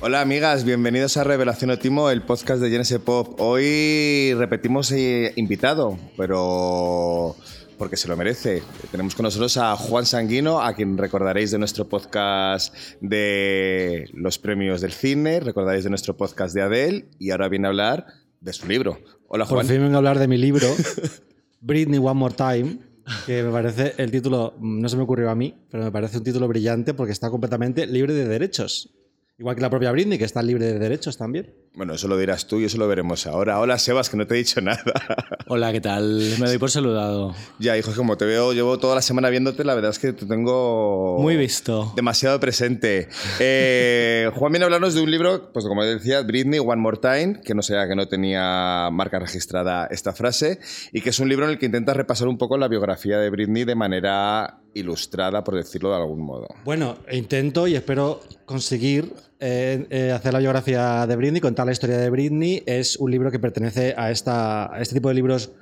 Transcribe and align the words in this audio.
Hola 0.00 0.20
amigas, 0.20 0.64
bienvenidos 0.64 1.16
a 1.16 1.24
Revelación 1.24 1.70
Otimo, 1.70 2.10
el 2.10 2.22
podcast 2.22 2.60
de 2.60 2.68
Genesis 2.68 2.98
Pop. 2.98 3.40
Hoy 3.40 4.34
repetimos 4.34 4.92
eh, 4.92 5.32
invitado, 5.36 5.98
pero 6.16 7.34
porque 7.78 7.96
se 7.96 8.08
lo 8.08 8.16
merece. 8.16 8.62
Tenemos 8.90 9.14
con 9.14 9.24
nosotros 9.24 9.56
a 9.56 9.74
Juan 9.76 10.06
Sanguino, 10.06 10.60
a 10.60 10.74
quien 10.74 10.98
recordaréis 10.98 11.50
de 11.50 11.58
nuestro 11.58 11.88
podcast 11.88 12.74
de 13.00 14.08
los 14.12 14.38
premios 14.38 14.82
del 14.82 14.92
cine, 14.92 15.40
recordaréis 15.40 15.84
de 15.84 15.90
nuestro 15.90 16.16
podcast 16.16 16.54
de 16.54 16.62
Adele 16.62 17.06
y 17.18 17.30
ahora 17.30 17.48
viene 17.48 17.66
a 17.66 17.70
hablar 17.70 18.23
de 18.44 18.52
su 18.52 18.68
libro. 18.68 18.98
Hola 19.26 19.46
Juan. 19.46 19.66
Por 19.66 19.74
fin 19.74 19.82
vengo 19.82 19.94
a 19.94 19.98
hablar 19.98 20.18
de 20.18 20.28
mi 20.28 20.36
libro, 20.36 20.68
Britney 21.60 21.98
One 21.98 22.14
More 22.14 22.34
Time, 22.34 22.78
que 23.26 23.42
me 23.42 23.50
parece 23.50 23.94
el 23.96 24.10
título, 24.10 24.54
no 24.60 24.88
se 24.88 24.96
me 24.96 25.02
ocurrió 25.02 25.30
a 25.30 25.34
mí, 25.34 25.54
pero 25.70 25.82
me 25.82 25.90
parece 25.90 26.18
un 26.18 26.24
título 26.24 26.46
brillante 26.46 26.92
porque 26.92 27.12
está 27.12 27.30
completamente 27.30 27.86
libre 27.86 28.12
de 28.12 28.28
derechos. 28.28 28.94
Igual 29.36 29.56
que 29.56 29.62
la 29.62 29.70
propia 29.70 29.90
Britney, 29.90 30.16
que 30.16 30.24
está 30.24 30.42
libre 30.42 30.66
de 30.66 30.78
derechos 30.78 31.18
también. 31.18 31.52
Bueno, 31.74 31.94
eso 31.94 32.06
lo 32.06 32.16
dirás 32.16 32.46
tú 32.46 32.60
y 32.60 32.66
eso 32.66 32.78
lo 32.78 32.86
veremos 32.86 33.26
ahora. 33.26 33.58
Hola, 33.58 33.80
Sebas, 33.80 34.08
que 34.08 34.16
no 34.16 34.28
te 34.28 34.34
he 34.34 34.38
dicho 34.38 34.60
nada. 34.60 34.80
Hola, 35.48 35.72
¿qué 35.72 35.80
tal? 35.80 36.20
Me 36.38 36.46
doy 36.46 36.58
por 36.58 36.70
saludado. 36.70 37.34
Ya, 37.58 37.76
hijo, 37.76 37.92
como 37.96 38.16
te 38.16 38.26
veo, 38.26 38.52
llevo 38.52 38.78
toda 38.78 38.94
la 38.94 39.02
semana 39.02 39.30
viéndote, 39.30 39.64
la 39.64 39.74
verdad 39.74 39.90
es 39.90 39.98
que 39.98 40.12
te 40.12 40.24
tengo... 40.26 41.18
Muy 41.18 41.36
visto. 41.36 41.92
Demasiado 41.96 42.38
presente. 42.38 43.08
Eh, 43.40 44.30
Juan 44.36 44.52
viene 44.52 44.64
a 44.64 44.66
hablarnos 44.66 44.94
de 44.94 45.02
un 45.02 45.10
libro, 45.10 45.52
pues 45.52 45.64
como 45.64 45.84
decía, 45.84 46.22
Britney, 46.22 46.60
One 46.60 46.80
More 46.80 46.98
Time, 46.98 47.40
que 47.44 47.56
no 47.56 47.62
sea 47.62 47.88
que 47.88 47.96
no 47.96 48.06
tenía 48.06 48.88
marca 48.92 49.18
registrada 49.18 49.88
esta 49.90 50.12
frase, 50.12 50.60
y 50.92 51.00
que 51.00 51.10
es 51.10 51.18
un 51.18 51.28
libro 51.28 51.46
en 51.46 51.50
el 51.50 51.58
que 51.58 51.66
intenta 51.66 51.92
repasar 51.92 52.28
un 52.28 52.38
poco 52.38 52.56
la 52.56 52.68
biografía 52.68 53.18
de 53.18 53.30
Britney 53.30 53.64
de 53.64 53.74
manera 53.74 54.63
ilustrada, 54.74 55.42
por 55.44 55.54
decirlo 55.54 55.90
de 55.90 55.96
algún 55.96 56.20
modo. 56.20 56.48
Bueno, 56.64 56.98
intento 57.10 57.66
y 57.66 57.74
espero 57.74 58.20
conseguir 58.44 59.12
eh, 59.40 59.86
eh, 59.90 60.12
hacer 60.12 60.32
la 60.32 60.38
biografía 60.38 61.06
de 61.06 61.16
Britney, 61.16 61.40
contar 61.40 61.66
la 61.66 61.72
historia 61.72 61.98
de 61.98 62.10
Britney. 62.10 62.62
Es 62.66 62.96
un 62.96 63.10
libro 63.10 63.30
que 63.30 63.38
pertenece 63.38 63.94
a, 63.96 64.06
a 64.06 64.80
este 64.80 64.94
tipo 64.94 65.08
de 65.08 65.14
libros 65.14 65.52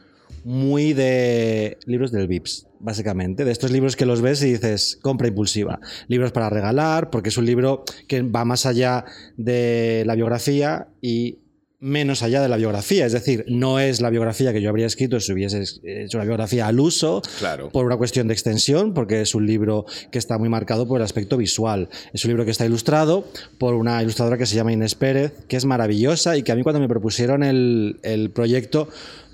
muy 0.45 0.93
de 0.93 1.79
libros 1.87 2.11
del 2.11 2.27
VIPS, 2.27 2.67
básicamente. 2.81 3.45
De 3.45 3.53
estos 3.53 3.71
libros 3.71 3.97
que 3.97 4.07
los 4.07 4.21
ves 4.21 4.43
y 4.43 4.53
dices, 4.53 4.99
compra 5.01 5.29
impulsiva. 5.29 5.81
Libros 6.09 6.33
para 6.33 6.51
regalar, 6.51 7.11
porque 7.11 7.29
es 7.29 7.37
un 7.37 7.47
libro 7.47 7.85
que 8.09 8.23
va 8.23 8.45
más 8.45 8.67
allá 8.67 9.05
de 9.37 10.03
la 10.07 10.15
biografía 10.15 10.89
y 11.01 11.39
menos 11.83 12.23
allá 12.23 12.41
de 12.41 12.49
la 12.49 12.57
biografía. 12.57 13.05
Es 13.05 13.13
decir, 13.13 13.45
no 13.49 13.81
es 13.81 14.01
la 14.01 14.09
biografía 14.09 14.53
que 14.53 14.63
yo 14.63 14.69
habría 14.71 14.87
escrito 14.87 15.19
si 15.19 15.33
hubiese 15.33 15.65
hecho 15.83 16.17
una 16.17 16.25
biografía 16.25 16.69
al 16.69 16.79
uso, 16.79 17.21
Claro. 17.41 17.71
por 17.71 17.85
una 17.85 17.97
cuestión 17.97 18.29
de 18.29 18.35
extensión, 18.35 18.95
porque 18.95 19.21
es 19.21 19.35
un 19.35 19.47
libro 19.47 19.85
que 20.13 20.19
está 20.19 20.39
muy 20.39 20.49
marcado 20.49 20.87
por 20.87 21.01
el 21.01 21.05
aspecto 21.05 21.37
visual. 21.37 21.89
Es 22.13 22.25
un 22.25 22.29
libro 22.31 22.45
que 22.45 22.53
está 22.53 22.65
ilustrado 22.65 23.27
por 23.59 23.75
una 23.75 24.01
ilustradora 24.01 24.39
que 24.39 24.47
se 24.47 24.55
llama 24.55 24.73
Inés 24.73 24.95
Pérez, 24.95 25.33
que 25.49 25.57
es 25.57 25.65
maravillosa 25.65 26.37
y 26.37 26.45
que 26.45 26.53
a 26.53 26.55
mí 26.55 26.63
cuando 26.63 26.79
me 26.81 26.87
propusieron 26.89 27.43
el, 27.43 27.99
el 28.05 28.31
proyecto 28.31 28.89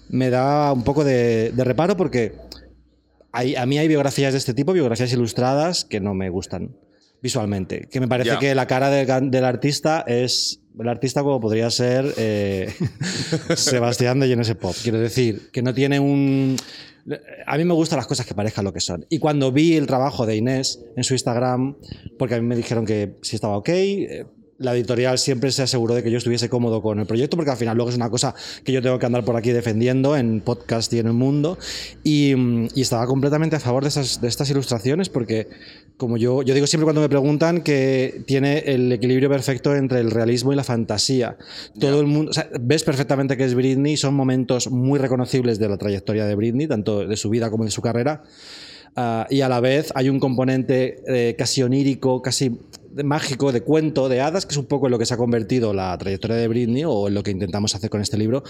me 0.09 0.31
da 0.31 0.73
un 0.73 0.85
poco 0.85 1.05
de, 1.05 1.53
de 1.55 1.65
reparo 1.65 1.99
porque 1.99 2.33
hay- 3.31 3.57
a 3.57 3.67
mí 3.67 3.77
hay 3.79 3.89
biografías 3.89 4.33
de 4.33 4.39
este 4.39 4.55
tipo, 4.55 4.73
biografías 4.73 5.13
ilustradas, 5.13 5.85
que 5.85 6.01
no 6.01 6.15
me 6.15 6.31
gustan 6.31 6.71
visualmente. 7.23 7.89
Que 7.91 8.01
me 8.01 8.09
parece 8.09 8.39
que 8.39 8.55
la 8.55 8.67
cara 8.67 8.91
del, 8.91 9.31
del 9.31 9.45
artista 9.45 10.05
es 10.07 10.61
el 10.79 10.89
artista 10.89 11.23
como 11.23 11.41
podría 11.41 11.71
ser 11.71 12.15
eh, 12.17 12.73
Sebastián 13.57 14.21
de 14.21 14.29
Genesis 14.29 14.55
Pop. 14.55 14.75
Quiero 14.83 14.99
decir, 14.99 15.51
que 15.53 15.63
no 15.63 15.75
tiene 15.75 15.99
un... 15.99 16.57
A 17.47 17.57
mí 17.57 17.65
me 17.65 17.73
gustan 17.73 17.97
las 17.97 18.07
cosas 18.07 18.27
que 18.27 18.35
parezcan 18.35 18.65
lo 18.65 18.73
que 18.73 18.81
son. 18.81 19.07
Y 19.09 19.19
cuando 19.19 19.51
vi 19.51 19.77
el 19.77 19.87
trabajo 19.87 20.27
de 20.27 20.37
Inés 20.37 20.85
en 20.95 21.05
su 21.05 21.15
Instagram, 21.15 21.77
porque 22.19 22.35
a 22.35 22.41
mí 22.41 22.47
me 22.47 22.55
dijeron 22.55 22.85
que 22.85 23.17
si 23.23 23.37
estaba 23.37 23.57
ok, 23.57 23.69
eh, 23.71 24.27
la 24.59 24.75
editorial 24.75 25.19
siempre 25.19 25.51
se 25.51 25.63
aseguró 25.63 25.95
de 25.95 26.03
que 26.03 26.11
yo 26.11 26.19
estuviese 26.19 26.51
cómodo 26.51 26.83
con 26.83 26.99
el 26.99 27.07
proyecto, 27.07 27.37
porque 27.37 27.53
al 27.53 27.57
final 27.57 27.77
luego 27.77 27.91
es 27.91 27.97
una 27.97 28.11
cosa 28.11 28.35
que 28.63 28.73
yo 28.73 28.83
tengo 28.83 28.99
que 28.99 29.07
andar 29.07 29.25
por 29.25 29.37
aquí 29.37 29.51
defendiendo 29.51 30.17
en 30.17 30.41
podcast 30.43 30.93
y 30.93 30.99
en 30.99 31.07
el 31.07 31.13
mundo. 31.15 31.59
Y, 32.05 32.35
mm, 32.37 32.69
y 32.75 32.83
estaba 32.83 33.07
completamente 33.07 33.57
a 33.57 33.61
favor 33.61 33.85
de, 33.85 33.89
esas, 33.89 34.21
de 34.21 34.29
estas 34.29 34.51
ilustraciones, 34.51 35.09
porque 35.09 35.49
como 35.99 36.17
yo, 36.17 36.43
yo 36.43 36.55
digo 36.55 36.67
siempre 36.67 36.85
cuando 36.85 37.01
me 37.01 37.09
preguntan 37.09 37.61
que 37.61 38.23
tiene 38.25 38.61
el 38.61 38.91
equilibrio 38.93 39.29
perfecto 39.29 39.75
entre 39.75 40.01
el 40.01 40.13
realismo 40.13 40.53
y 40.53 40.57
la 40.57 40.63
fantasía. 40.63 41.37
Todo 41.79 42.01
el 42.01 42.07
mundo, 42.07 42.31
o 42.31 42.33
sea, 42.33 42.49
ves 42.61 42.85
perfectamente 42.85 43.37
que 43.37 43.45
es 43.45 43.55
Britney, 43.55 43.97
son 43.97 44.15
momentos 44.15 44.71
muy 44.71 45.01
reconocibles 45.01 45.59
de 45.59 45.69
la 45.69 45.77
trayectoria 45.77 46.25
de 46.25 46.37
Britney, 46.37 46.69
tanto 46.69 47.07
de 47.07 47.17
su 47.17 47.29
vida 47.31 47.51
como 47.51 47.65
de 47.65 47.73
su 47.73 47.83
carrera. 47.83 48.23
Ah, 48.95 49.27
y 49.29 49.41
a 49.41 49.49
la 49.49 49.61
vez 49.61 49.93
hay 49.97 50.09
un 50.09 50.21
componente 50.21 51.03
eh, 51.09 51.35
casi 51.37 51.65
onírico, 51.65 52.23
casi 52.23 52.59
mágico, 53.05 53.53
de 53.53 53.63
cuento, 53.63 54.09
de 54.09 54.21
hadas, 54.21 54.47
que 54.47 54.53
es 54.53 54.59
un 54.59 54.67
poco 54.67 54.87
en 54.87 54.93
lo 54.93 54.99
que 54.99 55.07
se 55.07 55.15
ha 55.15 55.17
convertido 55.17 55.73
la 55.73 55.97
trayectoria 55.99 56.37
de 56.37 56.49
Britney 56.49 56.85
o 56.85 57.09
en 57.09 57.15
lo 57.15 57.23
que 57.23 57.31
intentamos 57.31 57.75
hacer 57.75 57.91
con 57.91 58.01
este 58.01 58.17
libro, 58.19 58.43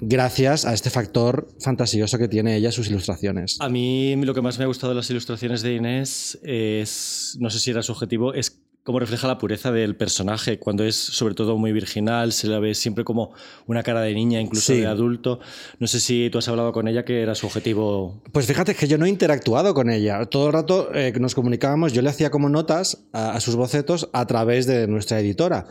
gracias 0.00 0.64
a 0.64 0.74
este 0.74 0.90
factor 0.90 1.48
fantasioso 1.60 2.18
que 2.18 2.28
tiene 2.28 2.56
ella 2.56 2.72
sus 2.72 2.88
ilustraciones. 2.88 3.56
A 3.60 3.68
mí 3.68 4.16
lo 4.16 4.34
que 4.34 4.42
más 4.42 4.58
me 4.58 4.64
ha 4.64 4.66
gustado 4.68 4.92
de 4.92 4.96
las 4.96 5.10
ilustraciones 5.10 5.62
de 5.62 5.74
Inés 5.74 6.38
es, 6.42 7.36
no 7.40 7.50
sé 7.50 7.58
si 7.58 7.70
era 7.70 7.82
su 7.82 7.92
objetivo, 7.92 8.34
es 8.34 8.59
cómo 8.82 8.98
refleja 8.98 9.28
la 9.28 9.38
pureza 9.38 9.70
del 9.70 9.94
personaje, 9.94 10.58
cuando 10.58 10.84
es 10.84 10.96
sobre 10.96 11.34
todo 11.34 11.56
muy 11.58 11.70
virginal, 11.72 12.32
se 12.32 12.46
la 12.48 12.58
ve 12.58 12.74
siempre 12.74 13.04
como 13.04 13.32
una 13.66 13.82
cara 13.82 14.00
de 14.00 14.14
niña, 14.14 14.40
incluso 14.40 14.72
Sí. 14.72 14.80
de 14.80 14.86
adulto. 14.86 15.38
No 15.78 15.86
sé 15.86 16.00
si 16.00 16.28
tú 16.32 16.38
has 16.38 16.48
hablado 16.48 16.72
con 16.72 16.88
ella 16.88 17.04
que 17.04 17.20
era 17.22 17.34
su 17.34 17.46
objetivo. 17.46 18.22
Pues 18.32 18.46
fíjate 18.46 18.74
que 18.74 18.88
yo 18.88 18.96
no 18.98 19.04
he 19.04 19.08
interactuado 19.10 19.74
con 19.74 19.90
ella. 19.90 20.24
Todo 20.26 20.46
el 20.46 20.52
rato 20.54 20.94
eh, 20.94 21.12
que 21.12 21.20
nos 21.20 21.34
comunicábamos, 21.34 21.92
yo 21.92 22.00
le 22.02 22.08
hacía 22.10 22.30
como 22.30 22.48
notas 22.48 23.04
a, 23.12 23.32
a 23.32 23.40
sus 23.40 23.54
bocetos 23.56 24.08
a 24.12 24.26
través 24.26 24.66
de 24.66 24.86
nuestra 24.86 25.20
editora. 25.20 25.66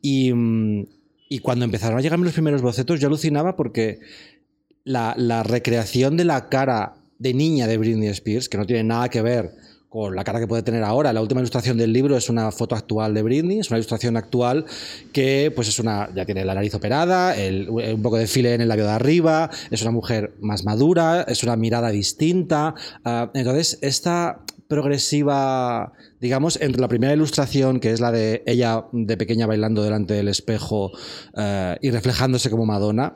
Y, 0.00 0.32
mm, 0.32 0.86
y 1.28 1.38
cuando 1.40 1.64
empezaron 1.64 1.98
a 1.98 2.00
llegarme 2.00 2.24
los 2.24 2.34
primeros 2.34 2.62
bocetos, 2.62 2.98
yo 2.98 3.08
alucinaba 3.08 3.56
porque 3.56 4.00
la, 4.84 5.14
la 5.16 5.42
recreación 5.42 6.16
de 6.16 6.24
la 6.24 6.48
cara 6.48 6.94
de 7.18 7.34
niña 7.34 7.66
de 7.66 7.78
Britney 7.78 8.08
Spears, 8.08 8.48
que 8.48 8.58
no 8.58 8.66
tiene 8.66 8.84
nada 8.84 9.08
que 9.08 9.22
ver 9.22 9.52
con 9.94 10.16
la 10.16 10.24
cara 10.24 10.40
que 10.40 10.48
puede 10.48 10.64
tener 10.64 10.82
ahora. 10.82 11.12
La 11.12 11.22
última 11.22 11.40
ilustración 11.40 11.78
del 11.78 11.92
libro 11.92 12.16
es 12.16 12.28
una 12.28 12.50
foto 12.50 12.74
actual 12.74 13.14
de 13.14 13.22
Britney, 13.22 13.60
es 13.60 13.70
una 13.70 13.78
ilustración 13.78 14.16
actual 14.16 14.64
que 15.12 15.52
pues 15.54 15.68
es 15.68 15.78
una 15.78 16.10
ya 16.12 16.24
tiene 16.24 16.44
la 16.44 16.52
nariz 16.52 16.74
operada, 16.74 17.32
un 17.38 18.02
poco 18.02 18.16
de 18.16 18.26
file 18.26 18.54
en 18.54 18.60
el 18.60 18.66
labio 18.66 18.86
de 18.86 18.90
arriba, 18.90 19.50
es 19.70 19.82
una 19.82 19.92
mujer 19.92 20.34
más 20.40 20.64
madura, 20.64 21.24
es 21.28 21.44
una 21.44 21.54
mirada 21.54 21.90
distinta. 21.90 22.74
ah, 23.04 23.30
entonces, 23.34 23.78
esta 23.82 24.40
progresiva, 24.66 25.92
digamos, 26.20 26.60
entre 26.60 26.80
la 26.80 26.88
primera 26.88 27.12
ilustración, 27.12 27.78
que 27.78 27.92
es 27.92 28.00
la 28.00 28.10
de 28.10 28.42
ella 28.46 28.86
de 28.90 29.16
pequeña 29.16 29.46
bailando 29.46 29.84
delante 29.84 30.14
del 30.14 30.26
espejo 30.26 30.90
eh, 31.36 31.76
y 31.80 31.92
reflejándose 31.92 32.50
como 32.50 32.66
Madonna, 32.66 33.14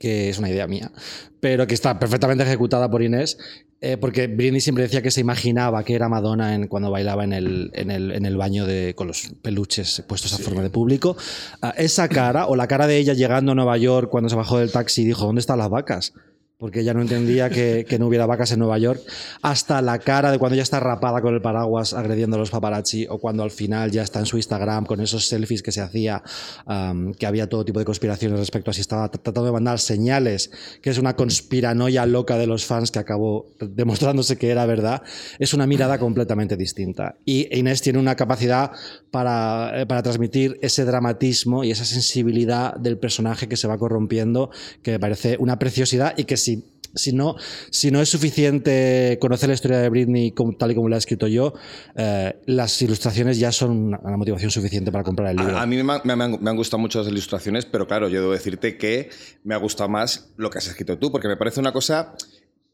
que 0.00 0.28
es 0.28 0.38
una 0.40 0.50
idea 0.50 0.66
mía, 0.66 0.90
pero 1.38 1.68
que 1.68 1.74
está 1.74 2.00
perfectamente 2.00 2.42
ejecutada 2.42 2.90
por 2.90 3.00
Inés, 3.02 3.38
eh, 3.80 3.96
porque 3.96 4.26
Britney 4.26 4.60
siempre 4.60 4.82
decía 4.82 5.02
que 5.02 5.10
se 5.10 5.20
imaginaba 5.20 5.84
que 5.84 5.94
era 5.94 6.08
Madonna 6.08 6.54
en, 6.54 6.66
cuando 6.66 6.90
bailaba 6.90 7.22
en 7.22 7.32
el, 7.32 7.70
en 7.74 7.90
el, 7.90 8.10
en 8.10 8.26
el 8.26 8.36
baño 8.36 8.66
de, 8.66 8.94
con 8.96 9.06
los 9.06 9.30
peluches 9.40 10.02
puestos 10.08 10.32
a 10.34 10.38
forma 10.38 10.62
de 10.62 10.70
público. 10.70 11.16
Ah, 11.62 11.74
esa 11.76 12.08
cara, 12.08 12.46
o 12.46 12.56
la 12.56 12.66
cara 12.66 12.88
de 12.88 12.96
ella 12.96 13.14
llegando 13.14 13.52
a 13.52 13.54
Nueva 13.54 13.76
York 13.76 14.10
cuando 14.10 14.28
se 14.28 14.36
bajó 14.36 14.58
del 14.58 14.72
taxi 14.72 15.02
y 15.02 15.04
dijo, 15.04 15.26
¿dónde 15.26 15.40
están 15.40 15.58
las 15.58 15.70
vacas? 15.70 16.12
Porque 16.58 16.80
ella 16.80 16.92
no 16.92 17.02
entendía 17.02 17.50
que, 17.50 17.86
que 17.88 18.00
no 18.00 18.08
hubiera 18.08 18.26
vacas 18.26 18.50
en 18.50 18.58
Nueva 18.58 18.78
York, 18.78 19.00
hasta 19.42 19.80
la 19.80 20.00
cara 20.00 20.32
de 20.32 20.40
cuando 20.40 20.56
ya 20.56 20.62
está 20.62 20.80
rapada 20.80 21.22
con 21.22 21.32
el 21.32 21.40
paraguas 21.40 21.94
agrediendo 21.94 22.36
a 22.36 22.40
los 22.40 22.50
paparazzi, 22.50 23.06
o 23.08 23.18
cuando 23.18 23.44
al 23.44 23.52
final 23.52 23.92
ya 23.92 24.02
está 24.02 24.18
en 24.18 24.26
su 24.26 24.36
Instagram 24.36 24.84
con 24.84 25.00
esos 25.00 25.28
selfies 25.28 25.62
que 25.62 25.70
se 25.70 25.80
hacía, 25.80 26.22
que 27.16 27.26
había 27.26 27.48
todo 27.48 27.64
tipo 27.64 27.78
de 27.78 27.84
conspiraciones 27.84 28.40
respecto 28.40 28.72
a 28.72 28.74
si 28.74 28.80
estaba 28.80 29.08
tratando 29.08 29.44
de 29.44 29.52
mandar 29.52 29.78
señales, 29.78 30.50
que 30.82 30.90
es 30.90 30.98
una 30.98 31.14
conspiranoia 31.14 32.06
loca 32.06 32.36
de 32.36 32.48
los 32.48 32.66
fans 32.66 32.90
que 32.90 32.98
acabó 32.98 33.46
demostrándose 33.60 34.36
que 34.36 34.50
era 34.50 34.66
verdad, 34.66 35.02
es 35.38 35.54
una 35.54 35.66
mirada 35.66 35.98
completamente 35.98 36.56
distinta. 36.56 37.16
Y 37.24 37.56
Inés 37.56 37.82
tiene 37.82 38.00
una 38.00 38.16
capacidad 38.16 38.72
para, 39.12 39.82
eh, 39.82 39.86
para 39.86 40.02
transmitir 40.02 40.58
ese 40.60 40.84
dramatismo 40.84 41.62
y 41.62 41.70
esa 41.70 41.84
sensibilidad 41.84 42.74
del 42.74 42.98
personaje 42.98 43.48
que 43.48 43.56
se 43.56 43.68
va 43.68 43.78
corrompiendo, 43.78 44.50
que 44.82 44.92
me 44.92 44.98
parece 44.98 45.36
una 45.38 45.58
preciosidad 45.60 46.14
y 46.16 46.24
que 46.24 46.36
si 46.94 47.12
no, 47.12 47.36
si 47.70 47.90
no 47.90 48.00
es 48.00 48.08
suficiente 48.08 49.18
conocer 49.20 49.48
la 49.48 49.54
historia 49.54 49.78
de 49.78 49.88
Britney 49.88 50.32
como, 50.32 50.56
tal 50.56 50.70
y 50.72 50.74
como 50.74 50.88
la 50.88 50.96
he 50.96 50.98
escrito 50.98 51.26
yo, 51.26 51.54
eh, 51.96 52.36
las 52.46 52.80
ilustraciones 52.82 53.38
ya 53.38 53.52
son 53.52 53.70
una, 53.70 54.00
una 54.02 54.16
motivación 54.16 54.50
suficiente 54.50 54.90
para 54.92 55.04
comprar 55.04 55.30
el 55.30 55.36
libro. 55.36 55.56
A, 55.56 55.62
a 55.62 55.66
mí 55.66 55.82
me, 55.82 55.92
han- 55.92 56.00
me 56.04 56.12
han, 56.12 56.42
me 56.42 56.50
han 56.50 56.56
gustado 56.56 56.78
mucho 56.78 56.98
las 57.00 57.08
ilustraciones, 57.08 57.66
pero 57.66 57.86
claro, 57.86 58.08
yo 58.08 58.20
debo 58.20 58.32
decirte 58.32 58.76
que 58.76 59.10
me 59.44 59.54
ha 59.54 59.58
gustado 59.58 59.88
más 59.88 60.30
lo 60.36 60.50
que 60.50 60.58
has 60.58 60.66
escrito 60.66 60.98
tú, 60.98 61.10
porque 61.12 61.28
me 61.28 61.36
parece 61.36 61.60
una 61.60 61.72
cosa 61.72 62.14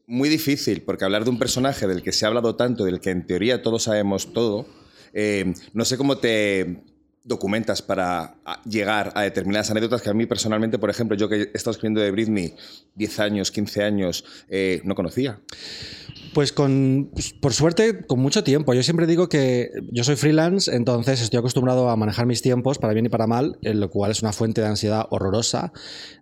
muy 0.07 0.29
difícil, 0.29 0.81
porque 0.83 1.03
hablar 1.05 1.23
de 1.23 1.31
un 1.31 1.39
personaje 1.39 1.87
del 1.87 2.03
que 2.03 2.11
se 2.11 2.25
ha 2.25 2.27
hablado 2.27 2.55
tanto, 2.55 2.85
del 2.85 2.99
que 2.99 3.09
en 3.09 3.25
teoría 3.25 3.61
todos 3.63 3.83
sabemos 3.83 4.33
todo, 4.33 4.67
eh, 5.13 5.53
no 5.73 5.85
sé 5.85 5.97
cómo 5.97 6.17
te 6.17 6.83
documentas 7.25 7.81
para 7.81 8.37
a- 8.45 8.61
llegar 8.63 9.11
a 9.15 9.23
determinadas 9.23 9.69
anécdotas 9.71 10.01
que 10.01 10.09
a 10.09 10.13
mí 10.13 10.25
personalmente, 10.27 10.77
por 10.79 10.89
ejemplo, 10.89 11.17
yo 11.17 11.27
que 11.27 11.35
he 11.35 11.51
estado 11.53 11.71
escribiendo 11.71 11.99
de 11.99 12.11
Britney 12.11 12.53
10 12.95 13.19
años, 13.19 13.51
15 13.51 13.83
años, 13.83 14.23
eh, 14.47 14.79
no 14.83 14.95
conocía. 14.95 15.39
Pues 16.33 16.51
con, 16.51 17.09
pues, 17.13 17.33
por 17.33 17.53
suerte, 17.53 18.05
con 18.05 18.19
mucho 18.19 18.43
tiempo. 18.43 18.73
Yo 18.73 18.83
siempre 18.83 19.07
digo 19.07 19.29
que 19.29 19.69
yo 19.91 20.03
soy 20.03 20.17
freelance, 20.17 20.73
entonces 20.75 21.21
estoy 21.21 21.39
acostumbrado 21.39 21.89
a 21.89 21.95
manejar 21.95 22.25
mis 22.25 22.41
tiempos 22.41 22.77
para 22.77 22.93
bien 22.93 23.05
y 23.05 23.09
para 23.09 23.25
mal, 23.25 23.57
lo 23.61 23.89
cual 23.89 24.11
es 24.11 24.21
una 24.21 24.33
fuente 24.33 24.61
de 24.61 24.67
ansiedad 24.67 25.05
horrorosa. 25.09 25.71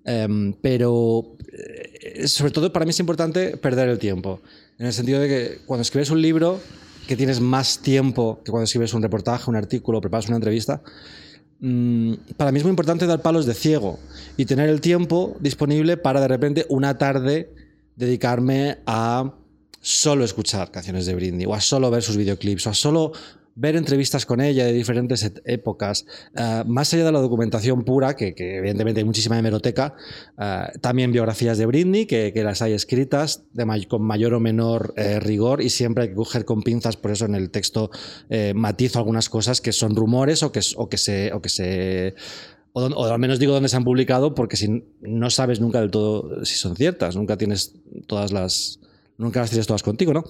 Em, 0.06 0.54
pero 0.62 1.36
eh, 1.52 2.28
sobre 2.28 2.52
todo 2.52 2.72
para 2.72 2.86
mí 2.86 2.92
es 2.92 3.00
importante 3.00 3.58
perder 3.58 3.90
el 3.90 3.98
tiempo. 4.00 4.42
En 4.78 4.86
el 4.86 4.94
sentido 4.94 5.20
de 5.20 5.28
que 5.28 5.58
cuando 5.66 5.82
escribes 5.82 6.12
un 6.12 6.22
libro, 6.22 6.60
que 7.08 7.16
tienes 7.16 7.40
más 7.40 7.80
tiempo 7.80 8.42
que 8.44 8.52
cuando 8.52 8.66
escribes 8.66 8.94
un 8.94 9.02
reportaje, 9.02 9.50
un 9.50 9.56
artículo, 9.56 10.02
preparas 10.02 10.28
una 10.28 10.38
entrevista, 10.38 10.82
Mm, 11.66 12.16
para 12.36 12.52
mí 12.52 12.58
es 12.58 12.66
muy 12.66 12.72
importante 12.72 13.08
dar 13.08 13.22
palos 13.22 13.46
de 13.46 13.54
ciego 13.54 13.98
y 14.36 14.44
tener 14.44 14.68
el 14.68 14.82
tiempo 14.82 15.38
disponible 15.40 15.96
para 15.96 16.20
de 16.20 16.28
repente 16.28 16.66
una 16.68 16.98
tarde 16.98 17.54
dedicarme 17.96 18.80
a 18.86 19.34
solo 19.80 20.26
escuchar 20.26 20.72
canciones 20.72 21.06
de 21.06 21.16
Britney 21.16 21.46
o 21.46 21.54
a 21.54 21.62
solo 21.62 21.90
ver 21.90 22.04
sus 22.04 22.18
videoclips 22.18 22.68
o 22.68 22.72
a 22.72 22.74
solo 22.74 23.14
ver 23.56 23.76
entrevistas 23.76 24.26
con 24.26 24.42
ella 24.42 24.66
de 24.66 24.74
diferentes 24.74 25.32
épocas, 25.46 26.06
eh, 26.36 26.64
más 26.66 26.94
allá 26.94 27.06
de 27.06 27.12
la 27.12 27.20
documentación 27.20 27.84
pura, 27.84 28.16
que, 28.16 28.34
evidentemente 28.38 29.02
hay 29.02 29.06
muchísima 29.06 29.38
hemeroteca, 29.38 29.96
eh, 30.40 30.66
también 30.82 31.12
biografías 31.12 31.58
de 31.58 31.66
Britney, 31.66 32.06
que, 32.06 32.34
las 32.44 32.62
hay 32.62 32.74
escritas 32.74 33.44
con 33.88 34.02
mayor 34.02 34.34
o 34.34 34.40
menor 34.40 34.94
eh, 34.98 35.20
rigor 35.20 35.62
y 35.62 35.70
siempre 35.70 36.04
hay 36.04 36.10
que 36.10 36.16
coger 36.16 36.44
con 36.46 36.62
pinzas, 36.62 36.98
por 36.98 37.12
eso 37.12 37.26
en 37.26 37.36
el 37.36 37.52
texto 37.52 37.90
matizo 38.54 39.00
algunas 39.00 39.30
cosas 39.30 39.62
que 39.62 39.72
son 39.72 39.96
rumores 39.96 40.44
o 40.44 40.52
que, 40.52 40.60
o 40.76 40.90
que 40.90 40.98
se... 40.98 41.32
O 41.34 41.42
que 41.42 41.50
se 41.50 42.16
o 42.76 43.06
al 43.06 43.20
menos 43.20 43.38
digo 43.38 43.54
dónde 43.54 43.70
se 43.70 43.78
han 43.78 43.84
publicado, 43.84 44.34
porque 44.34 44.58
si 44.58 44.84
no 45.00 45.30
sabes 45.30 45.60
nunca 45.60 45.80
del 45.80 45.92
todo 45.92 46.44
si 46.44 46.56
son 46.56 46.76
ciertas, 46.76 47.16
nunca 47.16 47.38
tienes 47.38 47.76
todas 48.08 48.32
las, 48.32 48.80
nunca 49.18 49.42
las 49.42 49.50
tienes 49.50 49.68
todas 49.68 49.84
contigo, 49.84 50.14
¿no? 50.14 50.24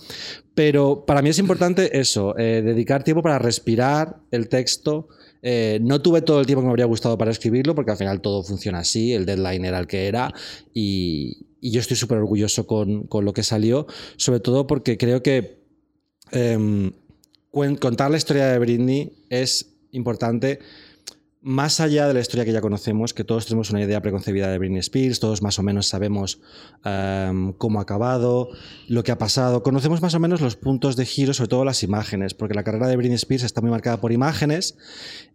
Pero 0.53 1.06
para 1.06 1.21
mí 1.21 1.30
es 1.30 1.39
importante 1.39 1.97
eso, 2.00 2.38
eh, 2.38 2.62
dedicar 2.63 3.03
tiempo 3.03 3.21
para 3.21 3.39
respirar 3.39 4.18
el 4.31 4.50
texto. 4.50 5.07
Eh, 5.41 5.80
no 5.81 6.01
tuve 6.01 6.21
todo 6.21 6.39
el 6.39 6.45
tiempo 6.45 6.62
que 6.62 6.68
me 6.68 6.71
habría 6.71 6.85
gustado 6.85 7.18
para 7.18 7.31
escribirlo, 7.31 7.75
porque 7.75 7.91
al 7.91 7.97
final 7.97 8.21
todo 8.21 8.44
funciona 8.44 8.80
así, 8.80 9.13
el 9.13 9.25
deadline 9.25 9.65
era 9.65 9.80
el 9.80 9.88
que 9.88 10.07
era, 10.07 10.33
y, 10.74 11.47
y 11.59 11.71
yo 11.71 11.80
estoy 11.80 11.97
súper 11.97 12.18
orgulloso 12.18 12.68
con, 12.68 13.07
con 13.07 13.25
lo 13.25 13.33
que 13.33 13.41
salió, 13.41 13.88
sobre 14.18 14.39
todo 14.39 14.68
porque 14.68 14.97
creo 14.97 15.24
que 15.24 15.59
em, 16.31 16.91
contar 17.79 18.12
la 18.12 18.18
historia 18.18 18.47
de 18.47 18.59
Britney 18.59 19.13
es 19.29 19.74
importante 19.91 20.59
más 21.44 21.81
allá 21.81 22.07
de 22.07 22.13
la 22.13 22.22
historia 22.22 22.45
que 22.45 22.54
ya 22.54 22.62
conocemos, 22.62 23.13
que 23.13 23.25
todos 23.25 23.45
tenemos 23.45 23.69
una 23.69 23.81
idea 23.81 24.01
preconcebida 24.01 24.50
de 24.50 24.57
Britney 24.57 24.80
Spears, 24.80 25.19
todos 25.19 25.42
más 25.42 25.60
o 25.60 25.63
menos 25.63 25.88
sabemos 25.88 26.40
em, 26.86 27.51
cómo 27.54 27.80
ha 27.80 27.81
acabado, 27.81 28.50
lo 28.88 29.04
que 29.04 29.12
ha 29.12 29.18
pasado, 29.18 29.62
conocemos 29.62 30.01
más 30.01 30.13
o 30.16 30.22
menos 30.22 30.40
los 30.40 30.56
puntos 30.56 30.95
de 30.95 31.06
giro, 31.06 31.34
sobre 31.34 31.50
todo 31.50 31.66
las 31.66 31.84
imágenes, 31.84 32.34
porque 32.34 32.54
la 32.54 32.63
carrera 32.63 32.88
de 32.88 32.95
Britney 32.95 33.16
Spears 33.16 33.44
está 33.44 33.60
muy 33.60 33.72
marcada 33.72 34.00
por 34.00 34.13
imágenes, 34.13 34.78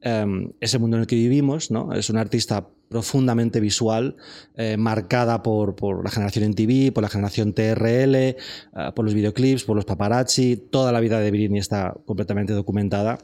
em, 0.00 0.52
ese 0.60 0.78
mundo 0.78 0.96
en 0.96 1.02
el 1.02 1.06
que 1.06 1.16
vivimos, 1.16 1.70
¿no? 1.70 1.92
es 1.92 2.08
una 2.08 2.22
artista 2.22 2.68
profundamente 2.88 3.60
visual, 3.60 4.16
eh, 4.56 4.78
marcada 4.78 5.42
por, 5.42 5.76
por 5.76 6.02
la 6.02 6.10
generación 6.10 6.46
en 6.46 6.54
TV, 6.54 6.90
por 6.90 7.02
la 7.02 7.10
generación 7.10 7.52
TRL, 7.52 8.14
eh, 8.16 8.36
por 8.94 9.04
los 9.04 9.12
videoclips, 9.12 9.64
por 9.64 9.76
los 9.76 9.84
paparazzi, 9.84 10.56
toda 10.56 10.90
la 10.90 11.00
vida 11.00 11.20
de 11.20 11.30
Britney 11.30 11.60
está 11.60 11.94
completamente 12.06 12.54
documentada. 12.54 13.18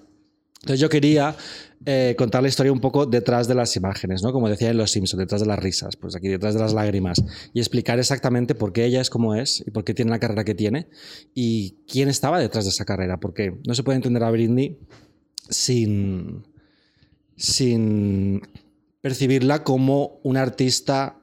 Entonces 0.64 0.80
yo 0.80 0.88
quería 0.88 1.36
eh, 1.84 2.14
contar 2.16 2.40
la 2.40 2.48
historia 2.48 2.72
un 2.72 2.80
poco 2.80 3.04
detrás 3.04 3.46
de 3.46 3.54
las 3.54 3.76
imágenes, 3.76 4.22
¿no? 4.22 4.32
Como 4.32 4.48
decía 4.48 4.70
en 4.70 4.78
Los 4.78 4.92
Simpsons, 4.92 5.18
detrás 5.18 5.42
de 5.42 5.46
las 5.46 5.58
risas, 5.58 5.96
pues 5.96 6.16
aquí 6.16 6.28
detrás 6.28 6.54
de 6.54 6.60
las 6.60 6.72
lágrimas, 6.72 7.22
y 7.52 7.60
explicar 7.60 7.98
exactamente 7.98 8.54
por 8.54 8.72
qué 8.72 8.86
ella 8.86 9.02
es 9.02 9.10
como 9.10 9.34
es 9.34 9.62
y 9.66 9.70
por 9.70 9.84
qué 9.84 9.92
tiene 9.92 10.10
la 10.10 10.18
carrera 10.18 10.42
que 10.42 10.54
tiene 10.54 10.88
y 11.34 11.76
quién 11.86 12.08
estaba 12.08 12.40
detrás 12.40 12.64
de 12.64 12.70
esa 12.70 12.86
carrera, 12.86 13.20
porque 13.20 13.58
no 13.66 13.74
se 13.74 13.82
puede 13.82 13.96
entender 13.96 14.22
a 14.22 14.30
Britney 14.30 14.78
sin, 15.50 16.46
sin 17.36 18.40
percibirla 19.02 19.64
como 19.64 20.18
una 20.22 20.40
artista 20.40 21.20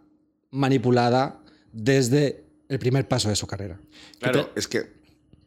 manipulada 0.52 1.44
desde 1.74 2.46
el 2.70 2.78
primer 2.78 3.08
paso 3.08 3.30
de 3.30 3.36
su 3.36 3.48
carrera. 3.48 3.82
Claro, 4.20 4.52
es 4.56 4.68
que. 4.68 5.01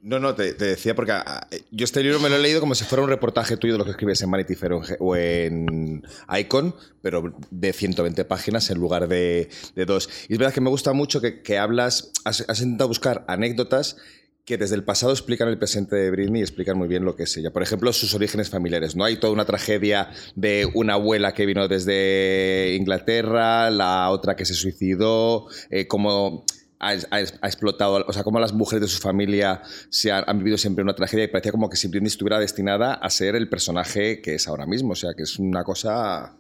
No, 0.05 0.19
no, 0.19 0.35
te, 0.35 0.53
te 0.53 0.67
decía 0.67 0.95
porque 0.95 1.13
ah, 1.13 1.49
yo 1.71 1.87
este 1.87 2.03
libro 2.03 2.21
me 2.21 2.29
lo 2.29 2.37
he 2.37 2.39
leído 2.39 2.61
como 2.61 2.75
si 2.75 2.85
fuera 2.85 3.03
un 3.03 3.09
reportaje 3.09 3.57
tuyo 3.57 3.73
de 3.73 3.79
lo 3.79 3.85
que 3.87 3.93
escribes 3.93 4.21
en 4.21 4.31
Vanity 4.31 4.55
Fair 4.55 4.75
o 4.99 5.17
en 5.17 6.03
Icon, 6.39 6.75
pero 7.01 7.35
de 7.51 7.73
120 7.73 8.23
páginas 8.27 8.69
en 8.69 8.79
lugar 8.79 9.09
de, 9.09 9.49
de 9.75 9.87
dos. 9.87 10.11
Y 10.29 10.35
es 10.35 10.39
verdad 10.39 10.53
que 10.53 10.61
me 10.61 10.69
gusta 10.69 10.93
mucho 10.93 11.23
que, 11.23 11.41
que 11.41 11.57
hablas, 11.57 12.13
has, 12.27 12.41
intentado 12.61 12.89
buscar 12.89 13.25
anécdotas 13.29 13.97
que 14.45 14.59
desde 14.59 14.75
el 14.75 14.85
pasado 14.85 15.11
explican 15.11 15.49
el 15.49 15.57
presente 15.57 15.97
de 15.97 16.11
Britney 16.11 16.41
y 16.41 16.43
explican 16.43 16.77
muy 16.77 16.87
bien 16.87 17.07
lo 17.07 17.17
que 17.17 17.23
es 17.23 17.35
ella. 17.39 17.51
Por 17.51 17.63
ejemplo, 17.63 17.91
sus 17.95 18.15
orígenes 18.15 18.51
familiares. 18.51 18.97
No 18.97 19.05
hay 19.05 19.17
toda 19.17 19.33
una 19.33 19.47
tragedia 19.47 20.11
de 20.35 20.69
una 20.75 20.95
abuela 20.95 21.33
que 21.33 21.47
vino 21.47 21.67
desde 21.67 22.75
Inglaterra, 22.79 23.71
la 23.71 24.11
otra 24.11 24.37
que 24.37 24.45
se 24.45 24.53
suicidó, 24.53 25.47
eh, 25.71 25.87
cómo 25.87 26.45
ha, 26.79 27.21
explotado, 27.21 28.05
o 28.07 28.13
sea, 28.13 28.23
cómo 28.25 28.41
las 28.41 28.53
mujeres 28.53 28.83
de 28.83 28.89
su 28.89 29.01
familia 29.01 29.63
se 29.89 30.13
han, 30.13 30.39
vivido 30.39 30.59
siempre 30.59 30.83
una 30.83 30.95
tragedia 30.95 31.25
y 31.25 31.29
parecía 31.29 31.53
como 31.53 31.69
que 31.69 31.77
si 31.77 31.89
Britney 31.89 32.09
estuviera 32.09 32.39
destinada 32.39 32.95
a 32.95 33.11
ser 33.11 33.37
el 33.37 33.49
personaje 33.49 34.21
que 34.21 34.35
es 34.35 34.49
ahora 34.49 34.67
mismo. 34.67 34.93
O 34.93 34.97
sea, 34.97 35.15
que 35.15 35.23
es 35.23 35.39
una 35.39 35.65
cosa... 35.65 36.35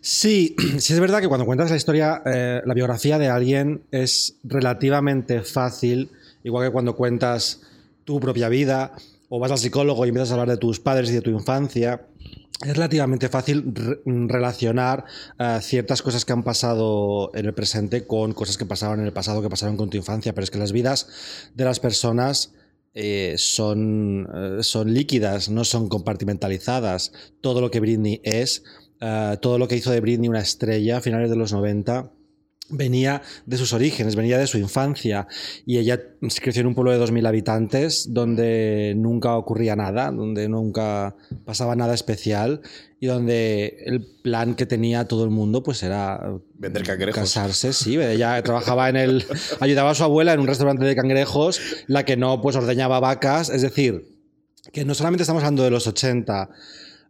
Sí, 0.00 0.56
sí 0.78 0.92
es 0.92 1.00
verdad 1.00 1.20
que 1.20 1.28
cuando 1.28 1.46
cuentas 1.46 1.70
la 1.70 1.76
historia, 1.76 2.22
eh, 2.24 2.62
la 2.64 2.74
biografía 2.74 3.18
de 3.18 3.28
alguien 3.28 3.82
es 3.90 4.36
relativamente 4.44 5.42
fácil, 5.42 6.10
igual 6.42 6.66
que 6.66 6.72
cuando 6.72 6.96
cuentas 6.96 7.60
tu 8.04 8.18
propia 8.18 8.48
vida 8.48 8.92
o 9.28 9.38
vas 9.38 9.52
al 9.52 9.58
psicólogo 9.58 10.04
y 10.04 10.08
empiezas 10.08 10.30
a 10.30 10.34
hablar 10.34 10.48
de 10.48 10.56
tus 10.56 10.80
padres 10.80 11.10
y 11.10 11.14
de 11.14 11.20
tu 11.20 11.30
infancia. 11.30 12.00
Es 12.62 12.74
relativamente 12.76 13.30
fácil 13.30 13.72
re- 13.74 14.00
relacionar 14.04 15.04
eh, 15.38 15.58
ciertas 15.62 16.02
cosas 16.02 16.26
que 16.26 16.32
han 16.34 16.42
pasado 16.42 17.30
en 17.34 17.46
el 17.46 17.54
presente 17.54 18.06
con 18.06 18.34
cosas 18.34 18.58
que 18.58 18.66
pasaron 18.66 19.00
en 19.00 19.06
el 19.06 19.12
pasado, 19.14 19.40
que 19.40 19.48
pasaron 19.48 19.78
con 19.78 19.88
tu 19.88 19.96
infancia, 19.96 20.34
pero 20.34 20.44
es 20.44 20.50
que 20.50 20.58
las 20.58 20.72
vidas 20.72 21.08
de 21.54 21.64
las 21.64 21.80
personas 21.80 22.52
eh, 22.92 23.36
son, 23.38 24.28
eh, 24.34 24.62
son 24.62 24.92
líquidas, 24.92 25.48
no 25.48 25.64
son 25.64 25.88
compartimentalizadas. 25.88 27.12
Todo 27.40 27.62
lo 27.62 27.70
que 27.70 27.80
Britney 27.80 28.20
es, 28.24 28.62
todo 29.40 29.56
lo 29.58 29.66
que 29.66 29.76
hizo 29.76 29.90
de 29.90 30.00
Britney 30.02 30.28
una 30.28 30.40
estrella 30.40 30.98
a 30.98 31.00
finales 31.00 31.30
de 31.30 31.36
los 31.36 31.54
90 31.54 32.12
venía 32.70 33.22
de 33.46 33.56
sus 33.56 33.72
orígenes, 33.72 34.16
venía 34.16 34.38
de 34.38 34.46
su 34.46 34.58
infancia 34.58 35.26
y 35.66 35.78
ella 35.78 36.00
creció 36.40 36.60
en 36.60 36.68
un 36.68 36.74
pueblo 36.74 36.92
de 36.92 36.98
2.000 36.98 37.26
habitantes 37.26 38.12
donde 38.12 38.94
nunca 38.96 39.36
ocurría 39.36 39.76
nada, 39.76 40.10
donde 40.10 40.48
nunca 40.48 41.16
pasaba 41.44 41.76
nada 41.76 41.94
especial 41.94 42.60
y 43.00 43.06
donde 43.06 43.76
el 43.86 44.06
plan 44.22 44.54
que 44.54 44.66
tenía 44.66 45.06
todo 45.06 45.24
el 45.24 45.30
mundo 45.30 45.62
pues 45.62 45.82
era 45.82 46.38
Vender 46.54 46.82
cangrejos. 46.82 47.20
casarse, 47.20 47.72
sí, 47.72 47.98
ella 47.98 48.42
trabajaba 48.42 48.88
en 48.88 48.96
el 48.96 49.24
ayudaba 49.60 49.90
a 49.90 49.94
su 49.94 50.04
abuela 50.04 50.32
en 50.32 50.40
un 50.40 50.46
restaurante 50.46 50.84
de 50.84 50.94
cangrejos, 50.94 51.60
la 51.86 52.04
que 52.04 52.16
no 52.16 52.40
pues 52.40 52.56
ordeñaba 52.56 53.00
vacas, 53.00 53.50
es 53.50 53.62
decir, 53.62 54.04
que 54.72 54.84
no 54.84 54.94
solamente 54.94 55.22
estamos 55.22 55.42
hablando 55.42 55.64
de 55.64 55.70
los 55.70 55.86
80 55.86 56.50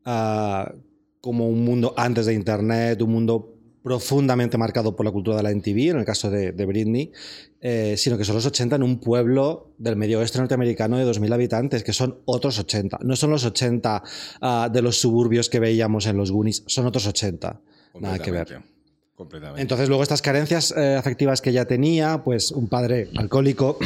ah, 0.04 0.72
como 1.20 1.48
un 1.48 1.64
mundo 1.64 1.92
antes 1.96 2.26
de 2.26 2.34
internet, 2.34 3.02
un 3.02 3.12
mundo 3.12 3.59
profundamente 3.82 4.58
marcado 4.58 4.94
por 4.94 5.06
la 5.06 5.12
cultura 5.12 5.36
de 5.36 5.42
la 5.42 5.54
MTV, 5.54 5.90
en 5.90 5.98
el 5.98 6.04
caso 6.04 6.30
de, 6.30 6.52
de 6.52 6.66
Britney, 6.66 7.12
eh, 7.60 7.94
sino 7.96 8.16
que 8.18 8.24
son 8.24 8.34
los 8.34 8.46
80 8.46 8.76
en 8.76 8.82
un 8.82 8.98
pueblo 8.98 9.72
del 9.78 9.96
medio 9.96 10.18
oeste 10.18 10.38
norteamericano 10.38 10.98
de 10.98 11.04
2.000 11.04 11.32
habitantes, 11.32 11.82
que 11.82 11.92
son 11.92 12.18
otros 12.24 12.58
80. 12.58 13.00
No 13.02 13.16
son 13.16 13.30
los 13.30 13.44
80 13.44 14.02
ah, 14.40 14.68
de 14.72 14.82
los 14.82 14.98
suburbios 14.98 15.48
que 15.48 15.60
veíamos 15.60 16.06
en 16.06 16.16
los 16.16 16.30
Goonies, 16.30 16.62
son 16.66 16.86
otros 16.86 17.06
80. 17.06 17.60
Nada 18.00 18.18
que 18.18 18.30
ver. 18.30 18.62
Completamente. 19.14 19.60
Entonces, 19.60 19.88
luego 19.88 20.02
estas 20.02 20.22
carencias 20.22 20.72
eh, 20.76 20.96
afectivas 20.96 21.42
que 21.42 21.50
ella 21.50 21.66
tenía, 21.66 22.22
pues 22.24 22.50
un 22.50 22.68
padre 22.68 23.10
alcohólico. 23.16 23.78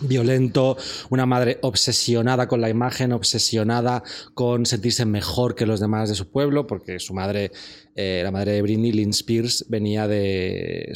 Violento, 0.00 0.76
una 1.10 1.26
madre 1.26 1.58
obsesionada 1.62 2.48
con 2.48 2.60
la 2.60 2.70
imagen, 2.70 3.12
obsesionada 3.12 4.02
con 4.34 4.66
sentirse 4.66 5.04
mejor 5.04 5.54
que 5.54 5.66
los 5.66 5.80
demás 5.80 6.08
de 6.08 6.14
su 6.14 6.28
pueblo, 6.28 6.66
porque 6.66 6.98
su 6.98 7.14
madre, 7.14 7.52
eh, 7.96 8.20
la 8.24 8.30
madre 8.30 8.52
de 8.52 8.62
Britney, 8.62 8.92
Lynn 8.92 9.10
Spears, 9.10 9.66
venía 9.68 10.08
de, 10.08 10.92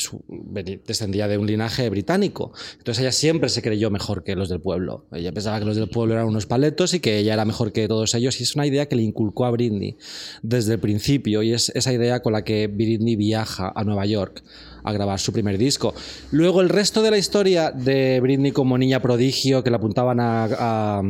descendía 0.86 1.28
de 1.28 1.38
un 1.38 1.46
linaje 1.46 1.88
británico. 1.90 2.52
Entonces 2.78 3.02
ella 3.02 3.12
siempre 3.12 3.48
se 3.48 3.62
creyó 3.62 3.90
mejor 3.90 4.24
que 4.24 4.36
los 4.36 4.48
del 4.48 4.60
pueblo. 4.60 5.06
Ella 5.12 5.32
pensaba 5.32 5.58
que 5.58 5.66
los 5.66 5.76
del 5.76 5.88
pueblo 5.88 6.14
eran 6.14 6.26
unos 6.26 6.46
paletos 6.46 6.94
y 6.94 7.00
que 7.00 7.18
ella 7.18 7.34
era 7.34 7.44
mejor 7.44 7.72
que 7.72 7.88
todos 7.88 8.14
ellos. 8.14 8.40
Y 8.40 8.44
es 8.44 8.54
una 8.54 8.66
idea 8.66 8.86
que 8.86 8.96
le 8.96 9.02
inculcó 9.02 9.44
a 9.44 9.50
Britney 9.50 9.96
desde 10.42 10.74
el 10.74 10.80
principio. 10.80 11.42
Y 11.42 11.52
es 11.52 11.70
esa 11.74 11.92
idea 11.92 12.22
con 12.22 12.32
la 12.32 12.44
que 12.44 12.68
Britney 12.68 13.16
viaja 13.16 13.72
a 13.74 13.84
Nueva 13.84 14.06
York 14.06 14.42
a 14.84 14.92
grabar 14.92 15.18
su 15.18 15.32
primer 15.32 15.58
disco. 15.58 15.94
Luego 16.30 16.60
el 16.60 16.68
resto 16.68 17.02
de 17.02 17.10
la 17.10 17.18
historia 17.18 17.72
de 17.72 18.20
Britney 18.20 18.52
como 18.52 18.78
niña 18.78 19.00
prodigio 19.00 19.64
que 19.64 19.70
la 19.70 19.78
apuntaban 19.78 20.18
a, 20.20 21.02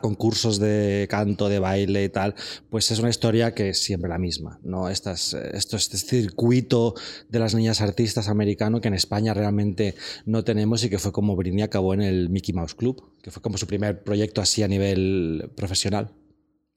concursos 0.00 0.58
de 0.58 1.06
canto, 1.08 1.48
de 1.48 1.60
baile 1.60 2.02
y 2.02 2.08
tal, 2.08 2.34
pues 2.70 2.90
es 2.90 2.98
una 2.98 3.08
historia 3.08 3.54
que 3.54 3.68
es 3.68 3.84
siempre 3.84 4.10
la 4.10 4.18
misma, 4.18 4.58
¿no? 4.64 4.88
Estas, 4.88 5.32
esto, 5.32 5.76
este 5.76 5.96
circuito 5.96 6.94
de 7.28 7.38
las 7.38 7.54
niñas 7.54 7.80
artistas 7.80 8.28
americano 8.28 8.80
que 8.80 8.88
en 8.88 8.94
España 8.94 9.32
realmente 9.32 9.94
no 10.24 10.42
tenemos 10.42 10.82
y 10.82 10.90
que 10.90 10.98
fue 10.98 11.12
como 11.12 11.36
Britney 11.36 11.62
acabó 11.62 11.94
en 11.94 12.02
el 12.02 12.30
Mickey 12.30 12.52
Mouse 12.52 12.74
Club, 12.74 13.00
que 13.22 13.30
fue 13.30 13.40
como 13.40 13.58
su 13.58 13.68
primer 13.68 14.02
proyecto 14.02 14.40
así 14.40 14.64
a 14.64 14.68
nivel 14.68 15.52
profesional. 15.54 16.10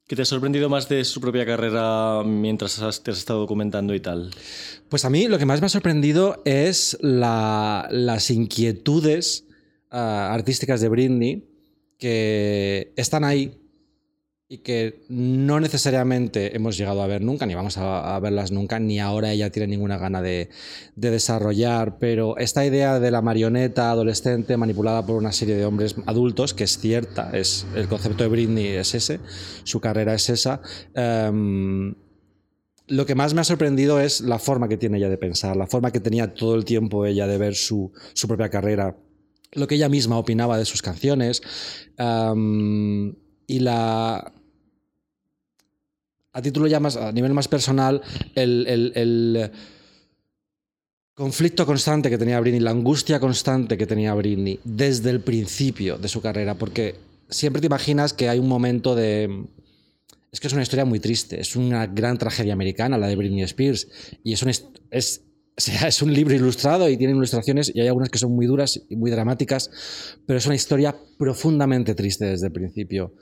¿Qué 0.10 0.16
te 0.16 0.24
ha 0.24 0.26
sorprendido 0.26 0.70
más 0.70 0.90
de 0.90 1.06
su 1.06 1.22
propia 1.22 1.46
carrera 1.46 2.24
mientras 2.26 2.78
te 3.04 3.12
has 3.12 3.18
estado 3.20 3.42
documentando 3.42 3.94
y 3.94 4.00
tal? 4.00 4.32
Pues 4.90 5.06
a 5.06 5.12
mí 5.12 5.28
lo 5.28 5.38
que 5.38 5.46
más 5.46 5.62
me 5.62 5.68
ha 5.68 5.70
sorprendido 5.70 6.42
es 6.46 6.98
las 7.00 8.32
inquietudes 8.32 9.46
ah, 9.92 10.34
artísticas 10.34 10.82
de 10.82 10.90
Britney 10.90 11.48
que 12.00 12.92
están 12.96 13.24
ahí 13.24 13.59
y 14.52 14.58
que 14.58 15.06
no 15.10 15.60
necesariamente 15.60 16.56
hemos 16.56 16.76
llegado 16.76 17.04
a 17.04 17.08
ver 17.08 17.22
nunca, 17.22 17.46
ni 17.46 17.54
vamos 17.54 17.78
a, 17.78 18.20
verlas 18.20 18.52
nunca, 18.52 18.80
ni 18.80 19.00
ahora 19.00 19.32
ella 19.32 19.52
tiene 19.52 19.68
ninguna 19.68 20.00
gana 20.00 20.24
de, 20.24 20.50
desarrollar, 20.96 22.00
pero 22.00 22.36
esta 22.40 22.66
idea 22.66 23.00
de 23.00 23.12
la 23.12 23.22
marioneta 23.22 23.92
adolescente 23.92 24.58
manipulada 24.58 25.06
por 25.06 25.18
una 25.18 25.32
serie 25.32 25.56
de 25.56 25.66
hombres 25.66 25.96
adultos, 26.08 26.56
que 26.56 26.64
es 26.64 26.80
cierta, 26.80 27.30
es 27.32 27.68
el 27.76 27.88
concepto 27.88 28.24
de 28.24 28.30
Britney 28.30 28.66
es 28.66 28.96
ese, 28.96 29.20
su 29.66 29.80
carrera 29.80 30.16
es 30.16 30.28
esa, 30.30 30.62
em, 30.96 31.94
lo 32.88 33.06
que 33.06 33.14
más 33.14 33.36
me 33.36 33.42
ha 33.42 33.44
sorprendido 33.44 34.00
es 34.00 34.20
la 34.22 34.40
forma 34.40 34.68
que 34.68 34.78
tiene 34.78 34.98
ella 34.98 35.10
de 35.10 35.20
pensar, 35.20 35.56
la 35.58 35.68
forma 35.68 35.92
que 35.92 36.00
tenía 36.00 36.34
todo 36.34 36.56
el 36.56 36.66
tiempo 36.66 37.06
ella 37.06 37.28
de 37.28 37.38
ver 37.38 37.54
su, 37.54 37.92
su 38.14 38.28
propia 38.28 38.50
carrera 38.50 38.98
lo 39.52 39.68
que 39.68 39.76
ella 39.76 39.90
misma 39.90 40.18
opinaba 40.18 40.58
de 40.58 40.66
sus 40.66 40.82
canciones 40.82 41.42
y 43.48 43.60
la... 43.60 44.34
A 46.40 46.42
título 46.42 46.68
ya 46.68 46.80
más, 46.80 46.96
a 46.96 47.12
nivel 47.12 47.34
más 47.34 47.50
personal, 47.50 48.02
el, 48.34 49.52
conflicto 51.14 51.66
constante 51.66 52.10
que 52.10 52.18
tenía 52.18 52.40
Britney, 52.40 52.62
la 52.62 52.72
angustia 52.72 53.20
constante 53.20 53.78
que 53.78 53.86
tenía 53.86 54.14
Britney 54.14 54.58
desde 54.64 55.10
el 55.10 55.20
principio 55.20 55.98
de 55.98 56.08
su 56.08 56.22
carrera, 56.22 56.56
porque 56.56 56.96
siempre 57.30 57.60
te 57.60 57.68
imaginas 57.68 58.14
que 58.14 58.30
hay 58.30 58.40
un 58.40 58.48
momento 58.48 58.96
de... 58.96 59.48
Es 60.32 60.40
que 60.40 60.48
es 60.48 60.54
una 60.54 60.62
historia 60.62 60.86
muy 60.86 61.02
triste, 61.02 61.42
es 61.42 61.58
una 61.58 61.88
gran 61.88 62.18
tragedia 62.18 62.54
americana, 62.54 62.98
la 62.98 63.08
de 63.08 63.18
Britney 63.18 63.42
Spears, 63.42 63.90
y 64.24 64.32
es, 64.32 64.66
es 64.92 65.22
sea, 65.58 65.90
es 65.90 66.02
un 66.02 66.14
libro 66.14 66.34
ilustrado 66.34 66.90
y 66.90 66.96
tiene 66.96 67.12
ilustraciones 67.12 67.70
y 67.76 67.82
hay 67.82 67.88
algunas 67.90 68.10
que 68.10 68.18
son 68.18 68.34
muy 68.34 68.46
duras 68.46 68.82
y 68.88 68.96
muy 68.96 69.12
dramáticas, 69.12 69.70
pero 70.26 70.40
es 70.40 70.46
una 70.46 70.56
historia 70.56 70.96
profundamente 71.18 71.96
triste 71.96 72.24
desde 72.28 72.48
el 72.48 72.54
principio 72.54 73.14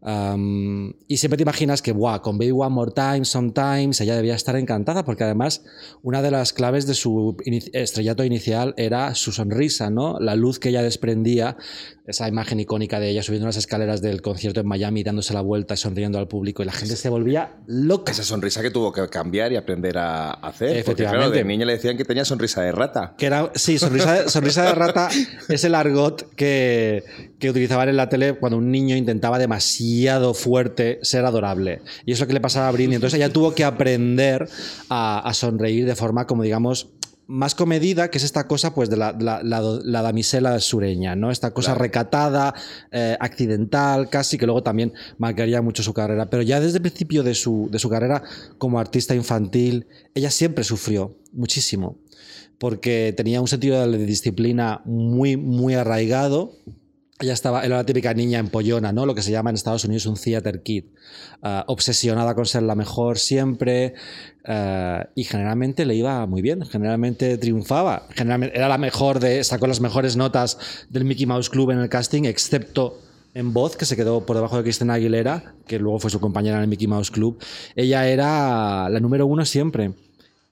y 0.00 1.16
siempre 1.16 1.36
te 1.36 1.42
imaginas 1.42 1.82
que, 1.82 1.92
wow, 1.92 2.20
con 2.20 2.38
Baby 2.38 2.52
One 2.52 2.70
More 2.70 2.92
Time, 2.92 3.24
Sometimes, 3.24 4.00
ella 4.00 4.14
debía 4.14 4.34
estar 4.34 4.56
encantada, 4.56 5.04
porque 5.04 5.24
además 5.24 5.64
una 6.02 6.22
de 6.22 6.30
las 6.30 6.52
claves 6.52 6.86
de 6.86 6.94
su 6.94 7.36
estrellato 7.72 8.24
inicial 8.24 8.74
era 8.76 9.14
su 9.14 9.32
sonrisa, 9.32 9.90
¿no? 9.90 10.20
La 10.20 10.36
luz 10.36 10.58
que 10.58 10.68
ella 10.68 10.82
desprendía, 10.82 11.56
esa 12.08 12.26
imagen 12.26 12.58
icónica 12.58 12.98
de 12.98 13.10
ella 13.10 13.22
subiendo 13.22 13.46
las 13.46 13.56
escaleras 13.56 14.00
del 14.00 14.22
concierto 14.22 14.60
en 14.60 14.66
Miami, 14.66 15.02
dándose 15.02 15.34
la 15.34 15.42
vuelta 15.42 15.74
y 15.74 15.76
sonriendo 15.76 16.18
al 16.18 16.26
público, 16.26 16.62
y 16.62 16.66
la 16.66 16.72
gente 16.72 16.96
se 16.96 17.08
volvía 17.08 17.56
loca. 17.66 18.12
Esa 18.12 18.24
sonrisa 18.24 18.62
que 18.62 18.70
tuvo 18.70 18.92
que 18.92 19.06
cambiar 19.08 19.52
y 19.52 19.56
aprender 19.56 19.98
a 19.98 20.30
hacer. 20.30 20.76
Efectivamente. 20.76 21.26
Porque, 21.26 21.38
de 21.38 21.44
niña 21.44 21.66
le 21.66 21.74
decían 21.74 21.96
que 21.96 22.04
tenía 22.04 22.24
sonrisa 22.24 22.62
de 22.62 22.72
rata. 22.72 23.14
Que 23.18 23.26
era, 23.26 23.52
sí, 23.54 23.78
sonrisa 23.78 24.22
de, 24.22 24.28
sonrisa 24.30 24.64
de 24.64 24.72
rata 24.72 25.10
es 25.48 25.64
el 25.64 25.74
argot 25.74 26.34
que, 26.34 27.04
que 27.38 27.50
utilizaban 27.50 27.88
en 27.88 27.96
la 27.96 28.08
tele 28.08 28.34
cuando 28.34 28.58
un 28.58 28.70
niño 28.70 28.96
intentaba 28.96 29.38
demasiado 29.38 30.32
fuerte 30.32 30.98
ser 31.02 31.26
adorable. 31.26 31.82
Y 32.06 32.12
eso 32.12 32.18
es 32.18 32.20
lo 32.20 32.26
que 32.28 32.34
le 32.34 32.40
pasaba 32.40 32.68
a 32.68 32.72
Britney. 32.72 32.94
Entonces 32.94 33.18
ella 33.18 33.32
tuvo 33.32 33.54
que 33.54 33.64
aprender 33.64 34.48
a, 34.88 35.30
sonreír 35.34 35.86
de 35.86 35.94
forma, 35.94 36.26
como 36.26 36.42
digamos, 36.42 36.90
más 37.28 37.54
comedida, 37.54 38.10
que 38.10 38.16
es 38.16 38.24
esta 38.24 38.48
cosa 38.48 38.74
pues 38.74 38.88
de 38.88 38.96
la, 38.96 39.12
damisela 40.02 40.58
sureña, 40.60 41.14
¿no? 41.14 41.30
Esta 41.30 41.52
cosa 41.52 41.74
recatada, 41.74 42.54
eh, 42.90 43.16
accidental, 43.20 44.08
casi, 44.08 44.38
que 44.38 44.46
luego 44.46 44.62
también 44.62 44.94
marcaría 45.18 45.60
mucho 45.60 45.82
su 45.82 45.92
carrera. 45.92 46.30
Pero 46.30 46.42
ya 46.42 46.58
desde 46.58 46.78
el 46.78 46.82
principio 46.82 47.22
de 47.22 47.34
su, 47.34 47.68
de 47.70 47.78
su 47.78 47.90
carrera 47.90 48.22
como 48.56 48.80
artista 48.80 49.14
infantil, 49.14 49.86
ella 50.14 50.30
siempre 50.30 50.64
sufrió 50.64 51.18
muchísimo, 51.32 51.98
porque 52.56 53.12
tenía 53.14 53.42
un 53.42 53.48
sentido 53.48 53.86
de 53.86 53.98
disciplina 54.06 54.80
muy, 54.86 55.36
muy 55.36 55.74
arraigado 55.74 56.54
ella 57.20 57.32
estaba, 57.32 57.64
era 57.64 57.76
la 57.76 57.84
típica 57.84 58.14
niña 58.14 58.38
empollona, 58.38 58.92
¿no? 58.92 59.04
Lo 59.04 59.14
que 59.14 59.22
se 59.22 59.32
llama 59.32 59.50
en 59.50 59.56
Estados 59.56 59.84
Unidos 59.84 60.06
un 60.06 60.14
theater 60.14 60.62
kid. 60.62 60.84
Ah, 61.42 61.64
obsesionada 61.66 62.34
con 62.34 62.46
ser 62.46 62.62
la 62.62 62.76
mejor 62.76 63.18
siempre. 63.18 63.94
Ah, 64.44 65.08
y 65.16 65.24
generalmente 65.24 65.84
le 65.84 65.96
iba 65.96 66.24
muy 66.26 66.42
bien. 66.42 66.64
Generalmente 66.64 67.36
triunfaba. 67.36 68.06
Generalmente 68.10 68.56
era 68.56 68.68
la 68.68 68.78
mejor 68.78 69.18
de. 69.18 69.42
sacó 69.42 69.66
las 69.66 69.80
mejores 69.80 70.16
notas 70.16 70.58
del 70.90 71.04
Mickey 71.04 71.26
Mouse 71.26 71.50
Club 71.50 71.72
en 71.72 71.80
el 71.80 71.88
casting, 71.88 72.24
excepto 72.24 73.00
en 73.34 73.52
voz, 73.52 73.76
que 73.76 73.84
se 73.84 73.96
quedó 73.96 74.24
por 74.24 74.36
debajo 74.36 74.56
de 74.56 74.62
Cristina 74.62 74.94
Aguilera, 74.94 75.54
que 75.66 75.78
luego 75.78 75.98
fue 75.98 76.10
su 76.10 76.20
compañera 76.20 76.56
en 76.56 76.62
el 76.62 76.68
Mickey 76.68 76.86
Mouse 76.86 77.10
Club. 77.10 77.42
Ella 77.74 78.08
era 78.08 78.88
la 78.88 79.00
número 79.00 79.26
uno 79.26 79.44
siempre. 79.44 79.92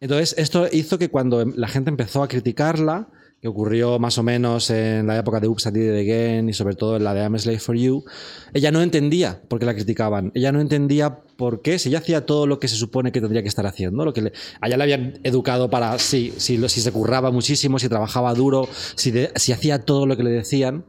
Entonces, 0.01 0.35
esto 0.37 0.69
hizo 0.71 0.99
que 0.99 1.09
cuando 1.11 1.45
la 1.45 1.69
gente 1.69 1.91
empezó 1.91 2.23
a 2.23 2.29
criticarla, 2.29 3.09
ocurrió 3.49 3.99
más 3.99 4.19
o 4.19 4.23
menos 4.23 4.71
en 4.71 5.07
la 5.07 5.19
época 5.19 5.41
de 5.41 5.49
Oops, 5.49 5.67
I 5.67 5.71
Did 5.71 5.95
It 5.95 6.01
Again 6.01 6.49
y 6.49 6.53
sobre 6.53 6.75
todo 6.75 6.97
en 6.97 7.05
la 7.05 7.15
de 7.15 7.23
I'm 7.23 7.35
a 7.35 7.39
Slave 7.39 7.59
for 7.59 7.77
You, 7.77 8.05
ella 8.53 8.71
no 8.71 8.83
entendía 8.83 9.41
por 9.49 9.59
qué 9.59 9.67
la 9.67 9.75
criticaban. 9.75 10.33
Ella 10.35 10.53
no 10.53 10.61
entendía 10.61 11.21
por 11.37 11.63
qué, 11.63 11.79
si 11.79 11.89
ella 11.89 11.99
hacía 11.99 12.27
todo 12.27 12.47
lo 12.47 12.59
que 12.59 12.69
se 12.69 12.77
supone 12.77 13.13
que 13.13 13.21
tendría 13.21 13.43
que 13.43 13.49
estar 13.49 13.67
haciendo, 13.67 14.05
lo 14.05 14.13
que 14.13 14.23
le, 14.23 14.33
allá 14.61 14.77
le 14.77 14.83
habían 14.83 15.21
educado 15.23 15.71
para, 15.71 15.99
sí, 15.99 16.33
si, 16.37 16.59
se 16.69 16.93
curraba 16.93 17.31
muchísimo, 17.31 17.79
si 17.79 17.89
trabajaba 17.89 18.35
duro, 18.35 18.69
si, 18.95 19.13
hacía 19.53 19.85
todo 19.85 20.07
lo 20.07 20.17
que 20.17 20.23
le 20.23 20.31
decían, 20.31 20.85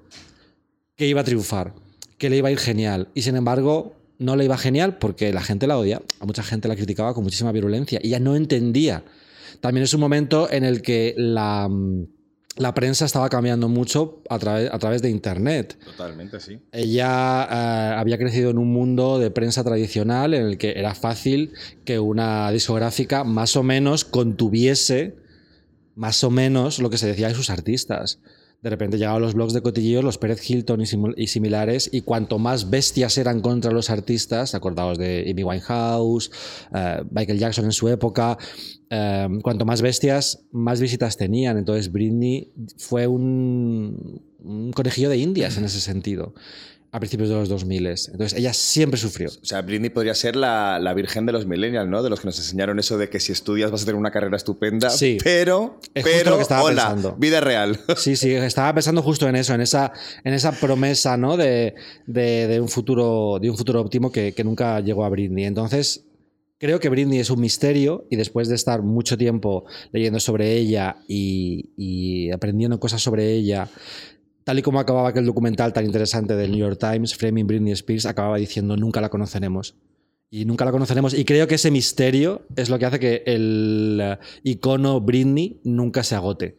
que 0.95 1.07
iba 1.07 1.21
a 1.21 1.23
triunfar, 1.23 1.75
que 2.17 2.29
le 2.29 2.37
iba 2.37 2.49
a 2.49 2.51
ir 2.51 2.59
genial. 2.59 3.09
Y 3.13 3.21
sin 3.21 3.35
embargo, 3.35 3.95
no 4.19 4.35
le 4.35 4.45
iba 4.45 4.57
genial 4.57 4.97
porque 4.97 5.31
la 5.33 5.41
gente 5.41 5.67
la 5.67 5.77
odia, 5.77 6.01
a 6.19 6.25
mucha 6.25 6.43
gente 6.43 6.67
la 6.67 6.75
criticaba 6.75 7.13
con 7.13 7.23
muchísima 7.23 7.51
virulencia 7.51 7.99
y 8.01 8.07
ella 8.07 8.19
no 8.19 8.35
entendía. 8.35 9.03
También 9.61 9.83
es 9.83 9.93
un 9.93 9.99
momento 9.99 10.51
en 10.51 10.63
el 10.63 10.81
que 10.81 11.13
la 11.17 11.69
la 12.57 12.73
prensa 12.73 13.05
estaba 13.05 13.29
cambiando 13.29 13.69
mucho 13.69 14.21
a, 14.29 14.39
través, 14.39 14.71
a 14.71 14.79
través 14.79 15.01
de 15.01 15.09
Internet. 15.09 15.77
Totalmente, 15.83 16.39
sí. 16.39 16.59
Ella 16.71 17.47
eh, 17.49 17.95
había 17.97 18.17
crecido 18.17 18.49
en 18.49 18.57
un 18.57 18.71
mundo 18.71 19.19
de 19.19 19.31
prensa 19.31 19.63
tradicional 19.63 20.33
en 20.33 20.45
el 20.45 20.57
que 20.57 20.73
era 20.77 20.93
fácil 20.95 21.53
que 21.85 21.99
una 21.99 22.51
discográfica 22.51 23.23
más 23.23 23.55
o 23.55 23.63
menos 23.63 24.05
contuviese 24.05 25.15
más 25.97 26.23
o 26.23 26.29
menos 26.29 26.77
lo 26.79 26.89
que 26.91 26.97
se 26.97 27.07
decía 27.07 27.27
de 27.27 27.33
sus 27.33 27.49
artistas. 27.49 28.19
De 28.61 28.69
repente 28.69 28.97
llegaban 28.97 29.21
los 29.21 29.35
blogs 29.35 29.53
de 29.53 29.61
cotilleos, 29.61 30.03
los 30.03 30.17
Pérez 30.17 30.49
Hilton 30.49 30.81
y, 30.81 31.27
similares, 31.27 31.89
y 31.91 32.01
cuanto 32.01 32.39
más 32.39 32.69
bestias 32.69 33.17
eran 33.17 33.41
contra 33.41 33.71
los 33.71 33.89
artistas, 33.89 34.55
acordados 34.55 34.97
de 34.97 35.29
Amy 35.31 35.43
Winehouse, 35.43 36.31
eh, 36.73 37.03
Michael 37.11 37.37
Jackson 37.37 37.65
en 37.65 37.71
su 37.71 37.87
época, 37.87 38.37
Em, 38.89 39.41
cuanto 39.41 39.65
más 39.65 39.81
bestias, 39.81 40.45
más 40.51 40.79
visitas 40.79 41.17
tenían. 41.17 41.57
Entonces 41.57 41.91
Britney 41.91 42.53
fue 42.77 43.07
un, 43.07 44.21
conejillo 44.73 45.09
de 45.09 45.17
indias 45.17 45.57
en 45.57 45.65
ese 45.65 45.81
sentido 45.81 46.33
a 46.91 46.99
principios 46.99 47.29
de 47.29 47.35
los 47.35 47.49
2000. 47.49 47.87
Entonces 47.87 48.33
ella 48.33 48.53
siempre 48.53 48.99
sufrió. 48.99 49.29
O 49.29 49.45
sea, 49.45 49.61
Britney 49.61 49.89
podría 49.89 50.13
ser 50.13 50.35
la, 50.35 50.93
virgen 50.95 51.25
de 51.25 51.33
los 51.33 51.45
millennials, 51.45 51.89
¿no? 51.89 52.01
De 52.01 52.09
los 52.09 52.21
que 52.21 52.27
nos 52.27 52.37
enseñaron 52.39 52.79
eso 52.79 52.97
de 52.97 53.09
que 53.09 53.19
si 53.19 53.31
estudias 53.31 53.71
vas 53.71 53.83
a 53.83 53.85
tener 53.85 53.99
una 53.99 54.11
carrera 54.11 54.37
estupenda. 54.37 54.89
Sí. 54.89 55.17
Pero, 55.23 55.79
pero, 55.93 56.39
hola, 56.61 57.15
vida 57.17 57.41
real. 57.41 57.79
Sí, 57.97 58.15
sí, 58.15 58.31
estaba 58.31 58.73
pensando 58.73 59.01
justo 59.01 59.27
en 59.27 59.35
eso, 59.35 59.53
en 59.53 59.61
esa, 59.61 59.91
en 60.23 60.33
esa 60.33 60.51
promesa, 60.51 61.17
¿no? 61.17 61.35
De, 61.37 61.73
un, 62.61 62.69
futuro, 62.69 63.39
de 63.41 63.49
un 63.49 63.57
futuro 63.57 63.81
óptimo 63.81 64.11
que, 64.11 64.33
que 64.33 64.43
nunca 64.43 64.79
llegó 64.79 65.03
a 65.03 65.09
Britney. 65.09 65.45
Entonces, 65.45 66.07
Creo 66.59 66.79
que 66.79 66.89
Britney 66.89 67.19
es 67.19 67.29
un 67.29 67.39
misterio 67.39 68.07
y 68.09 68.15
después 68.15 68.49
de 68.49 68.55
estar 68.55 68.81
mucho 68.81 69.15
tiempo 69.15 69.65
leyendo 69.91 70.19
sobre 70.19 70.53
ella 70.53 70.97
y, 71.07 72.31
aprendiendo 72.31 72.79
cosas 72.79 73.01
sobre 73.01 73.31
ella, 73.31 73.69
tal 74.47 74.59
y 74.59 74.61
como 74.61 74.79
acababa 74.79 75.09
aquel 75.09 75.25
documental 75.25 75.73
tan 75.73 75.83
interesante 75.83 76.33
del 76.33 76.51
New 76.51 76.61
York 76.61 76.79
Times, 76.79 77.17
Framing 77.17 77.45
Britney 77.45 77.73
Spears, 77.73 78.05
acababa 78.05 78.37
diciendo 78.37 78.77
nunca 78.77 79.01
la 79.01 79.09
conoceremos. 79.09 79.75
Y 80.29 80.45
nunca 80.45 80.63
la 80.63 80.71
conoceremos. 80.71 81.13
Y 81.13 81.25
creo 81.25 81.49
que 81.49 81.55
ese 81.55 81.69
misterio 81.69 82.45
es 82.55 82.69
lo 82.69 82.79
que 82.79 82.85
hace 82.85 82.97
que 82.97 83.23
el 83.25 84.17
icono 84.43 85.01
Britney 85.01 85.59
nunca 85.65 86.01
se 86.01 86.15
agote. 86.15 86.55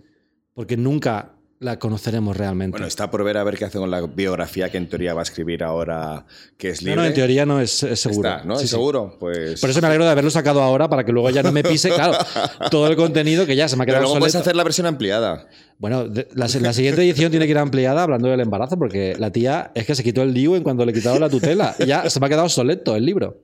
Porque 0.53 0.77
nunca 0.77 1.38
la 1.61 1.79
conoceremos 1.79 2.37
realmente. 2.37 2.73
Bueno, 2.73 2.87
está 2.87 3.11
por 3.11 3.25
ver 3.25 3.37
a 3.37 3.43
ver 3.45 3.57
qué 3.59 3.65
hace 3.65 3.79
con 3.79 3.91
la 3.91 4.01
biografía 4.03 4.69
que 4.71 4.77
en 4.79 4.89
teoría 4.89 5.13
va 5.15 5.21
a 5.21 5.25
escribir 5.25 5.65
ahora, 5.65 6.25
que 6.57 6.69
es 6.71 6.83
no, 6.83 6.87
libre. 6.91 7.03
no, 7.03 7.09
en 7.09 7.15
teoría 7.15 7.45
no 7.47 7.61
es, 7.61 7.83
es 7.83 7.99
seguro. 7.99 8.29
Está, 8.29 8.45
¿no? 8.45 8.57
Sí, 8.59 8.65
¿Es 8.65 8.71
sí. 8.71 8.77
seguro? 8.77 9.17
Pues... 9.19 9.61
Por 9.61 9.69
eso 9.71 9.81
me 9.81 9.89
alegro 9.89 10.05
de 10.05 10.11
haberlo 10.13 10.31
sacado 10.31 10.63
ahora 10.63 10.89
para 10.89 11.05
que 11.05 11.11
luego 11.11 11.31
ya 11.31 11.43
no 11.43 11.51
me 11.51 11.63
pise, 11.65 11.89
claro, 11.91 12.17
todo 12.71 12.87
el 12.87 12.95
contenido 12.95 13.45
que 13.45 13.57
ya 13.57 13.69
se 13.69 13.77
me 13.77 13.83
ha 13.83 13.87
Pero 13.87 13.95
quedado 13.97 14.05
luego 14.05 14.19
puedes 14.21 14.35
obsoleto. 14.37 14.49
hacer 14.51 14.57
la 14.57 14.63
versión 14.65 14.87
ampliada. 14.87 15.49
Bueno, 15.79 16.07
de- 16.09 16.29
la, 16.35 16.47
la 16.61 16.73
siguiente 16.73 17.03
edición 17.03 17.31
tiene 17.31 17.47
que 17.47 17.51
ir 17.53 17.59
ampliada 17.59 18.05
hablando 18.05 18.29
del 18.29 18.41
embarazo, 18.41 18.79
porque 18.79 19.17
la 19.19 19.33
tía 19.33 19.73
es 19.75 19.85
que 19.85 19.95
se 19.97 20.05
quitó 20.05 20.23
el 20.23 20.35
DIU 20.35 20.55
en 20.55 20.63
cuando 20.63 20.87
le 20.87 20.93
quitaron 20.93 21.21
la 21.21 21.29
tutela. 21.29 21.75
Y 21.81 21.87
ya 21.87 22.09
se 22.09 22.21
me 22.21 22.27
ha 22.27 22.29
quedado 22.29 22.45
obsoleto 22.45 22.95
el 22.95 23.05
libro. 23.05 23.43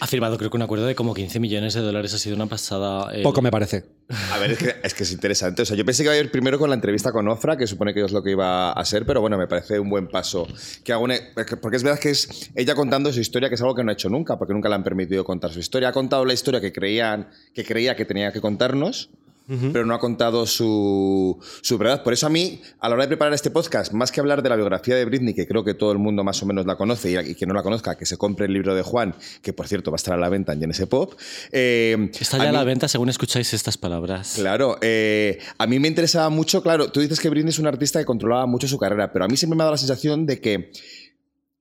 Ha 0.00 0.06
firmado, 0.06 0.36
creo 0.38 0.50
que 0.50 0.56
un 0.56 0.62
acuerdo 0.62 0.86
de 0.86 0.94
como 0.94 1.14
15 1.14 1.40
millones 1.40 1.74
de 1.74 1.80
dólares. 1.80 2.12
Ha 2.14 2.18
sido 2.18 2.36
una 2.36 2.46
pasada. 2.46 3.14
eh, 3.14 3.22
Poco 3.22 3.42
me 3.42 3.50
parece. 3.50 3.84
A 4.32 4.38
ver, 4.38 4.52
es 4.52 4.58
que, 4.58 4.74
es 4.82 4.94
que 4.94 5.02
es 5.04 5.12
interesante. 5.12 5.62
O 5.62 5.64
sea, 5.64 5.76
yo 5.76 5.84
pensé 5.84 6.02
que 6.02 6.08
iba 6.08 6.14
a 6.14 6.18
ir 6.18 6.30
primero 6.30 6.58
con 6.58 6.68
la 6.68 6.74
entrevista 6.74 7.10
con 7.12 7.26
Ofra, 7.28 7.56
que 7.56 7.66
supone 7.66 7.94
que 7.94 8.04
es 8.04 8.12
lo 8.12 8.22
que 8.22 8.32
iba 8.32 8.72
a 8.72 8.84
ser, 8.84 9.06
pero 9.06 9.20
bueno, 9.20 9.38
me 9.38 9.46
parece 9.46 9.78
un 9.78 9.88
buen 9.90 10.08
paso. 10.08 10.46
Que 10.84 10.92
haga 10.92 11.02
una- 11.02 11.16
porque 11.60 11.76
es 11.76 11.82
verdad 11.82 11.98
que 11.98 12.10
es 12.10 12.50
ella 12.54 12.74
contando 12.74 13.12
su 13.12 13.20
historia, 13.20 13.48
que 13.48 13.54
es 13.54 13.60
algo 13.62 13.74
que 13.74 13.82
no 13.84 13.90
ha 13.90 13.94
hecho 13.94 14.08
nunca, 14.08 14.38
porque 14.38 14.52
nunca 14.54 14.68
le 14.68 14.74
han 14.74 14.84
permitido 14.84 15.24
contar 15.24 15.52
su 15.52 15.58
historia. 15.60 15.88
Ha 15.88 15.92
contado 15.92 16.24
la 16.24 16.32
historia 16.34 16.60
que, 16.60 16.72
creían, 16.72 17.28
que 17.54 17.64
creía 17.64 17.96
que 17.96 18.04
tenía 18.04 18.32
que 18.32 18.40
contarnos, 18.40 19.10
pero 19.46 19.84
no 19.84 19.94
ha 19.94 19.98
contado 19.98 20.46
su, 20.46 21.38
su 21.62 21.78
verdad. 21.78 22.02
Por 22.02 22.12
eso 22.12 22.26
a 22.26 22.30
mí, 22.30 22.60
a 22.80 22.88
la 22.88 22.94
hora 22.94 23.04
de 23.04 23.08
preparar 23.08 23.34
este 23.34 23.50
podcast, 23.50 23.92
más 23.92 24.10
que 24.10 24.20
hablar 24.20 24.42
de 24.42 24.48
la 24.48 24.56
biografía 24.56 24.96
de 24.96 25.04
Britney, 25.04 25.34
que 25.34 25.46
creo 25.46 25.64
que 25.64 25.74
todo 25.74 25.92
el 25.92 25.98
mundo 25.98 26.24
más 26.24 26.42
o 26.42 26.46
menos 26.46 26.64
la 26.66 26.76
conoce, 26.76 27.10
y, 27.10 27.30
y 27.30 27.34
que 27.34 27.46
no 27.46 27.54
la 27.54 27.62
conozca, 27.62 27.96
que 27.96 28.06
se 28.06 28.16
compre 28.16 28.46
el 28.46 28.52
libro 28.52 28.74
de 28.74 28.82
Juan, 28.82 29.14
que 29.42 29.52
por 29.52 29.68
cierto 29.68 29.90
va 29.90 29.96
a 29.96 29.96
estar 29.96 30.14
a 30.14 30.16
la 30.16 30.28
venta 30.28 30.52
en 30.52 30.60
Genesis 30.60 30.86
Pop. 30.86 31.12
eh, 31.52 32.10
Está 32.18 32.38
ya 32.38 32.44
a 32.44 32.46
mí- 32.46 32.52
la 32.52 32.64
venta 32.64 32.88
según 32.88 33.08
escucháis 33.08 33.52
estas 33.54 33.76
palabras. 33.76 34.34
Claro, 34.36 34.78
eh, 34.80 35.38
a 35.58 35.66
mí 35.66 35.78
me 35.78 35.88
interesaba 35.88 36.28
mucho, 36.30 36.62
claro, 36.62 36.90
tú 36.90 37.00
dices 37.00 37.20
que 37.20 37.28
Britney 37.28 37.50
es 37.50 37.58
un 37.58 37.66
artista 37.66 37.98
que 37.98 38.04
controlaba 38.04 38.46
mucho 38.46 38.66
su 38.68 38.78
carrera, 38.78 39.12
pero 39.12 39.24
a 39.24 39.28
mí 39.28 39.36
siempre 39.36 39.56
me 39.56 39.62
ha 39.62 39.66
dado 39.66 39.74
la 39.74 39.78
sensación 39.78 40.26
de 40.26 40.40
que 40.40 40.70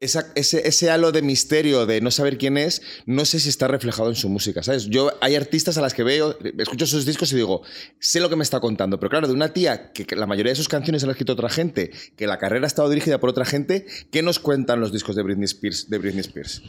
ese, 0.03 0.89
halo 0.89 1.11
de 1.11 1.21
misterio 1.21 1.85
de 1.85 2.01
no 2.01 2.11
saber 2.11 2.37
quién 2.37 2.57
es, 2.57 2.81
no 3.05 3.25
sé 3.25 3.39
si 3.39 3.49
está 3.49 3.67
reflejado 3.67 4.09
en 4.09 4.15
su 4.15 4.29
música, 4.29 4.61
¿sabes? 4.63 4.85
Yo 4.87 5.11
hay 5.21 5.35
artistas 5.35 5.77
a 5.77 5.81
las 5.81 5.93
que 5.93 6.03
veo, 6.03 6.37
escucho 6.57 6.85
sus 6.85 7.05
discos 7.05 7.31
y 7.31 7.37
digo, 7.37 7.61
sé 7.99 8.19
lo 8.19 8.29
que 8.29 8.35
me 8.35 8.43
está 8.43 8.59
contando, 8.59 8.99
pero 8.99 9.09
claro, 9.09 9.27
de 9.27 9.33
una 9.33 9.53
tía 9.53 9.91
que, 9.91 10.15
la 10.15 10.27
mayoría 10.27 10.51
de 10.51 10.55
sus 10.55 10.67
canciones 10.67 11.03
las 11.03 11.09
ha 11.09 11.11
escrito 11.11 11.33
otra 11.33 11.49
gente, 11.49 11.91
que 12.15 12.27
la 12.27 12.37
carrera 12.37 12.65
ha 12.65 12.67
estado 12.67 12.89
dirigida 12.89 13.19
por 13.19 13.29
otra 13.29 13.45
gente, 13.45 13.85
¿qué 14.11 14.21
nos 14.21 14.39
cuentan 14.39 14.79
los 14.79 14.91
discos 14.91 15.15
de 15.15 15.23
Britney 15.23 15.45
Spears? 15.45 15.89
De 15.89 15.97
Britney 15.97 16.21
Spears? 16.21 16.61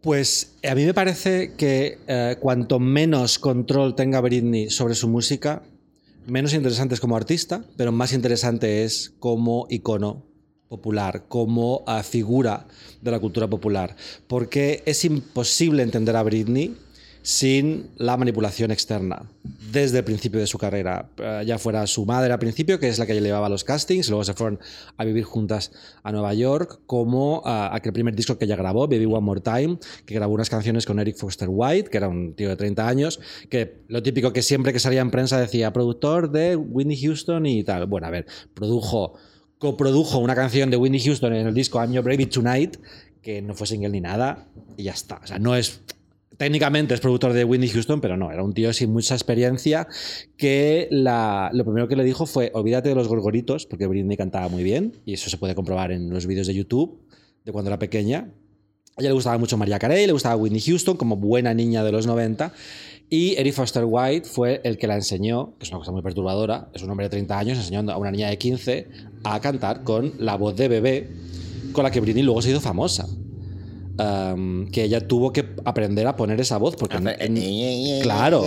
Pues 0.00 0.54
a 0.68 0.74
mí 0.74 0.84
me 0.84 0.94
parece 0.94 1.52
que 1.56 1.98
eh, 2.08 2.36
cuanto 2.40 2.80
menos 2.80 3.38
control 3.38 3.94
tenga 3.94 4.20
Britney 4.20 4.68
sobre 4.70 4.96
su 4.96 5.06
música, 5.08 5.62
menos 6.26 6.54
interesante 6.54 6.94
es 6.94 7.00
como 7.00 7.16
artista, 7.16 7.64
pero 7.76 7.92
más 7.92 8.12
interesante 8.12 8.82
es 8.82 9.12
como 9.20 9.66
icono 9.70 10.31
popular, 10.72 11.24
como 11.28 11.84
figura 12.02 12.66
de 13.02 13.10
la 13.10 13.20
cultura 13.20 13.46
popular. 13.46 13.94
Porque 14.26 14.82
es 14.86 15.04
imposible 15.04 15.82
entender 15.82 16.16
a 16.16 16.22
Britney 16.22 16.74
sin 17.22 17.90
la 17.98 18.16
manipulación 18.16 18.70
externa 18.70 19.22
desde 19.70 19.98
el 19.98 20.04
principio 20.04 20.40
de 20.40 20.46
su 20.46 20.58
carrera. 20.58 21.10
Eh, 21.18 21.44
ya 21.46 21.58
fuera 21.58 21.86
su 21.86 22.04
madre 22.04 22.32
al 22.32 22.38
principio, 22.38 22.80
que 22.80 22.88
es 22.88 22.98
la 22.98 23.06
que 23.06 23.18
llevaba 23.20 23.48
los 23.48 23.64
castings, 23.64 24.08
luego 24.08 24.24
se 24.24 24.34
fueron 24.34 24.58
a 24.96 25.04
vivir 25.04 25.24
juntas 25.24 25.72
a 26.02 26.10
Nueva 26.10 26.34
York, 26.34 26.80
como 26.86 27.42
ah, 27.44 27.70
aquel 27.72 27.92
primer 27.92 28.14
disco 28.14 28.38
que 28.38 28.46
ella 28.46 28.56
grabó, 28.56 28.88
Baby 28.88 29.04
One 29.04 29.20
More 29.20 29.40
Time, 29.40 29.78
que 30.04 30.14
grabó 30.14 30.34
unas 30.34 30.50
canciones 30.50 30.84
con 30.84 30.98
Eric 30.98 31.16
Foster 31.16 31.48
White, 31.50 31.90
que 31.90 31.98
era 31.98 32.08
un 32.08 32.34
tío 32.34 32.48
de 32.48 32.56
30 32.56 32.88
años, 32.88 33.20
que 33.48 33.82
lo 33.88 34.02
típico 34.02 34.32
que 34.32 34.42
siempre 34.42 34.72
que 34.72 34.80
salía 34.80 35.02
en 35.02 35.10
prensa 35.10 35.38
decía 35.38 35.72
productor 35.72 36.30
de 36.30 36.56
Whitney 36.56 37.00
Houston 37.02 37.46
y 37.46 37.62
tal. 37.62 37.86
Bueno, 37.86 38.08
a 38.08 38.10
ver, 38.10 38.26
produjo, 38.54 39.14
coprodujo 39.62 40.18
una 40.18 40.34
canción 40.34 40.70
de 40.70 40.76
Whitney 40.76 40.98
Houston 40.98 41.32
en 41.34 41.46
el 41.46 41.54
disco 41.54 41.78
I'm 41.78 41.92
Your 41.92 42.02
Baby 42.02 42.26
Tonight, 42.26 42.78
que 43.22 43.40
no 43.40 43.54
fue 43.54 43.68
single 43.68 43.90
ni 43.90 44.00
nada, 44.00 44.48
y 44.76 44.82
ya 44.82 44.90
está. 44.90 45.20
O 45.22 45.26
sea, 45.28 45.38
no 45.38 45.54
es 45.54 45.82
técnicamente 46.36 46.94
es 46.94 47.00
productor 47.00 47.32
de 47.32 47.44
Whitney 47.44 47.68
Houston, 47.68 48.00
pero 48.00 48.16
no, 48.16 48.32
era 48.32 48.42
un 48.42 48.54
tío 48.54 48.72
sin 48.72 48.92
mucha 48.92 49.14
experiencia 49.14 49.86
que 50.36 50.88
lo 50.90 51.64
primero 51.64 51.86
que 51.86 51.94
le 51.94 52.02
dijo 52.02 52.26
fue, 52.26 52.50
olvídate 52.54 52.88
de 52.88 52.96
los 52.96 53.06
gorgoritos, 53.06 53.66
porque 53.66 53.86
Britney 53.86 54.16
cantaba 54.16 54.48
muy 54.48 54.64
bien, 54.64 54.94
y 55.04 55.14
eso 55.14 55.30
se 55.30 55.38
puede 55.38 55.54
comprobar 55.54 55.92
en 55.92 56.10
los 56.10 56.26
vídeos 56.26 56.48
de 56.48 56.54
YouTube 56.54 57.00
de 57.44 57.52
cuando 57.52 57.70
era 57.70 57.78
pequeña. 57.78 58.32
A 58.96 59.00
ella 59.00 59.10
le 59.10 59.14
gustaba 59.14 59.38
mucho 59.38 59.56
María 59.56 59.78
Carey, 59.78 60.08
le 60.08 60.12
gustaba 60.12 60.34
Whitney 60.34 60.60
Houston 60.60 60.96
como 60.96 61.14
buena 61.14 61.54
niña 61.54 61.84
de 61.84 61.92
los 61.92 62.08
90. 62.08 62.52
Y 63.12 63.34
Eric 63.36 63.52
Foster 63.52 63.84
White 63.86 64.26
fue 64.26 64.62
el 64.64 64.78
que 64.78 64.86
la 64.86 64.94
enseñó, 64.94 65.52
que 65.58 65.64
es 65.64 65.70
una 65.70 65.80
cosa 65.80 65.92
muy 65.92 66.00
perturbadora, 66.00 66.70
es 66.72 66.82
un 66.82 66.88
hombre 66.88 67.04
de 67.06 67.10
30 67.10 67.38
años 67.38 67.58
enseñando 67.58 67.92
a 67.92 67.98
una 67.98 68.10
niña 68.10 68.30
de 68.30 68.38
15 68.38 68.88
a 69.24 69.38
cantar 69.38 69.82
con 69.84 70.14
la 70.18 70.36
voz 70.38 70.56
de 70.56 70.68
bebé 70.68 71.08
con 71.72 71.84
la 71.84 71.90
que 71.90 72.00
Britney 72.00 72.22
luego 72.22 72.40
se 72.40 72.50
hizo 72.50 72.60
famosa. 72.62 73.06
Um, 73.98 74.70
que 74.70 74.84
ella 74.84 75.06
tuvo 75.06 75.30
que 75.34 75.44
aprender 75.66 76.06
a 76.06 76.16
poner 76.16 76.40
esa 76.40 76.56
voz 76.56 76.74
porque 76.76 76.96
n- 76.96 77.14
claro 78.02 78.42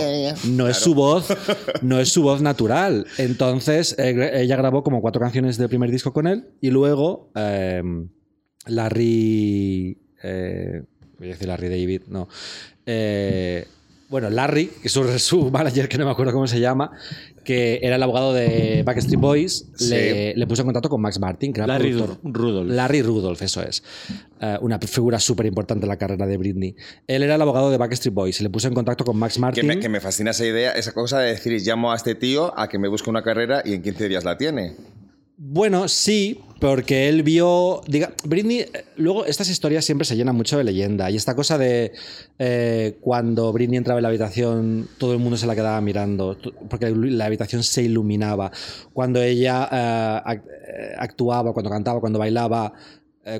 no 0.48 0.66
es 0.66 0.76
su 0.78 0.92
voz 0.92 1.28
no 1.82 2.00
es 2.00 2.08
su 2.08 2.22
voz 2.24 2.42
natural 2.42 3.06
entonces 3.16 3.94
eh, 3.96 4.32
ella 4.42 4.56
grabó 4.56 4.82
como 4.82 5.00
cuatro 5.00 5.20
canciones 5.20 5.56
del 5.56 5.68
primer 5.68 5.92
disco 5.92 6.12
con 6.12 6.26
él 6.26 6.46
y 6.60 6.70
luego 6.70 7.30
em, 7.36 8.08
Larry 8.66 9.96
eh, 10.24 10.82
voy 11.16 11.28
a 11.28 11.30
decir 11.30 11.46
Larry 11.46 11.68
David 11.68 12.02
no 12.08 12.26
Eh, 12.84 13.66
bueno 14.08 14.30
Larry 14.30 14.66
que 14.66 14.88
es 14.88 14.92
su, 14.92 15.18
su 15.18 15.50
manager 15.50 15.88
que 15.88 15.98
no 15.98 16.04
me 16.04 16.10
acuerdo 16.10 16.32
cómo 16.32 16.46
se 16.46 16.60
llama 16.60 16.90
que 17.44 17.78
era 17.82 17.96
el 17.96 18.02
abogado 18.02 18.32
de 18.34 18.82
Backstreet 18.84 19.20
Boys 19.20 19.66
le, 19.88 20.34
le 20.34 20.46
puso 20.46 20.62
en 20.62 20.66
contacto 20.66 20.88
con 20.88 21.00
Max 21.00 21.18
Martin 21.20 21.52
que 21.52 21.60
era 21.60 21.66
Larry 21.68 21.92
productor. 21.92 22.18
Rudolph. 22.24 22.70
Larry 22.70 23.02
Rudolph, 23.02 23.40
eso 23.42 23.62
es. 23.62 23.84
Eh, 24.40 24.58
una 24.62 24.80
figura 24.80 25.20
súper 25.20 25.46
importante 25.46 25.84
en 25.84 25.88
la 25.88 25.96
carrera 25.96 26.26
de 26.26 26.36
Britney. 26.36 26.74
Él 27.06 27.22
era 27.22 27.36
el 27.36 27.42
abogado 27.42 27.70
de 27.70 27.76
Backstreet 27.78 28.12
Boys 28.12 28.40
y 28.40 28.42
le 28.42 28.50
puso 28.50 28.66
en 28.66 28.74
contacto 28.74 29.04
con 29.04 29.16
Max 29.16 29.34
Que 29.34 29.40
Martin. 29.40 29.66
me, 29.68 29.78
que 29.78 29.88
me 29.88 30.00
fascina 30.00 30.32
esa 30.32 30.44
idea, 30.44 30.72
esa 30.72 30.92
cosa 30.92 31.20
de 31.20 31.30
decir, 31.30 31.52
llamo 31.62 31.92
a 31.92 31.96
este 31.96 32.16
tío 32.16 32.52
a 32.58 32.68
que 32.68 32.80
me 32.80 32.88
busque 32.88 33.08
una 33.10 33.22
carrera 33.22 33.62
y 33.64 33.74
en 33.74 33.82
15 33.82 34.08
días 34.08 34.24
la 34.24 34.36
tiene. 34.36 34.74
Bueno, 35.38 35.86
sí, 35.88 36.40
porque 36.60 37.08
él 37.10 37.22
vio. 37.22 37.82
Diga, 37.86 38.14
Britney. 38.24 38.60
eh, 38.60 38.70
Luego, 38.96 39.26
estas 39.26 39.50
historias 39.50 39.84
siempre 39.84 40.06
se 40.06 40.16
llenan 40.16 40.34
mucho 40.34 40.56
de 40.56 40.64
leyenda. 40.64 41.10
Y 41.10 41.16
esta 41.16 41.34
cosa 41.36 41.58
de 41.58 41.92
eh, 42.38 42.96
cuando 43.02 43.52
Britney 43.52 43.76
entraba 43.76 43.98
en 43.98 44.02
la 44.04 44.08
habitación, 44.08 44.88
todo 44.98 45.12
el 45.12 45.18
mundo 45.18 45.36
se 45.36 45.46
la 45.46 45.54
quedaba 45.54 45.78
mirando, 45.82 46.38
porque 46.70 46.90
la 46.90 47.26
habitación 47.26 47.62
se 47.62 47.82
iluminaba. 47.82 48.50
Cuando 48.94 49.20
ella 49.22 49.68
eh, 49.70 50.20
ac- 50.24 50.42
actuaba, 50.98 51.52
cuando 51.52 51.70
cantaba, 51.70 52.00
cuando 52.00 52.18
bailaba, 52.18 52.72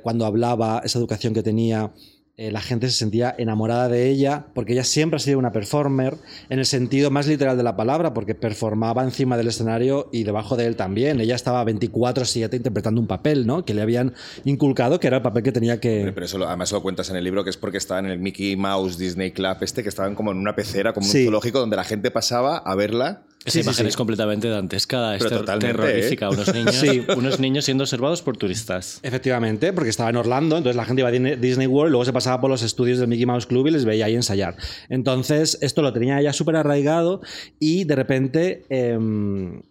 cuando 0.03 0.27
hablaba, 0.27 0.83
esa 0.85 0.99
educación 0.99 1.33
que 1.33 1.43
tenía. 1.45 1.93
Eh, 2.38 2.51
la 2.53 2.61
gente 2.61 2.88
se 2.90 2.96
sentía 2.99 3.35
enamorada 3.38 3.88
de 3.88 4.09
ella 4.11 4.46
porque 4.55 4.75
ella 4.75 4.85
siempre 4.85 5.16
ha 5.16 5.20
sido 5.20 5.38
una 5.38 5.53
performer 5.53 6.16
en 6.51 6.59
el 6.59 6.66
sentido 6.66 7.11
más 7.11 7.27
literal 7.27 7.57
de 7.57 7.62
la 7.62 7.77
palabra 7.77 8.12
porque 8.12 8.35
performaba 8.35 9.03
encima 9.03 9.38
del 9.38 9.49
escenario 9.49 10.11
y 10.12 10.25
debajo 10.25 10.55
de 10.57 10.66
él 10.66 10.77
también. 10.77 11.18
Ella 11.20 11.35
estaba 11.35 11.64
24/7 11.64 12.55
interpretando 12.57 13.01
un 13.01 13.07
papel, 13.07 13.46
¿no? 13.46 13.64
Que 13.64 13.72
le 13.72 13.81
habían 13.81 14.12
inculcado 14.44 15.01
que 15.01 15.07
era 15.07 15.16
el 15.16 15.22
papel 15.22 15.42
que 15.42 15.53
tenía 15.53 15.81
que... 15.81 16.11
Pero 16.14 16.27
eso 16.27 16.37
lo- 16.37 16.46
además 16.46 16.70
lo 16.72 16.83
cuentas 16.83 17.09
en 17.11 17.16
el 17.16 17.25
libro, 17.25 17.42
que 17.42 17.51
es 17.51 17.57
porque 17.57 17.79
estaba 17.79 18.01
en 18.01 18.07
el 18.07 18.18
Mickey 18.18 18.55
Mouse 18.57 18.99
Disney 18.99 19.31
Club 19.33 19.57
este, 19.62 19.83
que 19.83 19.88
estaban 19.88 20.14
como 20.14 20.31
en 20.33 20.37
una 20.38 20.55
pecera, 20.55 20.92
como 20.92 21.07
en 21.07 21.12
Sí. 21.12 21.18
un 21.20 21.25
zoológico, 21.25 21.59
donde 21.61 21.77
la 21.77 21.85
gente 21.85 22.11
pasaba 22.11 22.59
a 22.59 22.75
verla. 22.75 23.22
Esa 23.47 23.53
Sí, 23.53 23.61
imagen 23.61 23.85
sí. 23.87 23.89
es 23.89 23.97
completamente 23.97 24.49
dantesca, 24.49 25.15
es 25.15 25.23
ter- 25.23 25.31
totalmente, 25.39 25.67
terrorífica. 25.77 26.27
¿eh? 26.27 26.31
Unos, 26.31 26.53
niños, 26.55 26.85
unos 27.17 27.41
niños 27.41 27.65
siendo 27.65 27.85
observados 27.85 28.21
por 28.23 28.37
turistas. 28.37 28.99
Efectivamente, 29.03 29.73
porque 29.73 29.89
estaba 29.91 30.11
en 30.11 30.17
Orlando, 30.17 30.57
entonces 30.57 30.77
la 30.77 30.85
gente 30.85 31.03
iba 31.03 31.09
a 31.09 31.13
Disney- 31.13 31.67
World, 31.67 31.93
luego 31.93 32.05
se 32.05 32.13
pasaba 32.13 32.41
por 32.41 32.51
los 32.51 32.63
estudios 32.63 32.99
del 32.99 33.09
Mickey 33.09 33.25
Mouse 33.25 33.47
Club 33.47 33.69
y 33.69 33.71
les 33.71 33.85
veía 33.85 34.07
ahí 34.07 34.15
ensayar. 34.15 34.57
Entonces, 34.89 35.59
esto 35.61 35.81
lo 35.83 35.93
tenía 35.93 36.21
ella 36.21 36.33
súper 36.33 36.57
arraigado 36.57 37.21
y 37.61 37.85
de 37.85 37.95
repente, 37.97 38.65
em, 38.69 39.63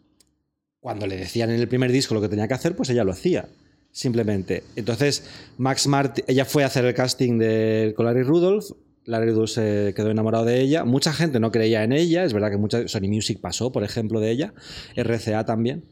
cuando 0.80 1.06
le 1.08 1.18
decían 1.18 1.50
en 1.52 1.60
el 1.60 1.68
primer 1.68 1.92
disco 1.92 2.14
lo 2.16 2.22
que 2.22 2.30
tenía 2.30 2.48
que 2.48 2.54
hacer, 2.54 2.76
pues 2.76 2.90
ella 2.90 3.04
lo 3.04 3.12
hacía. 3.12 3.46
Simplemente. 3.92 4.64
Entonces, 4.76 5.24
Max 5.58 5.88
Martin, 5.88 6.26
ella 6.28 6.44
fue 6.46 6.64
a 6.64 6.68
hacer 6.68 6.84
el 6.86 6.94
casting 6.94 7.38
de, 7.38 7.94
con 7.96 8.06
Larry 8.06 8.24
Rudolph. 8.24 8.66
Larry 9.06 9.32
Rudolph 9.32 9.50
se 9.50 9.94
quedó 9.96 10.10
enamorado 10.12 10.46
de 10.46 10.62
ella. 10.62 10.84
Mucha 10.84 11.14
gente 11.14 11.40
no 11.40 11.52
creía 11.52 11.84
en 11.84 11.94
ella. 11.94 12.24
Es 12.24 12.34
verdad 12.34 12.52
que 12.52 12.58
mucha, 12.58 12.88
Sony 12.88 13.08
Music 13.08 13.40
pasó, 13.40 13.72
por 13.72 13.84
ejemplo, 13.84 14.20
de 14.20 14.32
ella. 14.32 14.54
RCA 14.96 15.46
también. 15.46 15.86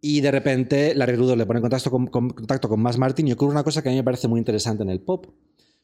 Y 0.00 0.20
de 0.20 0.30
repente 0.30 0.94
Larry 0.94 1.16
Rudolph 1.16 1.38
le 1.38 1.46
pone 1.46 1.58
en 1.58 1.62
contacto 1.62 1.90
con, 1.90 2.06
con 2.06 2.82
Max 2.82 2.98
Martin 2.98 3.28
y 3.28 3.32
ocurre 3.32 3.52
una 3.52 3.64
cosa 3.64 3.82
que 3.82 3.88
a 3.88 3.92
mí 3.92 3.98
me 3.98 4.04
parece 4.04 4.28
muy 4.28 4.38
interesante 4.38 4.82
en 4.82 4.90
el 4.90 5.00
pop. 5.00 5.26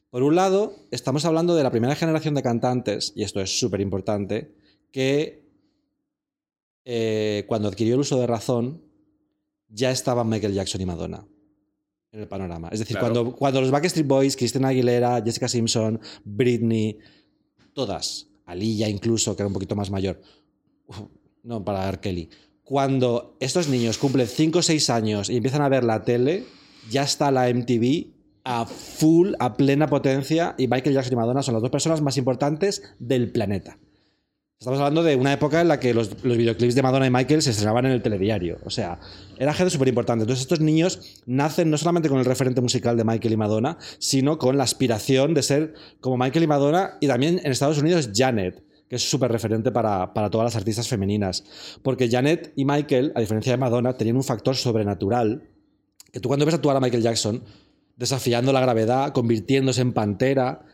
Por 0.09 0.23
un 0.23 0.35
lado, 0.35 0.73
estamos 0.91 1.23
hablando 1.25 1.55
de 1.55 1.63
la 1.63 1.71
primera 1.71 1.95
generación 1.95 2.33
de 2.33 2.41
cantantes, 2.41 3.13
y 3.15 3.21
esto 3.23 3.41
es 3.41 3.59
súper 3.59 3.79
importante, 3.79 4.55
que 4.91 5.43
eh, 6.83 7.45
cuando 7.47 7.67
adquirió 7.67 7.93
el 7.93 7.99
uso 7.99 8.19
de 8.19 8.25
razón, 8.25 8.81
ya 9.69 9.91
estaban 9.91 10.27
Michael 10.27 10.53
Jackson 10.53 10.81
y 10.81 10.85
Madonna 10.87 11.27
en 12.11 12.21
el 12.21 12.27
panorama. 12.27 12.69
Es 12.71 12.79
decir, 12.79 12.97
Claro. 12.97 13.13
cuando, 13.13 13.35
cuando 13.35 13.61
los 13.61 13.71
Backstreet 13.71 14.07
Boys, 14.07 14.35
Christina 14.35 14.69
Aguilera, 14.69 15.21
Jessica 15.23 15.47
Simpson, 15.47 15.99
Britney, 16.23 16.97
todas, 17.73 18.27
Aliyah 18.45 18.89
incluso, 18.89 19.35
que 19.35 19.43
era 19.43 19.47
un 19.47 19.53
poquito 19.53 19.75
más 19.75 19.91
mayor, 19.91 20.21
uf, 20.87 21.01
no, 21.43 21.63
para 21.63 21.87
R. 21.87 21.99
Kelly, 21.99 22.29
cuando 22.63 23.35
estos 23.39 23.67
niños 23.67 23.97
cumplen 23.97 24.27
5 24.27 24.59
o 24.59 24.61
6 24.61 24.89
años 24.89 25.29
y 25.29 25.37
empiezan 25.37 25.61
a 25.61 25.69
ver 25.69 25.83
la 25.83 26.03
tele, 26.03 26.45
ya 26.89 27.03
está 27.03 27.31
la 27.31 27.49
MTV 27.49 28.07
a 28.43 28.65
full, 28.65 29.33
a 29.39 29.55
plena 29.55 29.87
potencia, 29.87 30.55
y 30.57 30.67
Michael 30.67 30.95
Jackson 30.95 31.13
y 31.13 31.15
Madonna 31.15 31.43
son 31.43 31.53
las 31.53 31.61
dos 31.61 31.71
personas 31.71 32.01
más 32.01 32.17
importantes 32.17 32.83
del 32.97 33.31
planeta. 33.31 33.77
Estamos 34.61 34.79
hablando 34.79 35.03
de 35.03 35.15
una 35.15 35.31
época 35.31 35.61
en 35.61 35.69
la 35.69 35.79
que 35.79 35.93
los, 35.93 36.21
los 36.21 36.35
videoclips 36.35 36.75
de 36.75 36.81
Madonna 36.81 37.07
y 37.07 37.09
Michael 37.09 37.41
se 37.41 37.51
estrenaban 37.51 37.85
en 37.85 37.93
el 37.93 38.01
telediario. 38.01 38.57
O 38.65 38.69
sea, 38.69 38.99
era 39.37 39.53
gente 39.53 39.69
súper 39.69 39.87
importante. 39.87 40.23
Entonces, 40.23 40.41
estos 40.41 40.59
niños 40.59 41.21
nacen 41.25 41.69
no 41.69 41.77
solamente 41.77 42.09
con 42.09 42.19
el 42.19 42.25
referente 42.25 42.59
musical 42.59 42.97
de 42.97 43.05
Michael 43.05 43.35
y 43.35 43.37
Madonna, 43.37 43.77
sino 43.99 44.37
con 44.37 44.57
la 44.57 44.65
aspiración 44.65 45.33
de 45.33 45.43
ser 45.43 45.75
como 46.01 46.17
Michael 46.17 46.43
y 46.43 46.47
Madonna, 46.47 46.97
y 46.99 47.07
también 47.07 47.39
en 47.41 47.53
Estados 47.53 47.77
Unidos 47.77 48.09
Janet, 48.13 48.61
que 48.89 48.97
es 48.97 49.09
súper 49.09 49.31
referente 49.31 49.71
para, 49.71 50.13
para 50.13 50.29
todas 50.29 50.43
las 50.43 50.57
artistas 50.57 50.89
femeninas. 50.89 51.45
Porque 51.81 52.09
Janet 52.09 52.51
y 52.57 52.65
Michael, 52.65 53.13
a 53.15 53.21
diferencia 53.21 53.53
de 53.53 53.57
Madonna, 53.57 53.93
tenían 53.93 54.17
un 54.17 54.25
factor 54.25 54.57
sobrenatural 54.57 55.41
que 56.11 56.19
tú 56.19 56.27
cuando 56.27 56.45
ves 56.45 56.55
actuar 56.55 56.75
a 56.75 56.81
Michael 56.81 57.03
Jackson, 57.03 57.45
desafiando 57.95 58.51
la 58.51 58.59
gravedad, 58.59 59.13
convirtiéndose 59.13 59.79
en 59.79 59.93
pantera, 59.93 60.65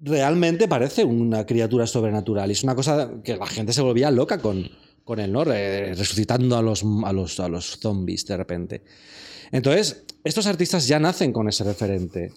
realmente 0.00 0.68
parece 0.68 1.04
una 1.04 1.44
criatura 1.46 1.86
sobrenatural. 1.86 2.48
Y 2.50 2.52
es 2.52 2.62
una 2.62 2.74
cosa 2.74 3.10
que 3.22 3.36
la 3.36 3.46
gente 3.46 3.72
se 3.72 3.82
volvía 3.82 4.10
loca 4.10 4.38
con, 4.38 4.68
con 5.04 5.20
él, 5.20 5.32
¿no? 5.32 5.44
Re- 5.44 5.94
Resucitando 5.94 6.56
a 6.56 6.62
los, 6.62 6.84
a, 7.04 7.12
los, 7.12 7.40
a 7.40 7.48
los 7.48 7.78
zombies 7.78 8.26
de 8.26 8.36
repente. 8.36 8.82
Entonces, 9.50 10.04
estos 10.24 10.46
artistas 10.46 10.86
ya 10.86 10.98
nacen 10.98 11.32
con 11.32 11.48
ese 11.48 11.64
referente. 11.64 12.32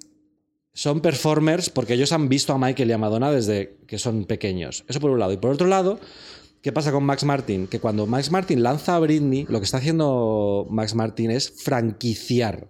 Son 0.73 1.01
performers 1.01 1.69
porque 1.69 1.95
ellos 1.95 2.13
han 2.13 2.29
visto 2.29 2.53
a 2.53 2.57
Michael 2.57 2.89
y 2.89 2.93
a 2.93 2.97
Madonna 2.97 3.31
desde 3.31 3.77
que 3.87 3.99
son 3.99 4.25
pequeños. 4.25 4.85
Eso 4.87 5.01
por 5.01 5.11
un 5.11 5.19
lado. 5.19 5.33
Y 5.33 5.37
por 5.37 5.51
otro 5.51 5.67
lado, 5.67 5.99
¿qué 6.61 6.71
pasa 6.71 6.93
con 6.93 7.03
Max 7.03 7.25
Martin? 7.25 7.67
Que 7.67 7.81
cuando 7.81 8.07
Max 8.07 8.31
Martin 8.31 8.63
lanza 8.63 8.95
a 8.95 8.99
Britney, 8.99 9.45
lo 9.49 9.59
que 9.59 9.65
está 9.65 9.77
haciendo 9.77 10.65
Max 10.69 10.95
Martin 10.95 11.31
es 11.31 11.51
franquiciar 11.51 12.69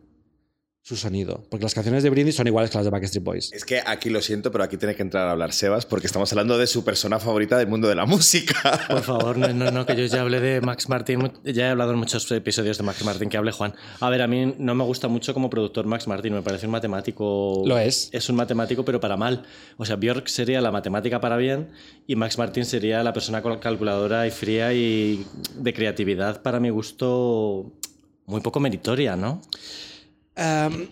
su 0.83 0.95
sonido. 0.95 1.43
Porque 1.49 1.63
las 1.63 1.75
canciones 1.75 2.01
de 2.01 2.09
Britney 2.09 2.31
son 2.31 2.47
iguales 2.47 2.71
que 2.71 2.77
las 2.77 2.85
de 2.85 2.91
Backstreet 2.91 3.23
Boys. 3.23 3.53
Es 3.53 3.65
que 3.65 3.81
aquí 3.85 4.09
lo 4.09 4.19
siento, 4.21 4.51
pero 4.51 4.63
aquí 4.63 4.77
tiene 4.77 4.95
que 4.95 5.03
entrar 5.03 5.27
a 5.27 5.31
hablar 5.31 5.53
Sebas 5.53 5.85
porque 5.85 6.07
estamos 6.07 6.31
hablando 6.31 6.57
de 6.57 6.65
su 6.65 6.83
persona 6.83 7.19
favorita 7.19 7.57
del 7.57 7.67
mundo 7.67 7.87
de 7.87 7.93
la 7.93 8.05
música. 8.05 8.87
Por 8.89 9.01
favor, 9.03 9.37
no, 9.37 9.47
no, 9.53 9.69
no, 9.69 9.85
que 9.85 9.95
yo 9.95 10.05
ya 10.05 10.21
hablé 10.21 10.39
de 10.39 10.59
Max 10.61 10.89
Martin, 10.89 11.31
ya 11.43 11.67
he 11.67 11.69
hablado 11.69 11.91
en 11.91 11.97
muchos 11.97 12.29
episodios 12.31 12.79
de 12.79 12.83
Max 12.83 13.03
Martin, 13.05 13.29
que 13.29 13.37
hable 13.37 13.51
Juan. 13.51 13.75
A 13.99 14.09
ver, 14.09 14.23
a 14.23 14.27
mí 14.27 14.55
no 14.57 14.73
me 14.73 14.83
gusta 14.83 15.07
mucho 15.07 15.35
como 15.35 15.51
productor 15.51 15.85
Max 15.85 16.07
Martin, 16.07 16.33
me 16.33 16.41
parece 16.41 16.65
un 16.65 16.71
matemático... 16.71 17.61
Lo 17.65 17.77
es. 17.77 18.09
Es 18.11 18.27
un 18.29 18.35
matemático, 18.35 18.83
pero 18.83 18.99
para 18.99 19.17
mal. 19.17 19.43
O 19.77 19.85
sea, 19.85 19.97
Björk 19.97 20.27
sería 20.29 20.61
la 20.61 20.71
matemática 20.71 21.21
para 21.21 21.37
bien 21.37 21.69
y 22.07 22.15
Max 22.15 22.39
Martin 22.39 22.65
sería 22.65 23.03
la 23.03 23.13
persona 23.13 23.43
con 23.43 23.59
calculadora 23.59 24.25
y 24.25 24.31
fría 24.31 24.73
y 24.73 25.23
de 25.55 25.73
creatividad, 25.73 26.41
para 26.41 26.59
mi 26.59 26.71
gusto, 26.71 27.71
muy 28.25 28.41
poco 28.41 28.59
meritoria, 28.59 29.15
¿no? 29.15 29.41
Um, 30.37 30.87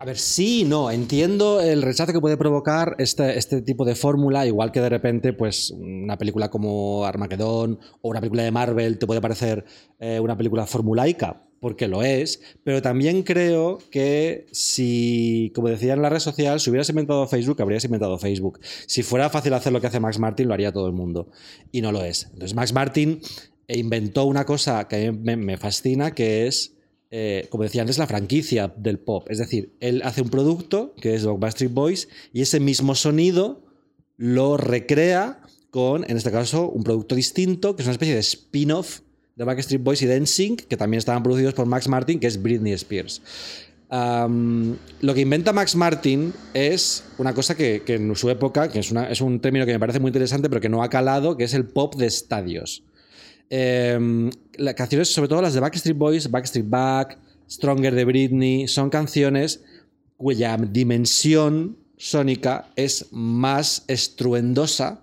a 0.00 0.04
ver, 0.04 0.16
sí 0.16 0.64
no. 0.64 0.92
Entiendo 0.92 1.60
el 1.60 1.82
rechazo 1.82 2.12
que 2.12 2.20
puede 2.20 2.36
provocar 2.36 2.94
este, 2.98 3.36
este 3.36 3.62
tipo 3.62 3.84
de 3.84 3.96
fórmula, 3.96 4.46
igual 4.46 4.70
que 4.70 4.80
de 4.80 4.88
repente, 4.88 5.32
pues, 5.32 5.72
una 5.72 6.16
película 6.16 6.50
como 6.50 7.04
Armagedón 7.04 7.80
o 8.00 8.10
una 8.10 8.20
película 8.20 8.44
de 8.44 8.52
Marvel 8.52 8.98
te 8.98 9.08
puede 9.08 9.20
parecer 9.20 9.64
eh, 9.98 10.20
una 10.20 10.36
película 10.36 10.66
formulaica, 10.66 11.42
porque 11.58 11.88
lo 11.88 12.04
es, 12.04 12.40
pero 12.62 12.80
también 12.80 13.24
creo 13.24 13.78
que 13.90 14.46
si, 14.52 15.50
como 15.52 15.68
decía 15.68 15.94
en 15.94 16.02
la 16.02 16.10
red 16.10 16.20
social, 16.20 16.60
si 16.60 16.70
hubieras 16.70 16.88
inventado 16.90 17.26
Facebook, 17.26 17.60
habrías 17.60 17.84
inventado 17.84 18.18
Facebook. 18.18 18.60
Si 18.86 19.02
fuera 19.02 19.28
fácil 19.30 19.52
hacer 19.54 19.72
lo 19.72 19.80
que 19.80 19.88
hace 19.88 19.98
Max 19.98 20.20
Martin, 20.20 20.46
lo 20.46 20.54
haría 20.54 20.70
todo 20.70 20.86
el 20.86 20.92
mundo. 20.92 21.28
Y 21.72 21.80
no 21.80 21.90
lo 21.90 22.04
es. 22.04 22.26
Entonces, 22.26 22.54
Max 22.54 22.72
Martin 22.72 23.20
inventó 23.66 24.26
una 24.26 24.46
cosa 24.46 24.86
que 24.86 25.08
a 25.08 25.12
mí 25.12 25.36
me 25.36 25.56
fascina, 25.56 26.12
que 26.12 26.46
es 26.46 26.77
eh, 27.10 27.46
como 27.50 27.64
decía 27.64 27.82
antes, 27.82 27.98
la 27.98 28.06
franquicia 28.06 28.72
del 28.76 28.98
pop. 28.98 29.26
Es 29.30 29.38
decir, 29.38 29.74
él 29.80 30.02
hace 30.04 30.22
un 30.22 30.28
producto 30.28 30.94
que 31.00 31.14
es 31.14 31.24
Backstreet 31.24 31.72
Boys 31.72 32.08
y 32.32 32.42
ese 32.42 32.60
mismo 32.60 32.94
sonido 32.94 33.64
lo 34.16 34.56
recrea 34.56 35.40
con, 35.70 36.04
en 36.10 36.16
este 36.16 36.30
caso, 36.30 36.68
un 36.68 36.82
producto 36.82 37.14
distinto, 37.14 37.76
que 37.76 37.82
es 37.82 37.86
una 37.86 37.92
especie 37.92 38.14
de 38.14 38.20
spin-off 38.20 39.00
de 39.36 39.44
Backstreet 39.44 39.82
Boys 39.82 40.02
y 40.02 40.06
de 40.06 40.56
que 40.68 40.76
también 40.76 40.98
estaban 40.98 41.22
producidos 41.22 41.54
por 41.54 41.66
Max 41.66 41.88
Martin, 41.88 42.18
que 42.18 42.26
es 42.26 42.42
Britney 42.42 42.72
Spears. 42.72 43.22
Lo 43.90 45.14
que 45.14 45.20
inventa 45.20 45.52
Max 45.52 45.76
Martin 45.76 46.34
es 46.52 47.04
una 47.16 47.32
cosa 47.32 47.56
que, 47.56 47.82
en 47.86 48.14
su 48.16 48.28
época, 48.28 48.68
que 48.68 48.80
es, 48.80 48.92
es 48.92 49.20
un 49.20 49.40
término 49.40 49.64
que 49.64 49.72
me 49.72 49.78
parece 49.78 50.00
muy 50.00 50.08
interesante, 50.08 50.48
pero 50.48 50.60
que 50.60 50.68
no 50.68 50.82
ha 50.82 50.90
calado, 50.90 51.36
que 51.36 51.44
es 51.44 51.54
el 51.54 51.64
pop 51.64 51.94
de 51.94 52.06
estadios. 52.06 52.82
Eh, 53.50 54.30
las 54.54 54.74
canciones, 54.74 55.12
sobre 55.12 55.28
todo 55.28 55.42
las 55.42 55.54
de 55.54 55.60
Backstreet 55.60 55.96
Boys, 55.96 56.30
Backstreet 56.30 56.68
Back, 56.68 57.18
Stronger 57.48 57.94
de 57.94 58.04
Britney, 58.04 58.68
son 58.68 58.90
canciones 58.90 59.62
cuya 60.16 60.56
dimensión 60.56 61.78
sónica 61.96 62.70
es 62.76 63.06
más 63.10 63.84
estruendosa, 63.88 65.00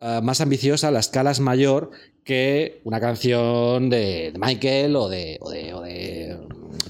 eh, 0.00 0.20
más 0.22 0.40
ambiciosa, 0.40 0.90
la 0.90 1.00
escala 1.00 1.30
es 1.30 1.40
mayor 1.40 1.90
que 2.22 2.80
una 2.84 3.00
canción 3.00 3.88
de, 3.88 4.32
Michael 4.36 4.96
o 4.96 5.08
de, 5.08 5.38
de 5.52 6.38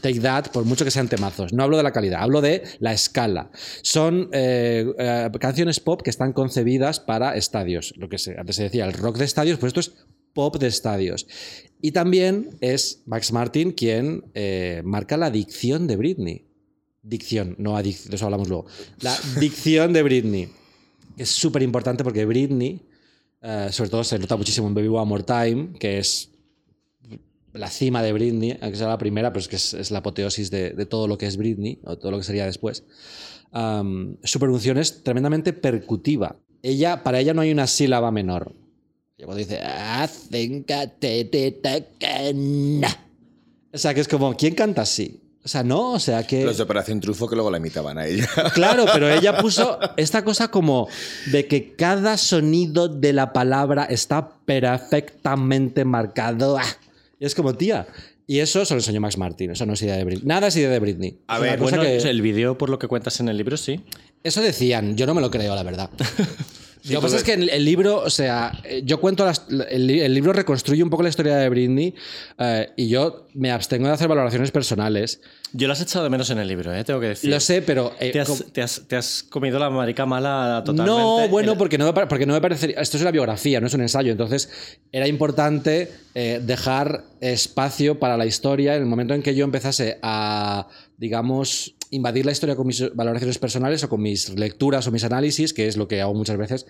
Take 0.01 0.21
That, 0.21 0.47
por 0.51 0.65
mucho 0.65 0.85
que 0.85 0.91
sean 0.91 1.09
temazos. 1.09 1.53
No 1.53 1.62
hablo 1.62 1.77
de 1.77 1.83
la 1.83 1.93
calidad, 1.93 2.23
hablo 2.23 2.41
de 2.41 2.62
la 2.81 2.93
escala. 2.93 3.51
Son 3.83 4.31
eh, 4.33 4.87
eh, 4.99 5.31
canciones 5.39 5.79
pop 5.79 6.01
que 6.03 6.11
están 6.11 6.33
concebidas 6.33 7.01
para 7.01 7.37
estadios. 7.37 7.93
Lo 7.97 8.09
que 8.09 8.17
antes 8.37 8.57
se 8.57 8.62
decía, 8.62 8.87
el 8.87 8.95
rock 8.95 9.19
de 9.19 9.27
estadios, 9.27 9.59
pues 9.59 9.71
esto 9.71 9.81
es 9.81 10.07
pop 10.37 10.57
de 10.59 10.66
estadios. 10.66 11.27
Y 11.81 11.92
también 11.92 12.51
es 12.61 13.03
Max 13.07 13.33
Martin 13.33 13.72
quien 13.72 14.25
eh, 14.35 14.83
marca 14.85 15.16
la 15.16 15.31
dicción 15.31 15.87
de 15.87 15.96
Britney. 15.96 16.46
Dicción, 17.03 17.57
no 17.59 17.77
adicción, 17.77 18.11
de 18.11 18.16
eso 18.16 18.27
hablamos 18.27 18.49
luego. 18.49 18.66
La 19.01 19.16
dicción 19.40 19.94
de 19.94 20.03
Britney. 20.03 20.49
Es 21.16 21.31
súper 21.31 21.62
importante 21.62 22.05
porque 22.05 22.27
Britney, 22.27 22.83
eh, 23.40 23.68
sobre 23.70 23.88
todo 23.88 24.05
se 24.05 24.18
nota 24.18 24.37
muchísimo 24.37 24.68
en 24.68 24.75
Baby 24.75 24.88
One 24.88 25.07
More 25.07 25.25
Time, 25.25 25.79
que 25.81 25.99
es 25.99 26.31
la 27.55 27.70
cima 27.70 28.03
de 28.03 28.12
Britney, 28.12 28.59
aunque 28.61 28.77
sea 28.77 28.88
la 28.88 28.99
primera, 28.99 29.31
pero 29.33 29.40
es 29.40 29.49
que 29.49 29.57
es, 29.57 29.72
es 29.72 29.90
la 29.90 30.01
apoteosis 30.01 30.51
de, 30.51 30.70
de 30.70 30.85
todo 30.85 31.09
lo 31.09 31.16
que 31.16 31.27
es 31.27 31.38
Britney, 31.38 31.81
o 31.85 31.96
todo 31.96 32.11
lo 32.11 32.18
que 32.18 32.25
sería 32.25 32.44
después. 32.44 32.85
Su 34.22 34.38
pronunciación 34.38 34.77
es 34.77 35.03
tremendamente 35.03 35.55
percutiva. 35.55 36.37
Ella, 36.62 37.03
para 37.03 37.20
ella 37.20 37.33
no 37.33 37.40
hay 37.40 37.53
una 37.53 37.66
sílaba 37.66 38.11
menor. 38.11 38.55
Y 39.19 39.25
cuando 39.25 39.39
dice. 39.39 39.61
O 43.73 43.79
sea, 43.79 43.95
que 43.95 44.01
es 44.01 44.09
como, 44.09 44.37
¿quién 44.37 44.55
canta 44.55 44.83
así? 44.83 45.21
O 45.45 45.49
sea, 45.49 45.63
no, 45.63 45.93
o 45.93 46.01
sea, 46.01 46.27
que... 46.27 46.45
Los 46.45 46.57
de 46.57 46.65
Operación 46.65 47.01
Trufo 47.01 47.29
que 47.29 47.37
luego 47.37 47.53
la 47.53 47.59
imitaban 47.59 47.99
a 47.99 48.07
ella. 48.07 48.29
Claro, 48.55 48.85
pero 48.93 49.09
ella 49.09 49.39
puso 49.41 49.79
esta 49.97 50.25
cosa 50.25 50.49
como 50.51 50.89
de 51.31 51.47
que 51.47 51.77
cada 51.77 52.17
sonido 52.19 52.89
de 52.89 53.13
la 53.13 53.33
palabra 53.33 53.85
está 53.85 54.29
perfectamente 54.45 55.85
marcado. 55.85 56.59
¡Ah! 56.59 56.65
Y 57.21 57.27
es 57.27 57.35
como, 57.37 57.55
tía. 57.55 57.87
Y 58.27 58.41
eso 58.41 58.65
se 58.65 58.75
lo 58.75 58.81
enseñó 58.81 59.01
Max 59.01 59.17
Martin. 59.19 59.53
Eso 59.53 59.65
no 59.67 59.75
es 59.75 59.83
idea 59.83 59.97
de 59.97 60.05
Britney. 60.05 60.27
Nada 60.27 60.49
es 60.49 60.57
idea 60.57 60.69
de 60.71 60.81
Britney. 60.81 61.21
A 61.29 61.37
Es 61.37 61.43
ver, 61.43 61.61
Bueno, 61.61 61.81
que- 61.81 61.97
el 61.99 62.23
vídeo, 62.23 62.59
por 62.59 62.69
lo 62.69 62.81
que 62.81 62.89
cuentas 62.89 63.21
en 63.21 63.29
el 63.29 63.37
libro, 63.37 63.57
sí. 63.57 63.83
Eso 64.25 64.43
decían. 64.43 64.97
Yo 64.97 65.07
no 65.07 65.15
me 65.15 65.21
lo 65.21 65.31
creo, 65.31 65.55
la 65.55 65.63
verdad. 65.63 65.91
lo 66.94 67.01
que 67.01 67.05
pasa 67.05 67.16
es 67.16 67.22
que 67.22 67.33
el, 67.35 67.49
el 67.51 67.64
libro, 67.64 68.03
o 68.03 68.11
sea, 68.11 68.53
eh, 68.64 68.83
yo 68.85 69.01
cuento, 69.01 69.25
las- 69.25 69.42
el, 69.70 69.87
li- 69.87 70.01
el 70.01 70.12
libro 70.14 70.33
reconstruye 70.33 70.83
un 70.83 70.90
poco 70.90 71.03
la 71.03 71.09
historia 71.09 71.37
de 71.37 71.49
Britney 71.49 71.94
eh, 72.38 72.70
y 72.77 72.88
yo 72.88 73.27
me 73.35 73.51
abstengo 73.53 73.87
de 73.87 73.92
hacer 73.94 74.09
valoraciones 74.09 74.51
personales. 74.51 75.20
Yo 75.53 75.66
lo 75.68 75.72
has 75.75 75.81
echado 75.81 76.05
de 76.05 76.11
menos 76.11 76.29
en 76.31 76.38
el 76.38 76.49
libro, 76.49 76.75
¿eh? 76.75 76.83
tengo 76.85 76.99
que 77.01 77.09
decir. 77.09 77.31
Lo 77.31 77.38
sé, 77.40 77.62
pero... 77.62 77.92
eh, 78.01 78.11
Te 78.11 78.20
has, 78.20 78.29
com- 78.29 78.40
te 78.53 78.62
has- 78.62 78.83
te 78.88 78.96
has 78.96 79.22
comido 79.22 79.59
la 79.59 79.70
marica 79.70 80.05
mala 80.05 80.62
totalmente. 80.64 81.01
No, 81.01 81.29
bueno, 81.29 81.57
porque 81.57 81.79
no, 81.79 81.92
me, 81.92 82.07
porque 82.07 82.27
no 82.27 82.35
me 82.35 82.40
parecería. 82.40 82.81
Esto 82.81 82.96
es 82.96 83.03
una 83.03 83.11
biografía, 83.12 83.61
no 83.61 83.66
es 83.68 83.75
un 83.75 83.83
ensayo. 83.83 84.11
Entonces, 84.12 84.51
era 84.92 85.07
importante 85.09 85.90
dejar 86.14 87.05
espacio 87.20 87.99
para 87.99 88.16
la 88.16 88.27
historia 88.27 88.75
en 88.75 88.83
el 88.83 88.88
momento 88.88 89.14
en 89.14 89.22
que 89.22 89.35
yo 89.35 89.44
empezase 89.44 89.99
a, 90.03 90.66
digamos, 90.99 91.76
invadir 91.90 92.27
la 92.27 92.33
historia 92.33 92.57
con 92.57 92.66
mis 92.66 92.94
valoraciones 92.94 93.38
personales 93.38 93.83
o 93.85 93.88
con 93.88 94.01
mis 94.03 94.31
lecturas 94.31 94.87
o 94.87 94.92
mis 94.92 95.05
análisis, 95.05 95.53
que 95.53 95.66
es 95.66 95.77
lo 95.77 95.88
que 95.88 96.01
hago 96.01 96.14
muchas 96.14 96.37
veces 96.37 96.66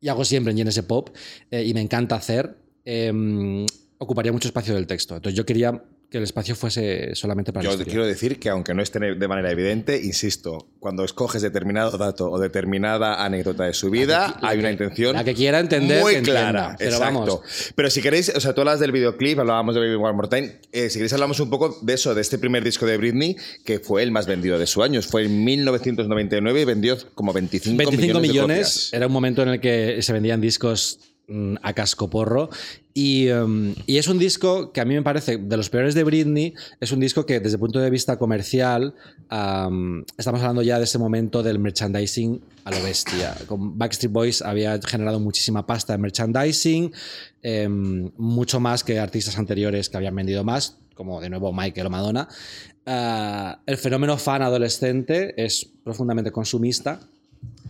y 0.00 0.08
hago 0.08 0.24
siempre 0.24 0.52
en 0.52 0.58
GNS 0.58 0.82
Pop, 0.82 1.10
eh, 1.50 1.64
y 1.64 1.74
me 1.74 1.80
encanta 1.80 2.16
hacer, 2.16 2.56
eh, 2.84 3.66
ocuparía 3.98 4.32
mucho 4.32 4.48
espacio 4.48 4.74
del 4.74 4.86
texto. 4.86 5.14
Entonces, 5.16 5.36
yo 5.36 5.44
quería 5.44 5.84
que 6.10 6.18
el 6.18 6.24
espacio 6.24 6.56
fuese 6.56 7.14
solamente 7.14 7.52
para 7.52 7.70
Yo 7.70 7.84
quiero 7.84 8.04
decir 8.04 8.40
que, 8.40 8.48
aunque 8.48 8.74
no 8.74 8.82
esté 8.82 8.98
de 8.98 9.28
manera 9.28 9.50
evidente, 9.52 9.96
insisto, 10.02 10.66
cuando 10.80 11.04
escoges 11.04 11.40
determinado 11.40 11.96
dato 11.96 12.30
o 12.30 12.38
determinada 12.40 13.24
anécdota 13.24 13.64
de 13.64 13.74
su 13.74 13.90
vida, 13.90 14.36
hay 14.42 14.58
una 14.58 14.72
intención 14.72 15.14
La 15.14 15.22
que 15.22 15.34
quiera 15.34 15.60
entender, 15.60 16.02
muy 16.02 16.12
que 16.12 16.18
entienda. 16.18 16.50
clara. 16.50 16.76
Pero 16.78 16.90
exacto. 16.90 17.14
vamos. 17.20 17.40
Pero 17.76 17.90
si 17.90 18.02
queréis, 18.02 18.32
o 18.34 18.40
sea, 18.40 18.52
tú 18.54 18.62
hablas 18.62 18.80
del 18.80 18.90
videoclip, 18.90 19.38
hablábamos 19.38 19.74
de 19.76 19.80
Baby 19.82 19.94
One 19.94 20.12
More 20.14 20.28
Time. 20.28 20.52
eh, 20.72 20.90
si 20.90 20.94
queréis, 20.98 21.12
hablamos 21.12 21.38
un 21.38 21.48
poco 21.48 21.78
de 21.80 21.94
eso, 21.94 22.12
de 22.14 22.20
este 22.22 22.38
primer 22.38 22.64
disco 22.64 22.86
de 22.86 22.96
Britney, 22.96 23.36
que 23.64 23.78
fue 23.78 24.02
el 24.02 24.10
más 24.10 24.26
vendido 24.26 24.58
de 24.58 24.66
su 24.66 24.82
año. 24.82 25.00
Fue 25.02 25.24
en 25.24 25.44
1999 25.44 26.60
y 26.60 26.64
vendió 26.64 26.96
como 27.14 27.32
25, 27.32 27.76
25 27.78 28.00
millones. 28.00 28.22
de 28.22 28.28
millones. 28.28 28.58
copias. 28.68 28.92
Era 28.94 29.06
un 29.06 29.12
momento 29.12 29.42
en 29.42 29.48
el 29.50 29.60
que 29.60 30.02
se 30.02 30.12
vendían 30.12 30.40
discos 30.40 30.98
mm, 31.28 31.56
a 31.62 31.72
cascoporro 31.72 32.50
Y, 32.92 33.28
um, 33.30 33.74
y, 33.86 33.98
es 33.98 34.08
un 34.08 34.18
disco 34.18 34.72
que 34.72 34.80
a 34.80 34.84
mí 34.84 34.94
me 34.94 35.02
parece 35.02 35.38
de 35.38 35.56
los 35.56 35.70
peores 35.70 35.94
de 35.94 36.02
Britney. 36.02 36.54
Es 36.80 36.90
un 36.90 37.00
disco 37.00 37.24
que, 37.24 37.38
desde 37.38 37.56
el 37.56 37.60
punto 37.60 37.78
de 37.78 37.88
vista 37.88 38.18
comercial, 38.18 38.94
estamos 40.18 40.40
hablando 40.40 40.62
ya 40.62 40.78
de 40.78 40.84
ese 40.84 40.98
momento 40.98 41.42
del 41.42 41.58
merchandising 41.58 42.40
a 42.64 42.70
lo 42.70 42.82
bestia. 42.82 43.36
Backstreet 43.48 44.12
Boys 44.12 44.42
había 44.42 44.80
generado 44.82 45.20
muchísima 45.20 45.66
pasta 45.66 45.92
de 45.92 45.98
merchandising, 45.98 46.92
eh, 47.42 47.68
mucho 47.68 48.58
más 48.58 48.82
que 48.82 48.98
artistas 48.98 49.38
anteriores 49.38 49.88
que 49.88 49.96
habían 49.96 50.16
vendido 50.16 50.42
más, 50.42 50.78
como 50.94 51.20
de 51.20 51.30
nuevo 51.30 51.52
Michael 51.52 51.86
o 51.86 51.90
Madonna. 51.90 52.28
Uh, 52.86 53.60
el 53.66 53.76
fenómeno 53.76 54.16
fan 54.16 54.42
adolescente 54.42 55.34
es 55.36 55.70
profundamente 55.84 56.32
consumista 56.32 57.00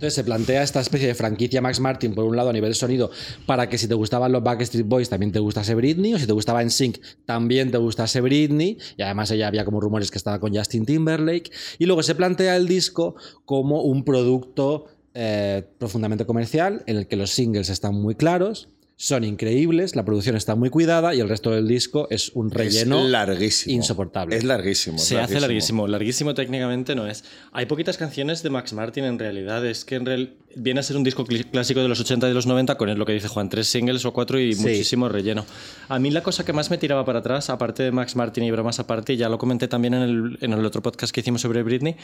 entonces 0.01 0.15
se 0.15 0.25
plantea 0.25 0.63
esta 0.63 0.81
especie 0.81 1.09
de 1.09 1.15
franquicia 1.15 1.61
Max 1.61 1.79
Martin, 1.79 2.15
por 2.15 2.25
un 2.25 2.35
lado 2.35 2.49
a 2.49 2.55
nivel 2.55 2.75
sonido, 2.75 3.11
para 3.45 3.69
que 3.69 3.77
si 3.77 3.87
te 3.87 3.93
gustaban 3.93 4.33
los 4.33 4.43
Backstreet 4.43 4.87
Boys 4.87 5.11
también 5.11 5.31
te 5.31 5.41
gustase 5.41 5.75
Britney, 5.75 6.15
o 6.15 6.19
si 6.19 6.27
te 6.27 6.33
gustaba 6.33 6.65
NSYNC 6.65 6.97
también 7.27 7.71
te 7.71 7.77
gustase 7.77 8.23
Britney, 8.23 8.79
y 8.97 9.03
además 9.03 9.31
ella 9.31 9.49
había 9.49 9.67
como 9.67 9.79
rumores 9.79 10.11
que 10.11 10.17
estaba 10.17 10.41
con 10.41 10.57
Justin 10.57 10.87
Timberlake, 10.87 11.51
y 11.79 11.85
luego 11.85 12.03
se 12.03 12.15
plantea 12.15 12.57
el 12.57 12.67
disco 12.67 13.15
como 13.45 13.83
un 13.83 14.03
producto 14.03 14.87
eh, 15.13 15.65
profundamente 15.77 16.25
comercial, 16.25 16.83
en 16.87 16.97
el 16.97 17.07
que 17.07 17.17
los 17.17 17.33
singles 17.33 17.69
están 17.69 17.95
muy 17.95 18.15
claros, 18.15 18.71
son 19.01 19.25
increíbles, 19.25 19.97
la 19.97 20.05
producción 20.05 20.37
está 20.37 20.57
muy 20.57 20.69
cuidada 20.69 21.15
y 21.15 21.21
el 21.21 21.29
resto 21.31 21.53
del 21.53 21.67
disco 21.67 22.07
es 22.11 22.33
un 22.35 22.51
relleno 22.51 23.03
es 23.03 23.09
larguísimo. 23.09 23.75
insoportable. 23.75 24.37
Es 24.37 24.45
larguísimo. 24.45 24.99
Se 24.99 25.15
larguísimo. 25.15 25.39
hace 25.39 25.41
larguísimo. 25.41 25.89
Larguísimo 25.89 26.35
técnicamente 26.35 26.95
no 26.95 27.07
es. 27.07 27.25
Hay 27.53 27.65
poquitas 27.65 27.97
canciones 27.97 28.43
de 28.43 28.51
Max 28.51 28.75
Martin 28.75 29.05
en 29.05 29.19
realidad. 29.19 29.65
Es 29.65 29.87
que 29.87 29.95
en 29.95 30.05
real... 30.05 30.35
viene 30.55 30.81
a 30.81 30.83
ser 30.83 30.97
un 30.97 31.05
disco 31.05 31.25
clásico 31.25 31.81
de 31.81 31.89
los 31.89 32.01
80 32.01 32.27
y 32.27 32.31
de 32.31 32.35
los 32.35 32.47
90 32.47 32.77
con 32.77 32.99
lo 32.99 33.07
que 33.07 33.13
dice 33.13 33.29
Juan, 33.29 33.49
tres 33.49 33.69
singles 33.69 34.05
o 34.05 34.13
cuatro 34.13 34.39
y 34.39 34.55
sí. 34.55 34.63
muchísimo 34.63 35.09
relleno. 35.09 35.45
A 35.89 35.99
mí 35.99 36.11
la 36.11 36.23
cosa 36.23 36.45
que 36.45 36.53
más 36.53 36.71
me 36.71 36.79
tiraba 36.79 37.05
para 37.05 37.21
atrás, 37.21 37.51
aparte 37.51 37.83
de 37.83 37.93
Max 37.93 38.17
Martin 38.17 38.45
y 38.45 38.51
bromas 38.51 38.81
aparte, 38.81 39.17
ya 39.17 39.29
lo 39.29 39.39
comenté 39.39 39.69
también 39.69 39.95
en 39.95 40.03
el, 40.03 40.39
en 40.41 40.53
el 40.53 40.65
otro 40.65 40.83
podcast 40.83 41.13
que 41.13 41.21
hicimos 41.21 41.41
sobre 41.41 41.63
Britney, 41.63 41.97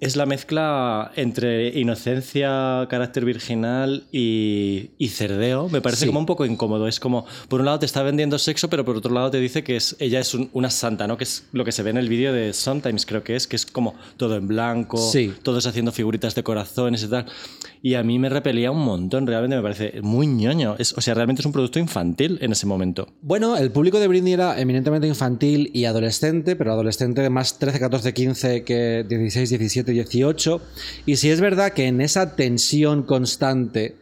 es 0.00 0.16
la 0.16 0.26
mezcla 0.26 1.12
entre 1.16 1.78
inocencia, 1.78 2.86
carácter 2.88 3.24
virginal 3.24 4.04
y, 4.12 4.90
y 4.98 5.08
cerdeo. 5.08 5.68
Me 5.68 5.80
parece 5.80 6.02
sí. 6.02 6.06
como 6.06 6.18
un 6.18 6.26
poco 6.26 6.44
incómodo. 6.44 6.88
Es 6.88 7.00
como, 7.00 7.26
por 7.48 7.60
un 7.60 7.66
lado 7.66 7.78
te 7.78 7.86
está 7.86 8.02
vendiendo 8.02 8.38
sexo, 8.38 8.68
pero 8.68 8.84
por 8.84 8.96
otro 8.96 9.12
lado 9.12 9.30
te 9.30 9.38
dice 9.38 9.62
que 9.62 9.76
es, 9.76 9.96
ella 9.98 10.20
es 10.20 10.34
un, 10.34 10.50
una 10.52 10.70
santa, 10.70 11.06
¿no? 11.06 11.16
Que 11.16 11.24
es 11.24 11.44
lo 11.52 11.64
que 11.64 11.72
se 11.72 11.82
ve 11.82 11.90
en 11.90 11.98
el 11.98 12.08
vídeo 12.08 12.32
de 12.32 12.52
Sometimes, 12.52 13.06
creo 13.06 13.22
que 13.22 13.36
es, 13.36 13.46
que 13.46 13.56
es 13.56 13.66
como 13.66 13.94
todo 14.16 14.36
en 14.36 14.48
blanco, 14.48 14.98
sí. 14.98 15.32
todos 15.42 15.66
haciendo 15.66 15.92
figuritas 15.92 16.34
de 16.34 16.42
corazones 16.42 17.02
y 17.04 17.08
tal. 17.08 17.26
Y 17.86 17.96
a 17.96 18.02
mí 18.02 18.18
me 18.18 18.30
repelía 18.30 18.70
un 18.70 18.82
montón, 18.82 19.26
realmente 19.26 19.56
me 19.56 19.62
parece 19.62 20.00
muy 20.00 20.26
ñoño. 20.26 20.74
Es, 20.78 20.94
o 20.94 21.02
sea, 21.02 21.12
realmente 21.12 21.42
es 21.42 21.46
un 21.46 21.52
producto 21.52 21.78
infantil 21.78 22.38
en 22.40 22.50
ese 22.50 22.64
momento. 22.64 23.08
Bueno, 23.20 23.58
el 23.58 23.70
público 23.72 24.00
de 24.00 24.08
Britney 24.08 24.32
era 24.32 24.58
eminentemente 24.58 25.06
infantil 25.06 25.70
y 25.74 25.84
adolescente, 25.84 26.56
pero 26.56 26.72
adolescente 26.72 27.20
de 27.20 27.28
más 27.28 27.58
13, 27.58 27.78
14, 27.78 28.14
15 28.14 28.64
que 28.64 29.04
16, 29.06 29.50
17, 29.50 29.92
18. 29.92 30.62
Y 31.04 31.16
si 31.16 31.28
es 31.28 31.42
verdad 31.42 31.74
que 31.74 31.86
en 31.86 32.00
esa 32.00 32.36
tensión 32.36 33.02
constante 33.02 33.96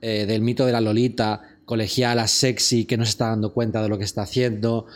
eh, 0.00 0.26
del 0.26 0.42
mito 0.42 0.66
de 0.66 0.72
la 0.72 0.80
Lolita, 0.80 1.42
colegiala, 1.66 2.26
sexy, 2.26 2.84
que 2.84 2.96
no 2.96 3.04
se 3.04 3.10
está 3.10 3.28
dando 3.28 3.52
cuenta 3.52 3.80
de 3.80 3.88
lo 3.88 3.96
que 3.96 4.02
está 4.02 4.22
haciendo. 4.22 4.86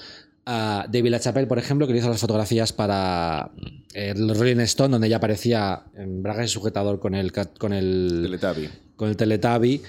Uh, 0.47 0.85
David 0.91 1.11
LaChapelle, 1.11 1.47
por 1.47 1.59
ejemplo, 1.59 1.87
que 1.87 1.95
le 1.95 2.01
hizo 2.01 2.11
las 2.11 2.21
fotografías 2.21 2.73
para 2.73 3.51
el 3.95 4.37
Rolling 4.37 4.61
Stone, 4.61 4.93
donde 4.93 5.07
ella 5.07 5.17
aparecía 5.17 5.85
en 5.97 6.23
braga 6.23 6.45
y 6.45 6.49
sujetador 6.49 7.01
con 7.01 7.15
el, 7.15 7.33
con 7.33 7.73
el. 7.73 8.39
Con 8.97 9.09
el. 9.09 9.81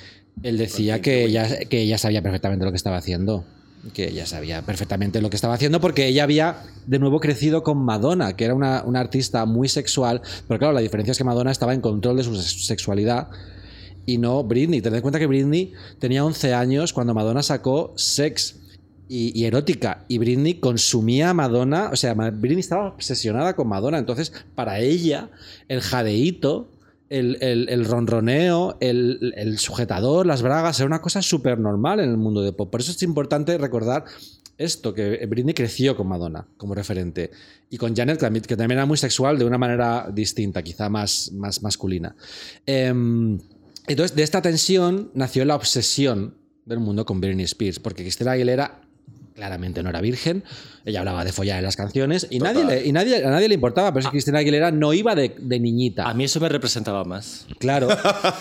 Él 0.44 0.58
decía 0.58 1.02
que 1.02 1.26
ella, 1.26 1.60
que 1.60 1.82
ella 1.82 1.98
sabía 1.98 2.22
perfectamente 2.22 2.66
lo 2.66 2.72
que 2.72 2.78
estaba 2.78 2.98
haciendo. 2.98 3.44
Que 3.94 4.08
ella 4.08 4.26
sabía 4.26 4.62
perfectamente 4.62 5.22
lo 5.22 5.30
que 5.30 5.36
estaba 5.36 5.54
haciendo 5.54 5.80
porque 5.80 6.08
ella 6.08 6.24
había 6.24 6.64
de 6.88 7.00
nuevo 7.00 7.20
crecido 7.20 7.62
con 7.62 7.78
Madonna, 7.78 8.36
que 8.36 8.46
era 8.46 8.56
una, 8.56 8.84
una 8.84 9.00
artista 9.00 9.46
muy 9.46 9.70
sexual. 9.70 10.22
Pero 10.48 10.58
claro, 10.58 10.74
la 10.74 10.82
diferencia 10.82 11.12
es 11.12 11.18
que 11.18 11.24
Madonna 11.24 11.52
estaba 11.52 11.74
en 11.74 11.82
control 11.82 12.18
de 12.18 12.24
su 12.24 12.36
sexualidad 12.36 13.30
y 14.06 14.18
no 14.18 14.44
Britney. 14.44 14.82
Tened 14.82 14.96
en 14.96 15.02
cuenta 15.02 15.20
que 15.20 15.28
Britney 15.28 15.74
tenía 16.00 16.26
11 16.26 16.54
años 16.54 16.94
cuando 16.94 17.14
Madonna 17.14 17.44
sacó 17.44 17.94
Sex 17.96 18.56
y, 19.08 19.46
erótica. 19.46 20.06
Y 20.08 20.18
Britney 20.18 20.56
consumía 20.56 21.30
a 21.30 21.34
Madonna, 21.34 21.90
o 21.92 21.96
sea, 21.96 22.14
Britney 22.14 22.60
estaba 22.60 22.88
obsesionada 22.90 23.56
con 23.56 23.68
Madonna. 23.68 23.98
Entonces, 23.98 24.32
para 24.56 24.80
ella, 24.80 25.30
el 25.68 25.82
jadeíto, 25.82 26.72
el, 27.10 27.38
el, 27.42 27.86
ronroneo, 27.86 28.78
el, 28.80 29.34
el, 29.38 29.58
sujetador, 29.60 30.26
las 30.26 30.42
bragas, 30.42 30.80
era 30.80 30.88
una 30.88 31.02
cosa 31.02 31.22
súper 31.22 31.60
normal 31.60 32.00
en 32.00 32.10
el 32.10 32.18
mundo 32.18 32.42
de 32.42 32.52
pop. 32.52 32.72
Por 32.72 32.82
eso 32.82 32.92
es 32.92 33.04
importante 33.04 33.58
recordar 33.58 34.06
esto, 34.58 34.94
que 34.94 35.26
Britney 35.26 35.54
creció 35.54 35.96
con 35.96 36.08
Madonna 36.08 36.48
como 36.58 36.74
referente. 36.74 37.32
Y 37.70 37.78
con 37.78 37.96
Janet, 37.96 38.20
que 38.20 38.56
también 38.56 38.80
era 38.80 38.86
muy 38.86 38.98
sexual 38.98 39.38
de 39.38 39.46
una 39.46 39.58
manera 39.58 40.10
distinta, 40.14 40.64
quizá 40.64 40.90
más, 40.90 41.32
más 41.34 41.62
masculina. 41.62 42.16
Eh, 42.66 42.94
entonces, 43.88 44.16
de 44.16 44.24
esta 44.24 44.42
tensión 44.42 45.12
nació 45.14 45.46
la 45.46 45.56
obsesión 45.56 46.36
del 46.66 46.80
mundo 46.80 47.06
con 47.06 47.22
Britney 47.22 47.46
Spears, 47.46 47.80
porque 47.80 48.02
Cristina 48.02 48.32
Aguilera 48.32 48.82
claramente 49.36 49.84
no 49.84 49.90
era 49.90 50.02
virgen, 50.02 50.44
ella 50.86 51.00
hablaba 51.00 51.26
de 51.26 51.32
follar 51.32 51.58
en 51.58 51.64
las 51.64 51.76
canciones 51.76 52.28
y, 52.30 52.40
nadie, 52.40 52.64
le, 52.64 52.86
y 52.86 52.92
nadie, 52.92 53.26
a 53.26 53.30
nadie 53.30 53.48
le 53.48 53.56
importaba, 53.56 53.92
pero 53.92 54.02
es 54.02 54.06
que 54.06 54.12
Cristina 54.12 54.40
Aguilera 54.40 54.72
no 54.72 54.94
iba 54.94 55.16
de, 55.16 55.36
de, 55.40 55.60
niñita. 55.60 56.08
A 56.08 56.14
mí 56.14 56.24
eso 56.24 56.40
me 56.40 56.48
representaba 56.48 57.04
más. 57.04 57.48
Claro, 57.60 57.88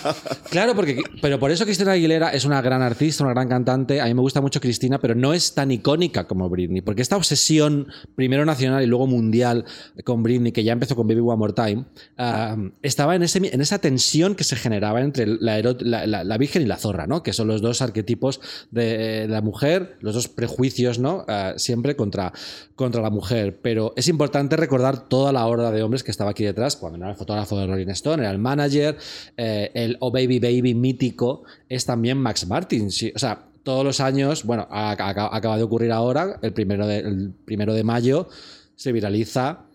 claro, 0.49 0.75
porque, 0.75 1.01
pero 1.21 1.39
por 1.39 1.51
eso 1.51 1.65
Cristina 1.65 1.93
Aguilera 1.93 2.29
es 2.29 2.45
una 2.45 2.61
gran 2.61 2.81
artista, 2.81 3.23
una 3.23 3.33
gran 3.33 3.49
cantante, 3.49 3.99
a 3.99 4.05
mí 4.05 4.13
me 4.13 4.21
gusta 4.21 4.41
mucho 4.41 4.61
Cristina, 4.61 4.99
pero 4.99 5.15
no 5.15 5.33
es 5.33 5.53
tan 5.53 5.71
icónica 5.71 6.27
como 6.27 6.49
Britney, 6.49 6.81
porque 6.81 7.01
esta 7.01 7.17
obsesión, 7.17 7.87
primero 8.15 8.45
nacional 8.45 8.83
y 8.83 8.87
luego 8.87 9.07
mundial 9.07 9.65
con 10.03 10.21
Britney, 10.21 10.51
que 10.51 10.63
ya 10.63 10.73
empezó 10.73 10.95
con 10.95 11.07
Baby 11.07 11.21
One 11.21 11.37
More 11.37 11.53
Time, 11.53 11.85
uh, 12.19 12.69
estaba 12.81 13.15
en, 13.15 13.23
ese, 13.23 13.39
en 13.39 13.61
esa 13.61 13.79
tensión 13.79 14.35
que 14.35 14.43
se 14.43 14.55
generaba 14.55 15.01
entre 15.01 15.25
la, 15.25 15.61
la, 15.61 16.05
la, 16.05 16.23
la, 16.23 16.37
virgen 16.37 16.61
y 16.61 16.65
la 16.65 16.77
zorra, 16.77 17.07
¿no? 17.07 17.23
que 17.23 17.33
son 17.33 17.47
los 17.47 17.61
dos 17.61 17.81
arquetipos 17.81 18.39
de 18.71 19.27
la 19.27 19.41
mujer, 19.41 19.97
los 20.01 20.13
dos 20.13 20.27
prejuicios 20.27 20.99
¿no? 20.99 21.25
Uh, 21.27 21.57
siempre 21.57 21.95
contra, 21.95 22.33
contra 22.75 23.01
la 23.01 23.09
mujer. 23.09 23.59
Pero 23.61 23.93
es 23.95 24.07
importante 24.07 24.55
recordar 24.55 25.07
toda 25.07 25.31
la 25.31 25.45
horda 25.45 25.71
de 25.71 25.83
hombres 25.83 26.03
que 26.03 26.11
estaba 26.11 26.31
aquí 26.31 26.43
detrás, 26.43 26.75
cuando 26.75 26.97
era 26.97 27.09
el 27.09 27.15
fotógrafo 27.15 27.57
de 27.57 27.67
Rolling 27.67 27.89
Stone, 27.89 28.23
era 28.23 28.31
el 28.31 28.39
manager, 28.39 28.97
eh, 29.37 29.71
el 29.73 29.97
Oh 29.99 30.11
Baby 30.11 30.39
Baby 30.39 30.73
mítico, 30.73 31.43
es 31.69 31.85
también 31.85 32.17
Max 32.17 32.47
Martin. 32.47 32.91
Sí, 32.91 33.11
o 33.15 33.19
sea, 33.19 33.47
todos 33.63 33.83
los 33.83 33.99
años, 33.99 34.43
bueno, 34.43 34.67
acaba, 34.69 35.35
acaba 35.35 35.57
de 35.57 35.63
ocurrir 35.63 35.91
ahora, 35.91 36.39
el 36.41 36.53
primero 36.53 36.85
de, 36.87 36.99
el 36.99 37.33
primero 37.45 37.73
de 37.73 37.83
mayo, 37.83 38.27
se 38.75 38.91
viraliza 38.91 39.65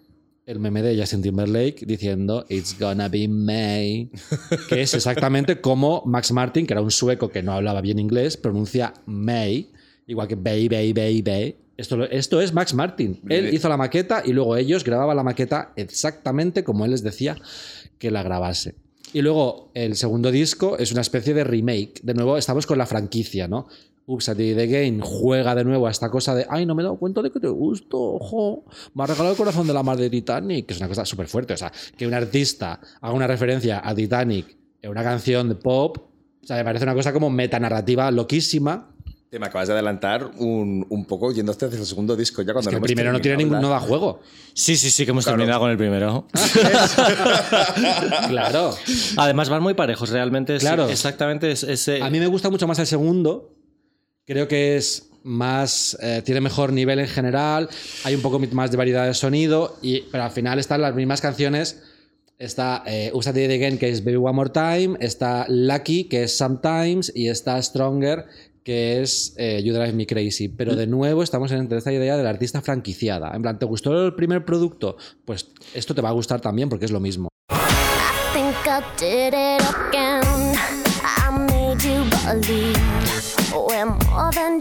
el 0.46 0.58
meme 0.58 0.82
de 0.82 0.98
Justin 0.98 1.22
Timberlake 1.22 1.86
diciendo 1.86 2.44
It's 2.48 2.76
gonna 2.78 3.08
be 3.08 3.28
May, 3.28 4.10
que 4.68 4.82
es 4.82 4.94
exactamente 4.94 5.60
como 5.60 6.02
Max 6.06 6.32
Martin, 6.32 6.66
que 6.66 6.74
era 6.74 6.82
un 6.82 6.90
sueco 6.90 7.28
que 7.28 7.42
no 7.42 7.52
hablaba 7.52 7.80
bien 7.80 7.98
inglés, 7.98 8.36
pronuncia 8.36 8.94
May 9.06 9.70
igual 10.10 10.26
que 10.26 10.34
Bay, 10.34 10.68
Bay, 10.68 10.92
Bay, 10.92 11.22
Bay. 11.22 11.56
Esto, 11.80 12.04
esto 12.04 12.42
es 12.42 12.52
Max 12.52 12.74
Martin. 12.74 13.20
Él 13.30 13.54
hizo 13.54 13.66
la 13.70 13.78
maqueta 13.78 14.22
y 14.22 14.34
luego 14.34 14.54
ellos 14.56 14.84
grababan 14.84 15.16
la 15.16 15.22
maqueta 15.22 15.72
exactamente 15.76 16.62
como 16.62 16.84
él 16.84 16.90
les 16.90 17.02
decía 17.02 17.36
que 17.98 18.10
la 18.10 18.22
grabase. 18.22 18.74
Y 19.14 19.22
luego 19.22 19.70
el 19.72 19.96
segundo 19.96 20.30
disco 20.30 20.76
es 20.76 20.92
una 20.92 21.00
especie 21.00 21.32
de 21.32 21.42
remake. 21.42 22.00
De 22.02 22.12
nuevo 22.12 22.36
estamos 22.36 22.66
con 22.66 22.76
la 22.76 22.84
franquicia, 22.84 23.48
¿no? 23.48 23.66
Ups, 24.04 24.28
a 24.28 24.34
The 24.34 24.66
Game 24.66 24.98
juega 25.02 25.54
de 25.54 25.64
nuevo 25.64 25.86
a 25.86 25.90
esta 25.90 26.10
cosa 26.10 26.34
de 26.34 26.44
ay, 26.50 26.66
no 26.66 26.74
me 26.74 26.82
he 26.82 26.84
dado 26.84 26.96
cuenta 26.96 27.22
de 27.22 27.30
que 27.30 27.40
te 27.40 27.48
gusto, 27.48 27.98
ojo, 27.98 28.64
me 28.92 29.04
ha 29.04 29.06
regalado 29.06 29.30
el 29.30 29.38
corazón 29.38 29.66
de 29.66 29.72
la 29.72 29.82
mar 29.82 29.96
de 29.96 30.10
Titanic, 30.10 30.66
que 30.66 30.74
es 30.74 30.80
una 30.80 30.88
cosa 30.88 31.06
súper 31.06 31.28
fuerte. 31.28 31.54
O 31.54 31.56
sea, 31.56 31.72
que 31.96 32.06
un 32.06 32.12
artista 32.12 32.78
haga 33.00 33.14
una 33.14 33.26
referencia 33.26 33.80
a 33.82 33.94
Titanic 33.94 34.54
en 34.82 34.90
una 34.90 35.02
canción 35.02 35.48
de 35.48 35.54
pop, 35.54 35.96
o 36.42 36.46
sea, 36.46 36.56
me 36.56 36.64
parece 36.64 36.84
una 36.84 36.94
cosa 36.94 37.12
como 37.12 37.30
metanarrativa 37.30 38.10
loquísima, 38.10 38.90
te 39.30 39.38
me 39.38 39.46
acabas 39.46 39.68
de 39.68 39.74
adelantar 39.74 40.28
un, 40.38 40.84
un 40.88 41.04
poco 41.04 41.30
yendo 41.32 41.52
hacia 41.52 41.68
el 41.68 41.86
segundo 41.86 42.16
disco. 42.16 42.42
Ya 42.42 42.52
cuando 42.52 42.68
es 42.68 42.74
que 42.74 42.76
el 42.78 42.82
primero 42.82 43.12
no 43.12 43.20
tiene 43.20 43.36
ningún 43.36 43.60
no 43.60 43.68
da 43.68 43.78
juego. 43.78 44.20
Sí, 44.54 44.76
sí, 44.76 44.90
sí, 44.90 45.04
que 45.04 45.12
hemos 45.12 45.22
claro. 45.22 45.38
terminado 45.38 45.60
con 45.60 45.70
el 45.70 45.76
primero. 45.76 46.26
claro. 48.28 48.76
Además 49.16 49.48
van 49.48 49.62
muy 49.62 49.74
parejos, 49.74 50.10
realmente. 50.10 50.56
Es, 50.56 50.62
claro. 50.62 50.88
Exactamente 50.88 51.52
es 51.52 51.62
ese... 51.62 52.02
A 52.02 52.10
mí 52.10 52.18
me 52.18 52.26
gusta 52.26 52.50
mucho 52.50 52.66
más 52.66 52.80
el 52.80 52.88
segundo. 52.88 53.54
Creo 54.26 54.48
que 54.48 54.76
es 54.76 55.10
más... 55.22 55.96
Eh, 56.02 56.22
tiene 56.24 56.40
mejor 56.40 56.72
nivel 56.72 56.98
en 56.98 57.06
general. 57.06 57.68
Hay 58.02 58.16
un 58.16 58.22
poco 58.22 58.40
más 58.40 58.72
de 58.72 58.76
variedad 58.76 59.06
de 59.06 59.14
sonido. 59.14 59.78
Y, 59.80 60.00
pero 60.10 60.24
al 60.24 60.32
final 60.32 60.58
están 60.58 60.82
las 60.82 60.94
mismas 60.96 61.20
canciones... 61.20 61.84
Está 62.36 62.82
eh, 62.86 63.10
Usa 63.12 63.32
It 63.32 63.50
Again, 63.50 63.76
que 63.76 63.90
es 63.90 64.02
Baby 64.02 64.16
One 64.16 64.32
More 64.32 64.48
Time. 64.48 64.96
Está 64.98 65.44
Lucky, 65.46 66.04
que 66.04 66.22
es 66.22 66.34
Sometimes. 66.34 67.12
Y 67.14 67.28
está 67.28 67.62
Stronger, 67.62 68.24
que 68.64 69.00
es 69.00 69.34
eh, 69.36 69.62
You 69.64 69.74
Drive 69.74 69.92
Me 69.92 70.06
Crazy. 70.06 70.48
Pero 70.48 70.76
de 70.76 70.86
nuevo 70.86 71.22
estamos 71.22 71.52
entre 71.52 71.78
esta 71.78 71.92
idea 71.92 72.16
de 72.16 72.22
la 72.22 72.30
artista 72.30 72.62
franquiciada. 72.62 73.32
En 73.34 73.42
plan, 73.42 73.58
¿te 73.58 73.66
gustó 73.66 74.06
el 74.06 74.14
primer 74.14 74.44
producto? 74.44 74.96
Pues 75.24 75.48
esto 75.74 75.94
te 75.94 76.02
va 76.02 76.10
a 76.10 76.12
gustar 76.12 76.40
también 76.40 76.68
porque 76.68 76.84
es 76.84 76.90
lo 76.90 77.00
mismo. 77.00 77.28
I 82.30 82.34
more 84.10 84.30
than 84.32 84.60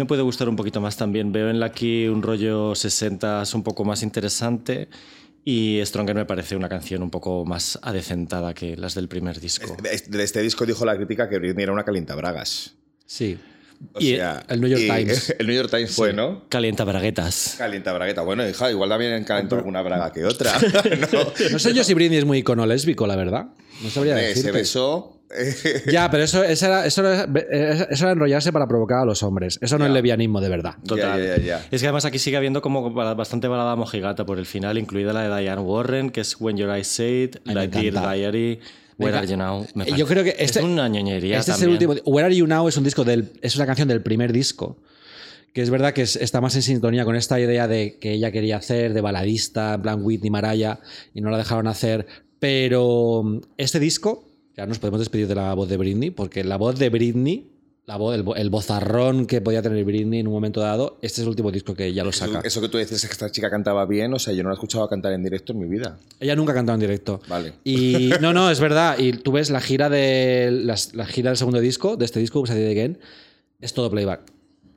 me 0.00 0.06
puede 0.06 0.22
gustar 0.22 0.48
un 0.48 0.56
poquito 0.56 0.80
más 0.80 0.96
también. 0.96 1.30
Veo 1.30 1.50
en 1.50 1.60
Lucky 1.60 2.08
un 2.08 2.22
rollo 2.22 2.74
60 2.74 3.42
un 3.54 3.62
poco 3.62 3.84
más 3.84 4.02
interesante 4.02 4.88
y 5.44 5.80
Stronger 5.84 6.14
me 6.16 6.24
parece 6.24 6.56
una 6.56 6.68
canción 6.70 7.02
un 7.02 7.10
poco 7.10 7.44
más 7.44 7.78
adecentada 7.82 8.54
que 8.54 8.76
las 8.76 8.94
del 8.94 9.08
primer 9.08 9.40
disco. 9.40 9.76
De 9.82 10.22
este- 10.24 10.40
disco 10.42 10.64
dijo 10.64 10.84
la 10.86 10.96
crítica 10.96 11.28
que 11.28 11.38
Britney 11.38 11.64
era 11.64 11.72
una 11.72 11.84
calientabragas. 11.84 12.74
Sí. 13.04 13.38
O 13.94 14.00
Y 14.00 14.16
sea, 14.16 14.42
el 14.48 14.60
New 14.60 14.68
York 14.70 14.82
Times. 14.82 15.34
El 15.38 15.46
New 15.46 15.56
York 15.56 15.70
Times 15.70 15.90
fue, 15.94 16.12
¿no? 16.12 16.44
Calienta 16.48 16.84
braguetas. 16.84 17.54
Calienta 17.56 17.92
bragueta. 17.92 18.22
Bueno, 18.22 18.46
hija, 18.46 18.70
igual 18.70 18.88
también 18.90 19.24
calentó 19.24 19.56
alguna 19.56 19.80
braga 19.82 20.12
que 20.12 20.24
otra. 20.24 20.52
no, 21.12 21.32
No 21.52 21.58
sé 21.58 21.72
yo 21.74 21.82
si 21.84 21.94
Britney 21.94 22.18
es 22.18 22.24
muy 22.26 22.38
icono 22.38 22.64
lésbico, 22.66 23.06
la 23.06 23.16
verdad. 23.16 23.46
No 23.82 23.88
sabría 23.90 24.34
se 24.34 24.52
besó. 24.52 25.19
Ya, 25.90 26.10
pero 26.10 26.24
eso, 26.24 26.42
eso, 26.42 26.66
era, 26.66 26.86
eso, 26.86 27.00
era, 27.06 27.24
eso 27.90 28.04
era 28.04 28.12
enrollarse 28.12 28.52
para 28.52 28.66
provocar 28.66 28.98
a 28.98 29.04
los 29.04 29.22
hombres. 29.22 29.58
Eso 29.62 29.78
no 29.78 29.84
Ya. 29.84 29.88
es 29.88 29.94
lesbianismo 29.94 30.40
de 30.40 30.48
verdad. 30.48 30.74
Total. 30.86 31.22
Ya, 31.24 31.36
ya. 31.38 31.66
Es 31.70 31.80
que 31.80 31.86
además 31.86 32.04
aquí 32.04 32.18
sigue 32.18 32.36
habiendo 32.36 32.60
como 32.62 32.90
bastante 32.92 33.46
balada 33.48 33.76
mojigata 33.76 34.26
por 34.26 34.38
el 34.38 34.46
final, 34.46 34.76
incluida 34.78 35.12
la 35.12 35.28
de 35.28 35.40
Diane 35.42 35.60
Warren, 35.62 36.10
que 36.10 36.20
es 36.22 36.40
When 36.40 36.56
Your 36.56 36.70
Eyes 36.74 36.88
Say 36.88 37.22
It, 37.24 37.36
me 37.44 37.54
la 37.54 37.66
Dear. 37.66 37.92
Diary, 38.14 38.60
Where 38.98 39.16
Are 39.16 39.26
You 39.26 39.36
Now. 39.36 39.66
Me 39.74 39.86
Yo 39.96 40.06
creo 40.06 40.24
que 40.24 40.34
este, 40.38 40.58
es 40.58 40.64
una 40.64 40.88
ñoñería 40.88 41.38
Este 41.38 41.52
es 41.52 41.62
el 41.62 41.70
último. 41.70 41.94
Where 42.04 42.26
Are 42.26 42.34
You 42.36 42.46
Now 42.46 42.68
es 42.68 42.76
un 42.76 42.84
disco 42.84 43.04
del, 43.04 43.32
es 43.40 43.56
una 43.56 43.66
canción 43.66 43.88
del 43.88 44.02
primer 44.02 44.32
disco. 44.32 44.76
Que 45.54 45.62
es 45.62 45.70
verdad 45.70 45.92
que 45.92 46.02
es- 46.02 46.14
está 46.16 46.40
más 46.40 46.54
en 46.54 46.62
sintonía 46.62 47.04
con 47.04 47.16
esta 47.16 47.40
idea 47.40 47.66
de 47.66 47.98
que 48.00 48.12
ella 48.12 48.30
quería 48.30 48.56
hacer 48.58 48.92
de 48.94 49.00
baladista, 49.00 49.74
en 49.74 49.82
plan 49.82 49.98
Whitney 50.02 50.30
Maraya, 50.30 50.78
y 51.14 51.20
no 51.22 51.30
la 51.30 51.38
dejaron 51.38 51.66
hacer. 51.66 52.06
Pero 52.38 53.40
este 53.56 53.80
disco, 53.80 54.29
ya 54.60 54.66
nos 54.66 54.78
podemos 54.78 55.00
despedir 55.00 55.26
de 55.26 55.34
la 55.34 55.54
voz 55.54 55.68
de 55.70 55.78
Britney, 55.78 56.10
porque 56.10 56.44
la 56.44 56.56
voz 56.56 56.78
de 56.78 56.90
Britney, 56.90 57.50
la 57.86 57.96
voz, 57.96 58.14
el, 58.14 58.24
el 58.36 58.50
vozarrón 58.50 59.26
que 59.26 59.40
podía 59.40 59.62
tener 59.62 59.82
Britney 59.86 60.20
en 60.20 60.26
un 60.26 60.34
momento 60.34 60.60
dado, 60.60 60.98
este 61.00 61.22
es 61.22 61.24
el 61.24 61.28
último 61.30 61.50
disco 61.50 61.74
que 61.74 61.86
ella 61.86 62.04
lo 62.04 62.12
saca. 62.12 62.40
eso 62.44 62.60
que 62.60 62.68
tú 62.68 62.76
dices 62.76 63.02
es 63.02 63.06
que 63.08 63.12
esta 63.12 63.30
chica 63.30 63.48
cantaba 63.48 63.86
bien, 63.86 64.12
o 64.12 64.18
sea, 64.18 64.34
yo 64.34 64.42
no 64.42 64.50
la 64.50 64.54
he 64.54 64.56
escuchado 64.58 64.86
cantar 64.86 65.14
en 65.14 65.22
directo 65.24 65.54
en 65.54 65.60
mi 65.60 65.66
vida. 65.66 65.98
Ella 66.20 66.36
nunca 66.36 66.52
ha 66.52 66.54
cantado 66.54 66.74
en 66.74 66.80
directo. 66.80 67.20
Vale. 67.26 67.54
Y 67.64 68.10
no, 68.20 68.34
no, 68.34 68.50
es 68.50 68.60
verdad. 68.60 68.98
Y 68.98 69.12
tú 69.12 69.32
ves 69.32 69.48
la 69.48 69.62
gira, 69.62 69.88
de, 69.88 70.50
las- 70.52 70.94
la, 70.94 71.06
gira 71.06 71.30
del 71.30 71.38
segundo 71.38 71.58
disco, 71.60 71.96
de 71.96 72.04
este 72.04 72.20
disco, 72.20 72.38
Upside 72.40 72.70
Again, 72.70 72.98
es 73.62 73.72
todo 73.72 73.90
playback. 73.90 74.20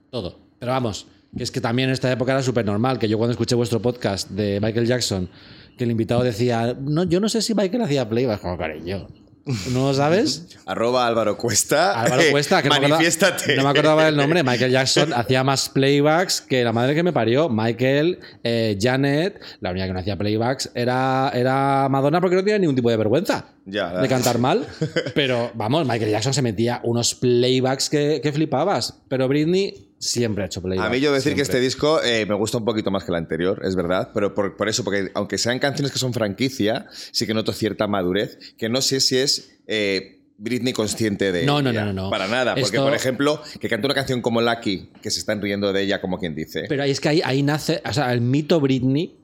Todo. 0.10 0.40
Pero 0.60 0.72
vamos, 0.72 1.06
que 1.38 1.44
es 1.44 1.52
que 1.52 1.60
también 1.60 1.90
en 1.90 1.94
esta 1.94 2.10
época 2.10 2.32
era 2.32 2.42
súper 2.42 2.66
normal, 2.66 3.00
que 3.00 3.10
yo 3.10 3.18
cuando 3.18 3.32
escuché 3.34 3.54
vuestro 3.56 3.82
podcast 3.82 4.30
de 4.30 4.60
Michael 4.62 4.88
Jackson, 4.88 5.30
que 5.78 5.84
el 5.84 5.92
invitado 5.92 6.24
decía, 6.24 6.76
no, 6.80 7.04
yo 7.04 7.20
no 7.20 7.28
sé 7.30 7.42
si 7.42 7.54
Michael 7.54 7.82
hacía 7.84 8.08
playback, 8.08 8.42
como 8.42 8.58
cariño. 8.58 9.08
¿No 9.46 9.88
lo 9.88 9.94
sabes? 9.94 10.48
Arroba 10.66 11.06
Álvaro 11.06 11.36
Cuesta. 11.36 12.00
Álvaro 12.00 12.24
Cuesta, 12.32 12.62
que 12.62 12.70
no 12.70 12.80
me 12.80 12.86
acordaba-. 12.86 13.56
No 13.58 13.64
me 13.64 13.70
acordaba 13.70 14.06
del 14.06 14.16
nombre. 14.16 14.42
Michael 14.44 14.72
Jackson 14.72 15.14
hacía 15.14 15.44
más 15.44 15.68
playbacks 15.70 16.42
que 16.42 16.64
la 16.64 16.72
madre 16.72 16.96
que 16.96 17.04
me 17.04 17.12
parió. 17.12 17.50
Michael, 17.50 18.20
eh, 18.44 18.78
Janet, 18.80 19.42
la 19.60 19.72
única 19.72 19.88
que 19.88 19.94
no 19.94 20.00
hacía 20.00 20.18
playbacks 20.18 20.72
era, 20.76 21.32
era 21.34 21.88
Madonna 21.90 22.22
porque 22.22 22.38
no 22.38 22.44
tenía 22.44 22.60
ningún 22.60 22.76
tipo 22.76 22.90
de 22.90 22.96
vergüenza 22.98 23.46
Ya, 23.66 24.00
de 24.02 24.08
cantar 24.08 24.38
mal. 24.40 24.66
Pero 25.16 25.52
vamos, 25.56 25.86
Michael 25.86 26.12
Jackson 26.12 26.34
se 26.34 26.42
metía 26.42 26.80
unos 26.84 27.14
playbacks 27.16 27.90
que, 27.90 28.22
que 28.24 28.32
flipabas. 28.32 29.02
Pero 29.10 29.28
Britney 29.28 29.93
siempre 30.04 30.44
ha 30.44 30.48
hecho 30.48 30.62
playbacks. 30.62 30.88
A 30.88 30.92
mí 30.92 31.00
yo 31.00 31.12
decir 31.14 31.36
que 31.36 31.42
este 31.42 31.60
disco 31.60 32.02
eh, 32.04 32.26
me 32.26 32.36
gusta 32.36 32.58
un 32.58 32.66
poquito 32.66 32.92
más 32.92 33.04
que 33.04 33.12
el 33.12 33.16
anterior, 33.16 33.62
es 33.66 33.76
verdad, 33.76 34.12
pero 34.14 34.34
por, 34.34 34.56
por 34.56 34.70
eso, 34.70 34.84
porque 34.84 35.12
aunque 35.16 35.38
sean 35.38 35.60
canciones 35.60 35.92
que 35.92 36.00
son 36.00 36.14
franquicia, 36.14 36.88
sí 37.12 37.26
que 37.26 37.34
noto 37.34 37.54
cierta 37.54 37.88
madurez, 37.88 38.38
que 38.58 38.70
no 38.70 38.82
sé 38.82 39.00
si 39.00 39.18
es 39.18 39.58
eh, 39.68 40.20
Britney 40.38 40.74
consciente 40.74 41.32
de 41.32 41.46
No, 41.46 41.62
no, 41.62 41.70
ella. 41.70 41.86
no, 41.86 41.94
no, 41.94 42.04
no. 42.04 42.10
Para 42.10 42.28
nada, 42.28 42.54
porque 42.56 42.66
Esto- 42.78 42.84
por 42.84 42.94
ejemplo, 42.94 43.42
que 43.60 43.70
cante 43.70 43.86
una 43.88 43.96
canción 43.96 44.22
como 44.22 44.42
Lucky, 44.42 44.90
que 45.02 45.10
se 45.12 45.20
están 45.20 45.42
riendo 45.42 45.72
de 45.74 45.82
ella 45.84 46.02
como 46.02 46.20
quien 46.20 46.36
dice. 46.36 46.66
Pero 46.68 46.84
ahí 46.84 46.92
es 46.92 47.00
que 47.00 47.10
ahí, 47.10 47.22
ahí 47.24 47.42
nace, 47.44 47.82
o 47.86 47.94
sea, 47.94 48.12
el 48.14 48.22
mito 48.22 48.60
Britney 48.60 49.16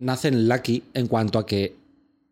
nace 0.00 0.28
en 0.28 0.48
Lucky 0.48 0.82
en 0.94 1.06
cuanto 1.06 1.38
a 1.38 1.46
que 1.46 1.76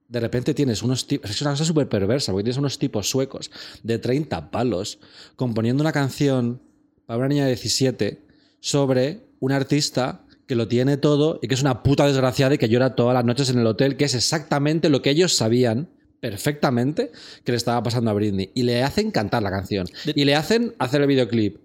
de 0.09 0.21
repente 0.21 0.55
tienes 0.55 0.83
unos 0.83 1.07
tipos, 1.07 1.29
es 1.31 1.41
una 1.43 1.51
cosa 1.51 1.65
súper 1.65 1.89
perversa, 1.89 2.31
porque 2.31 2.45
tienes 2.45 2.59
unos 2.59 2.79
tipos 2.79 3.09
suecos 3.11 3.51
de 3.83 3.99
30 3.99 4.53
palos 4.53 5.01
componiendo 5.35 5.83
una 5.83 5.91
canción 5.91 6.61
para 7.07 7.19
una 7.19 7.29
niña 7.29 7.45
de 7.45 7.51
17 7.51 8.23
sobre 8.61 9.21
un 9.41 9.53
artista 9.53 10.25
que 10.47 10.55
lo 10.55 10.69
tiene 10.69 10.97
todo 10.97 11.39
y 11.43 11.49
que 11.49 11.55
es 11.55 11.61
una 11.61 11.83
puta 11.83 12.07
desgraciada 12.07 12.55
y 12.55 12.59
que 12.59 12.69
llora 12.69 12.95
todas 12.95 13.15
las 13.15 13.25
noches 13.25 13.51
en 13.51 13.59
el 13.59 13.67
hotel, 13.67 13.97
que 13.97 14.05
es 14.05 14.15
exactamente 14.15 14.89
lo 14.89 15.03
que 15.03 15.11
ellos 15.11 15.35
sabían 15.35 15.89
perfectamente 16.21 17.13
que 17.45 17.53
le 17.53 17.57
estaba 17.57 17.83
pasando 17.83 18.11
a 18.11 18.15
Britney. 18.15 18.51
Y 18.55 18.63
le 18.63 18.83
hacen 18.83 19.11
cantar 19.11 19.43
la 19.43 19.51
canción. 19.51 19.87
Y 20.07 20.25
le 20.25 20.35
hacen 20.35 20.75
hacer 20.79 21.01
el 21.01 21.09
videoclip. 21.09 21.59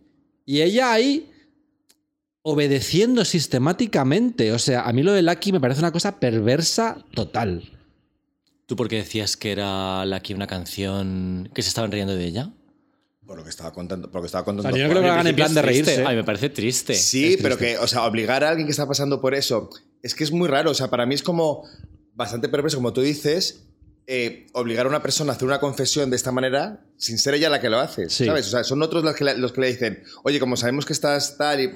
Y 0.46 0.62
ella 0.62 0.92
ahí 0.92 1.30
obedeciendo 2.42 3.24
sistemáticamente. 3.26 4.52
O 4.52 4.60
sea, 4.60 4.82
a 4.82 4.94
mí 4.94 5.04
lo 5.04 5.14
de 5.14 5.22
Lucky 5.22 5.52
me 5.52 5.60
parece 5.60 5.80
una 5.80 5.92
cosa 5.92 6.20
perversa 6.20 7.04
total. 7.14 7.70
¿Tú 8.66 8.76
por 8.76 8.88
qué 8.88 8.98
decías 8.98 9.38
que 9.38 9.52
era 9.52 10.06
Lucky 10.06 10.34
una 10.34 10.48
canción 10.48 11.50
que 11.54 11.62
se 11.62 11.70
estaban 11.70 11.92
riendo 11.92 12.16
de 12.16 12.26
ella? 12.26 12.52
Por 13.32 13.38
lo 13.38 13.46
que 13.46 13.50
estaba 13.50 13.72
contando. 13.72 14.12
Por 14.12 14.16
lo 14.16 14.22
que 14.24 14.26
estaba 14.26 14.44
contando 14.44 14.68
O 14.68 14.72
sea, 14.74 14.78
yo 14.78 14.84
no 14.84 14.90
creo 14.90 15.02
que 15.02 15.08
lo 15.08 15.14
hagan 15.14 15.28
en 15.28 15.36
plan 15.38 15.54
de 15.54 15.62
Triste. 15.62 15.86
reírse. 15.86 16.06
Ay, 16.06 16.18
me 16.18 16.26
parece 16.26 16.50
triste. 16.50 16.94
Sí, 16.96 17.38
pero 17.42 17.58
que, 17.58 17.78
o 17.78 17.88
sea, 17.88 18.04
obligar 18.04 18.44
a 18.44 18.50
alguien 18.50 18.68
que 18.68 18.72
está 18.72 18.86
pasando 18.86 19.22
por 19.22 19.34
eso, 19.34 19.70
es 20.04 20.16
que 20.16 20.26
es 20.26 20.34
muy 20.34 20.50
raro. 20.50 20.72
O 20.72 20.74
sea, 20.74 20.90
para 20.90 21.06
mí 21.06 21.16
es 21.16 21.24
como 21.24 21.64
bastante 22.14 22.50
perverso, 22.50 22.76
como 22.76 22.92
tú 22.92 23.00
dices, 23.00 23.68
eh, 24.06 24.48
obligar 24.52 24.86
a 24.86 24.90
una 24.90 25.02
persona 25.02 25.32
a 25.32 25.36
hacer 25.38 25.48
una 25.48 25.62
confesión 25.62 26.10
de 26.10 26.18
esta 26.18 26.34
manera 26.34 26.84
sin 26.98 27.18
ser 27.18 27.36
ella 27.36 27.50
la 27.50 27.62
que 27.62 27.70
lo 27.70 27.80
hace. 27.80 28.10
Sí. 28.10 28.26
¿Sabes? 28.26 28.48
O 28.48 28.50
sea, 28.50 28.66
son 28.66 28.82
otros 28.82 29.02
los 29.02 29.16
que, 29.16 29.24
le, 29.24 29.38
los 29.38 29.54
que 29.54 29.62
le 29.62 29.68
dicen, 29.68 30.04
oye, 30.24 30.38
como 30.38 30.58
sabemos 30.58 30.86
que 30.86 30.92
estás 30.92 31.38
tal, 31.38 31.62
y 31.62 31.72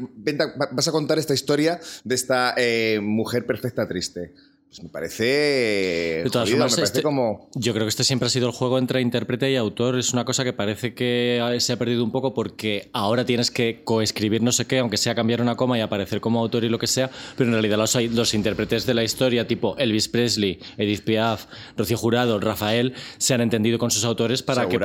vas 0.71 0.89
a 0.89 0.91
contar 0.91 1.19
esta 1.19 1.33
historia 1.33 1.79
de 2.03 2.15
esta 2.15 2.53
eh, 2.57 2.99
mujer 3.01 3.45
perfecta 3.45 3.87
triste. 3.87 4.33
Pues 4.75 4.83
me 4.83 4.89
parece. 4.89 5.23
De 5.23 6.29
todas 6.29 6.49
jodido, 6.49 6.57
formas, 6.57 6.71
me 6.73 6.75
parece 6.75 6.83
este- 6.83 7.01
como. 7.01 7.49
Yo 7.55 7.71
creo 7.73 7.85
que 7.85 7.89
este 7.89 8.03
siempre 8.03 8.27
ha 8.27 8.29
sido 8.29 8.47
el 8.47 8.53
juego 8.53 8.77
entre 8.77 8.99
intérprete 8.99 9.49
y 9.49 9.55
autor. 9.55 9.97
Es 9.97 10.11
una 10.11 10.25
cosa 10.25 10.43
que 10.43 10.51
parece 10.51 10.93
que 10.93 11.55
se 11.59 11.71
ha 11.71 11.77
perdido 11.77 12.03
un 12.03 12.11
poco 12.11 12.33
porque 12.33 12.89
ahora 12.91 13.25
tienes 13.25 13.51
que 13.51 13.83
coescribir 13.85 14.41
no 14.41 14.51
sé 14.51 14.65
qué, 14.65 14.79
aunque 14.79 14.97
sea 14.97 15.15
cambiar 15.15 15.41
una 15.41 15.55
coma 15.55 15.77
y 15.77 15.81
aparecer 15.81 16.19
como 16.19 16.41
autor 16.41 16.65
y 16.65 16.69
lo 16.69 16.77
que 16.77 16.87
sea, 16.87 17.09
pero 17.37 17.47
en 17.47 17.53
realidad 17.53 17.77
los, 17.77 17.95
los 17.95 18.33
intérpretes 18.33 18.85
de 18.85 18.93
la 18.93 19.03
historia, 19.03 19.47
tipo 19.47 19.77
Elvis 19.77 20.09
Presley, 20.09 20.59
Edith 20.77 21.05
Piaf, 21.05 21.45
Rocío 21.77 21.97
Jurado, 21.97 22.37
Rafael, 22.41 22.95
se 23.17 23.33
han 23.33 23.39
entendido 23.39 23.79
con 23.79 23.91
sus 23.91 24.03
autores 24.03 24.43
para, 24.43 24.67
que, 24.67 24.77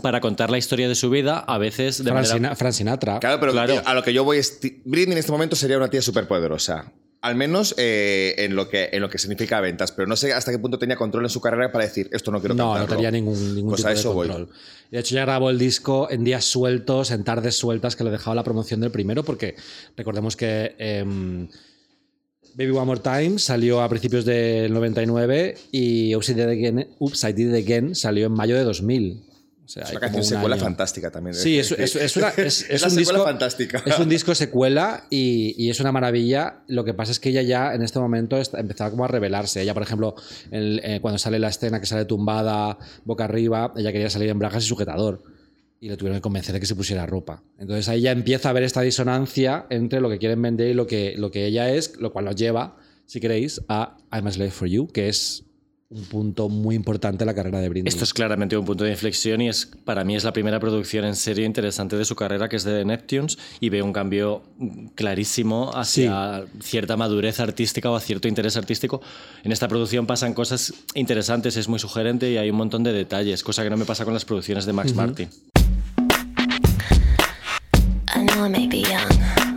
para, 0.00 0.20
contar 0.22 0.50
la 0.50 0.56
historia 0.56 0.88
de 0.88 0.94
su 0.94 1.10
vida, 1.10 1.40
a 1.40 1.58
veces 1.58 1.98
de 1.98 2.04
Fran, 2.04 2.14
manera... 2.14 2.72
Sinatra. 2.72 3.20
Claro, 3.20 3.40
pero 3.40 3.52
Claro. 3.52 3.82
a 3.84 3.92
lo 3.92 4.02
que 4.02 4.14
yo 4.14 4.24
voy 4.24 4.38
es. 4.38 4.58
Britney 4.84 5.12
en 5.12 5.18
este 5.18 5.32
momento 5.32 5.54
sería 5.54 5.76
una 5.76 5.90
tía 5.90 6.00
súper 6.00 6.26
poderosa. 6.26 6.92
Al 7.24 7.36
menos 7.36 7.74
eh, 7.78 8.34
en, 8.38 8.54
lo 8.54 8.68
que, 8.68 8.90
en 8.92 9.00
lo 9.00 9.08
que 9.08 9.16
significa 9.16 9.58
ventas. 9.60 9.92
Pero 9.92 10.06
no 10.06 10.14
sé 10.14 10.34
hasta 10.34 10.52
qué 10.52 10.58
punto 10.58 10.78
tenía 10.78 10.96
control 10.96 11.24
en 11.24 11.30
su 11.30 11.40
carrera 11.40 11.72
para 11.72 11.84
decir 11.86 12.10
esto 12.12 12.30
no 12.30 12.38
quiero 12.40 12.54
No, 12.54 12.66
no 12.66 12.72
cantarlo. 12.74 12.96
tenía 12.96 13.10
ningún, 13.10 13.54
ningún 13.54 13.70
Pues 13.70 13.78
tipo 13.80 13.88
a 13.88 13.92
de 13.94 13.98
eso 13.98 14.12
voy. 14.12 14.28
control. 14.28 14.50
De 14.90 14.98
hecho, 14.98 15.14
ya 15.14 15.22
grabó 15.22 15.48
el 15.48 15.58
disco 15.58 16.08
en 16.10 16.22
días 16.22 16.44
sueltos, 16.44 17.10
en 17.10 17.24
tardes 17.24 17.56
sueltas, 17.56 17.96
que 17.96 18.04
le 18.04 18.10
dejaba 18.10 18.34
la 18.34 18.44
promoción 18.44 18.80
del 18.80 18.90
primero, 18.90 19.22
porque 19.24 19.56
recordemos 19.96 20.36
que 20.36 20.74
em, 20.78 21.48
Baby 22.56 22.70
One 22.70 22.84
More 22.86 23.00
Time 23.00 23.38
salió 23.38 23.80
a 23.80 23.88
principios 23.88 24.24
del 24.26 24.72
99 24.72 25.56
y 25.72 26.14
Upside 26.14 26.40
Down 26.44 26.50
Again, 26.50 26.88
Upside 26.98 27.42
Down 27.42 27.54
Again 27.54 27.94
salió 27.94 28.26
en 28.26 28.32
mayo 28.32 28.54
de 28.54 28.64
2000. 28.64 29.22
O 29.64 29.68
sea, 29.68 29.82
Es 29.84 29.88
hay 29.90 29.96
una 29.96 30.00
canción 30.00 30.24
secuela 30.24 30.56
año. 30.56 30.64
fantástica 30.64 31.10
también. 31.10 31.34
Sí, 31.34 31.58
es, 31.58 31.72
es, 31.72 31.96
es- 31.96 32.16
una- 32.18 32.28
es- 32.36 32.68
es 32.68 32.80
la 32.82 32.88
un 32.88 32.94
secuela 32.94 33.18
disco 33.18 33.24
fantástica. 33.24 33.82
Es 33.86 33.98
un 33.98 34.08
disco 34.10 34.34
secuela 34.34 35.04
y, 35.08 35.54
y 35.56 35.70
es 35.70 35.80
una 35.80 35.90
maravilla. 35.90 36.62
Lo 36.68 36.84
que 36.84 36.92
pasa 36.92 37.12
es 37.12 37.18
que 37.20 37.30
ella 37.30 37.42
ya 37.42 37.74
en 37.74 37.82
este 37.82 37.98
momento 37.98 38.36
está, 38.36 38.60
empezaba 38.60 38.90
como 38.90 39.04
a 39.04 39.08
revelarse. 39.08 39.62
Ella, 39.62 39.72
por 39.74 39.82
ejemplo, 39.82 40.14
el- 40.50 40.80
eh, 40.84 40.98
cuando 41.00 41.18
sale 41.18 41.38
la 41.38 41.48
escena 41.48 41.80
que 41.80 41.86
sale 41.86 42.04
tumbada 42.04 42.76
boca 43.04 43.24
arriba, 43.24 43.72
ella 43.76 43.90
quería 43.92 44.10
salir 44.10 44.28
en 44.28 44.38
bragas 44.38 44.64
y 44.64 44.66
sujetador. 44.68 45.22
y 45.80 45.88
le 45.88 45.98
tuvieron 45.98 46.16
que 46.18 46.22
convencer 46.22 46.54
de 46.54 46.60
que 46.60 46.66
se 46.66 46.74
pusiera 46.76 47.04
ropa. 47.04 47.42
Entonces 47.58 47.88
ahí 47.90 48.00
ya 48.00 48.10
empieza 48.10 48.48
a 48.48 48.52
haber 48.52 48.62
esta 48.62 48.80
disonancia 48.80 49.66
entre 49.68 50.00
lo 50.00 50.08
que 50.08 50.16
quieren 50.18 50.40
vender 50.40 50.68
y 50.68 50.72
lo 50.74 50.86
que, 50.86 51.14
lo 51.18 51.30
que 51.30 51.44
ella 51.44 51.68
es, 51.74 51.98
lo 51.98 52.10
cual 52.10 52.24
nos 52.24 52.36
lleva, 52.36 52.76
si 53.04 53.20
queréis, 53.20 53.60
a 53.68 53.98
I'm 54.10 54.26
a 54.26 54.32
Slave 54.32 54.50
for 54.50 54.66
You, 54.66 54.86
que 54.88 55.08
es 55.10 55.44
un 55.90 56.04
punto 56.04 56.48
muy 56.48 56.74
importante 56.74 57.24
en 57.24 57.26
la 57.26 57.34
carrera 57.34 57.60
de 57.60 57.68
Britney. 57.68 57.88
Esto 57.88 58.04
es 58.04 58.14
claramente 58.14 58.56
un 58.56 58.64
punto 58.64 58.84
de 58.84 58.90
inflexión 58.90 59.40
y 59.40 59.48
es 59.48 59.66
para 59.84 60.02
mí 60.04 60.16
es 60.16 60.24
la 60.24 60.32
primera 60.32 60.58
producción 60.58 61.04
en 61.04 61.14
serio 61.14 61.44
interesante 61.44 61.96
de 61.96 62.04
su 62.04 62.16
carrera, 62.16 62.48
que 62.48 62.56
es 62.56 62.64
de 62.64 62.78
The 62.78 62.84
Neptunes, 62.84 63.38
y 63.60 63.68
veo 63.68 63.84
un 63.84 63.92
cambio 63.92 64.42
clarísimo 64.94 65.70
hacia 65.74 66.44
cierta 66.60 66.96
madurez 66.96 67.38
artística 67.38 67.90
o 67.90 67.96
a 67.96 68.00
cierto 68.00 68.28
interés 68.28 68.56
artístico. 68.56 69.02
En 69.44 69.52
esta 69.52 69.68
producción 69.68 70.06
pasan 70.06 70.34
cosas 70.34 70.72
interesantes, 70.94 71.56
es 71.56 71.68
muy 71.68 71.78
sugerente 71.78 72.30
y 72.30 72.38
hay 72.38 72.50
un 72.50 72.56
montón 72.56 72.82
de 72.82 72.92
detalles, 72.92 73.42
cosa 73.42 73.62
que 73.62 73.70
no 73.70 73.76
me 73.76 73.84
pasa 73.84 74.04
con 74.04 74.14
las 74.14 74.24
producciones 74.24 74.66
de 74.66 74.72
Max 74.72 74.94
Martin. 74.94 75.28
I 78.16 78.24
know 78.26 78.46
I 78.46 78.48
may 78.48 78.66
be 78.66 78.82
young, 78.82 79.53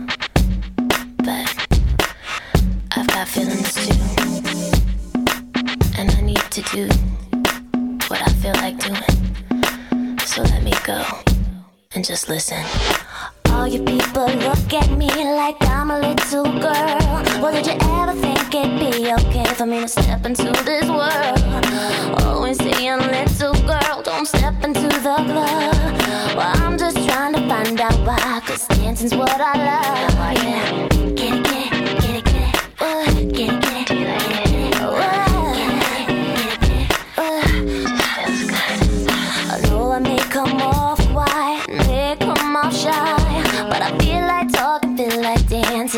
to 6.62 6.76
do 6.76 6.88
what 8.08 8.20
I 8.20 8.32
feel 8.42 8.54
like 8.54 8.78
doing. 8.78 10.18
So 10.26 10.42
let 10.42 10.62
me 10.64 10.72
go 10.84 11.04
and 11.92 12.04
just 12.04 12.28
listen. 12.28 12.64
All 13.50 13.68
you 13.68 13.82
people 13.84 14.26
look 14.26 14.72
at 14.72 14.90
me 14.90 15.06
like 15.06 15.56
I'm 15.60 15.90
a 15.90 16.00
little 16.00 16.44
girl. 16.44 16.98
Well, 17.40 17.52
did 17.52 17.66
you 17.66 17.74
ever 17.74 18.12
think 18.12 18.52
it'd 18.52 18.80
be 18.80 19.12
okay 19.12 19.54
for 19.54 19.66
me 19.66 19.80
to 19.82 19.88
step 19.88 20.26
into 20.26 20.50
this 20.64 20.88
world? 20.88 22.22
Always 22.22 22.58
saying, 22.58 22.98
little 22.98 23.54
girl, 23.66 24.02
don't 24.02 24.26
step 24.26 24.54
into 24.64 24.88
the 24.88 24.98
club. 24.98 25.76
Well, 26.36 26.56
I'm 26.56 26.76
just 26.76 26.96
trying 27.08 27.34
to 27.34 27.48
find 27.48 27.80
out 27.80 27.98
why, 28.06 28.40
cause 28.44 28.66
dancing's 28.68 29.14
what 29.14 29.30
I 29.40 29.54
love. 29.68 30.34
Yeah. 30.42 30.88
Get 31.14 31.34
it, 31.34 31.44
get 31.44 31.72
it, 31.72 32.00
get 32.00 32.14
it, 32.16 32.24
get 32.24 32.54
it. 32.54 32.80
Uh, 32.80 33.04
get 33.04 33.22
it, 33.22 33.34
get 33.34 33.52
it, 33.52 33.60
get 33.60 33.64
it, 33.64 33.67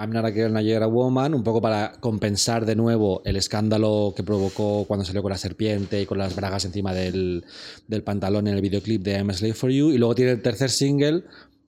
I'm 0.00 0.10
Not 0.10 0.24
a 0.24 0.30
Girl, 0.30 0.52
Not 0.52 0.64
a 0.64 0.86
Woman, 0.86 1.34
un 1.34 1.44
poco 1.44 1.60
para 1.60 1.92
compensar 2.00 2.64
de 2.64 2.74
nuevo 2.74 3.20
el 3.26 3.36
escándalo 3.36 4.14
que 4.16 4.22
provocó 4.22 4.86
cuando 4.86 5.04
salió 5.04 5.20
con 5.20 5.30
la 5.30 5.36
serpiente 5.36 6.00
y 6.00 6.06
con 6.06 6.16
las 6.16 6.34
bragas 6.34 6.64
encima 6.64 6.94
del, 6.94 7.44
del 7.86 8.02
pantalón 8.02 8.46
en 8.46 8.54
el 8.54 8.62
videoclip 8.62 9.02
de 9.02 9.12
I'm 9.12 9.28
a 9.28 9.34
Slave 9.34 9.52
for 9.52 9.70
You. 9.70 9.90
Y 9.90 9.98
luego 9.98 10.14
tiene 10.14 10.32
el 10.32 10.40
tercer 10.40 10.70
single, 10.70 11.24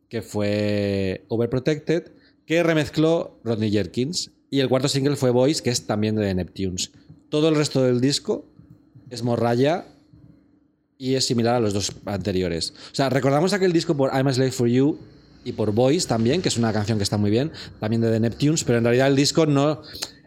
que 0.08 0.22
fue 0.22 1.24
Overprotected, 1.28 2.12
que 2.46 2.62
remezcló 2.62 3.38
Rodney 3.44 3.70
Jerkins. 3.70 4.30
Y 4.50 4.60
el 4.60 4.70
cuarto 4.70 4.88
single 4.88 5.16
fue 5.16 5.30
Voice, 5.30 5.62
que 5.62 5.70
es 5.70 5.86
también 5.86 6.16
de 6.16 6.34
Neptunes. 6.34 6.90
Todo 7.28 7.50
el 7.50 7.54
resto 7.54 7.82
del 7.82 8.00
disco 8.00 8.46
es 9.10 9.22
morralla 9.22 9.86
y 10.96 11.16
es 11.16 11.26
similar 11.26 11.56
a 11.56 11.60
los 11.60 11.74
dos 11.74 11.92
anteriores. 12.06 12.72
O 12.92 12.94
sea, 12.94 13.10
recordamos 13.10 13.52
aquel 13.52 13.72
disco 13.72 13.94
por 13.94 14.10
I'm 14.14 14.26
a 14.26 14.32
Slave 14.32 14.52
for 14.52 14.68
You 14.68 14.98
y 15.44 15.52
por 15.52 15.72
Voice 15.72 16.06
también, 16.08 16.42
que 16.42 16.48
es 16.48 16.56
una 16.56 16.72
canción 16.72 16.98
que 16.98 17.04
está 17.04 17.16
muy 17.16 17.30
bien, 17.30 17.50
también 17.80 18.02
de 18.02 18.10
The 18.10 18.20
Neptunes, 18.20 18.64
pero 18.64 18.78
en 18.78 18.84
realidad 18.84 19.08
el 19.08 19.16
disco 19.16 19.46
no. 19.46 19.82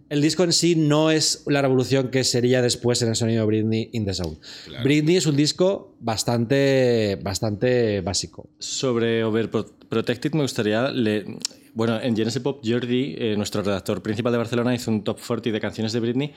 El 0.08 0.22
disco 0.22 0.44
en 0.44 0.54
sí 0.54 0.76
no 0.76 1.10
es 1.10 1.44
la 1.48 1.64
revolución 1.64 2.10
que 2.12 2.24
sería 2.24 2.62
después 2.62 3.02
en 3.02 3.10
el 3.10 3.16
sonido 3.16 3.42
de 3.42 3.48
Britney 3.48 3.90
in 3.94 4.06
the 4.06 4.14
Zone. 4.14 4.38
Britney 4.84 5.16
es 5.16 5.26
un 5.26 5.36
disco 5.36 5.96
bastante, 6.00 7.18
bastante 7.24 8.02
básico. 8.02 8.48
Sobre 8.60 9.24
Overprotected 9.24 10.34
me 10.34 10.42
gustaría... 10.44 10.92
le- 10.92 11.26
Bueno, 11.74 12.00
en 12.00 12.16
Genesis 12.16 12.40
Pop, 12.42 12.62
Jordi, 12.64 13.16
eh, 13.18 13.34
nuestro 13.36 13.64
redactor 13.64 14.04
principal 14.04 14.32
de 14.32 14.38
Barcelona, 14.38 14.76
hizo 14.76 14.92
un 14.92 15.04
top 15.04 15.18
40 15.26 15.50
de 15.52 15.60
canciones 15.60 15.92
de 15.92 16.00
Britney 16.00 16.34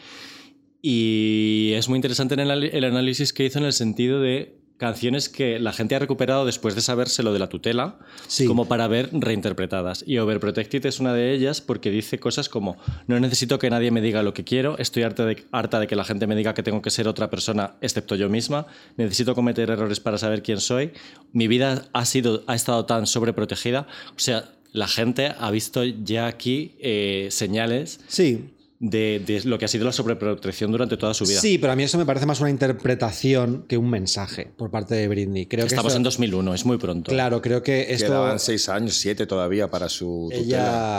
y 0.81 1.73
es 1.75 1.89
muy 1.89 1.97
interesante 1.97 2.35
en 2.35 2.41
el, 2.41 2.65
el 2.65 2.85
análisis 2.85 3.33
que 3.33 3.45
hizo 3.45 3.59
en 3.59 3.65
el 3.67 3.73
sentido 3.73 4.21
de 4.21 4.58
canciones 4.79 5.29
que 5.29 5.59
la 5.59 5.73
gente 5.73 5.95
ha 5.95 5.99
recuperado 5.99 6.47
después 6.47 6.75
de 6.75 6.81
saberse 6.81 7.23
lo 7.23 7.33
de 7.33 7.39
la 7.39 7.49
tutela, 7.49 7.99
Sí. 8.27 8.47
como 8.47 8.67
para 8.69 8.89
ver 8.89 9.11
reinterpretadas. 9.13 10.05
Y 10.07 10.19
Overprotected 10.19 10.87
es 10.87 11.01
una 11.01 11.13
de 11.13 11.33
ellas 11.33 11.61
porque 11.61 11.91
dice 11.91 12.19
cosas 12.19 12.49
como, 12.49 12.77
no 13.07 13.19
necesito 13.21 13.59
que 13.59 13.71
nadie 13.71 13.91
me 13.91 14.01
diga 14.01 14.23
lo 14.23 14.33
que 14.35 14.45
quiero, 14.45 14.79
estoy 14.79 15.03
harta 15.03 15.27
de, 15.27 15.45
harta 15.53 15.81
de 15.81 15.87
que 15.87 15.97
la 15.97 16.05
gente 16.05 16.27
me 16.27 16.37
diga 16.37 16.55
que 16.55 16.63
tengo 16.63 16.81
que 16.81 16.91
ser 16.91 17.09
otra 17.09 17.29
persona 17.29 17.75
excepto 17.81 18.15
yo 18.15 18.29
misma, 18.29 18.67
necesito 18.97 19.35
cometer 19.35 19.69
errores 19.71 20.01
para 20.01 20.17
saber 20.17 20.43
quién 20.43 20.61
soy, 20.61 20.93
mi 21.33 21.49
vida 21.49 21.85
ha, 21.93 22.05
sido, 22.05 22.45
ha 22.47 22.55
estado 22.55 22.85
tan 22.87 23.07
sobreprotegida, 23.07 23.87
o 24.17 24.19
sea, 24.19 24.45
la 24.73 24.87
gente 24.87 25.33
ha 25.39 25.51
visto 25.51 25.83
ya 25.83 26.27
aquí 26.27 26.77
eh, 26.79 27.29
señales 27.31 28.01
Sí, 28.07 28.51
de, 28.81 29.21
de 29.27 29.43
lo 29.45 29.59
que 29.59 29.65
ha 29.65 29.69
sido 29.69 29.85
la 29.85 29.93
sobreprotección 29.93 30.71
durante 30.71 30.97
toda 30.97 31.13
su 31.15 31.25
vida. 31.25 31.41
sí, 31.41 31.59
pero 31.59 31.73
a 31.73 31.77
mí 31.77 31.83
eso 31.83 31.99
me 31.99 32.07
parece 32.07 32.27
más 32.27 32.41
una 32.41 32.51
interpretación 32.51 33.65
que 33.69 33.77
un 33.77 33.91
mensaje 33.91 34.51
por 34.57 34.71
parte 34.71 34.95
de 34.95 35.09
Britney. 35.09 35.47
Creo 35.47 35.65
que 35.67 35.75
Estamos 35.75 35.91
esto- 35.93 35.97
en 35.97 36.03
2001, 36.05 36.55
es 36.55 36.65
muy 36.65 36.79
pronto. 36.79 37.11
Claro, 37.11 37.43
creo 37.43 37.63
que 37.63 37.93
esto. 37.93 38.07
Quedaban 38.07 38.39
seis 38.39 38.69
años, 38.69 38.95
siete 38.95 39.27
todavía 39.27 39.69
para 39.69 39.89
su 39.89 40.29
tutela. 40.31 40.45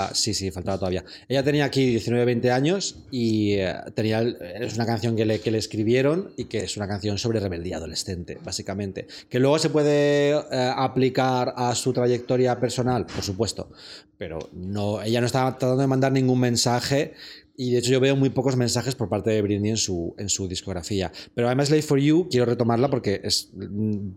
Ella, 0.07 0.09
sí, 0.13 0.33
sí, 0.33 0.51
faltaba 0.51 0.77
todavía. 0.77 1.05
Ella 1.27 1.43
tenía 1.43 1.65
aquí 1.65 1.85
19, 1.85 2.25
20 2.25 2.51
años 2.51 2.97
y 3.11 3.53
eh, 3.53 3.73
tenía, 3.95 4.21
es 4.21 4.75
una 4.75 4.85
canción 4.85 5.15
que 5.15 5.25
le, 5.25 5.39
que 5.39 5.51
le 5.51 5.57
escribieron 5.57 6.33
y 6.37 6.45
que 6.45 6.59
es 6.59 6.75
una 6.77 6.87
canción 6.87 7.17
sobre 7.17 7.39
rebeldía 7.39 7.77
adolescente, 7.77 8.37
básicamente. 8.43 9.07
Que 9.29 9.39
luego 9.39 9.57
se 9.57 9.69
puede 9.69 10.31
eh, 10.31 10.73
aplicar 10.75 11.53
a 11.55 11.73
su 11.75 11.93
trayectoria 11.93 12.59
personal, 12.59 13.05
por 13.05 13.23
supuesto, 13.23 13.71
pero 14.17 14.39
no, 14.53 15.01
ella 15.01 15.21
no 15.21 15.27
estaba 15.27 15.57
tratando 15.57 15.81
de 15.81 15.87
mandar 15.87 16.11
ningún 16.11 16.39
mensaje 16.41 17.13
y 17.59 17.71
de 17.71 17.79
hecho 17.79 17.91
yo 17.91 17.99
veo 17.99 18.15
muy 18.15 18.29
pocos 18.29 18.55
mensajes 18.55 18.95
por 18.95 19.09
parte 19.09 19.31
de 19.31 19.41
Britney 19.41 19.71
en 19.71 19.77
su, 19.77 20.15
en 20.17 20.29
su 20.29 20.47
discografía. 20.47 21.11
Pero 21.35 21.49
I'm 21.49 21.59
a 21.59 21.65
Slave 21.65 21.81
for 21.81 21.99
You 21.99 22.29
quiero 22.31 22.45
retomarla 22.45 22.89
porque 22.89 23.19
es 23.21 23.49
mm, 23.53 24.11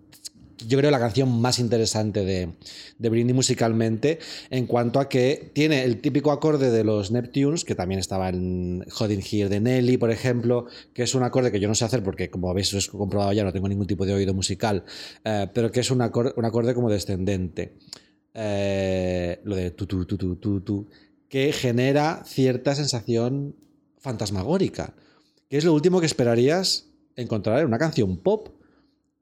yo 0.68 0.78
creo 0.78 0.92
la 0.92 1.00
canción 1.00 1.40
más 1.40 1.58
interesante 1.58 2.24
de, 2.24 2.50
de 2.98 3.08
Britney 3.08 3.34
musicalmente 3.34 4.20
en 4.50 4.66
cuanto 4.66 5.00
a 5.00 5.08
que 5.08 5.50
tiene 5.54 5.82
el 5.82 6.00
típico 6.00 6.30
acorde 6.30 6.70
de 6.70 6.84
los 6.84 7.10
Neptunes, 7.10 7.64
que 7.64 7.74
también 7.74 7.98
estaba 7.98 8.28
en 8.28 8.84
Holding 8.96 9.24
Here 9.28 9.48
de 9.48 9.58
Nelly, 9.58 9.96
por 9.96 10.12
ejemplo, 10.12 10.66
que 10.94 11.02
es 11.02 11.12
un 11.16 11.24
acorde 11.24 11.50
que 11.50 11.58
yo 11.58 11.66
no 11.66 11.74
sé 11.74 11.84
hacer 11.84 12.04
porque 12.04 12.30
como 12.30 12.48
habéis 12.48 12.88
comprobado 12.90 13.32
ya 13.32 13.42
no 13.42 13.52
tengo 13.52 13.68
ningún 13.68 13.88
tipo 13.88 14.06
de 14.06 14.14
oído 14.14 14.34
musical, 14.34 14.84
eh, 15.24 15.48
pero 15.52 15.72
que 15.72 15.80
es 15.80 15.90
un 15.90 16.00
acorde, 16.00 16.32
un 16.36 16.44
acorde 16.44 16.74
como 16.74 16.88
descendente. 16.88 17.72
Eh, 18.34 19.40
lo 19.44 19.56
de 19.56 19.72
tu, 19.72 19.84
tu, 19.84 20.06
tu, 20.06 20.16
tu, 20.16 20.36
tu, 20.36 20.60
tu, 20.60 20.88
que 21.32 21.50
genera 21.54 22.24
cierta 22.26 22.74
sensación 22.74 23.56
fantasmagórica, 23.96 24.92
que 25.48 25.56
es 25.56 25.64
lo 25.64 25.72
último 25.72 25.98
que 26.00 26.04
esperarías 26.06 26.88
encontrar 27.16 27.60
en 27.60 27.66
una 27.68 27.78
canción 27.78 28.18
pop 28.18 28.48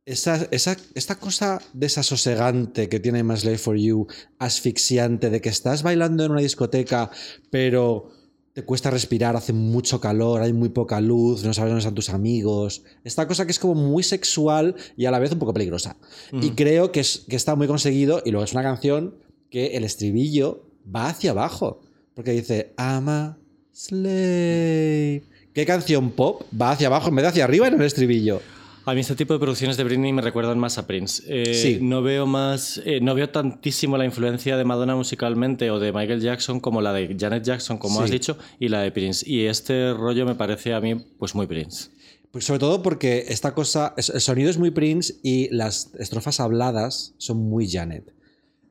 esa, 0.06 0.48
esa- 0.50 0.76
esta 0.96 1.14
cosa 1.20 1.60
desasosegante 1.72 2.88
que 2.88 2.98
tiene 2.98 3.22
My 3.22 3.36
Slave 3.36 3.58
for 3.58 3.76
You, 3.76 4.08
asfixiante, 4.40 5.30
de 5.30 5.40
que 5.40 5.50
estás 5.50 5.84
bailando 5.84 6.24
en 6.24 6.32
una 6.32 6.40
discoteca, 6.40 7.10
pero 7.50 8.08
te 8.54 8.64
cuesta 8.64 8.90
respirar, 8.90 9.36
hace 9.36 9.52
mucho 9.52 10.00
calor, 10.00 10.42
hay 10.42 10.52
muy 10.52 10.70
poca 10.70 11.00
luz, 11.00 11.44
no 11.44 11.54
sabes 11.54 11.70
dónde 11.70 11.78
están 11.80 11.94
tus 11.94 12.10
amigos. 12.10 12.82
Esta 13.04 13.28
cosa 13.28 13.44
que 13.46 13.52
es 13.52 13.60
como 13.60 13.74
muy 13.76 14.02
sexual 14.02 14.74
y 14.96 15.04
a 15.04 15.12
la 15.12 15.20
vez 15.20 15.30
un 15.30 15.38
poco 15.38 15.52
peligrosa. 15.54 15.96
Y 16.32 16.50
creo 16.56 16.90
que, 16.90 16.98
es, 17.00 17.24
que 17.28 17.36
está 17.36 17.54
muy 17.54 17.68
conseguido, 17.68 18.20
y 18.24 18.32
luego 18.32 18.44
es 18.44 18.52
una 18.52 18.62
canción 18.64 19.14
que 19.50 19.76
el 19.76 19.84
estribillo 19.84 20.66
va 20.92 21.08
hacia 21.10 21.30
abajo, 21.30 21.82
porque 22.20 22.32
dice, 22.32 22.74
ama 22.76 23.38
slave. 23.72 25.22
¿Qué 25.54 25.64
canción 25.64 26.10
pop 26.10 26.42
va 26.60 26.72
hacia 26.72 26.88
abajo 26.88 27.08
en 27.08 27.14
vez 27.16 27.22
de 27.22 27.28
hacia 27.30 27.44
arriba 27.44 27.66
en 27.66 27.74
el 27.80 27.82
estribillo? 27.86 28.42
A 28.84 28.92
mí 28.92 29.00
este 29.00 29.14
tipo 29.14 29.32
de 29.32 29.38
producciones 29.40 29.78
de 29.78 29.84
Britney 29.84 30.12
me 30.12 30.20
recuerdan 30.20 30.58
más 30.58 30.76
a 30.76 30.86
Prince. 30.86 31.22
Eh, 31.26 31.54
Sí. 31.54 31.78
No 31.80 32.02
veo 32.02 32.26
más, 32.26 32.78
eh, 32.84 33.00
no 33.00 33.14
veo 33.14 33.30
tantísimo 33.30 33.96
la 33.96 34.04
influencia 34.04 34.58
de 34.58 34.64
Madonna 34.66 34.94
musicalmente 34.96 35.70
o 35.70 35.78
de 35.80 35.94
Michael 35.94 36.20
Jackson 36.20 36.60
como 36.60 36.82
la 36.82 36.92
de 36.92 37.16
Janet 37.18 37.42
Jackson, 37.42 37.78
como 37.78 38.00
Sí. 38.00 38.04
has 38.04 38.10
dicho, 38.10 38.36
y 38.58 38.68
la 38.68 38.82
de 38.82 38.92
Prince. 38.92 39.24
Y 39.26 39.46
este 39.46 39.94
rollo 39.94 40.26
me 40.26 40.34
parece 40.34 40.74
a 40.74 40.80
mí 40.82 40.94
pues 41.18 41.34
muy 41.34 41.46
Prince. 41.46 41.88
Pues 42.32 42.44
sobre 42.44 42.60
todo 42.60 42.82
porque 42.82 43.24
esta 43.28 43.54
cosa, 43.54 43.94
el 43.96 44.20
sonido 44.20 44.50
es 44.50 44.58
muy 44.58 44.70
Prince 44.72 45.14
y 45.22 45.48
las 45.54 45.94
estrofas 45.98 46.38
habladas 46.38 47.14
son 47.16 47.38
muy 47.38 47.66
Janet. 47.66 48.12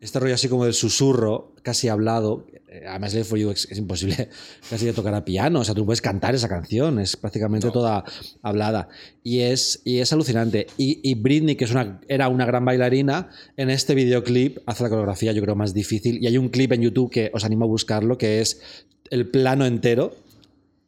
Este 0.02 0.18
rollo 0.20 0.34
así 0.34 0.48
como 0.48 0.64
del 0.64 0.74
susurro, 0.74 1.54
casi 1.62 1.90
hablado. 1.90 2.48
eh, 2.70 2.86
Además, 2.88 3.14
Live 3.14 3.26
for 3.26 3.38
You 3.38 3.52
es, 3.52 3.68
es 3.70 3.78
imposible 3.78 4.30
casi 4.70 4.86
de 4.86 4.94
tocar 4.94 5.14
a 5.14 5.26
piano. 5.26 5.60
O 5.60 5.64
sea, 5.66 5.76
tú 5.76 5.86
puedes 5.86 6.02
cantar 6.02 6.36
esa 6.36 6.48
canción, 6.48 7.00
es 7.00 7.18
prácticamente 7.18 7.70
toda 7.70 8.06
hablada. 8.42 8.88
Y 9.24 9.40
es, 9.40 9.82
y 9.84 9.98
es 10.00 10.14
alucinante. 10.14 10.68
Y, 10.78 11.00
y 11.04 11.16
Britney, 11.16 11.56
que 11.56 11.66
es 11.66 11.72
una, 11.72 12.00
era 12.08 12.30
una 12.30 12.46
gran 12.46 12.64
bailarina, 12.64 13.30
en 13.58 13.70
este 13.70 13.94
videoclip 13.94 14.60
hace 14.66 14.84
la 14.84 14.90
coreografía, 14.90 15.34
yo 15.34 15.42
creo, 15.42 15.56
más 15.56 15.74
difícil. 15.74 16.24
Y 16.24 16.28
hay 16.28 16.38
un 16.38 16.48
clip 16.50 16.72
en 16.72 16.82
YouTube 16.82 17.12
que 17.12 17.32
os 17.34 17.44
animo 17.44 17.66
a 17.66 17.68
buscarlo, 17.68 18.18
que 18.18 18.40
es 18.40 18.62
el 19.10 19.28
plano 19.28 19.66
entero 19.66 20.16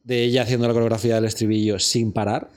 de 0.05 0.23
ella 0.23 0.43
haciendo 0.43 0.67
la 0.67 0.73
coreografía 0.73 1.15
del 1.15 1.25
estribillo 1.25 1.79
sin 1.79 2.13
parar, 2.13 2.49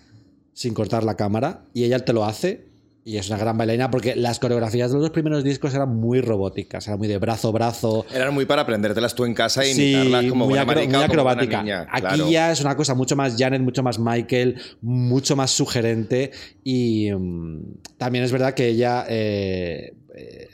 sin 0.52 0.72
cortar 0.72 1.02
la 1.02 1.16
cámara, 1.16 1.64
y 1.74 1.82
ella 1.82 1.98
te 1.98 2.12
lo 2.12 2.24
hace. 2.24 2.64
Y 3.06 3.18
es 3.18 3.28
una 3.28 3.36
gran 3.36 3.58
bailarina 3.58 3.90
porque 3.90 4.16
las 4.16 4.38
coreografías 4.38 4.88
de 4.90 4.94
los 4.94 5.02
dos 5.02 5.10
primeros 5.10 5.44
discos 5.44 5.74
eran 5.74 5.94
muy 5.94 6.22
robóticas, 6.22 6.86
eran 6.86 6.98
muy 6.98 7.06
de 7.06 7.18
brazo, 7.18 7.52
brazo. 7.52 8.06
Eran 8.14 8.32
muy 8.32 8.46
para 8.46 8.62
aprendértelas 8.62 9.14
tú 9.14 9.26
en 9.26 9.34
casa 9.34 9.62
e 9.62 9.74
Sí, 9.74 9.92
imitarlas 9.92 10.24
como 10.30 10.44
muy, 10.46 10.54
buena 10.54 10.62
acro- 10.62 10.74
marica 10.76 10.96
muy 10.96 11.04
o 11.04 11.08
como 11.08 11.22
buena 11.22 11.42
acrobática. 11.42 11.62
niña, 11.62 11.86
Aquí 11.90 12.00
claro. 12.00 12.30
ya 12.30 12.50
es 12.52 12.60
una 12.62 12.74
cosa 12.76 12.94
mucho 12.94 13.14
más 13.14 13.36
Janet, 13.38 13.60
mucho 13.60 13.82
más 13.82 13.98
Michael, 13.98 14.58
mucho 14.80 15.36
más 15.36 15.50
sugerente. 15.50 16.30
Y 16.64 17.10
mm, 17.12 17.60
también 17.98 18.24
es 18.24 18.32
verdad 18.32 18.54
que 18.54 18.68
ella 18.68 19.04
eh, 19.06 19.92
eh, 20.16 20.48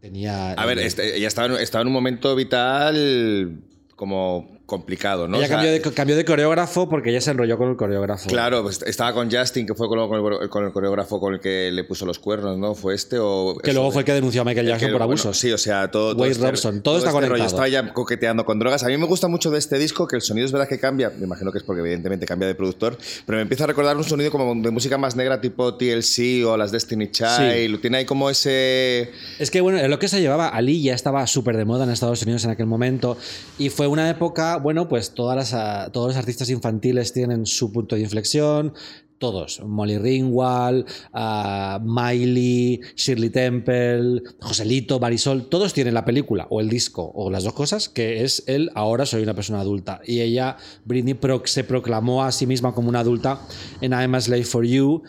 tenía. 0.00 0.52
A 0.52 0.64
ver, 0.64 0.78
eh, 0.78 0.86
este, 0.86 1.18
ella 1.18 1.28
estaba 1.28 1.60
estaba 1.60 1.82
en 1.82 1.88
un 1.88 1.92
momento 1.94 2.34
vital 2.34 3.60
como 3.94 4.53
complicado, 4.66 5.28
¿no? 5.28 5.36
ella 5.36 5.44
O 5.44 5.48
sea, 5.48 5.56
cambió, 5.56 5.72
de, 5.72 5.80
cambió 5.80 6.16
de 6.16 6.24
coreógrafo 6.24 6.88
porque 6.88 7.10
ella 7.10 7.20
se 7.20 7.30
enrolló 7.30 7.58
con 7.58 7.70
el 7.70 7.76
coreógrafo. 7.76 8.28
Claro, 8.28 8.62
pues 8.62 8.80
estaba 8.82 9.12
con 9.12 9.30
Justin, 9.30 9.66
que 9.66 9.74
fue 9.74 9.88
con, 9.88 10.08
con 10.08 10.42
el, 10.42 10.48
con 10.48 10.64
el 10.64 10.72
coreógrafo 10.72 11.20
con 11.20 11.34
el 11.34 11.40
que 11.40 11.70
le 11.70 11.84
puso 11.84 12.06
los 12.06 12.18
cuernos, 12.18 12.58
¿no? 12.58 12.74
¿Fue 12.74 12.94
este 12.94 13.18
o...? 13.20 13.56
Que 13.62 13.72
luego 13.72 13.90
fue 13.90 14.02
el 14.02 14.06
que 14.06 14.12
denunció 14.12 14.42
a 14.42 14.44
Michael 14.44 14.66
el 14.66 14.72
Jackson 14.72 14.90
por 14.90 14.98
bueno, 15.00 15.04
abusos. 15.12 15.38
sí, 15.38 15.52
o 15.52 15.58
sea, 15.58 15.90
todo... 15.90 16.14
Wade 16.16 16.32
este- 16.32 16.50
Robson, 16.50 16.80
todo 16.80 16.96
está 16.96 17.10
este 17.10 17.20
rollo 17.20 17.28
conectado. 17.32 17.48
Estaba 17.48 17.68
ya 17.68 17.92
coqueteando 17.92 18.44
con 18.44 18.58
drogas. 18.58 18.82
A 18.84 18.88
mí 18.88 18.96
me 18.96 19.06
gusta 19.06 19.28
mucho 19.28 19.50
de 19.50 19.58
este 19.58 19.78
disco 19.78 20.06
que 20.08 20.16
el 20.16 20.22
sonido 20.22 20.46
es 20.46 20.52
verdad 20.52 20.68
que 20.68 20.78
cambia. 20.78 21.10
Me 21.10 21.24
imagino 21.24 21.52
que 21.52 21.58
es 21.58 21.64
porque 21.64 21.80
evidentemente 21.80 22.26
cambia 22.26 22.48
de 22.48 22.54
productor. 22.54 22.96
Pero 23.26 23.36
me 23.36 23.42
empieza 23.42 23.64
a 23.64 23.66
recordar 23.66 23.96
un 23.96 24.04
sonido 24.04 24.30
como 24.30 24.54
de 24.54 24.70
música 24.70 24.96
más 24.98 25.14
negra 25.16 25.40
tipo 25.40 25.74
TLC 25.74 26.46
o 26.46 26.56
las 26.56 26.72
Destiny 26.72 27.10
Child. 27.10 27.80
Tiene 27.80 27.98
ahí 27.98 28.04
como 28.04 28.30
ese... 28.30 29.10
Es 29.38 29.50
que 29.50 29.60
bueno, 29.60 29.86
lo 29.86 29.98
que 29.98 30.08
se 30.08 30.20
llevaba, 30.20 30.48
Ali 30.48 30.82
ya 30.82 30.94
estaba 30.94 31.26
súper 31.26 31.56
de 31.56 31.64
moda 31.64 31.84
en 31.84 31.90
Estados 31.90 32.22
Unidos 32.22 32.44
en 32.44 32.50
aquel 32.50 32.66
momento 32.66 33.16
y 33.58 33.70
fue 33.70 33.86
una 33.86 34.08
época, 34.08 34.53
bueno, 34.58 34.88
pues 34.88 35.12
todas 35.14 35.36
las, 35.36 35.54
ah, 35.54 35.90
todos 35.92 36.08
los 36.08 36.16
artistas 36.16 36.50
infantiles 36.50 37.12
tienen 37.12 37.46
su 37.46 37.72
punto 37.72 37.94
de 37.96 38.02
inflexión, 38.02 38.72
todos, 39.18 39.62
Molly 39.64 39.96
Ringwald, 39.98 40.86
ah, 41.12 41.80
Miley, 41.82 42.80
Shirley 42.96 43.30
Temple, 43.30 44.22
Joselito, 44.40 44.98
Marisol, 45.00 45.48
todos 45.48 45.72
tienen 45.72 45.94
la 45.94 46.04
película 46.04 46.46
o 46.50 46.60
el 46.60 46.68
disco 46.68 47.10
o 47.14 47.30
las 47.30 47.44
dos 47.44 47.54
cosas, 47.54 47.88
que 47.88 48.22
es 48.24 48.42
el 48.46 48.70
ahora 48.74 49.06
soy 49.06 49.22
una 49.22 49.34
persona 49.34 49.60
adulta. 49.60 50.00
Y 50.06 50.20
ella, 50.20 50.56
Britney, 50.84 51.14
pro- 51.14 51.42
se 51.46 51.64
proclamó 51.64 52.24
a 52.24 52.32
sí 52.32 52.46
misma 52.46 52.74
como 52.74 52.88
una 52.88 53.00
adulta 53.00 53.40
en 53.80 53.92
I'm 53.92 54.14
a 54.14 54.20
Slave 54.20 54.44
for 54.44 54.64
You. 54.66 55.02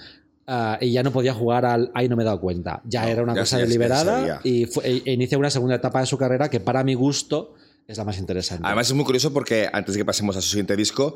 ah, 0.48 0.78
y 0.80 0.92
ya 0.92 1.02
no 1.04 1.12
podía 1.12 1.34
jugar 1.34 1.66
al 1.66 1.92
Ay, 1.96 2.08
no 2.08 2.16
me 2.16 2.22
he 2.22 2.26
dado 2.26 2.40
cuenta. 2.40 2.82
Ya 2.86 3.02
No, 3.04 3.08
era 3.10 3.24
una 3.24 3.34
ya 3.34 3.42
cosa 3.42 3.58
deliberada 3.58 4.40
y 4.44 4.66
fue- 4.68 4.88
e- 4.88 5.02
e 5.06 5.14
inicia 5.14 5.38
una 5.40 5.50
segunda 5.50 5.76
etapa 5.76 6.00
de 6.02 6.06
su 6.06 6.18
carrera 6.20 6.50
que 6.50 6.60
para 6.60 6.84
mi 6.84 6.94
gusto 6.94 7.56
es 7.88 7.98
la 7.98 8.04
más 8.04 8.18
interesante. 8.18 8.64
Además 8.66 8.88
es 8.88 8.94
muy 8.94 9.06
curioso 9.06 9.32
porque 9.34 9.70
antes 9.72 9.94
de 9.96 10.00
que 10.02 10.06
pasemos 10.06 10.36
a 10.38 10.42
su 10.42 10.50
siguiente 10.50 10.76
disco, 10.76 11.16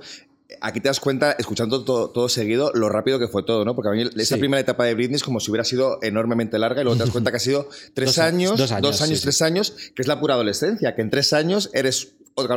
aquí 0.61 0.80
te 0.82 0.88
das 0.89 0.99
cuenta, 0.99 1.32
escuchando 1.34 1.84
todo, 1.84 2.09
todo 2.11 2.30
seguido, 2.30 2.72
lo 2.74 2.89
rápido 2.89 3.17
que 3.20 3.28
fue 3.28 3.43
todo, 3.43 3.65
¿no? 3.65 3.76
Porque 3.76 3.89
a 3.89 3.91
mí 3.93 4.09
esa 4.22 4.36
Sí. 4.36 4.39
primera 4.39 4.59
etapa 4.61 4.86
de 4.86 4.93
Britney 4.95 5.15
es 5.15 5.24
como 5.24 5.39
si 5.39 5.51
hubiera 5.51 5.63
sido 5.63 5.99
enormemente 6.01 6.57
larga 6.59 6.82
y 6.82 6.84
luego 6.84 6.97
te 6.97 7.03
das 7.03 7.11
cuenta 7.11 7.32
que 7.32 7.38
ha 7.38 7.39
sido 7.39 7.67
tres 7.93 8.09
Dos 8.09 8.17
años, 8.20 8.57
dos 8.57 8.72
años, 8.72 8.97
sí, 8.97 9.15
sí. 9.15 9.22
tres 9.24 9.41
años, 9.41 9.72
que 9.95 10.01
es 10.01 10.07
la 10.07 10.20
pura 10.20 10.36
adolescencia, 10.36 10.95
que 10.95 11.01
en 11.01 11.09
tres 11.09 11.34
años 11.34 11.70
eres 11.74 12.13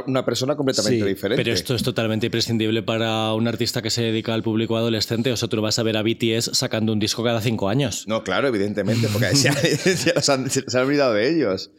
una 0.06 0.24
persona 0.24 0.54
completamente 0.56 1.00
Sí, 1.02 1.08
diferente. 1.08 1.42
Pero 1.42 1.52
esto 1.54 1.74
es 1.74 1.82
totalmente 1.82 2.26
imprescindible 2.26 2.82
para 2.84 3.34
un 3.34 3.48
artista 3.48 3.82
que 3.82 3.90
se 3.90 4.02
dedica 4.02 4.32
al 4.32 4.42
público 4.44 4.76
adolescente. 4.76 5.32
O 5.32 5.36
sea, 5.36 5.48
tú 5.48 5.60
vas 5.60 5.76
a 5.78 5.82
ver 5.82 5.96
a 5.96 6.02
BTS 6.02 6.50
sacando 6.52 6.92
un 6.92 7.00
disco 7.00 7.24
cada 7.24 7.40
cinco 7.40 7.68
años. 7.68 8.04
No, 8.06 8.22
claro, 8.22 8.46
evidentemente, 8.46 9.08
porque 9.12 9.34
ya, 9.34 9.52
ya 9.60 10.12
los 10.14 10.28
han- 10.28 10.48
se, 10.50 10.70
se 10.70 10.78
han 10.78 10.84
olvidado 10.84 11.14
de 11.14 11.28
ellos. 11.34 11.72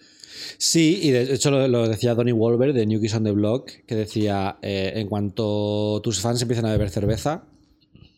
Sí, 0.57 0.99
y 1.01 1.11
de 1.11 1.33
hecho 1.33 1.51
lo, 1.51 1.67
lo 1.67 1.87
decía 1.87 2.15
Donny 2.15 2.31
Wolver 2.31 2.73
de 2.73 2.85
New 2.85 3.01
Kids 3.01 3.15
on 3.15 3.23
the 3.23 3.31
Block, 3.31 3.71
que 3.85 3.95
decía, 3.95 4.57
eh, 4.61 4.93
en 4.95 5.07
cuanto 5.07 6.01
tus 6.03 6.19
fans 6.19 6.41
empiezan 6.41 6.65
a 6.65 6.71
beber 6.71 6.89
cerveza, 6.89 7.43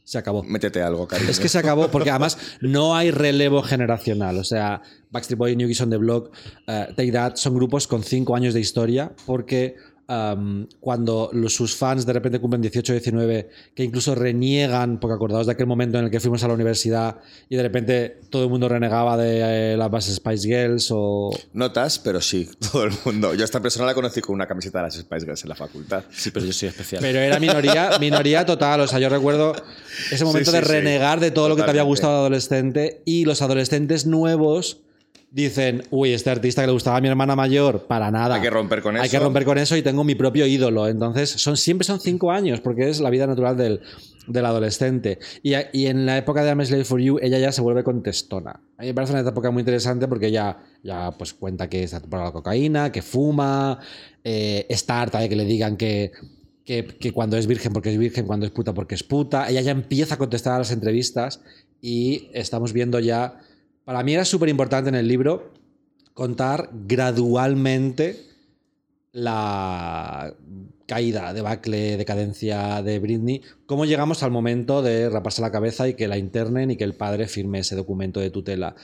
se 0.05 0.19
acabó. 0.19 0.43
Métete 0.43 0.83
algo, 0.83 1.07
cariño. 1.07 1.31
Es 1.31 1.39
que 1.39 1.49
se 1.49 1.57
acabó 1.57 1.89
porque 1.89 2.11
además 2.11 2.37
no 2.61 2.95
hay 2.95 3.09
relevo 3.09 3.63
generacional. 3.63 4.37
O 4.37 4.43
sea, 4.43 4.81
Backstreet 5.09 5.37
Boy, 5.37 5.55
New 5.55 5.67
Kids 5.67 5.81
on 5.81 5.89
the 5.89 5.97
Block, 5.97 6.31
eh, 6.67 6.87
Take 6.95 7.11
That 7.11 7.35
son 7.37 7.55
grupos 7.55 7.87
con 7.87 8.03
cinco 8.03 8.35
años 8.35 8.53
de 8.53 8.59
historia 8.59 9.11
porque 9.25 9.75
um, 10.07 10.67
cuando 10.79 11.29
los, 11.33 11.53
sus 11.53 11.75
fans 11.75 12.05
de 12.05 12.13
repente 12.13 12.39
cumplen 12.39 12.61
18 12.61 12.91
o 12.91 12.95
19, 12.95 13.49
que 13.73 13.83
incluso 13.83 14.15
reniegan, 14.15 14.99
porque 14.99 15.15
acordaos 15.15 15.45
de 15.45 15.53
aquel 15.53 15.67
momento 15.67 15.97
en 15.97 16.05
el 16.05 16.11
que 16.11 16.19
fuimos 16.19 16.43
a 16.43 16.47
la 16.47 16.53
universidad 16.53 17.17
y 17.49 17.55
de 17.55 17.63
repente 17.63 18.19
todo 18.29 18.43
el 18.43 18.49
mundo 18.49 18.69
renegaba 18.69 19.17
de 19.17 19.73
eh, 19.73 19.77
las 19.77 19.89
bases 19.89 20.15
Spice 20.15 20.47
Girls 20.47 20.89
o... 20.91 21.31
Notas, 21.53 21.99
pero 21.99 22.21
sí, 22.21 22.49
todo 22.71 22.85
el 22.85 22.93
mundo. 23.03 23.33
Yo 23.33 23.41
a 23.41 23.45
esta 23.45 23.61
persona 23.61 23.85
la 23.85 23.93
conocí 23.93 24.21
con 24.21 24.35
una 24.35 24.47
camiseta 24.47 24.79
de 24.79 24.83
las 24.83 24.95
Spice 24.95 25.25
Girls 25.25 25.43
en 25.43 25.49
la 25.49 25.55
facultad. 25.55 26.03
Sí, 26.11 26.31
pero 26.31 26.45
yo 26.45 26.53
soy 26.53 26.69
especial. 26.69 27.01
Pero 27.01 27.19
era 27.19 27.39
minoría, 27.39 27.91
minoría 27.99 28.45
total. 28.45 28.81
O 28.81 28.87
sea, 28.87 28.99
yo 28.99 29.09
recuerdo 29.09 29.55
ese 30.11 30.23
momento 30.23 30.51
Sí, 30.51 30.57
sí, 30.57 30.61
de 30.61 30.65
sí. 30.65 30.71
renegar 30.71 31.19
de 31.19 31.31
todo 31.31 31.49
lo 31.49 31.55
que 31.55 31.63
te 31.63 31.69
había 31.69 31.83
gustado 31.83 32.13
de 32.13 32.19
adolescente 32.19 33.01
y 33.05 33.25
los 33.25 33.41
adolescentes 33.41 34.05
nuevos 34.05 34.84
dicen, 35.31 35.83
uy, 35.91 36.13
este 36.13 36.29
artista 36.29 36.61
que 36.61 36.67
le 36.67 36.73
gustaba 36.73 36.97
a 36.97 37.01
mi 37.01 37.09
hermana 37.09 37.35
mayor, 37.35 37.87
para 37.87 38.09
nada. 38.09 38.35
Hay 38.35 38.41
que 38.41 38.49
romper 38.49 38.81
con 38.81 38.95
Hay 38.95 39.07
eso. 39.07 39.11
que 39.11 39.19
romper 39.19 39.43
con 39.43 39.57
eso 39.57 39.75
y 39.75 39.81
tengo 39.81 40.03
mi 40.03 40.15
propio 40.15 40.45
ídolo. 40.47 40.87
Entonces, 40.87 41.29
son, 41.29 41.57
siempre 41.57 41.85
son 41.85 41.99
cinco 41.99 42.31
años 42.31 42.61
porque 42.61 42.89
es 42.89 43.01
la 43.01 43.09
vida 43.09 43.27
natural 43.27 43.57
del, 43.57 43.81
del 44.27 44.45
adolescente. 44.45 45.19
Y, 45.43 45.53
y 45.73 45.87
en 45.87 46.05
la 46.05 46.17
época 46.17 46.41
de 46.43 46.49
I'm 46.49 46.63
Slave 46.65 46.85
for 46.85 47.01
You, 47.01 47.19
ella 47.21 47.37
ya 47.37 47.51
se 47.51 47.61
vuelve 47.61 47.83
contestona. 47.83 48.61
A 48.77 48.81
mí 48.83 48.87
me 48.87 48.93
parece 48.93 49.11
una 49.13 49.27
época 49.27 49.51
muy 49.51 49.59
interesante 49.61 50.07
porque 50.07 50.27
ella 50.27 50.57
ya 50.83 51.11
pues, 51.11 51.33
cuenta 51.33 51.67
que 51.67 51.83
está 51.83 51.99
por 51.99 52.23
la 52.23 52.31
cocaína, 52.31 52.91
que 52.93 53.01
fuma, 53.01 53.79
eh, 54.23 54.65
está 54.69 55.01
harta 55.01 55.19
de 55.19 55.27
que 55.27 55.35
le 55.35 55.43
digan 55.45 55.75
que, 55.75 56.13
que, 56.63 56.85
que 56.85 57.11
cuando 57.11 57.35
es 57.35 57.45
virgen 57.45 57.73
porque 57.73 57.91
es 57.91 57.97
virgen, 57.97 58.25
cuando 58.25 58.45
es 58.45 58.53
puta 58.53 58.73
porque 58.73 58.95
es 58.95 59.03
puta. 59.03 59.49
Ella 59.49 59.59
ya 59.59 59.71
empieza 59.71 60.15
a 60.15 60.17
contestar 60.17 60.53
a 60.53 60.59
las 60.59 60.71
entrevistas 60.71 61.41
y 61.81 62.29
estamos 62.33 62.71
viendo 62.71 62.99
ya... 62.99 63.41
Para 63.85 64.03
mí 64.03 64.15
era 64.15 64.25
súper 64.25 64.49
importante 64.49 64.89
en 64.89 64.95
el 64.95 65.07
libro 65.07 65.53
contar 66.15 66.69
gradualmente 66.73 68.25
la 69.11 70.33
caída, 70.87 71.33
debacle, 71.33 71.97
decadencia 71.97 72.81
de 72.81 72.99
Britney, 72.99 73.41
cómo 73.65 73.85
llegamos 73.85 74.23
al 74.23 74.31
momento 74.31 74.81
de 74.81 75.09
raparse 75.09 75.41
la 75.41 75.51
cabeza 75.51 75.87
y 75.87 75.93
que 75.93 76.07
la 76.07 76.17
internen 76.17 76.71
y 76.71 76.77
que 76.77 76.83
el 76.83 76.95
padre 76.95 77.27
firme 77.27 77.59
ese 77.59 77.75
documento 77.75 78.19
de 78.19 78.31
tutela. 78.31 78.75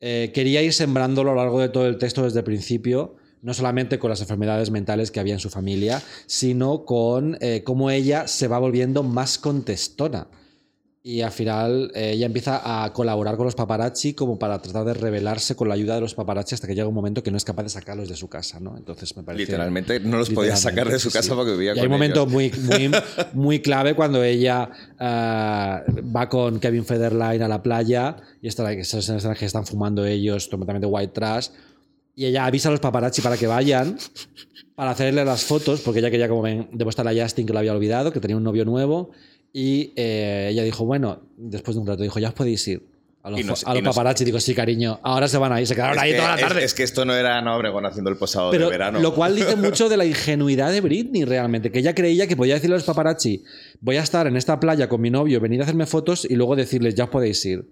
Eh, 0.00 0.30
quería 0.34 0.62
ir 0.62 0.72
sembrándolo 0.72 1.30
a 1.30 1.34
lo 1.34 1.40
largo 1.40 1.60
de 1.60 1.68
todo 1.68 1.86
el 1.86 1.98
texto 1.98 2.24
desde 2.24 2.40
el 2.40 2.44
principio, 2.44 3.16
no 3.42 3.54
solamente 3.54 3.98
con 3.98 4.10
las 4.10 4.20
enfermedades 4.20 4.70
mentales 4.70 5.10
que 5.10 5.20
había 5.20 5.34
en 5.34 5.40
su 5.40 5.50
familia, 5.50 6.02
sino 6.26 6.84
con 6.84 7.36
eh, 7.40 7.62
cómo 7.64 7.90
ella 7.90 8.26
se 8.28 8.48
va 8.48 8.58
volviendo 8.58 9.02
más 9.02 9.38
contestona. 9.38 10.28
Y 11.04 11.22
al 11.22 11.32
final 11.32 11.90
eh, 11.96 12.12
ella 12.12 12.26
empieza 12.26 12.84
a 12.84 12.92
colaborar 12.92 13.36
con 13.36 13.44
los 13.44 13.56
paparazzi 13.56 14.14
como 14.14 14.38
para 14.38 14.62
tratar 14.62 14.84
de 14.84 14.94
rebelarse 14.94 15.56
con 15.56 15.66
la 15.68 15.74
ayuda 15.74 15.96
de 15.96 16.00
los 16.00 16.14
paparazzi 16.14 16.54
hasta 16.54 16.68
que 16.68 16.76
llega 16.76 16.86
un 16.86 16.94
momento 16.94 17.24
que 17.24 17.32
no 17.32 17.36
es 17.36 17.44
capaz 17.44 17.64
de 17.64 17.70
sacarlos 17.70 18.08
de 18.08 18.14
su 18.14 18.28
casa, 18.28 18.60
¿no? 18.60 18.76
Entonces 18.76 19.16
me 19.16 19.24
parece... 19.24 19.46
Literalmente 19.46 19.98
no 19.98 20.16
los 20.18 20.30
podía 20.30 20.54
sacar 20.54 20.88
de 20.88 21.00
su 21.00 21.10
casa 21.10 21.30
sí. 21.30 21.34
porque 21.34 21.52
vivía 21.52 21.72
Y 21.72 21.74
con 21.74 21.80
hay 21.80 21.86
un 21.86 21.92
momento 21.92 22.26
muy, 22.26 22.52
muy, 22.52 22.90
muy 23.32 23.60
clave 23.60 23.96
cuando 23.96 24.22
ella 24.22 24.70
ah, 25.00 25.82
va 26.14 26.28
con 26.28 26.60
Kevin 26.60 26.84
Federline 26.84 27.42
a 27.42 27.48
la 27.48 27.64
playa 27.64 28.18
y 28.40 28.46
está, 28.46 28.72
esas 28.72 29.08
escenas 29.08 29.36
que 29.36 29.46
están 29.46 29.66
fumando 29.66 30.06
ellos 30.06 30.46
completamente 30.46 30.86
white 30.86 31.12
trash 31.12 31.48
y 32.14 32.26
ella 32.26 32.46
avisa 32.46 32.68
a 32.68 32.72
los 32.72 32.80
paparazzi 32.80 33.22
para 33.22 33.36
que 33.36 33.48
vayan 33.48 33.96
para 34.76 34.92
hacerle 34.92 35.24
las 35.24 35.44
fotos 35.44 35.80
porque 35.80 35.98
ella 35.98 36.12
quería 36.12 36.28
como 36.28 36.42
ven, 36.42 36.68
demostrar 36.72 37.08
a 37.08 37.22
Justin 37.22 37.46
que 37.46 37.52
lo 37.52 37.58
había 37.58 37.72
olvidado, 37.72 38.12
que 38.12 38.20
tenía 38.20 38.36
un 38.36 38.44
novio 38.44 38.64
nuevo 38.64 39.10
y 39.52 39.92
eh, 39.96 40.48
ella 40.50 40.62
dijo, 40.62 40.84
bueno, 40.84 41.20
después 41.36 41.74
de 41.74 41.80
un 41.80 41.86
rato 41.86 42.02
dijo, 42.02 42.18
ya 42.18 42.28
os 42.28 42.34
podéis 42.34 42.66
ir. 42.68 42.82
A 43.24 43.30
los, 43.30 43.38
no 43.44 43.52
a 43.52 43.74
no 43.74 43.76
sé- 43.76 43.82
paparazzi 43.84 44.24
digo, 44.24 44.40
sí, 44.40 44.52
cariño, 44.52 44.98
ahora 45.04 45.28
se 45.28 45.38
van 45.38 45.52
ahí, 45.52 45.64
se 45.64 45.76
quedaron 45.76 45.96
Es 45.96 46.02
ahí 46.02 46.10
que, 46.10 46.16
toda 46.16 46.34
la 46.34 46.36
tarde. 46.40 46.64
Es, 46.64 46.74
que 46.74 46.82
esto 46.82 47.04
no 47.04 47.14
era 47.14 47.38
Ana 47.38 47.54
Obregón 47.56 47.86
haciendo 47.86 48.10
el 48.10 48.16
posado 48.16 48.50
Pero 48.50 48.64
de 48.64 48.70
verano. 48.72 48.98
lo 48.98 49.14
cual 49.14 49.36
dice 49.36 49.54
mucho 49.56 49.88
de 49.88 49.96
la 49.96 50.04
ingenuidad 50.04 50.72
de 50.72 50.80
Britney 50.80 51.24
realmente, 51.24 51.70
que 51.70 51.78
ella 51.78 51.94
creía 51.94 52.26
que 52.26 52.36
podía 52.36 52.54
decirle 52.54 52.74
a 52.74 52.78
los 52.78 52.84
paparazzi, 52.86 53.44
voy 53.80 53.96
a 53.96 54.02
estar 54.02 54.26
en 54.26 54.36
esta 54.36 54.58
playa 54.58 54.88
con 54.88 55.00
mi 55.00 55.10
novio, 55.10 55.38
venid 55.40 55.60
a 55.60 55.62
hacerme 55.62 55.86
fotos 55.86 56.24
y 56.28 56.34
luego 56.34 56.56
decirles, 56.56 56.96
ya 56.96 57.04
os 57.04 57.10
podéis 57.10 57.44
ir. 57.46 57.64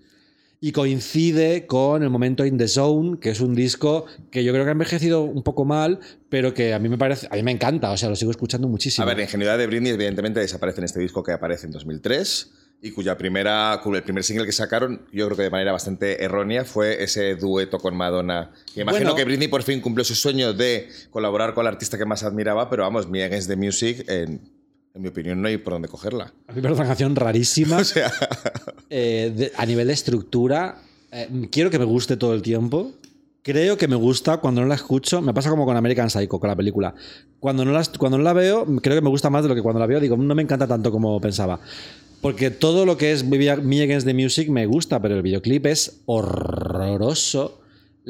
Y 0.63 0.73
coincide 0.73 1.65
con 1.67 2.03
el 2.03 2.11
momento 2.11 2.45
In 2.45 2.59
the 2.59 2.69
Zone, 2.69 3.19
que 3.19 3.31
es 3.31 3.41
un 3.41 3.55
disco 3.55 4.05
que 4.31 4.45
yo 4.45 4.53
creo 4.53 4.65
que 4.65 4.69
ha 4.69 4.73
envejecido 4.73 5.23
un 5.23 5.43
poco 5.43 5.65
mal, 5.65 6.01
pero 6.29 6.53
que 6.53 6.75
a 6.75 6.79
mí 6.79 6.91
me 6.91 6.99
parece, 6.99 7.29
a 7.31 7.37
mí 7.37 7.43
me 7.43 7.51
encanta, 7.51 7.91
o 7.91 7.97
sea, 7.97 8.11
lo 8.11 8.17
sigo 8.17 8.31
escuchando 8.31 8.69
muchísimo. 8.69 9.05
A 9.05 9.07
ver, 9.07 9.17
la 9.17 9.23
ingenuidad 9.23 9.57
de 9.57 9.67
Britney 9.67 9.93
evidentemente 9.93 10.39
desaparece 10.39 10.81
en 10.81 10.85
este 10.85 11.01
disco 11.01 11.23
que 11.23 11.33
aparece 11.33 11.65
en 11.67 11.73
2003. 11.73 12.53
Y 12.83 12.93
cuya 12.93 13.17
primera, 13.19 13.81
el 13.85 14.03
primer 14.03 14.25
single 14.25 14.47
que 14.47 14.53
sacaron, 14.53 15.03
yo 15.13 15.27
creo 15.27 15.37
que 15.37 15.43
de 15.45 15.51
manera 15.51 15.73
bastante 15.73 16.25
errónea, 16.25 16.65
fue 16.65 17.03
ese 17.03 17.37
dueto 17.37 17.79
con 17.79 17.95
Madonna. 17.95 18.53
Que 18.75 18.83
imagino 18.83 19.11
Bueno. 19.11 19.17
que 19.17 19.25
Britney 19.25 19.49
por 19.49 19.63
fin 19.63 19.81
cumplió 19.83 20.03
su 20.03 20.15
sueño 20.15 20.55
de 20.55 20.89
colaborar 21.11 21.53
con 21.53 21.67
el 21.67 21.73
artista 21.73 21.99
que 21.99 22.07
más 22.07 22.23
admiraba, 22.23 22.71
pero 22.71 22.83
vamos, 22.85 23.09
Mi 23.09 23.21
Against 23.21 23.49
the 23.49 23.57
Music, 23.57 24.05
en, 24.09 24.41
en 24.95 25.03
mi 25.03 25.09
opinión, 25.09 25.41
no 25.41 25.49
hay 25.49 25.57
por 25.59 25.73
dónde 25.75 25.89
cogerla. 25.89 26.33
A 26.49 26.53
mí 26.53 26.57
me 26.57 26.63
parece 26.63 26.81
una 26.81 26.89
canción 26.89 27.17
rarísima. 27.17 27.77
O 27.81 27.85
sea, 27.85 28.13
Eh, 28.91 29.33
de- 29.37 29.53
a 29.57 29.65
nivel 29.67 29.87
de 29.87 29.93
estructura, 29.93 30.83
eh, 31.13 31.29
quiero 31.53 31.71
que 31.71 31.79
me 31.79 31.85
guste 31.85 32.17
todo 32.17 32.35
el 32.35 32.43
tiempo. 32.43 32.93
Creo 33.43 33.79
que 33.79 33.89
me 33.89 33.97
gusta 33.97 34.37
cuando 34.39 34.61
no 34.61 34.67
la 34.67 34.75
escucho. 34.75 35.23
Me 35.23 35.33
pasa 35.33 35.49
como 35.49 35.65
con 35.65 35.77
American 35.77 36.11
Psycho, 36.11 36.39
con 36.41 36.49
la 36.49 36.57
película. 36.57 36.95
Cuando 37.39 37.65
no, 37.65 37.73
las- 37.73 37.89
cuando 37.91 38.19
no 38.19 38.25
la 38.25 38.33
veo, 38.33 38.67
creo 38.83 38.97
que 38.97 39.01
me 39.01 39.09
gusta 39.09 39.31
más 39.31 39.43
de 39.45 39.49
lo 39.49 39.55
que 39.55 39.63
cuando 39.63 39.79
la 39.81 39.87
veo 39.87 40.01
digo, 40.01 40.17
no 40.17 40.35
me 40.35 40.43
encanta 40.43 40.67
tanto 40.67 40.91
como 40.91 41.21
pensaba. 41.21 41.61
Porque 42.21 42.51
todo 42.51 42.85
lo 42.85 42.99
que 42.99 43.13
es 43.13 43.25
Me 43.25 43.37
Against 43.49 44.07
the 44.07 44.13
Music 44.13 44.51
me 44.51 44.67
gusta, 44.67 45.01
pero 45.01 45.15
el 45.17 45.23
videoclip 45.23 45.65
es 45.67 46.01
horroroso. 46.05 47.60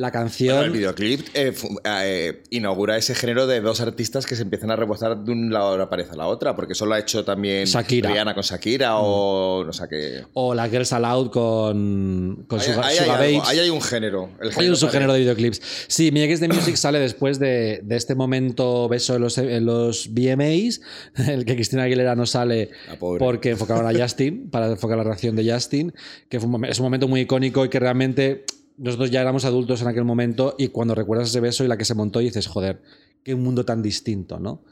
La 0.01 0.11
canción. 0.11 0.57
Bueno, 0.57 0.73
el 0.73 0.79
videoclip 0.79 1.21
eh, 1.35 1.53
eh, 1.85 2.43
inaugura 2.51 2.97
ese 2.97 3.15
género 3.15 3.47
de 3.47 3.61
dos 3.61 3.81
artistas 3.83 4.25
que 4.25 4.35
se 4.35 4.43
empiezan 4.43 4.71
a 4.71 4.77
rebozar 4.77 5.19
de 5.19 5.31
un 5.31 5.53
lado 5.53 5.73
de 5.73 5.79
la 5.79 5.91
pared 5.91 6.07
a 6.11 6.17
la 6.17 6.27
otra, 6.27 6.57
porque 6.57 6.73
eso 6.73 6.87
lo 6.87 6.95
ha 6.95 6.99
hecho 6.99 7.23
también 7.25 7.67
Shakira. 7.67 8.09
Mm. 8.09 8.13
Rihanna 8.13 8.35
con 8.35 8.43
Shakira 8.43 8.97
o 8.97 9.63
no 9.65 9.73
sé 9.75 9.85
qué. 9.91 10.25
O 10.33 10.55
la 10.55 10.69
Girls 10.71 10.93
Aloud 10.95 11.31
con, 11.31 12.45
con 12.49 12.59
hay 12.61 12.67
Sugar 12.67 12.85
algo, 12.85 13.13
Babes. 13.13 13.43
ahí 13.49 13.59
hay 13.59 13.69
un 13.71 13.83
género. 13.83 14.31
el 14.41 14.51
Hay 14.57 14.69
un 14.71 14.77
subgénero 14.77 15.13
de 15.13 15.21
videoclips. 15.21 15.61
Sí, 15.89 16.11
Mi 16.13 16.23
Against 16.23 16.43
the 16.43 16.49
Music 16.49 16.77
sale 16.77 16.99
después 16.99 17.39
de, 17.39 17.81
de 17.83 17.97
este 17.97 18.15
momento 18.15 18.89
beso 18.89 19.17
en 19.17 19.21
los, 19.21 19.37
en 19.37 19.67
los 19.67 20.09
VMAs, 20.15 20.81
el 21.29 21.45
que 21.45 21.55
Cristina 21.57 21.83
Aguilera 21.83 22.17
no 22.17 22.25
sale 22.27 22.71
porque 22.99 23.51
enfocaron 23.51 23.87
a 23.87 23.99
Justin, 24.03 24.49
para 24.51 24.67
enfocar 24.69 24.97
la 24.97 25.05
reacción 25.05 25.37
de 25.37 25.53
Justin, 25.53 25.93
que 26.29 26.41
fue 26.41 26.49
un 26.49 26.55
mom- 26.55 26.69
es 26.71 26.79
un 26.79 26.85
momento 26.85 27.07
muy 27.07 27.21
icónico 27.21 27.65
y 27.65 27.69
que 27.69 27.79
realmente 27.79 28.45
nosotros 28.81 29.11
ya 29.11 29.21
éramos 29.21 29.45
adultos 29.45 29.83
en 29.83 29.89
aquel 29.89 30.05
momento 30.05 30.55
y 30.59 30.69
cuando 30.69 30.95
recuerdas 30.95 31.29
ese 31.29 31.41
beso 31.41 31.65
y 31.65 31.69
la 31.69 31.77
que 31.77 31.85
se 31.85 31.95
montó 31.95 32.23
y 32.23 32.25
dices, 32.25 32.47
joder, 32.47 32.81
qué 33.23 33.35
mundo 33.35 33.67
tan 33.67 33.83
distinto, 33.83 34.41
¿no? 34.41 34.63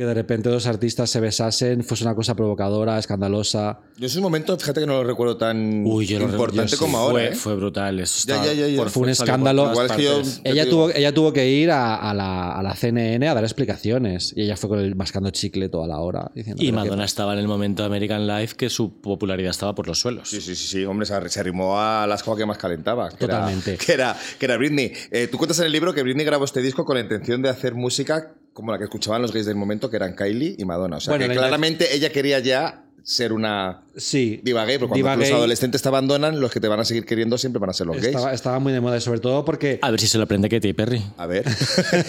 Que 0.00 0.06
de 0.06 0.14
repente 0.14 0.48
dos 0.48 0.66
artistas 0.66 1.10
se 1.10 1.20
besasen, 1.20 1.84
fuese 1.84 2.04
una 2.04 2.14
cosa 2.14 2.34
provocadora, 2.34 2.98
escandalosa. 2.98 3.80
Yo 3.98 4.06
ese 4.06 4.18
momento, 4.22 4.58
fíjate 4.58 4.80
que 4.80 4.86
no 4.86 4.94
lo 4.94 5.04
recuerdo 5.04 5.36
tan 5.36 5.84
Uy, 5.86 6.06
yo 6.06 6.18
importante 6.20 6.70
yo 6.70 6.76
sí, 6.78 6.82
como 6.82 6.96
ahora. 6.96 7.12
Fue, 7.12 7.28
¿eh? 7.28 7.34
fue 7.34 7.54
brutal. 7.56 8.00
Eso 8.00 8.26
Ya, 8.26 8.36
está- 8.36 8.46
ya, 8.46 8.52
ya, 8.54 8.68
ya. 8.68 8.78
por 8.78 8.88
Fue 8.88 9.02
un 9.02 9.08
escándalo. 9.10 9.64
todas 9.64 9.74
Igual 9.74 9.86
es 9.90 9.92
que 9.98 10.02
yo- 10.02 10.14
partes. 10.14 10.42
Te 10.42 10.50
Ella 10.52 10.64
digo- 10.64 10.74
tuvo, 10.86 10.90
ella 10.94 11.12
tuvo 11.12 11.32
que 11.34 11.50
ir 11.50 11.70
a, 11.70 11.96
a 11.96 12.14
la, 12.14 12.52
a 12.52 12.62
la 12.62 12.74
CNN 12.74 13.28
a 13.28 13.34
dar 13.34 13.44
explicaciones 13.44 14.32
y 14.34 14.40
ella 14.44 14.56
fue 14.56 14.70
con 14.70 14.78
el 14.78 14.96
mascando 14.96 15.28
chicle 15.32 15.68
toda 15.68 15.86
la 15.86 15.98
hora. 15.98 16.30
Diciendo, 16.34 16.62
Y 16.62 16.70
"Pero 16.70 16.78
qué- 16.82 16.88
Madonna 16.88 17.04
estaba 17.04 17.34
en 17.34 17.38
el 17.40 17.46
momento 17.46 17.82
de 17.82 17.88
American 17.88 18.26
Life 18.26 18.56
que 18.56 18.70
su 18.70 19.02
popularidad 19.02 19.50
estaba 19.50 19.74
por 19.74 19.86
los 19.86 20.00
suelos. 20.00 20.30
Sí, 20.30 20.40
sí, 20.40 20.54
sí, 20.56 20.66
sí, 20.66 20.84
hombre, 20.86 21.04
se, 21.04 21.12
ar- 21.12 21.28
se 21.28 21.40
arrimó 21.40 21.78
a 21.78 22.06
la 22.06 22.14
escoba 22.14 22.38
que 22.38 22.46
más 22.46 22.56
calentaba. 22.56 23.10
Que 23.10 23.18
Totalmente. 23.26 23.72
Era, 23.74 23.78
que, 23.84 23.92
era, 23.92 24.16
que 24.38 24.46
era 24.46 24.56
Britney. 24.56 24.92
Eh, 25.10 25.28
tú 25.30 25.36
cuentas 25.36 25.58
en 25.58 25.66
el 25.66 25.72
libro 25.72 25.92
que 25.92 26.02
Britney 26.02 26.24
grabó 26.24 26.46
este 26.46 26.62
disco 26.62 26.86
con 26.86 26.96
la 26.96 27.02
intención 27.02 27.42
de 27.42 27.50
hacer 27.50 27.74
música 27.74 28.32
como 28.52 28.72
la 28.72 28.78
que 28.78 28.84
escuchaban 28.84 29.22
los 29.22 29.32
gays 29.32 29.46
del 29.46 29.56
momento, 29.56 29.90
que 29.90 29.96
eran 29.96 30.14
Kylie 30.14 30.56
y 30.58 30.64
Madonna. 30.64 30.96
O 30.96 31.00
sea, 31.00 31.12
Bueno, 31.12 31.24
que 31.28 31.34
la- 31.34 31.40
claramente 31.42 31.94
ella 31.94 32.10
quería 32.10 32.38
ya 32.40 32.84
ser 33.02 33.32
una 33.32 33.82
Sí. 33.96 34.40
diva 34.44 34.64
gay, 34.66 34.76
porque 34.76 35.00
cuando 35.00 35.20
los 35.20 35.28
gay 35.30 35.36
adolescentes 35.38 35.80
te 35.80 35.88
abandonan, 35.88 36.38
los 36.38 36.52
que 36.52 36.60
te 36.60 36.68
van 36.68 36.80
a 36.80 36.84
seguir 36.84 37.06
queriendo 37.06 37.38
siempre 37.38 37.58
van 37.58 37.70
a 37.70 37.72
ser 37.72 37.86
los 37.86 37.96
gays. 37.96 38.08
estaba, 38.08 38.34
estaba 38.34 38.58
muy 38.58 38.74
de 38.74 38.80
moda, 38.82 39.00
sobre 39.00 39.20
todo 39.20 39.42
porque, 39.44 39.78
A 39.80 39.90
ver 39.90 39.98
si 40.00 40.06
se 40.06 40.18
lo 40.18 40.24
aprende 40.24 40.50
Katy 40.50 40.74
Perry. 40.74 41.02
A 41.16 41.24
ver. 41.26 41.44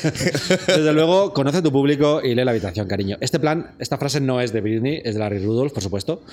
desde 0.68 0.94
luego, 0.94 1.34
conoce 1.34 1.60
a 1.60 1.62
tu 1.62 1.72
público 1.72 2.22
y 2.24 2.36
lee 2.36 2.44
la 2.44 2.52
habitación, 2.52 2.88
cariño. 2.88 3.18
Este 3.22 3.40
plan, 3.40 3.72
esta 3.80 3.98
frase 3.98 4.20
no 4.20 4.42
es 4.42 4.52
de 4.52 4.62
Britney, 4.62 5.02
es 5.04 5.14
de 5.14 5.20
Larry 5.20 5.40
Rudolph, 5.40 5.72
por 5.74 5.82
supuesto, 5.84 6.24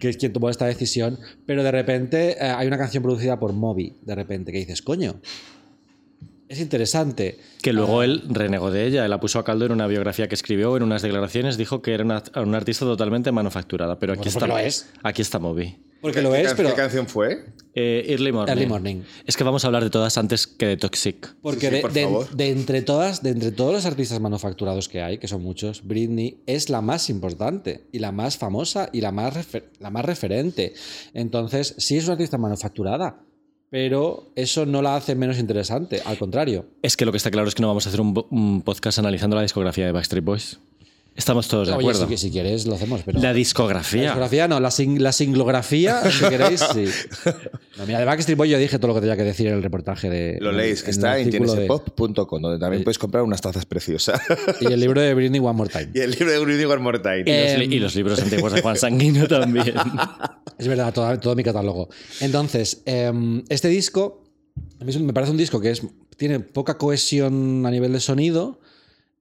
que 0.00 0.08
es 0.10 0.16
quien 0.16 0.32
tomó 0.32 0.48
esta 0.48 0.66
decisión, 0.66 1.18
pero 1.46 1.62
de 1.64 1.72
repente 1.72 2.36
eh, 2.38 2.50
hay 2.56 2.66
una 2.68 2.78
canción 2.78 3.02
producida 3.02 3.38
por 3.40 3.52
Moby, 3.52 3.96
de 4.02 4.14
repente, 4.14 4.52
que 4.52 4.58
dices, 4.58 4.80
coño, 4.80 5.16
es 6.54 6.60
interesante. 6.60 7.38
Que 7.62 7.72
luego 7.72 8.02
él 8.02 8.22
renegó 8.28 8.70
de 8.70 8.86
ella, 8.86 9.04
él 9.04 9.10
la 9.10 9.20
puso 9.20 9.38
a 9.38 9.44
caldo 9.44 9.66
en 9.66 9.72
una 9.72 9.86
biografía 9.86 10.28
que 10.28 10.34
escribió, 10.34 10.76
en 10.76 10.82
unas 10.82 11.02
declaraciones, 11.02 11.56
dijo 11.56 11.82
que 11.82 11.92
era 11.94 12.04
una, 12.04 12.22
una 12.36 12.56
artista 12.56 12.84
totalmente 12.84 13.30
manufacturada. 13.32 13.98
Pero 13.98 14.12
aquí 14.14 14.20
Bueno, 14.24 14.30
está 14.30 14.46
lo 14.46 14.58
es. 14.58 14.88
Aquí 15.02 15.22
está 15.22 15.38
Moby. 15.38 15.76
Porque 16.00 16.20
lo 16.20 16.32
¿Qué 16.32 16.42
es, 16.42 16.52
pero... 16.52 16.68
¿Qué 16.68 16.74
canción 16.74 17.06
fue? 17.06 17.46
Eh, 17.74 18.04
Early 18.08 18.30
Morning. 18.30 18.50
Early 18.52 18.66
Morning. 18.66 18.96
Es 19.24 19.38
que 19.38 19.44
vamos 19.44 19.64
a 19.64 19.68
hablar 19.68 19.82
de 19.84 19.88
todas 19.88 20.18
antes 20.18 20.46
que 20.46 20.66
de 20.66 20.76
Toxic. 20.76 21.34
Porque 21.40 21.60
Sí, 21.60 21.66
sí, 21.68 21.72
de, 21.76 21.80
por 21.80 21.92
de- 21.94 22.02
favor. 22.02 22.30
de 22.30 22.50
entre 22.50 22.82
todas, 22.82 23.22
de 23.22 23.30
entre 23.30 23.52
todos 23.52 23.72
los 23.72 23.86
artistas 23.86 24.20
manufacturados 24.20 24.90
que 24.90 25.00
hay, 25.00 25.16
que 25.16 25.28
son 25.28 25.42
muchos, 25.42 25.82
Britney 25.86 26.42
es 26.46 26.68
la 26.68 26.82
más 26.82 27.08
importante 27.08 27.84
y 27.90 28.00
la 28.00 28.12
más 28.12 28.36
famosa 28.36 28.90
y 28.92 29.00
la 29.00 29.12
más, 29.12 29.32
refer- 29.34 29.64
la 29.80 29.88
más 29.88 30.04
referente. 30.04 30.74
Entonces, 31.14 31.74
sí 31.78 31.96
es 31.96 32.04
una 32.04 32.12
artista 32.12 32.36
manufacturada, 32.36 33.20
pero 33.74 34.30
eso 34.36 34.66
no 34.66 34.82
la 34.82 34.94
hace 34.94 35.16
menos 35.16 35.36
interesante, 35.40 36.00
al 36.04 36.16
contrario. 36.16 36.64
Es 36.80 36.96
que 36.96 37.04
lo 37.04 37.10
que 37.10 37.16
está 37.16 37.32
claro 37.32 37.48
es 37.48 37.56
que 37.56 37.60
no 37.60 37.66
vamos 37.66 37.84
a 37.86 37.88
hacer 37.88 38.00
un, 38.00 38.62
podcast 38.64 39.00
analizando 39.00 39.34
la 39.34 39.42
discografía 39.42 39.84
de 39.84 39.90
Backstreet 39.90 40.24
Boys. 40.24 40.60
Estamos 41.16 41.46
todos 41.46 41.68
de 41.68 41.74
Oye, 41.74 41.82
acuerdo. 41.84 42.02
si, 42.02 42.08
que- 42.08 42.16
si 42.18 42.30
quieres 42.32 42.66
lo 42.66 42.74
hacemos, 42.74 43.02
pero... 43.04 43.20
La 43.20 43.28
La 43.28 43.34
discografía. 43.34 44.02
discografía 44.02 44.48
no, 44.48 44.58
la, 44.58 44.70
sing- 44.70 44.98
la 44.98 45.12
singlografía, 45.12 46.02
si 46.10 46.24
queréis, 46.28 46.60
sí. 46.74 46.86
No, 47.78 47.86
mira, 47.86 47.98
de 48.00 48.04
Backstreet 48.04 48.36
Boys 48.36 48.50
yo 48.50 48.58
dije 48.58 48.78
todo 48.78 48.88
lo 48.88 48.94
que 48.94 49.00
tenía 49.00 49.16
que 49.16 49.22
decir 49.24 49.46
en 49.48 49.54
el 49.54 49.62
reportaje 49.62 50.08
de... 50.10 50.38
Lo 50.40 50.50
leéis, 50.52 50.82
que 50.82 50.90
está 50.90 51.18
en 51.18 51.30
genesepop.com, 51.30 52.40
donde 52.42 52.58
también 52.58 52.82
puedes 52.84 52.98
comprar 52.98 53.22
unas 53.24 53.40
tazas 53.40 53.64
preciosas. 53.66 54.20
Y 54.60 54.66
el 54.66 54.78
libro 54.80 55.00
de 55.00 55.14
Britney 55.14 55.40
One 55.40 55.52
More 55.54 55.70
Time. 55.70 55.90
y 55.94 56.00
el 56.00 56.10
libro 56.12 56.30
de 56.32 56.38
Britney 56.40 56.64
One 56.64 56.82
More 56.82 56.98
Time. 57.00 57.24
Y, 57.26 57.42
los, 57.50 57.58
li- 57.68 57.76
y 57.76 57.78
los 57.78 57.94
libros 57.94 58.20
antiguos 58.20 58.52
de 58.52 58.60
Juan 58.62 58.76
Sanguino 58.76 59.26
también. 59.28 59.72
Es 60.58 60.66
verdad, 60.68 60.92
todo, 60.92 61.18
todo 61.20 61.34
mi 61.36 61.42
catálogo. 61.44 61.88
Entonces, 62.20 62.82
em, 62.86 63.42
este 63.48 63.68
disco, 63.68 64.24
a 64.80 64.84
mí 64.84 64.96
me 64.98 65.12
parece 65.12 65.30
un 65.32 65.38
disco 65.38 65.60
que 65.60 65.70
es, 65.70 65.82
tiene 66.16 66.40
poca 66.40 66.76
cohesión 66.78 67.64
a 67.66 67.70
nivel 67.70 67.92
de 67.92 68.00
sonido. 68.00 68.60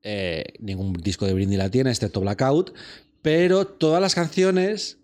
Eh, 0.04 0.44
ningún 0.60 0.94
disco 0.94 1.26
de 1.26 1.34
Britney 1.34 1.58
la 1.58 1.70
tiene, 1.70 1.90
excepto 1.90 2.22
Blackout. 2.22 2.74
Pero 3.22 3.66
todas 3.66 4.02
las 4.02 4.16
canciones 4.16 4.98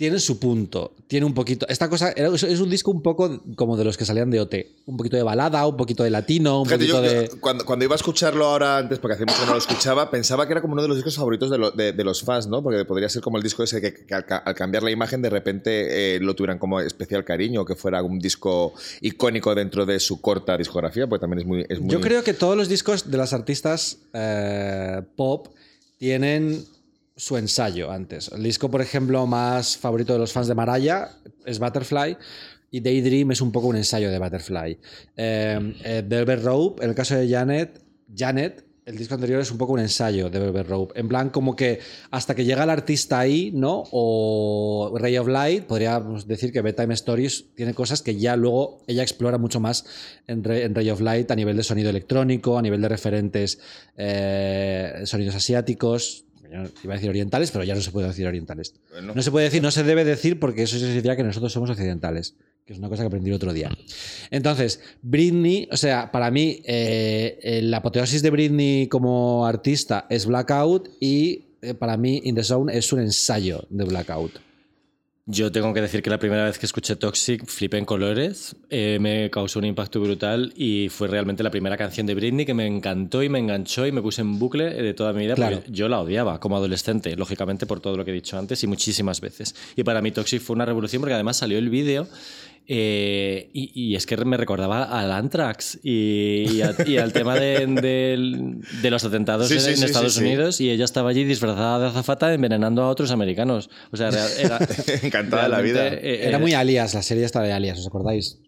tienen 0.00 0.18
su 0.18 0.38
punto. 0.38 0.94
Tiene 1.08 1.26
un 1.26 1.34
poquito. 1.34 1.68
Esta 1.68 1.90
cosa 1.90 2.12
era- 2.16 2.34
es 2.34 2.42
un 2.58 2.70
disco 2.70 2.90
un 2.90 3.02
poco 3.02 3.42
como 3.54 3.76
de 3.76 3.84
los 3.84 3.98
que 3.98 4.06
salían 4.06 4.30
de 4.30 4.40
OT. 4.40 4.54
Un 4.86 4.96
poquito 4.96 5.18
de 5.18 5.22
balada, 5.22 5.66
un 5.66 5.76
poquito 5.76 6.02
de 6.04 6.08
latino, 6.08 6.62
un 6.62 6.66
Fíjate, 6.66 6.86
poquito 6.86 7.04
yo, 7.04 7.10
de. 7.20 7.28
yo 7.28 7.38
cuando, 7.42 7.66
cuando 7.66 7.84
iba 7.84 7.94
a 7.94 7.96
escucharlo 7.96 8.46
ahora 8.46 8.78
antes, 8.78 8.98
porque 8.98 9.16
hace 9.16 9.26
mucho 9.26 9.38
que 9.40 9.44
no 9.46 9.52
lo 9.52 9.58
escuchaba, 9.58 10.10
pensaba 10.10 10.46
que 10.46 10.52
era 10.52 10.62
como 10.62 10.72
uno 10.72 10.80
de 10.80 10.88
los 10.88 10.96
discos 10.96 11.16
favoritos 11.16 11.50
de, 11.50 11.58
lo- 11.58 11.70
de- 11.70 11.92
de 11.92 12.02
los 12.04 12.22
fans, 12.22 12.46
¿no? 12.46 12.62
Porque 12.62 12.82
podría 12.86 13.10
ser 13.10 13.20
como 13.20 13.36
el 13.36 13.42
disco 13.42 13.62
ese 13.62 13.82
que, 13.82 13.92
que 13.92 14.14
al, 14.14 14.24
ca- 14.24 14.38
al 14.38 14.54
cambiar 14.54 14.82
la 14.84 14.90
imagen 14.90 15.20
de 15.20 15.28
repente 15.28 16.16
eh, 16.16 16.18
lo 16.20 16.34
tuvieran 16.34 16.58
como 16.58 16.80
especial 16.80 17.22
cariño, 17.22 17.66
que 17.66 17.76
fuera 17.76 18.02
un 18.02 18.18
disco 18.20 18.72
icónico 19.02 19.54
dentro 19.54 19.84
de 19.84 20.00
su 20.00 20.22
corta 20.22 20.56
discografía, 20.56 21.06
pues 21.06 21.20
también 21.20 21.40
es 21.40 21.46
muy... 21.46 21.66
es 21.68 21.78
muy- 21.78 21.90
Yo 21.90 22.00
creo 22.00 22.24
que 22.24 22.32
todos 22.32 22.56
los 22.56 22.70
discos 22.70 23.10
de 23.10 23.18
las 23.18 23.34
artistas 23.34 23.98
eh, 24.14 25.02
pop 25.14 25.48
tienen 25.98 26.64
su 27.20 27.36
ensayo 27.36 27.90
antes. 27.90 28.30
El 28.32 28.42
disco, 28.42 28.70
por 28.70 28.80
ejemplo, 28.80 29.26
más 29.26 29.76
favorito 29.76 30.14
de 30.14 30.18
los 30.18 30.32
fans 30.32 30.48
de 30.48 30.54
Mariah 30.54 31.10
es 31.44 31.58
Butterfly. 31.58 32.16
Y 32.70 32.80
Daydream 32.80 33.32
es 33.32 33.42
un 33.42 33.52
poco 33.52 33.66
un 33.66 33.76
ensayo 33.76 34.10
de 34.10 34.18
Butterfly. 34.18 34.78
Eh, 35.16 35.74
eh, 35.84 36.02
Velvet 36.06 36.42
Rope, 36.42 36.82
en 36.82 36.88
el 36.88 36.94
caso 36.94 37.16
de 37.16 37.28
Janet, 37.28 37.82
Janet, 38.16 38.64
el 38.86 38.96
disco 38.96 39.14
anterior 39.14 39.40
es 39.40 39.50
un 39.50 39.58
poco 39.58 39.74
un 39.74 39.80
ensayo 39.80 40.30
de 40.30 40.38
Velvet 40.38 40.66
Rope. 40.66 40.98
En 40.98 41.08
plan, 41.08 41.28
como 41.28 41.54
que 41.54 41.80
hasta 42.10 42.34
que 42.34 42.44
llega 42.44 42.64
el 42.64 42.70
artista 42.70 43.18
ahí, 43.18 43.50
¿no? 43.52 43.84
O 43.90 44.96
Ray 44.96 45.18
of 45.18 45.28
Light, 45.28 45.64
podríamos 45.64 46.26
decir 46.26 46.52
que 46.52 46.62
Bedtime 46.62 46.94
Stories 46.94 47.54
tiene 47.54 47.74
cosas 47.74 48.00
que 48.00 48.16
ya 48.16 48.34
luego 48.34 48.82
ella 48.86 49.02
explora 49.02 49.36
mucho 49.36 49.60
más 49.60 49.84
en, 50.26 50.42
en 50.50 50.74
Ray 50.74 50.90
of 50.90 51.00
Light 51.02 51.30
a 51.30 51.36
nivel 51.36 51.56
de 51.56 51.64
sonido 51.64 51.90
electrónico, 51.90 52.56
a 52.56 52.62
nivel 52.62 52.80
de 52.80 52.88
referentes 52.88 53.60
eh, 53.98 55.02
sonidos 55.04 55.34
asiáticos. 55.34 56.24
Yo 56.50 56.64
Iba 56.84 56.94
a 56.94 56.96
decir 56.96 57.10
orientales, 57.10 57.50
pero 57.50 57.64
ya 57.64 57.74
no 57.74 57.80
se 57.80 57.90
puede 57.90 58.08
decir 58.08 58.26
orientales. 58.26 58.74
Bueno. 58.90 59.14
No 59.14 59.22
se 59.22 59.30
puede 59.30 59.44
decir, 59.44 59.62
no 59.62 59.70
se 59.70 59.84
debe 59.84 60.04
decir 60.04 60.40
porque 60.40 60.62
eso 60.62 60.78
significa 60.78 61.16
que 61.16 61.22
nosotros 61.22 61.52
somos 61.52 61.70
occidentales, 61.70 62.34
que 62.66 62.72
es 62.72 62.78
una 62.78 62.88
cosa 62.88 63.02
que 63.02 63.06
aprendí 63.06 63.30
el 63.30 63.36
otro 63.36 63.52
día. 63.52 63.70
Entonces, 64.30 64.80
Britney, 65.02 65.68
o 65.70 65.76
sea, 65.76 66.10
para 66.10 66.30
mí, 66.30 66.60
eh, 66.64 67.38
eh, 67.42 67.62
la 67.62 67.78
apoteosis 67.78 68.22
de 68.22 68.30
Britney 68.30 68.88
como 68.88 69.46
artista 69.46 70.06
es 70.10 70.26
Blackout 70.26 70.88
y 71.00 71.44
eh, 71.62 71.74
para 71.74 71.96
mí 71.96 72.20
In 72.24 72.34
the 72.34 72.42
Zone 72.42 72.76
es 72.76 72.92
un 72.92 73.00
ensayo 73.00 73.64
de 73.70 73.84
Blackout. 73.84 74.49
Yo 75.32 75.52
tengo 75.52 75.72
que 75.72 75.80
decir 75.80 76.02
que 76.02 76.10
la 76.10 76.18
primera 76.18 76.44
vez 76.44 76.58
que 76.58 76.66
escuché 76.66 76.96
Toxic 76.96 77.46
flipé 77.46 77.78
en 77.78 77.84
colores, 77.84 78.56
eh, 78.68 78.98
me 79.00 79.30
causó 79.30 79.60
un 79.60 79.64
impacto 79.64 80.00
brutal 80.00 80.52
y 80.56 80.88
fue 80.88 81.06
realmente 81.06 81.44
la 81.44 81.52
primera 81.52 81.76
canción 81.76 82.04
de 82.06 82.16
Britney 82.16 82.44
que 82.44 82.52
me 82.54 82.66
encantó 82.66 83.22
y 83.22 83.28
me 83.28 83.38
enganchó 83.38 83.86
y 83.86 83.92
me 83.92 84.02
puse 84.02 84.22
en 84.22 84.40
bucle 84.40 84.64
de 84.70 84.92
toda 84.92 85.12
mi 85.12 85.20
vida 85.20 85.36
Claro. 85.36 85.58
porque 85.58 85.70
yo 85.70 85.88
la 85.88 86.00
odiaba 86.00 86.40
como 86.40 86.56
adolescente, 86.56 87.14
lógicamente 87.14 87.64
por 87.66 87.78
todo 87.78 87.96
lo 87.96 88.04
que 88.04 88.10
he 88.10 88.14
dicho 88.14 88.36
antes 88.38 88.64
y 88.64 88.66
muchísimas 88.66 89.20
veces. 89.20 89.54
Y 89.76 89.84
para 89.84 90.02
mí 90.02 90.10
Toxic 90.10 90.42
fue 90.42 90.54
una 90.56 90.64
revolución 90.66 91.00
porque 91.00 91.14
además 91.14 91.36
salió 91.36 91.58
el 91.58 91.70
vídeo 91.70 92.08
Eh, 92.72 93.50
y, 93.52 93.72
y 93.74 93.96
es 93.96 94.06
que 94.06 94.16
me 94.24 94.36
recordaba 94.36 94.84
al 94.84 95.10
Anthrax 95.10 95.80
y, 95.82 96.46
y 96.52 96.62
a- 96.62 96.76
y 96.86 96.98
al 96.98 97.12
tema 97.12 97.34
de, 97.34 98.60
los 98.88 99.04
atentados 99.04 99.48
Sí, 99.48 99.54
en, 99.54 99.60
sí, 99.60 99.70
en 99.70 99.76
sí, 99.78 99.84
Estados 99.86 100.12
sí, 100.14 100.20
sí. 100.20 100.24
Unidos 100.24 100.60
y 100.60 100.70
ella 100.70 100.84
estaba 100.84 101.10
allí 101.10 101.24
disfrazada 101.24 101.80
de 101.80 101.86
azafata 101.88 102.32
envenenando 102.32 102.82
a 102.82 102.88
otros 102.88 103.10
americanos. 103.10 103.70
O 103.90 103.96
sea, 103.96 104.10
era, 104.10 104.24
era- 104.38 104.58
Encantada 105.02 105.42
de 105.44 105.48
la 105.48 105.60
vida. 105.62 105.88
eh, 105.88 106.20
Era 106.28 106.36
eh, 106.36 106.40
muy 106.40 106.54
alias, 106.54 106.94
la 106.94 107.02
serie 107.02 107.24
esta 107.24 107.42
de 107.42 107.52
alias, 107.52 107.76
¿os 107.80 107.88
acordáis? 107.88 108.38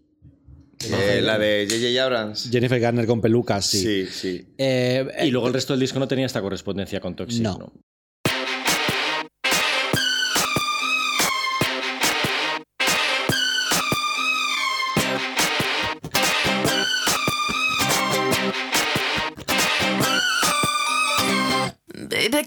Eh, 0.88 1.20
la 1.20 1.36
de 1.38 1.66
J.J. 1.68 2.04
Abrams. 2.04 2.48
Jennifer 2.52 2.78
Garner 2.78 3.06
con 3.06 3.20
pelucas, 3.20 3.66
sí. 3.66 3.80
Sí, 3.80 4.06
sí. 4.06 4.46
Eh, 4.56 5.04
Y 5.24 5.30
luego 5.32 5.48
el 5.48 5.54
resto 5.54 5.72
del 5.72 5.80
disco 5.80 5.98
no 5.98 6.06
tenía 6.06 6.26
esta 6.26 6.40
correspondencia 6.40 7.00
con 7.00 7.16
Toxic. 7.16 7.42
No. 7.42 7.58
¿no? 7.58 7.72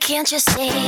Can't 0.05 0.31
you 0.31 0.37
see 0.37 0.87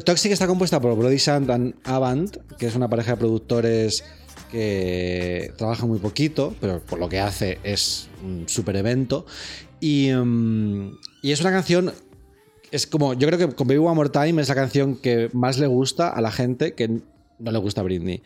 Toxic 0.00 0.32
está 0.32 0.46
compuesta 0.46 0.80
por 0.80 0.96
Brody 0.96 1.18
Sand 1.18 1.50
and 1.50 1.74
Avant, 1.84 2.36
que 2.58 2.66
es 2.66 2.74
una 2.74 2.88
pareja 2.88 3.12
de 3.12 3.16
productores 3.18 4.04
que 4.50 5.52
trabaja 5.56 5.86
muy 5.86 5.98
poquito, 5.98 6.54
pero 6.60 6.80
por 6.80 6.98
lo 6.98 7.08
que 7.08 7.20
hace 7.20 7.58
es 7.64 8.08
un 8.22 8.48
super 8.48 8.76
evento. 8.76 9.26
Y, 9.80 10.10
mm, 10.12 10.98
y 11.22 11.32
es 11.32 11.40
una 11.40 11.50
canción. 11.50 11.92
Es 12.70 12.86
como. 12.86 13.14
Yo 13.14 13.26
creo 13.28 13.38
que 13.38 13.54
con 13.54 13.66
Baby 13.66 13.78
One 13.78 13.96
More 13.96 14.10
Time 14.10 14.40
es 14.40 14.48
la 14.48 14.54
canción 14.54 14.96
que 14.96 15.28
más 15.32 15.58
le 15.58 15.66
gusta 15.66 16.08
a 16.08 16.20
la 16.20 16.30
gente 16.30 16.74
que 16.74 16.88
no 16.88 17.50
le 17.50 17.58
gusta 17.58 17.80
a 17.80 17.84
Britney. 17.84 18.22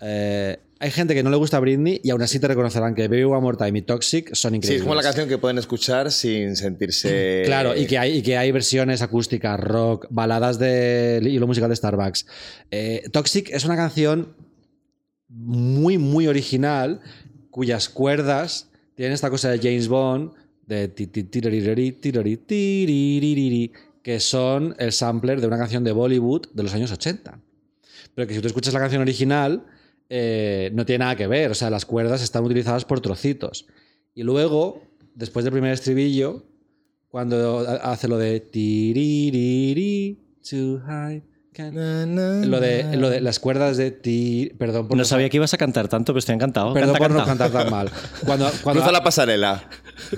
Eh, 0.00 0.58
hay 0.82 0.90
gente 0.90 1.14
que 1.14 1.22
no 1.22 1.30
le 1.30 1.36
gusta 1.36 1.60
Britney 1.60 2.00
y 2.02 2.10
aún 2.10 2.22
así 2.22 2.40
te 2.40 2.48
reconocerán 2.48 2.96
que 2.96 3.06
Baby 3.06 3.22
One 3.22 3.40
More 3.40 3.56
Time 3.56 3.78
y 3.78 3.82
Toxic 3.82 4.34
son 4.34 4.50
Sí, 4.50 4.56
increíbles. 4.56 4.80
es 4.80 4.82
como 4.82 4.96
la 4.96 5.02
canción 5.02 5.28
que 5.28 5.38
pueden 5.38 5.58
escuchar 5.58 6.10
sin 6.10 6.56
sentirse. 6.56 7.42
Claro, 7.46 7.76
y 7.76 7.86
que, 7.86 7.98
hay, 7.98 8.16
y 8.18 8.22
que 8.22 8.36
hay 8.36 8.50
versiones 8.50 9.00
acústicas, 9.00 9.60
rock, 9.60 10.06
baladas 10.10 10.58
de 10.58 11.22
hilo 11.24 11.46
musical 11.46 11.70
de 11.70 11.76
Starbucks. 11.76 12.26
Eh, 12.72 13.04
Toxic 13.12 13.50
es 13.50 13.64
una 13.64 13.76
canción 13.76 14.34
muy, 15.28 15.98
muy 15.98 16.26
original, 16.26 17.00
cuyas 17.50 17.88
cuerdas 17.88 18.68
tienen 18.96 19.12
esta 19.14 19.30
cosa 19.30 19.50
de 19.50 19.58
James 19.58 19.86
Bond, 19.86 20.32
de 20.66 20.88
ti, 20.88 21.06
ti, 21.06 21.22
que 24.02 24.18
son 24.18 24.74
el 24.80 24.92
sampler 24.92 25.40
de 25.40 25.46
una 25.46 25.58
canción 25.58 25.84
de 25.84 25.92
Bollywood 25.92 26.48
de 26.52 26.62
los 26.64 26.74
años 26.74 26.90
80. 26.90 27.38
Pero 28.16 28.26
que 28.26 28.34
si 28.34 28.40
tú 28.40 28.48
escuchas 28.48 28.74
la 28.74 28.80
canción 28.80 29.00
original, 29.00 29.64
eh, 30.14 30.70
no 30.74 30.84
tiene 30.84 31.04
nada 31.04 31.16
que 31.16 31.26
ver. 31.26 31.50
O 31.50 31.54
sea, 31.54 31.70
las 31.70 31.86
cuerdas 31.86 32.22
están 32.22 32.44
utilizadas 32.44 32.84
por 32.84 33.00
trocitos. 33.00 33.66
Y 34.14 34.24
luego, 34.24 34.82
después 35.14 35.42
del 35.44 35.52
primer 35.52 35.72
estribillo, 35.72 36.44
cuando 37.08 37.60
hace 37.82 38.08
lo 38.08 38.18
de 38.18 38.40
too 40.42 40.82
high. 40.86 41.22
Lo 41.54 42.60
de, 42.60 42.96
lo 42.96 43.08
de 43.08 43.20
las 43.22 43.38
cuerdas 43.38 43.78
de 43.78 43.90
ti. 43.90 44.52
Perdón 44.58 44.88
por 44.88 44.98
No 44.98 45.04
sabía 45.04 45.30
que 45.30 45.38
ibas 45.38 45.54
a 45.54 45.58
cantar 45.58 45.88
tanto, 45.88 46.12
pero 46.12 46.18
estoy 46.18 46.34
encantado. 46.34 46.74
Perdón 46.74 46.94
Canta, 46.94 47.08
por 47.08 47.10
no 47.10 47.24
canta. 47.24 47.44
cantar 47.44 47.62
tan 47.62 47.70
mal. 47.70 47.90
Cuando, 48.26 48.50
cuando, 48.62 48.80
Cruza 48.82 48.92
la 48.92 49.02
pasarela. 49.02 49.68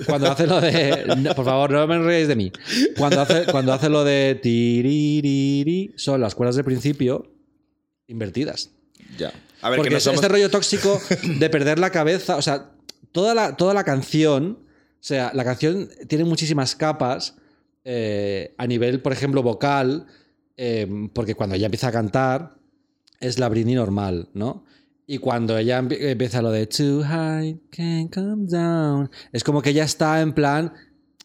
cuando 0.06 0.30
hace 0.30 0.46
lo 0.48 0.60
de. 0.60 1.04
no, 1.18 1.34
por 1.36 1.44
favor, 1.44 1.70
no 1.70 1.86
me 1.86 1.94
enredéis 1.96 2.26
de 2.26 2.36
mí. 2.36 2.50
Cuando 2.98 3.20
hace, 3.20 3.46
cuando 3.46 3.72
hace 3.72 3.88
lo 3.88 4.02
de 4.02 5.92
son 5.96 6.20
las 6.20 6.34
cuerdas 6.34 6.56
del 6.56 6.64
principio 6.64 7.32
invertidas. 8.08 8.70
Ya. 9.18 9.32
A 9.62 9.70
ver, 9.70 9.78
Porque 9.78 9.88
que 9.90 9.94
no 9.96 10.00
somos... 10.00 10.16
este 10.16 10.28
rollo 10.28 10.50
tóxico 10.50 11.00
de 11.38 11.50
perder 11.50 11.78
la 11.78 11.90
cabeza. 11.90 12.36
O 12.36 12.42
sea, 12.42 12.70
toda 13.12 13.34
la, 13.34 13.56
toda 13.56 13.74
la 13.74 13.84
canción. 13.84 14.58
O 14.60 15.06
sea, 15.06 15.30
la 15.34 15.44
canción 15.44 15.88
tiene 16.08 16.24
muchísimas 16.24 16.74
capas 16.76 17.36
eh, 17.84 18.54
a 18.58 18.66
nivel, 18.66 19.00
por 19.00 19.12
ejemplo, 19.12 19.42
vocal. 19.42 20.06
eh, 20.56 20.86
porque 21.12 21.34
cuando 21.34 21.56
ella 21.56 21.66
empieza 21.66 21.88
a 21.88 21.92
cantar, 21.92 22.56
es 23.20 23.38
la 23.38 23.48
Britney 23.48 23.74
normal, 23.74 24.28
¿no? 24.34 24.64
Y 25.06 25.18
cuando 25.18 25.58
ella 25.58 25.80
empie- 25.82 25.98
empieza 26.00 26.40
lo 26.40 26.50
de 26.50 26.66
Too 26.66 27.02
high, 27.04 27.60
can't 27.70 28.12
come 28.14 28.46
down, 28.48 29.10
es 29.32 29.44
como 29.44 29.60
que 29.60 29.70
ella 29.70 29.84
está 29.84 30.20
en 30.22 30.32
plan. 30.32 30.72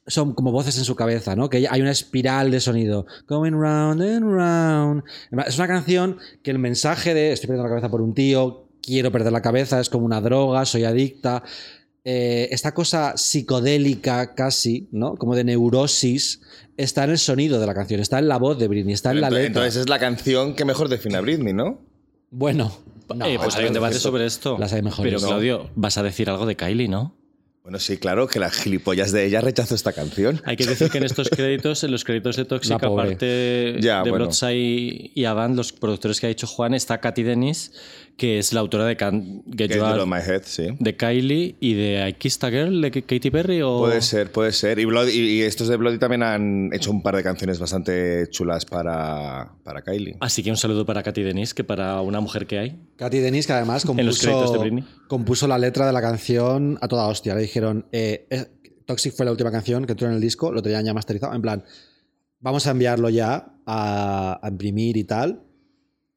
Son 0.10 0.34
como 0.34 0.52
voces 0.52 0.78
en 0.78 0.84
su 0.84 0.96
cabeza, 0.96 1.36
¿no? 1.36 1.50
Que 1.50 1.68
hay 1.70 1.82
una 1.82 1.92
espiral 1.92 2.52
de 2.52 2.60
sonido. 2.60 3.06
Going 3.28 3.54
round 3.54 4.02
and 4.02 4.26
round. 4.26 5.04
Es 5.48 5.58
una 5.58 5.68
canción 5.68 6.18
que 6.44 6.52
el 6.52 6.60
mensaje 6.60 7.14
de 7.14 7.32
estoy 7.32 7.48
perdiendo 7.48 7.64
la 7.64 7.70
cabeza 7.70 7.90
por 7.90 8.02
un 8.02 8.14
tío, 8.14 8.68
quiero 8.82 9.12
perder 9.12 9.32
la 9.32 9.42
cabeza, 9.42 9.80
es 9.80 9.90
como 9.90 10.06
una 10.06 10.20
droga, 10.20 10.66
soy 10.66 10.84
adicta. 10.84 11.44
Eh, 12.04 12.48
esta 12.52 12.74
cosa 12.74 13.14
psicodélica 13.18 14.34
casi, 14.34 14.88
¿no? 14.92 15.16
Como 15.16 15.36
de 15.36 15.44
neurosis, 15.44 16.42
está 16.78 17.04
en 17.04 17.12
el 17.12 17.18
sonido 17.18 17.60
de 17.60 17.68
la 17.68 17.74
canción, 17.74 18.00
está 18.00 18.20
en 18.20 18.28
la 18.28 18.38
voz 18.38 18.58
de 18.58 18.68
Britney, 18.68 18.94
está 18.94 19.12
en 19.12 19.22
la 19.22 19.28
Entonces, 19.28 19.48
letra. 19.48 19.62
entonces 19.62 19.82
es 19.82 19.90
la 19.90 20.00
canción 20.00 20.56
que 20.56 20.66
mejor 20.66 20.88
define 20.90 21.18
a 21.18 21.22
Britney, 21.22 21.54
¿no? 21.54 21.82
Bueno, 22.32 22.72
no, 23.16 23.26
Eh, 23.26 23.38
pues 23.42 23.56
hay 23.56 23.66
un 23.68 23.74
debate 23.74 24.00
sobre 24.00 24.26
esto. 24.26 24.58
Las 24.58 24.72
hay 24.74 24.82
mejores. 24.82 25.12
Pero 25.12 25.22
No. 25.22 25.28
Claudio, 25.28 25.70
vas 25.76 25.98
a 25.98 26.04
decir 26.04 26.30
algo 26.30 26.46
de 26.46 26.56
Kylie, 26.56 26.88
¿no? 26.88 27.16
Bueno, 27.64 27.78
sí, 27.78 27.98
claro, 27.98 28.28
que 28.28 28.40
la 28.40 28.50
gilipollas 28.50 29.12
de 29.12 29.26
ella 29.26 29.42
rechazó 29.42 29.76
esta 29.76 29.94
canción. 29.94 30.42
Hay 30.46 30.56
que 30.56 30.66
decir 30.66 30.90
que 30.90 30.98
en 30.98 31.04
estos 31.04 31.30
créditos, 31.30 31.84
en 31.84 31.92
los 31.92 32.04
créditos 32.04 32.36
de 32.38 32.46
pobre. 32.46 32.74
aparte 32.74 33.76
Ya, 33.80 34.02
de 34.04 34.10
bueno. 34.10 34.26
Bloodshine 34.26 35.12
y 35.14 35.26
Avant, 35.26 35.56
los 35.56 35.74
productores 35.74 36.20
que 36.20 36.26
ha 36.26 36.30
dicho 36.30 36.48
Juan, 36.48 36.74
está 36.74 37.00
Katy 37.00 37.22
Dennis, 37.24 37.74
que 38.20 38.38
es 38.38 38.54
la 38.54 38.60
autora 38.60 38.86
de 38.86 38.96
Can't 38.96 39.44
Get 39.48 39.70
Get 39.72 39.78
You 39.78 39.84
Out, 39.84 40.00
of 40.02 40.08
My 40.08 40.18
Head, 40.20 40.44
sí. 40.46 40.68
de 40.80 40.96
Kylie 40.96 41.56
y 41.60 41.74
de 41.74 42.08
I 42.08 42.14
Kissed 42.14 42.44
a 42.48 42.52
Girl 42.52 42.80
de 42.82 42.92
Katy 42.92 43.32
Perry. 43.32 43.64
O... 43.64 43.80
Puede 43.80 44.02
ser, 44.04 44.32
puede 44.32 44.52
ser. 44.52 44.78
Y, 44.78 44.86
Bloody- 44.86 45.12
y- 45.14 45.40
y 45.40 45.42
estos 45.42 45.68
de 45.70 45.78
Bloody 45.78 45.98
también 45.98 46.22
han 46.22 46.70
hecho 46.72 46.92
un 46.92 47.02
par 47.02 47.16
de 47.16 47.24
canciones 47.24 47.58
bastante 47.58 48.28
chulas 48.30 48.66
para, 48.66 49.54
para 49.64 49.82
Kylie. 49.82 50.18
Así 50.20 50.44
que 50.44 50.52
un 50.52 50.58
saludo 50.58 50.86
para 50.86 51.02
Katy 51.02 51.24
Dennis, 51.24 51.56
que 51.56 51.64
para 51.64 52.00
una 52.02 52.20
mujer 52.20 52.46
que 52.46 52.60
hay. 52.60 52.80
Katy 52.98 53.18
Dennis, 53.18 53.48
que 53.48 53.54
además 53.54 53.84
En 53.86 54.06
los 54.06 54.20
créditos 54.20 54.52
de 54.54 54.60
compuso, 54.60 54.88
compuso 55.08 55.48
la 55.48 55.58
letra 55.58 55.88
de 55.88 55.94
la 55.94 56.02
canción 56.02 56.78
a 56.82 56.88
toda 56.88 57.08
hostia. 57.08 57.34
Le 57.34 57.42
dijeron, 57.42 57.88
eh, 57.92 58.28
eh, 58.30 58.46
Toxic 58.86 59.14
fue 59.16 59.26
la 59.26 59.32
última 59.32 59.52
canción 59.52 59.86
que 59.86 59.94
entró 59.94 60.08
en 60.08 60.14
el 60.16 60.22
disco, 60.22 60.52
lo 60.52 60.62
tenían 60.62 60.84
ya 60.86 60.94
masterizado. 60.94 61.34
En 61.34 61.42
plan, 61.42 61.64
vamos 62.42 62.68
a 62.68 62.72
enviarlo 62.72 63.10
ya 63.10 63.54
a, 63.66 64.40
a 64.42 64.50
imprimir 64.50 64.98
y 64.98 65.04
tal. 65.04 65.44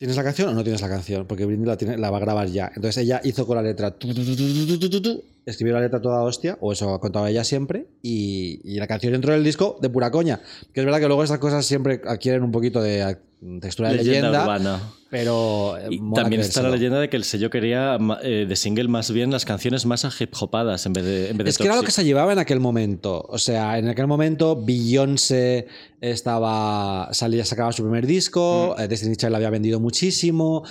¿Tienes 0.02 0.16
la 0.16 0.24
canción 0.24 0.48
o 0.48 0.52
no 0.52 0.64
tienes 0.64 0.80
la 0.80 0.88
canción? 0.88 1.28
Porque 1.28 1.46
Britney 1.46 1.64
la, 1.64 1.76
tiene, 1.76 1.96
la 1.96 2.10
va 2.10 2.16
a 2.16 2.20
grabar 2.20 2.48
ya. 2.48 2.72
Entonces 2.74 3.04
ella 3.04 3.20
hizo 3.22 3.46
con 3.46 3.54
la 3.54 3.62
letra. 3.62 3.92
Tu, 3.92 4.12
tu, 4.12 5.00
tu, 5.00 5.24
escribió 5.46 5.74
la 5.74 5.80
letra 5.80 6.00
toda 6.02 6.24
hostia, 6.24 6.58
o 6.60 6.72
eso 6.72 6.92
ha 6.92 7.00
contado 7.00 7.28
ella 7.28 7.44
siempre, 7.44 7.86
y, 8.02 8.58
la 8.80 8.88
canción 8.88 9.14
entró 9.14 9.32
en 9.32 9.38
el 9.38 9.44
disco 9.44 9.78
de 9.80 9.90
pura 9.90 10.10
coña. 10.10 10.40
Que 10.74 10.80
es 10.80 10.84
verdad 10.84 10.98
que 10.98 11.06
luego 11.06 11.22
estas 11.22 11.38
cosas 11.38 11.64
siempre 11.64 12.00
adquieren 12.04 12.42
un 12.42 12.50
poquito 12.50 12.82
de 12.82 13.16
textura 13.60 13.90
de 13.90 13.96
Leyenda 13.96 14.28
leyenda, 14.30 14.42
urbana. 14.42 14.80
pero 15.10 15.76
eh, 15.76 15.88
Y 15.90 15.98
también 16.14 16.40
está 16.40 16.62
la 16.62 16.70
leyenda 16.70 17.00
de 17.00 17.08
que 17.08 17.16
el 17.16 17.24
sello 17.24 17.50
quería 17.50 17.98
eh, 18.22 18.46
de 18.48 18.56
single 18.56 18.86
más 18.88 19.10
bien 19.10 19.30
las 19.32 19.44
canciones 19.44 19.84
más 19.84 20.06
hip 20.20 20.32
hopadas 20.40 20.86
en 20.86 20.92
vez 20.92 21.04
de, 21.04 21.30
en 21.30 21.36
vez 21.38 21.44
de 21.46 21.50
Es 21.50 21.58
que 21.58 21.64
era 21.64 21.74
lo 21.76 21.82
que 21.82 21.90
se 21.90 22.04
llevaba 22.04 22.32
en 22.32 22.38
aquel 22.38 22.60
momento. 22.60 23.24
O 23.28 23.38
sea, 23.38 23.78
en 23.78 23.88
aquel 23.88 24.06
momento 24.06 24.62
Beyoncé 24.64 25.66
estaba. 26.00 27.08
salía, 27.12 27.44
sacaba 27.44 27.72
su 27.72 27.82
primer 27.82 28.06
disco, 28.06 28.76
eh, 28.78 28.86
Destiny 28.88 29.16
Child 29.16 29.34
había 29.34 29.50
vendido 29.50 29.80
muchísimo. 29.80 30.64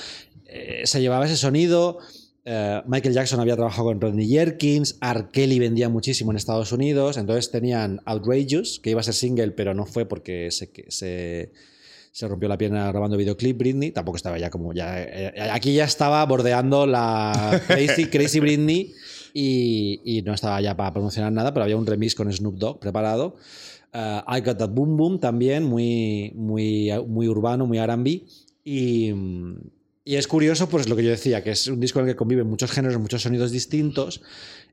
eh, 0.45 0.81
se 0.85 1.01
llevaba 1.01 1.25
ese 1.25 1.37
sonido. 1.37 1.99
eh, 2.45 2.81
Michael 2.87 3.13
Jackson 3.13 3.39
había 3.39 3.55
trabajado 3.55 3.85
con 3.89 3.99
Rodney 4.01 4.27
Jerkins. 4.27 4.97
R. 5.01 5.25
Kelly 5.31 5.59
vendía 5.59 5.89
muchísimo 5.89 6.31
en 6.31 6.37
Estados 6.37 6.71
Unidos. 6.71 7.17
Entonces 7.17 7.51
tenían 7.51 8.01
Outrageous, 8.05 8.79
que 8.81 8.91
iba 8.91 9.01
a 9.01 9.03
ser 9.03 9.13
single, 9.13 9.51
pero 9.51 9.73
no 9.73 9.85
fue 9.85 10.05
porque 10.05 10.51
se. 10.51 10.71
que 10.71 10.85
se 10.89 11.51
se 12.11 12.27
rompió 12.27 12.49
la 12.49 12.57
pierna 12.57 12.87
grabando 12.91 13.15
videoclip 13.15 13.57
Britney, 13.57 13.91
tampoco 13.91 14.17
estaba 14.17 14.37
ya 14.37 14.49
como 14.49 14.73
ya 14.73 15.01
eh, 15.01 15.33
aquí 15.51 15.73
ya 15.73 15.85
estaba 15.85 16.25
bordeando 16.25 16.85
la 16.85 17.61
Crazy, 17.67 18.07
Crazy 18.07 18.39
Britney 18.39 18.93
y, 19.33 20.21
no 20.25 20.33
estaba 20.33 20.59
ya 20.61 20.75
para 20.75 20.91
promocionar 20.91 21.31
nada, 21.31 21.53
pero 21.53 21.63
había 21.63 21.77
un 21.77 21.85
remix 21.85 22.15
con 22.15 22.31
Snoop 22.31 22.55
Dogg 22.55 22.79
preparado. 22.79 23.35
Uh, 23.93 24.21
I 24.29 24.41
Got 24.41 24.57
That 24.57 24.69
Boom 24.69 24.97
Boom 24.97 25.19
también, 25.19 25.63
muy, 25.63 26.31
muy, 26.35 26.91
muy 27.07 27.27
urbano, 27.27 27.65
muy 27.65 27.77
R&B 27.77 28.23
y, 28.63 29.13
y 30.03 30.15
es 30.15 30.27
curioso, 30.27 30.69
pues 30.69 30.87
lo 30.89 30.95
que 30.95 31.03
yo 31.03 31.09
decía, 31.09 31.43
que 31.43 31.51
es 31.51 31.67
un 31.67 31.79
disco 31.79 31.99
en 31.99 32.05
el 32.07 32.13
que 32.13 32.17
conviven 32.17 32.47
muchos 32.47 32.71
géneros, 32.71 32.99
muchos 32.99 33.21
sonidos 33.21 33.51
distintos 33.51 34.21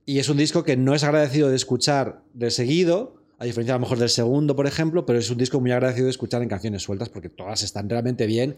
y 0.06 0.18
es 0.18 0.28
un 0.28 0.38
disco 0.38 0.64
que 0.64 0.76
no 0.76 0.94
es 0.94 1.04
agradecido 1.04 1.50
de 1.50 1.56
escuchar 1.56 2.22
de 2.32 2.50
seguido, 2.50 3.17
a 3.38 3.44
diferencia 3.44 3.74
a 3.74 3.78
lo 3.78 3.80
mejor 3.82 3.98
del 3.98 4.08
segundo, 4.08 4.56
por 4.56 4.66
ejemplo, 4.66 5.06
pero 5.06 5.18
es 5.18 5.30
un 5.30 5.38
disco 5.38 5.60
muy 5.60 5.70
agradecido 5.70 6.06
de 6.06 6.10
escuchar 6.10 6.42
en 6.42 6.48
canciones 6.48 6.82
sueltas 6.82 7.08
porque 7.08 7.28
todas 7.28 7.62
están 7.62 7.88
realmente 7.88 8.26
bien 8.26 8.56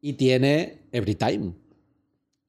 y 0.00 0.12
tiene 0.14 0.82
Every 0.92 1.14
Time, 1.14 1.52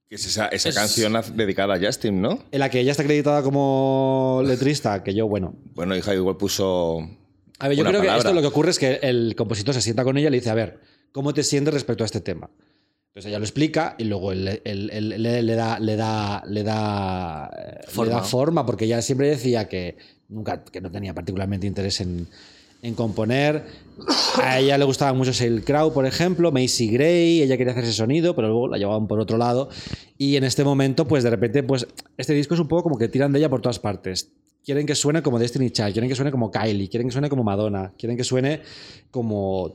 Que 0.10 0.16
es 0.16 0.26
esa, 0.26 0.48
esa 0.48 0.70
Es- 0.70 0.76
canción 0.76 1.14
dedicada 1.36 1.76
a 1.76 1.80
Justin, 1.80 2.22
¿no? 2.22 2.40
en 2.52 2.60
la 2.60 2.70
que 2.70 2.80
ella 2.80 2.92
está 2.92 3.04
acreditada 3.04 3.42
como 3.44 4.42
letrista, 4.46 5.04
que 5.04 5.14
yo, 5.14 5.28
bueno, 5.28 5.56
Bueno, 5.76 5.96
hija, 5.96 6.14
igual 6.14 6.36
puso. 6.38 7.00
A 7.60 7.68
ver, 7.68 7.78
yo 7.78 7.84
creo 7.86 8.02
que 8.02 8.08
esto 8.16 8.34
lo 8.34 8.42
que 8.42 8.48
ocurre 8.48 8.72
es 8.72 8.80
que 8.80 9.00
el 9.02 9.36
compositor 9.36 9.74
se 9.74 9.82
sienta 9.82 10.04
con 10.04 10.18
ella 10.18 10.28
y 10.30 10.32
le 10.32 10.38
dice, 10.38 10.50
a 10.50 10.56
ver, 10.56 10.80
¿cómo 11.12 11.34
te 11.34 11.44
sientes 11.44 11.74
respecto 11.74 12.04
a 12.04 12.06
este 12.06 12.22
tema? 12.22 12.50
Entonces 13.10 13.30
ella 13.30 13.40
lo 13.40 13.46
explica 13.46 13.96
y 13.98 14.04
luego 14.06 14.32
él, 14.32 14.48
él- 14.64 14.90
él- 14.94 15.12
él 15.14 15.24
le, 15.46 15.56
da, 15.56 15.80
le, 15.80 15.96
da, 15.96 16.44
le, 16.48 16.64
da, 16.64 17.50
eh, 17.58 17.80
le 17.86 17.92
Forma. 17.92 18.14
da 18.14 18.22
forma, 18.24 18.66
porque 18.66 18.86
ella 18.86 19.02
siempre 19.02 19.28
decía 19.30 19.68
que, 19.68 19.98
nunca, 20.30 20.64
que 20.64 20.80
no 20.82 20.90
tenía 20.90 21.14
particularmente 21.14 21.68
interés 21.68 22.00
en, 22.02 22.28
en 22.82 22.94
componer. 22.94 23.64
A 24.42 24.60
ella 24.60 24.78
le 24.78 24.86
gustaba 24.86 25.14
mucho 25.14 25.32
Sheryl 25.32 25.64
Crow, 25.64 25.94
por 25.94 26.06
ejemplo, 26.06 26.52
Macy 26.52 26.90
Gray, 26.90 27.42
ella 27.42 27.58
quería 27.58 27.74
hacer 27.74 27.84
ese 27.84 27.94
sonido, 27.94 28.36
pero 28.36 28.48
luego 28.48 28.68
la 28.70 28.78
llevaban 28.78 29.08
por 29.08 29.20
otro 29.20 29.38
lado. 29.38 29.70
Y 30.18 30.38
en 30.38 30.44
este 30.44 30.64
momento, 30.64 31.08
pues 31.08 31.24
de 31.24 31.30
repente, 31.30 31.64
pues 31.64 31.88
este 32.18 32.34
disco 32.34 32.54
es 32.54 32.60
un 32.60 32.68
poco 32.68 32.84
como 32.84 32.98
que 32.98 33.08
tiran 33.08 33.32
de 33.32 33.40
ella 33.40 33.50
por 33.50 33.62
todas 33.62 33.80
partes. 33.80 34.32
Quieren 34.64 34.86
que 34.86 34.96
suene 34.96 35.22
como 35.22 35.40
Destiny 35.40 35.72
Child, 35.72 35.94
quieren 35.94 36.10
que 36.10 36.16
suene 36.16 36.32
como 36.32 36.52
Kylie, 36.52 36.90
quieren 36.90 37.08
que 37.08 37.14
suene 37.14 37.30
como 37.30 37.44
Madonna, 37.44 37.94
quieren 37.98 38.18
que 38.18 38.24
suene 38.24 38.62
como 39.10 39.74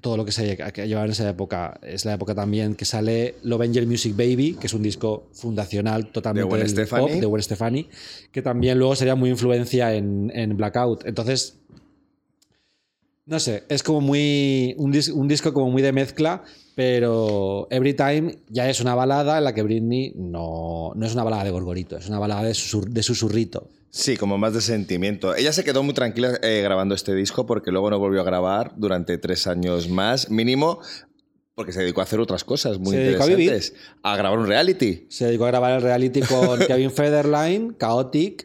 todo 0.00 0.16
lo 0.16 0.24
que 0.24 0.32
se 0.32 0.56
llevaba 0.56 1.04
en 1.04 1.10
esa 1.12 1.28
época. 1.28 1.78
Es 1.82 2.04
la 2.04 2.14
época 2.14 2.34
también 2.34 2.74
que 2.74 2.84
sale 2.84 3.34
Love 3.42 3.62
Angel 3.62 3.86
Music 3.86 4.16
Baby, 4.16 4.56
que 4.58 4.66
es 4.66 4.72
un 4.74 4.82
disco 4.82 5.28
fundacional 5.32 6.10
totalmente 6.10 6.48
Gwen 6.48 6.74
del 6.74 6.86
pop, 6.88 7.20
de 7.20 7.26
Gwen 7.26 7.42
Stefani, 7.42 7.88
que 8.32 8.40
también 8.42 8.78
luego 8.78 8.96
sería 8.96 9.14
muy 9.14 9.28
influencia 9.30 9.94
en, 9.94 10.32
en 10.34 10.56
Blackout. 10.56 11.04
Entonces, 11.06 11.58
no 13.26 13.38
sé, 13.38 13.64
es 13.68 13.82
como 13.82 14.00
muy. 14.00 14.74
Un, 14.78 14.92
dis- 14.92 15.12
un 15.12 15.28
disco 15.28 15.52
como 15.52 15.70
muy 15.70 15.80
de 15.82 15.92
mezcla, 15.92 16.42
pero 16.74 17.68
Every 17.70 17.94
Time 17.94 18.38
ya 18.48 18.68
es 18.68 18.80
una 18.80 18.94
balada 18.94 19.38
en 19.38 19.44
la 19.44 19.54
que 19.54 19.62
Britney 19.62 20.12
no, 20.16 20.92
no 20.96 21.06
es 21.06 21.12
una 21.12 21.22
balada 21.24 21.44
de 21.44 21.50
gorgorito, 21.50 21.96
es 21.96 22.08
una 22.08 22.18
balada 22.18 22.42
de, 22.42 22.52
susur- 22.52 22.88
de 22.88 23.02
susurrito. 23.02 23.68
Sí, 23.94 24.16
como 24.16 24.38
más 24.38 24.54
de 24.54 24.62
sentimiento. 24.62 25.36
Ella 25.36 25.52
se 25.52 25.64
quedó 25.64 25.82
muy 25.82 25.92
tranquila 25.92 26.38
eh, 26.42 26.62
grabando 26.64 26.94
este 26.94 27.14
disco 27.14 27.44
porque 27.44 27.70
luego 27.70 27.90
no 27.90 27.98
volvió 27.98 28.22
a 28.22 28.24
grabar 28.24 28.72
durante 28.74 29.18
tres 29.18 29.46
años 29.46 29.90
más, 29.90 30.30
mínimo, 30.30 30.80
porque 31.54 31.72
se 31.72 31.80
dedicó 31.80 32.00
a 32.00 32.04
hacer 32.04 32.18
otras 32.18 32.42
cosas 32.42 32.78
muy 32.78 32.92
Se 32.92 33.00
dedicó 33.02 33.24
a 33.24 33.30
interesantes. 33.30 33.74
A, 34.02 34.16
grabar 34.16 34.38
un 34.38 34.46
reality. 34.46 35.06
Se 35.10 35.26
dedicó 35.26 35.44
a 35.44 35.48
grabar 35.48 35.72
el 35.74 35.82
reality 35.82 36.22
con 36.22 36.58
Kevin 36.66 36.90
Federline, 36.90 37.76
Chaotic, 37.78 38.42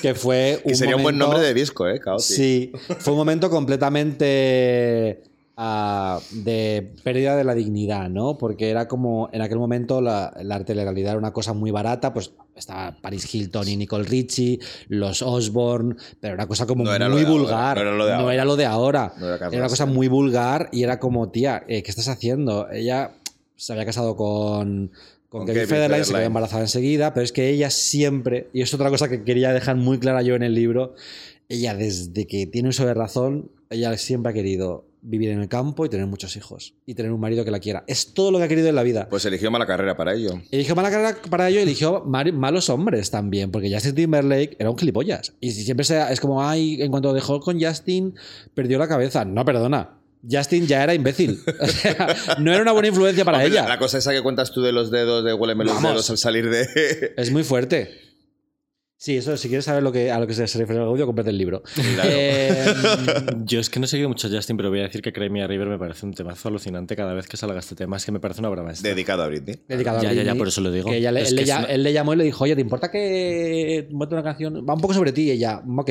que 0.00 0.14
fue 0.14 0.60
un 0.64 0.70
Que 0.70 0.76
sería 0.76 0.96
un 0.96 1.02
buen 1.02 1.18
nombre 1.18 1.40
de 1.40 1.52
disco, 1.52 1.86
¿eh? 1.86 2.00
Chaotic. 2.02 2.24
Sí, 2.24 2.72
fue 3.00 3.12
un 3.12 3.18
momento 3.18 3.50
completamente 3.50 5.24
ah, 5.56 6.20
de 6.30 6.92
pérdida 7.02 7.36
de 7.36 7.44
la 7.44 7.54
dignidad, 7.54 8.08
¿no? 8.08 8.38
Porque 8.38 8.70
era 8.70 8.88
como, 8.88 9.28
en 9.32 9.40
aquel 9.42 9.58
momento 9.58 10.00
la, 10.00 10.32
la 10.42 10.64
telerrealidad 10.64 11.12
era 11.12 11.18
una 11.18 11.32
cosa 11.32 11.52
muy 11.52 11.70
barata, 11.70 12.12
pues 12.12 12.32
estaba 12.54 12.96
Paris 13.00 13.32
Hilton 13.32 13.68
y 13.68 13.76
Nicole 13.76 14.04
Richie, 14.04 14.58
los 14.88 15.22
Osborne, 15.22 15.96
pero 16.20 16.34
era 16.34 16.42
una 16.42 16.48
cosa 16.48 16.66
como 16.66 16.84
No 16.84 16.94
era 16.94 17.08
muy 17.08 17.20
de 17.20 17.26
ahora, 17.26 17.38
vulgar. 17.38 17.76
no 17.76 17.82
era 17.82 17.94
lo 17.94 18.06
de 18.06 18.12
ahora. 18.14 18.34
era 18.34 18.44
lo 18.44 18.56
de 18.56 18.64
ahora. 18.66 19.12
No 19.18 19.26
era 19.26 19.38
Carl 19.38 19.52
Era 19.52 19.62
una 19.62 19.68
cosa 19.68 19.86
muy 19.86 20.08
vulgar 20.08 20.68
y 20.72 20.82
era 20.82 20.98
como, 20.98 21.30
tía, 21.30 21.64
eh, 21.68 21.82
¿qué 21.82 21.90
estás 21.90 22.08
haciendo? 22.08 22.70
Ella 22.70 23.12
se 23.56 23.72
había 23.72 23.84
casado 23.84 24.16
con... 24.16 24.90
Con, 25.28 25.40
Con 25.40 25.46
Kevin, 25.48 25.62
Kevin 25.62 25.68
Federline, 25.68 26.04
se 26.04 26.14
quedó 26.14 26.22
embarazada 26.22 26.62
enseguida, 26.62 27.12
pero 27.12 27.24
es 27.24 27.32
que 27.32 27.50
ella 27.50 27.68
siempre, 27.68 28.48
y 28.52 28.62
es 28.62 28.72
otra 28.72 28.90
cosa 28.90 29.08
que 29.08 29.24
quería 29.24 29.52
dejar 29.52 29.74
muy 29.76 29.98
clara 29.98 30.22
yo 30.22 30.36
en 30.36 30.44
el 30.44 30.54
libro, 30.54 30.94
ella 31.48 31.74
desde 31.74 32.26
que 32.28 32.46
tiene 32.46 32.68
uso 32.68 32.86
de 32.86 32.94
razón, 32.94 33.50
ella 33.68 33.96
siempre 33.98 34.30
ha 34.30 34.32
querido 34.32 34.84
vivir 35.08 35.30
en 35.30 35.40
el 35.40 35.48
campo 35.48 35.86
y 35.86 35.88
tener 35.88 36.06
muchos 36.06 36.36
hijos 36.36 36.74
y 36.84 36.94
tener 36.94 37.12
un 37.12 37.20
marido 37.20 37.44
que 37.44 37.50
la 37.50 37.60
quiera. 37.60 37.84
Es 37.86 38.12
todo 38.12 38.30
lo 38.30 38.38
que 38.38 38.44
ha 38.44 38.48
querido 38.48 38.68
en 38.68 38.74
la 38.74 38.82
vida. 38.82 39.08
Pues 39.08 39.24
eligió 39.24 39.50
mala 39.50 39.66
carrera 39.66 39.96
para 39.96 40.14
ello. 40.14 40.40
Eligió 40.50 40.74
mala 40.74 40.90
carrera 40.90 41.16
para 41.30 41.48
ello 41.48 41.60
y 41.60 41.62
eligió 41.62 42.02
malos 42.04 42.68
hombres 42.68 43.10
también, 43.10 43.50
porque 43.50 43.72
Justin 43.72 43.94
Timberlake 43.94 44.56
era 44.58 44.70
un 44.70 44.76
gilipollas. 44.76 45.34
Y 45.40 45.52
si 45.52 45.62
siempre 45.62 45.84
se, 45.84 46.00
es 46.12 46.20
como, 46.20 46.42
ay, 46.42 46.82
en 46.82 46.90
cuanto 46.90 47.12
dejó 47.12 47.40
con 47.40 47.60
Justin, 47.60 48.14
perdió 48.54 48.78
la 48.78 48.88
cabeza. 48.88 49.24
No, 49.24 49.44
perdona. 49.44 49.98
Justin 50.28 50.66
ya 50.66 50.82
era 50.82 50.94
imbécil. 50.94 51.40
O 51.60 51.66
sea, 51.68 52.16
no 52.40 52.52
era 52.52 52.62
una 52.62 52.72
buena 52.72 52.88
influencia 52.88 53.24
para 53.24 53.38
Hombre, 53.38 53.52
ella. 53.52 53.62
La, 53.62 53.68
la 53.70 53.78
cosa 53.78 53.98
esa 53.98 54.12
que 54.12 54.22
cuentas 54.22 54.50
tú 54.52 54.60
de 54.62 54.72
los 54.72 54.90
dedos, 54.90 55.24
de 55.24 55.32
huéleme 55.34 55.64
los 55.64 55.74
Vamos. 55.74 55.90
dedos 55.92 56.10
al 56.10 56.18
salir 56.18 56.50
de. 56.50 57.14
Es 57.16 57.30
muy 57.30 57.44
fuerte. 57.44 58.00
Sí, 58.98 59.14
eso, 59.18 59.36
si 59.36 59.48
quieres 59.48 59.66
saber 59.66 59.82
lo 59.82 59.92
que, 59.92 60.10
a 60.10 60.18
lo 60.18 60.26
que 60.26 60.32
se 60.32 60.42
refiere 60.46 60.80
el 60.80 60.88
audio, 60.88 61.04
cómprate 61.04 61.28
el 61.28 61.36
libro. 61.36 61.62
Claro. 61.94 62.10
Eh, 62.10 62.64
Yo 63.44 63.60
es 63.60 63.68
que 63.68 63.78
no 63.78 63.84
he 63.84 63.88
seguido 63.88 64.08
mucho 64.08 64.28
Justin, 64.30 64.56
pero 64.56 64.70
voy 64.70 64.80
a 64.80 64.84
decir 64.84 65.02
que 65.02 65.12
Cry 65.12 65.28
Me 65.28 65.42
a 65.42 65.46
River 65.46 65.68
me 65.68 65.78
parece 65.78 66.06
un 66.06 66.14
temazo 66.14 66.48
alucinante 66.48 66.96
cada 66.96 67.12
vez 67.12 67.26
que 67.28 67.36
salga 67.36 67.58
este 67.58 67.74
tema. 67.74 67.98
Es 67.98 68.06
que 68.06 68.12
me 68.12 68.20
parece 68.20 68.40
una 68.40 68.48
obra 68.48 68.62
maestra. 68.62 68.88
Dedicado 68.88 69.22
a 69.22 69.26
Britney. 69.28 69.56
dedicado 69.68 69.98
a 69.98 70.02
Ya, 70.02 70.08
ya, 70.08 70.14
ya, 70.14 70.20
Britney, 70.22 70.38
por 70.38 70.48
eso 70.48 70.60
lo 70.62 70.70
digo. 70.72 70.88
que 70.90 70.96
ella 70.96 71.12
le- 71.12 71.20
Es 71.20 71.28
él, 71.30 71.34
que 71.34 71.36
le, 71.36 71.42
es 71.42 71.48
lla- 71.54 71.58
una- 71.58 71.66
él 71.74 71.82
le 71.82 71.92
llamó 71.92 72.14
y 72.14 72.16
le 72.16 72.24
dijo, 72.24 72.44
oye, 72.44 72.54
¿te 72.54 72.60
importa 72.62 72.90
que 72.90 73.86
monte 73.90 74.14
una 74.14 74.24
canción? 74.24 74.66
Va 74.66 74.72
un 74.74 74.80
poco 74.80 74.94
sobre 74.94 75.12
ti. 75.12 75.22
Y 75.24 75.30
ella, 75.32 75.62
ok. 75.76 75.90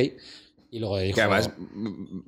Y 0.76 0.80
luego 0.80 0.98
dijo... 1.00 1.16
Que 1.16 1.22
además 1.22 1.52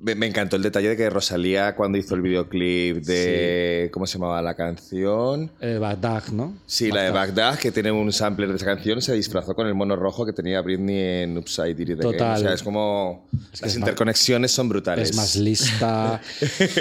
me, 0.00 0.14
me 0.14 0.26
encantó 0.26 0.56
el 0.56 0.62
detalle 0.62 0.88
de 0.88 0.96
que 0.96 1.10
Rosalía, 1.10 1.74
cuando 1.76 1.98
hizo 1.98 2.14
el 2.14 2.22
videoclip 2.22 3.04
de. 3.04 3.90
¿Cómo 3.92 4.06
se 4.06 4.14
llamaba 4.18 4.40
la 4.40 4.54
canción? 4.54 5.50
eh, 5.60 5.76
Bagdad, 5.78 6.28
¿no? 6.32 6.56
Sí, 6.64 6.90
la 6.90 7.02
de 7.02 7.10
Bagdad, 7.10 7.58
que 7.58 7.70
tiene 7.72 7.92
un 7.92 8.10
sampler 8.10 8.48
de 8.48 8.56
esa 8.56 8.64
canción, 8.64 9.02
se 9.02 9.12
disfrazó 9.12 9.54
con 9.54 9.66
el 9.66 9.74
mono 9.74 9.96
rojo 9.96 10.24
que 10.24 10.32
tenía 10.32 10.62
Britney 10.62 11.24
en 11.24 11.36
Upside 11.36 11.74
Down. 11.74 12.00
Total. 12.00 12.36
O 12.38 12.40
sea, 12.40 12.54
es 12.54 12.62
como. 12.62 13.26
Es 13.34 13.38
que 13.38 13.46
las 13.50 13.52
es 13.52 13.62
más- 13.66 13.76
interconexiones 13.76 14.50
son 14.50 14.70
brutales. 14.70 15.10
Es 15.10 15.16
más 15.16 15.36
lista. 15.36 16.20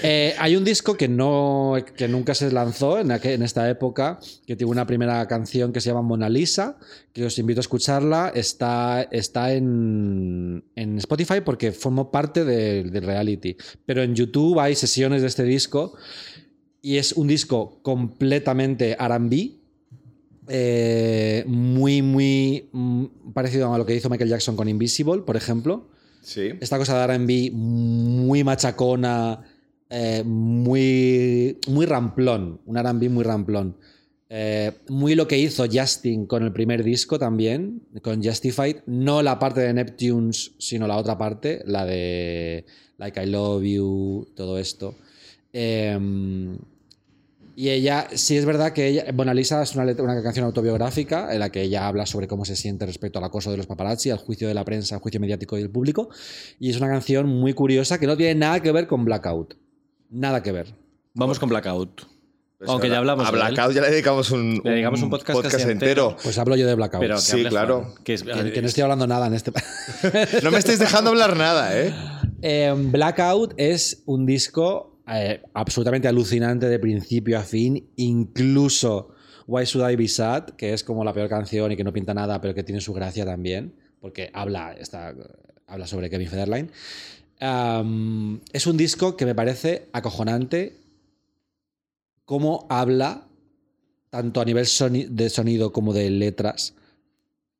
Eh, 0.04 0.36
hay 0.40 0.56
un 0.56 0.64
disco 0.64 0.96
que, 0.96 1.08
no, 1.08 1.74
que 1.96 2.08
nunca 2.08 2.34
se 2.34 2.52
lanzó 2.52 3.00
en, 3.00 3.10
aqu- 3.10 3.32
en 3.34 3.42
esta 3.44 3.70
época, 3.70 4.20
que 4.46 4.56
tiene 4.56 4.72
una 4.72 4.86
primera 4.88 5.28
canción 5.28 5.74
que 5.74 5.82
se 5.82 5.90
llama 5.90 6.02
Mona 6.02 6.30
Lisa, 6.30 6.78
que 7.14 7.26
os 7.26 7.38
invito 7.40 7.60
a 7.60 7.62
escucharla. 7.62 8.32
Está, 8.34 9.02
está 9.12 9.52
en, 9.54 10.64
en 10.76 10.98
Spotify 11.00 11.42
porque 11.44 11.57
formó 11.72 12.12
parte 12.12 12.46
de- 12.46 12.84
del 12.84 13.04
reality. 13.04 13.56
Pero 13.86 14.02
en 14.04 14.16
YouTube 14.16 14.60
hay 14.60 14.76
sesiones 14.76 15.22
de 15.22 15.28
este 15.28 15.44
disco 15.44 15.94
y 16.82 16.98
es 16.98 17.14
un 17.14 17.28
disco 17.28 17.80
completamente 17.84 18.96
RB. 19.00 19.54
eh, 20.50 21.44
muy, 21.46 22.02
muy 22.02 22.70
mm, 22.72 23.06
parecido 23.34 23.74
a 23.74 23.78
lo 23.78 23.86
que 23.86 23.94
hizo 23.96 24.10
Michael 24.10 24.30
Jackson 24.30 24.56
con 24.56 24.70
Invisible, 24.70 25.24
por 25.24 25.36
ejemplo 25.36 25.90
Sí. 26.22 26.52
esta 26.62 26.78
cosa 26.78 26.98
de 26.98 27.04
RB 27.18 27.52
muy 27.52 28.46
machacona, 28.46 29.42
eh, 29.90 30.24
muy, 30.26 31.58
muy 31.68 31.86
ramplón, 31.86 32.62
un 32.66 32.78
RB 32.78 33.10
muy 33.10 33.24
ramplón. 33.26 33.76
Eh, 34.30 34.72
muy 34.90 35.16
lo 35.16 35.28
que 35.28 35.38
hizo 35.38 35.66
Justin 35.72 36.26
con 36.26 36.44
el 36.44 36.52
primer 36.52 36.84
disco 36.84 37.18
también, 37.18 37.82
con 38.02 38.24
Justified. 38.24 38.78
No 38.86 39.22
la 39.22 39.40
parte 39.40 39.62
de 39.62 39.74
Neptunes, 39.74 40.52
sino 40.58 40.88
la 40.88 40.98
otra 40.98 41.18
parte, 41.18 41.62
la 41.66 41.86
de 41.86 42.66
Like 42.98 43.24
I 43.24 43.26
Love 43.28 43.64
You, 43.64 44.28
todo 44.36 44.58
esto. 44.58 44.96
Eh, 45.54 45.98
y 47.60 47.72
ella, 47.72 48.08
sí 48.14 48.38
es 48.38 48.46
verdad 48.46 48.72
que 48.72 48.86
ella, 48.86 49.06
Mona 49.16 49.34
Lisa 49.34 49.64
es 49.64 49.74
una, 49.74 49.84
una 49.84 50.22
canción 50.22 50.46
autobiográfica 50.46 51.34
en 51.34 51.40
la 51.40 51.50
que 51.50 51.64
ella 51.64 51.88
habla 51.88 52.06
sobre 52.06 52.28
cómo 52.28 52.46
se 52.46 52.56
siente 52.56 52.86
respecto 52.86 53.18
al 53.18 53.26
acoso 53.26 53.50
de 53.50 53.58
los 53.58 53.66
paparazzi, 53.66 54.12
al 54.12 54.20
juicio 54.20 54.48
de 54.48 54.54
la 54.54 54.64
prensa, 54.64 54.94
al 54.94 55.02
juicio 55.02 55.20
mediático 55.20 55.58
y 55.58 55.62
del 55.62 55.72
público. 55.72 56.10
Y 56.60 56.70
es 56.70 56.78
una 56.78 56.88
canción 56.88 57.28
muy 57.28 57.54
curiosa 57.54 58.00
que 58.00 58.06
no 58.06 58.16
tiene 58.16 58.36
nada 58.36 58.60
que 58.60 58.72
ver 58.72 58.86
con 58.86 59.06
Blackout. 59.06 59.56
Nada 60.12 60.44
que 60.44 60.52
ver. 60.52 60.76
Vamos 61.16 61.40
con 61.40 61.50
Blackout. 61.50 62.17
Pues 62.58 62.70
Aunque 62.72 62.88
ahora, 62.88 62.96
ya 62.96 63.00
hablamos 63.00 63.28
A 63.28 63.32
de 63.32 63.38
él. 63.38 63.44
Blackout 63.54 63.76
ya 63.76 63.82
le 63.82 63.90
dedicamos 63.92 64.32
un, 64.32 64.62
Le 64.64 64.72
dedicamos 64.72 65.02
un 65.04 65.10
podcast 65.12 65.42
casi 65.44 65.56
entero. 65.70 65.72
entero. 65.74 66.18
Pues 66.24 66.38
hablo 66.40 66.56
yo 66.56 66.66
de 66.66 66.74
Blackout. 66.74 67.02
Pero 67.02 67.18
Sí, 67.20 67.44
claro. 67.46 67.94
Que 68.04 68.16
es- 68.16 68.24
que, 68.24 68.52
que 68.52 68.62
no 68.62 68.68
estoy 68.68 68.82
hablando 68.84 69.06
nada 69.06 69.28
en 69.28 69.34
este. 69.36 69.52
No 70.44 70.50
me 70.50 70.58
estáis 70.58 70.80
dejando 70.80 71.12
hablar 71.12 71.38
nada, 71.38 71.80
¿eh? 71.80 71.94
Eh, 72.42 72.74
Blackout 72.76 73.54
es 73.58 74.02
un 74.08 74.26
disco 74.26 75.00
eh, 75.08 75.42
absolutamente 75.54 76.08
alucinante 76.08 76.68
de 76.68 76.80
principio 76.80 77.38
a 77.38 77.44
fin, 77.44 77.90
incluso 77.96 79.10
Why 79.46 79.66
Should 79.66 79.92
I 79.92 79.96
Be 79.96 80.08
Sad, 80.08 80.50
que 80.58 80.74
es 80.74 80.84
como 80.84 81.04
la 81.04 81.14
peor 81.14 81.30
canción 81.30 81.72
y 81.72 81.78
que 81.78 81.84
no 81.84 81.94
pinta 81.94 82.14
nada, 82.16 82.42
pero 82.42 82.56
que 82.56 82.64
tiene 82.64 82.82
su 82.82 82.92
gracia 82.92 83.24
también, 83.24 83.76
porque 84.02 84.32
habla, 84.34 84.74
está, 84.74 85.14
habla 85.68 85.86
sobre 85.88 86.10
Kevin 86.10 86.28
Federline. 86.28 86.72
Es 88.54 88.68
un 88.68 88.78
disco 88.78 89.16
que 89.16 89.26
me 89.26 89.36
parece 89.36 89.90
acojonante 89.94 90.76
cómo 92.28 92.68
habla, 92.70 93.26
tanto 94.10 94.42
a 94.42 94.46
nivel 94.46 94.66
de 95.10 95.30
sonido 95.30 95.72
como 95.72 95.94
de 95.94 96.10
letras, 96.10 96.76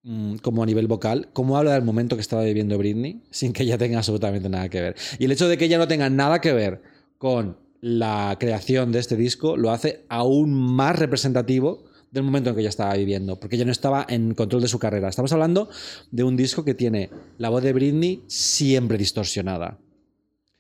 mm, 0.04 0.36
como 0.40 0.62
a 0.62 0.66
nivel 0.66 0.88
vocal, 0.88 1.30
cómo 1.32 1.58
habla 1.58 1.74
del 1.74 1.84
momento 1.84 2.18
que 2.18 2.22
estaba 2.22 2.44
viviendo 2.44 2.78
Britney, 2.78 3.24
sin 3.32 3.54
que 3.54 3.64
ella 3.64 3.78
tenga 3.78 4.00
absolutamente 4.00 4.50
nada 4.50 4.68
que 4.68 4.82
ver. 4.82 4.96
Y 5.20 5.26
el 5.26 5.32
hecho 5.32 5.48
de 5.48 5.58
que 5.58 5.66
ella 5.66 5.78
no 5.78 5.88
tenga 5.88 6.10
nada 6.10 6.42
que 6.42 6.52
ver 6.52 6.82
con 7.18 7.58
la 7.80 8.36
creación 8.40 8.92
de 8.92 9.00
este 9.00 9.16
disco 9.16 9.56
lo 9.56 9.72
hace 9.72 10.04
aún 10.10 10.54
más 10.54 11.00
representativo 11.00 11.86
del 12.12 12.24
momento 12.24 12.50
en 12.50 12.56
que 12.56 12.62
ella 12.62 12.70
estaba 12.70 12.94
viviendo, 12.96 13.40
porque 13.40 13.56
ella 13.56 13.66
no 13.66 13.72
estaba 13.72 14.06
en 14.10 14.34
control 14.34 14.64
de 14.64 14.68
su 14.68 14.80
carrera. 14.80 15.08
Estamos 15.08 15.32
hablando 15.32 15.70
de 16.12 16.24
un 16.24 16.36
disco 16.36 16.66
que 16.66 16.74
tiene 16.74 17.10
la 17.38 17.48
voz 17.48 17.64
de 17.64 17.72
Britney 17.72 18.22
siempre 18.28 18.98
distorsionada. 18.98 19.80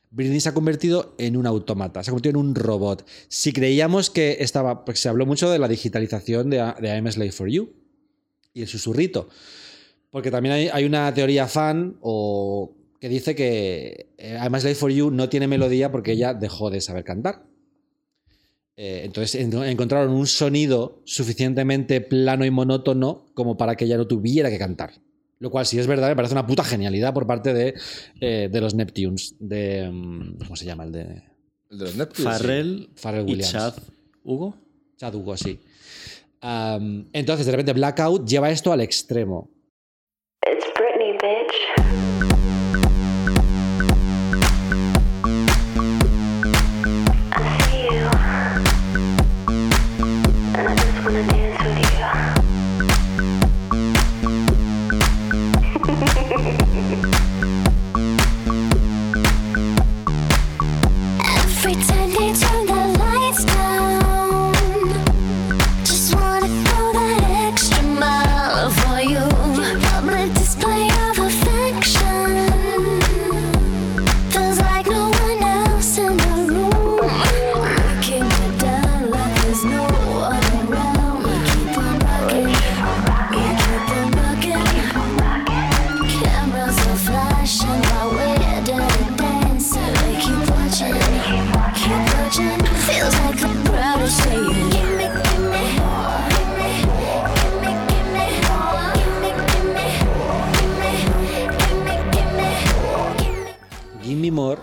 Britney 0.09 0.39
se 0.39 0.49
ha 0.49 0.53
convertido 0.53 1.15
en 1.17 1.35
un 1.37 1.45
autómata, 1.45 2.03
se 2.03 2.09
ha 2.09 2.13
convertido 2.13 2.39
en 2.39 2.47
un 2.47 2.55
robot. 2.55 3.05
Si 3.27 3.51
creíamos 3.51 4.09
que 4.09 4.37
estaba, 4.39 4.85
porque 4.85 4.99
se 4.99 5.09
habló 5.09 5.25
mucho 5.25 5.49
de 5.49 5.59
la 5.59 5.67
digitalización 5.67 6.49
de, 6.49 6.57
de 6.79 6.87
I'm 6.89 7.11
Slave 7.11 7.31
for 7.31 7.49
You 7.49 7.73
y 8.53 8.61
el 8.61 8.67
susurrito, 8.67 9.29
porque 10.09 10.31
también 10.31 10.69
hay, 10.73 10.85
una 10.85 11.13
teoría 11.13 11.47
fan 11.47 11.97
o 12.01 12.73
que 12.99 13.09
dice 13.09 13.35
que 13.35 14.07
eh, 14.17 14.39
I'm 14.41 14.55
a 14.55 14.59
Slave 14.59 14.75
for 14.75 14.91
You 14.91 15.11
no 15.11 15.29
tiene 15.29 15.47
melodía 15.47 15.91
porque 15.91 16.13
ella 16.13 16.33
dejó 16.33 16.69
de 16.69 16.81
saber 16.81 17.03
cantar. 17.03 17.45
Eh, 18.77 19.01
entonces 19.05 19.35
en- 19.35 19.53
encontraron 19.63 20.13
un 20.13 20.27
sonido 20.27 21.01
suficientemente 21.03 21.99
plano 21.99 22.45
y 22.45 22.51
monótono 22.51 23.25
como 23.33 23.57
para 23.57 23.75
que 23.75 23.85
ella 23.85 23.97
no 23.97 24.07
tuviera 24.07 24.49
que 24.49 24.57
cantar. 24.59 24.93
Lo 25.39 25.51
cual, 25.51 25.65
si 25.65 25.77
es 25.77 25.87
verdad, 25.87 26.09
me 26.09 26.15
parece 26.15 26.33
una 26.33 26.47
puta 26.47 26.63
genialidad 26.63 27.13
por 27.13 27.27
parte 27.27 27.53
de, 27.53 27.75
eh, 28.19 28.49
de 28.51 28.61
los 28.61 28.73
Neptunes. 28.73 29.35
De, 29.39 29.89
mm, 29.91 30.37
¿Cómo 30.39 30.55
se 30.55 30.65
llama? 30.65 30.83
El 30.83 30.91
de 30.91 31.01
El 31.69 31.77
de 31.77 31.85
los 31.85 31.95
Neptunes. 31.95 32.37
Farrell 32.37 32.89
Pharrell 32.95 33.27
y 33.27 33.31
Williams. 33.31 33.51
Chad 33.51 33.73
Hugo. 34.23 34.55
Chad 34.97 35.13
Hugo, 35.13 35.37
sí. 35.37 35.59
Entonces, 36.41 37.45
de 37.45 37.51
repente, 37.51 37.73
Blackout 37.73 38.27
lleva 38.27 38.49
esto 38.49 38.71
al 38.71 38.81
extremo. 38.81 39.49
It's 40.45 40.65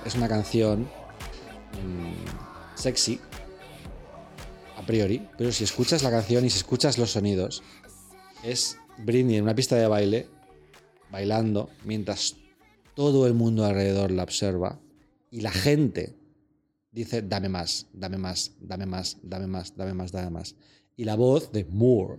es 0.04 0.14
una 0.14 0.28
canción 0.28 0.82
mm, 0.82 2.76
sexy, 2.76 3.20
a 4.76 4.84
priori, 4.86 5.26
pero 5.38 5.50
si 5.52 5.64
escuchas 5.64 6.02
la 6.02 6.10
canción 6.10 6.44
y 6.44 6.50
si 6.50 6.58
escuchas 6.58 6.98
los 6.98 7.12
sonidos, 7.12 7.62
es 8.42 8.78
Britney 8.98 9.36
en 9.36 9.44
una 9.44 9.54
pista 9.54 9.76
de 9.76 9.86
baile, 9.86 10.28
bailando, 11.10 11.70
mientras 11.84 12.36
todo 12.94 13.26
el 13.26 13.34
mundo 13.34 13.64
alrededor 13.64 14.10
la 14.10 14.24
observa 14.24 14.78
y 15.30 15.40
la 15.40 15.50
gente 15.50 16.14
dice, 16.92 17.22
dame 17.22 17.48
más, 17.48 17.86
dame 17.92 18.18
más, 18.18 18.52
dame 18.60 18.86
más, 18.86 19.18
dame 19.22 19.46
más, 19.46 19.76
dame 19.76 19.94
más, 19.94 20.12
dame 20.12 20.30
más. 20.30 20.54
Y 20.96 21.04
la 21.04 21.16
voz 21.16 21.50
de 21.50 21.64
More, 21.64 22.18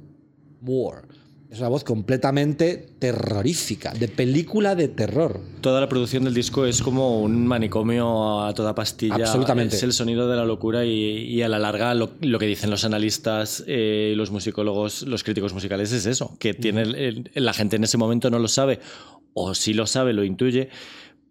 More, 0.61 1.07
es 1.55 1.59
una 1.61 1.69
voz 1.69 1.83
completamente 1.83 2.85
terrorífica, 2.99 3.93
de 3.93 4.07
película 4.07 4.75
de 4.75 4.87
terror. 4.89 5.39
Toda 5.61 5.79
la 5.81 5.87
producción 5.89 6.23
del 6.25 6.33
disco 6.33 6.65
es 6.65 6.81
como 6.81 7.21
un 7.21 7.47
manicomio 7.47 8.43
a 8.43 8.53
toda 8.53 8.75
pastilla. 8.75 9.15
Absolutamente. 9.15 9.75
Es 9.75 9.83
el 9.83 9.93
sonido 9.93 10.27
de 10.29 10.35
la 10.35 10.45
locura 10.45 10.85
y, 10.85 10.91
y 10.91 11.41
a 11.41 11.47
la 11.49 11.57
larga 11.59 11.93
lo, 11.93 12.11
lo 12.21 12.39
que 12.39 12.45
dicen 12.45 12.69
los 12.69 12.83
analistas, 12.85 13.63
eh, 13.67 14.13
los 14.15 14.31
musicólogos, 14.31 15.03
los 15.03 15.23
críticos 15.23 15.53
musicales 15.53 15.91
es 15.91 16.05
eso, 16.05 16.35
que 16.39 16.53
tiene 16.53 16.81
el- 16.83 16.95
el- 16.95 17.31
la 17.35 17.53
gente 17.53 17.77
en 17.77 17.83
ese 17.85 17.97
momento 17.97 18.29
no 18.29 18.39
lo 18.39 18.47
sabe 18.47 18.79
o 19.33 19.53
sí 19.55 19.73
lo 19.73 19.85
sabe, 19.87 20.13
lo 20.13 20.23
intuye, 20.23 20.69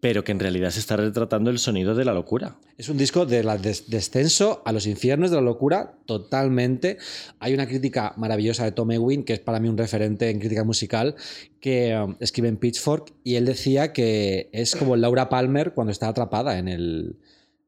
pero 0.04 0.22
que 0.22 0.32
en 0.32 0.38
realidad 0.38 0.68
se 0.68 0.80
está 0.80 0.96
retratando 0.98 1.48
el 1.48 1.58
sonido 1.58 1.94
de 1.94 2.04
la 2.04 2.12
locura. 2.12 2.58
Es 2.76 2.90
un 2.90 2.98
disco 2.98 3.24
de 3.24 3.42
la 3.42 3.56
des- 3.56 3.88
descenso 3.88 4.60
a 4.66 4.70
los 4.72 4.86
infiernos 4.86 5.30
de 5.30 5.36
la 5.36 5.40
locura 5.42 5.96
totalmente. 6.04 6.98
Hay 7.38 7.54
una 7.54 7.66
crítica 7.66 8.12
maravillosa 8.18 8.64
de 8.66 8.72
Tom 8.72 8.90
Ewing, 8.90 9.24
que 9.24 9.32
es 9.32 9.40
para 9.40 9.60
mí 9.60 9.68
un 9.70 9.78
referente 9.78 10.28
en 10.28 10.40
crítica 10.40 10.62
musical, 10.62 11.14
que 11.58 11.96
um, 11.96 12.16
escribe 12.20 12.48
en 12.48 12.58
Pitchfork 12.58 13.14
y 13.24 13.36
él 13.36 13.46
decía 13.46 13.94
que 13.94 14.50
es 14.52 14.76
como 14.76 14.94
Laura 14.94 15.30
Palmer 15.30 15.72
cuando 15.72 15.90
está 15.90 16.08
atrapada 16.08 16.58
en, 16.58 16.68
el- 16.68 17.16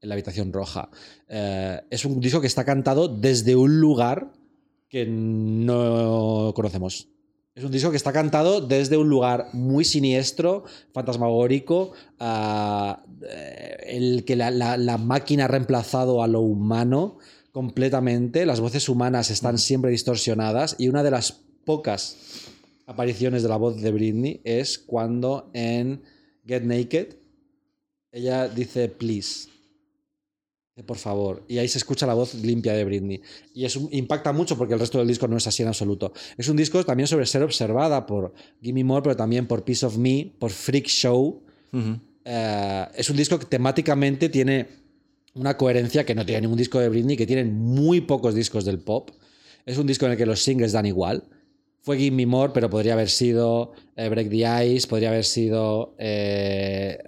en 0.02 0.08
la 0.10 0.14
habitación 0.14 0.52
roja. 0.52 0.90
Eh, 1.30 1.80
es 1.88 2.04
un 2.04 2.20
disco 2.20 2.42
que 2.42 2.48
está 2.48 2.66
cantado 2.66 3.08
desde 3.08 3.56
un 3.56 3.80
lugar 3.80 4.30
que 4.90 5.06
no 5.06 6.52
conocemos. 6.54 7.08
Es 7.56 7.64
un 7.64 7.72
disco 7.72 7.90
que 7.90 7.96
está 7.96 8.12
cantado 8.12 8.60
desde 8.60 8.98
un 8.98 9.08
lugar 9.08 9.48
muy 9.54 9.82
siniestro, 9.86 10.64
fantasmagórico, 10.92 11.92
eh, 12.20 13.76
el 13.86 14.24
que 14.26 14.36
la- 14.36 14.50
la 14.76 14.98
máquina 14.98 15.46
ha 15.46 15.48
reemplazado 15.48 16.22
a 16.22 16.26
lo 16.28 16.40
humano 16.42 17.16
completamente. 17.52 18.44
Las 18.44 18.60
voces 18.60 18.90
humanas 18.90 19.30
están 19.30 19.56
siempre 19.56 19.90
distorsionadas 19.90 20.76
y 20.78 20.88
una 20.88 21.02
de 21.02 21.10
las 21.10 21.32
pocas 21.64 22.18
apariciones 22.86 23.42
de 23.42 23.48
la 23.48 23.56
voz 23.56 23.80
de 23.80 23.90
Britney 23.90 24.42
es 24.44 24.78
cuando 24.78 25.48
en 25.54 26.02
Get 26.46 26.62
Naked 26.62 27.16
ella 28.12 28.48
dice 28.48 28.90
please. 28.90 29.48
Dice, 30.76 30.84
Por 30.84 30.98
favor. 30.98 31.42
Y 31.48 31.56
ahí 31.56 31.68
se 31.68 31.78
escucha 31.78 32.06
la 32.06 32.12
voz 32.12 32.34
limpia 32.34 32.74
de 32.74 32.84
Britney. 32.84 33.22
Y 33.54 33.64
eso 33.64 33.88
impacta 33.92 34.32
mucho 34.32 34.58
porque 34.58 34.74
el 34.74 34.80
resto 34.80 34.98
del 34.98 35.08
disco 35.08 35.26
no 35.26 35.38
es 35.38 35.46
así 35.46 35.62
en 35.62 35.68
absoluto. 35.68 36.12
Es 36.36 36.48
un 36.48 36.56
disco 36.56 36.84
también 36.84 37.06
sobre 37.06 37.24
ser 37.24 37.42
observada 37.42 38.04
por 38.04 38.34
Gimme 38.60 38.84
More, 38.84 39.02
pero 39.02 39.16
también 39.16 39.46
por 39.46 39.64
Piece 39.64 39.86
of 39.86 39.96
Me, 39.96 40.30
por 40.38 40.50
Freak 40.50 40.86
Show. 40.86 41.42
Eh, 42.24 42.86
es 42.94 43.08
un 43.08 43.16
disco 43.16 43.38
que 43.38 43.46
temáticamente 43.46 44.28
tiene 44.28 44.66
una 45.34 45.56
coherencia 45.56 46.04
que 46.04 46.14
no 46.14 46.26
tiene 46.26 46.42
ningún 46.42 46.58
disco 46.58 46.78
de 46.78 46.90
Britney, 46.90 47.16
que 47.16 47.26
tienen 47.26 47.54
muy 47.54 48.02
pocos 48.02 48.34
discos 48.34 48.66
del 48.66 48.78
pop. 48.78 49.10
Es 49.64 49.78
un 49.78 49.86
disco 49.86 50.04
en 50.04 50.12
el 50.12 50.18
que 50.18 50.26
los 50.26 50.42
singles 50.42 50.72
dan 50.72 50.84
igual. 50.84 51.24
Fue 51.80 51.96
Give 51.96 52.14
Me 52.14 52.26
More, 52.26 52.52
pero 52.52 52.68
podría 52.68 52.92
haber 52.94 53.08
sido 53.08 53.72
eh, 53.96 54.08
Break 54.10 54.28
the 54.28 54.66
Ice, 54.66 54.86
podría 54.88 55.08
haber 55.08 55.24
sido 55.24 55.94
eh, 55.98 56.98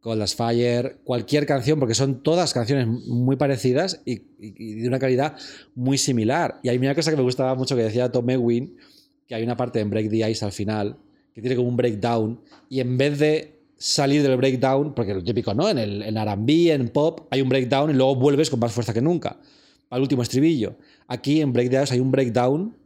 eh, 0.00 0.02
Cold 0.02 0.22
as 0.22 0.34
Fire, 0.34 0.98
cualquier 1.04 1.46
canción, 1.46 1.78
porque 1.78 1.94
son 1.94 2.22
todas 2.22 2.52
canciones 2.54 2.86
muy 2.86 3.36
parecidas 3.36 4.00
y, 4.04 4.12
y- 4.12 4.54
y 4.56 4.74
de 4.80 4.88
una 4.88 4.98
calidad 4.98 5.36
muy 5.74 5.98
similar. 5.98 6.58
Y 6.62 6.68
hay 6.70 6.78
una 6.78 6.94
cosa 6.94 7.10
que 7.10 7.16
me 7.16 7.22
gustaba 7.22 7.54
mucho 7.54 7.76
que 7.76 7.82
decía 7.82 8.10
Tom 8.10 8.28
Ewing, 8.30 8.76
que 9.26 9.34
hay 9.34 9.42
una 9.42 9.56
parte 9.56 9.80
en 9.80 9.90
Break 9.90 10.10
the 10.10 10.30
Ice 10.30 10.44
al 10.44 10.52
final, 10.52 10.96
que 11.34 11.40
tiene 11.40 11.54
como 11.56 11.68
un 11.68 11.76
breakdown, 11.76 12.40
y 12.68 12.80
en 12.80 12.96
vez 12.98 13.18
de 13.18 13.60
salir 13.76 14.22
del 14.22 14.36
breakdown, 14.36 14.94
porque 14.94 15.14
lo 15.14 15.22
típico, 15.22 15.54
¿no? 15.54 15.68
En 15.68 15.78
el 15.78 16.02
en 16.02 16.16
R&B, 16.16 16.72
en 16.72 16.88
pop, 16.88 17.26
hay 17.30 17.40
un 17.40 17.48
breakdown 17.48 17.90
y 17.90 17.94
luego 17.94 18.14
vuelves 18.16 18.50
con 18.50 18.60
más 18.60 18.72
fuerza 18.72 18.92
que 18.92 19.00
nunca. 19.00 19.38
Al 19.90 20.02
último 20.02 20.22
estribillo. 20.22 20.76
Aquí 21.08 21.40
en 21.40 21.52
breakdowns 21.52 21.90
hay 21.92 22.00
un 22.00 22.10
breakdown 22.10 22.76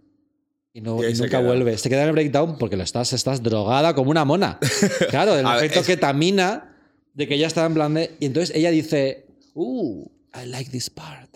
y, 0.72 0.80
no, 0.80 1.02
Y 1.02 1.10
y 1.10 1.14
nunca 1.14 1.38
queda. 1.38 1.42
vuelves. 1.42 1.82
Te 1.82 1.88
queda 1.88 2.02
en 2.02 2.08
el 2.08 2.12
breakdown 2.14 2.56
porque 2.58 2.76
lo 2.76 2.82
estás, 2.82 3.12
estás 3.12 3.42
drogada 3.42 3.94
como 3.94 4.10
una 4.10 4.24
mona. 4.24 4.58
Claro, 5.10 5.36
el 5.38 5.44
A 5.46 5.54
ver, 5.56 5.64
efecto 5.64 5.80
es- 5.80 5.86
ketamina 5.86 6.73
de 7.14 7.28
que 7.28 7.34
ella 7.34 7.46
estaba 7.46 7.66
en 7.66 7.74
plan 7.74 7.94
de... 7.94 8.10
Y 8.20 8.26
entonces 8.26 8.54
ella 8.54 8.70
dice, 8.70 9.26
uh, 9.54 10.04
I 10.34 10.46
like 10.46 10.70
this 10.70 10.90
part. 10.90 11.33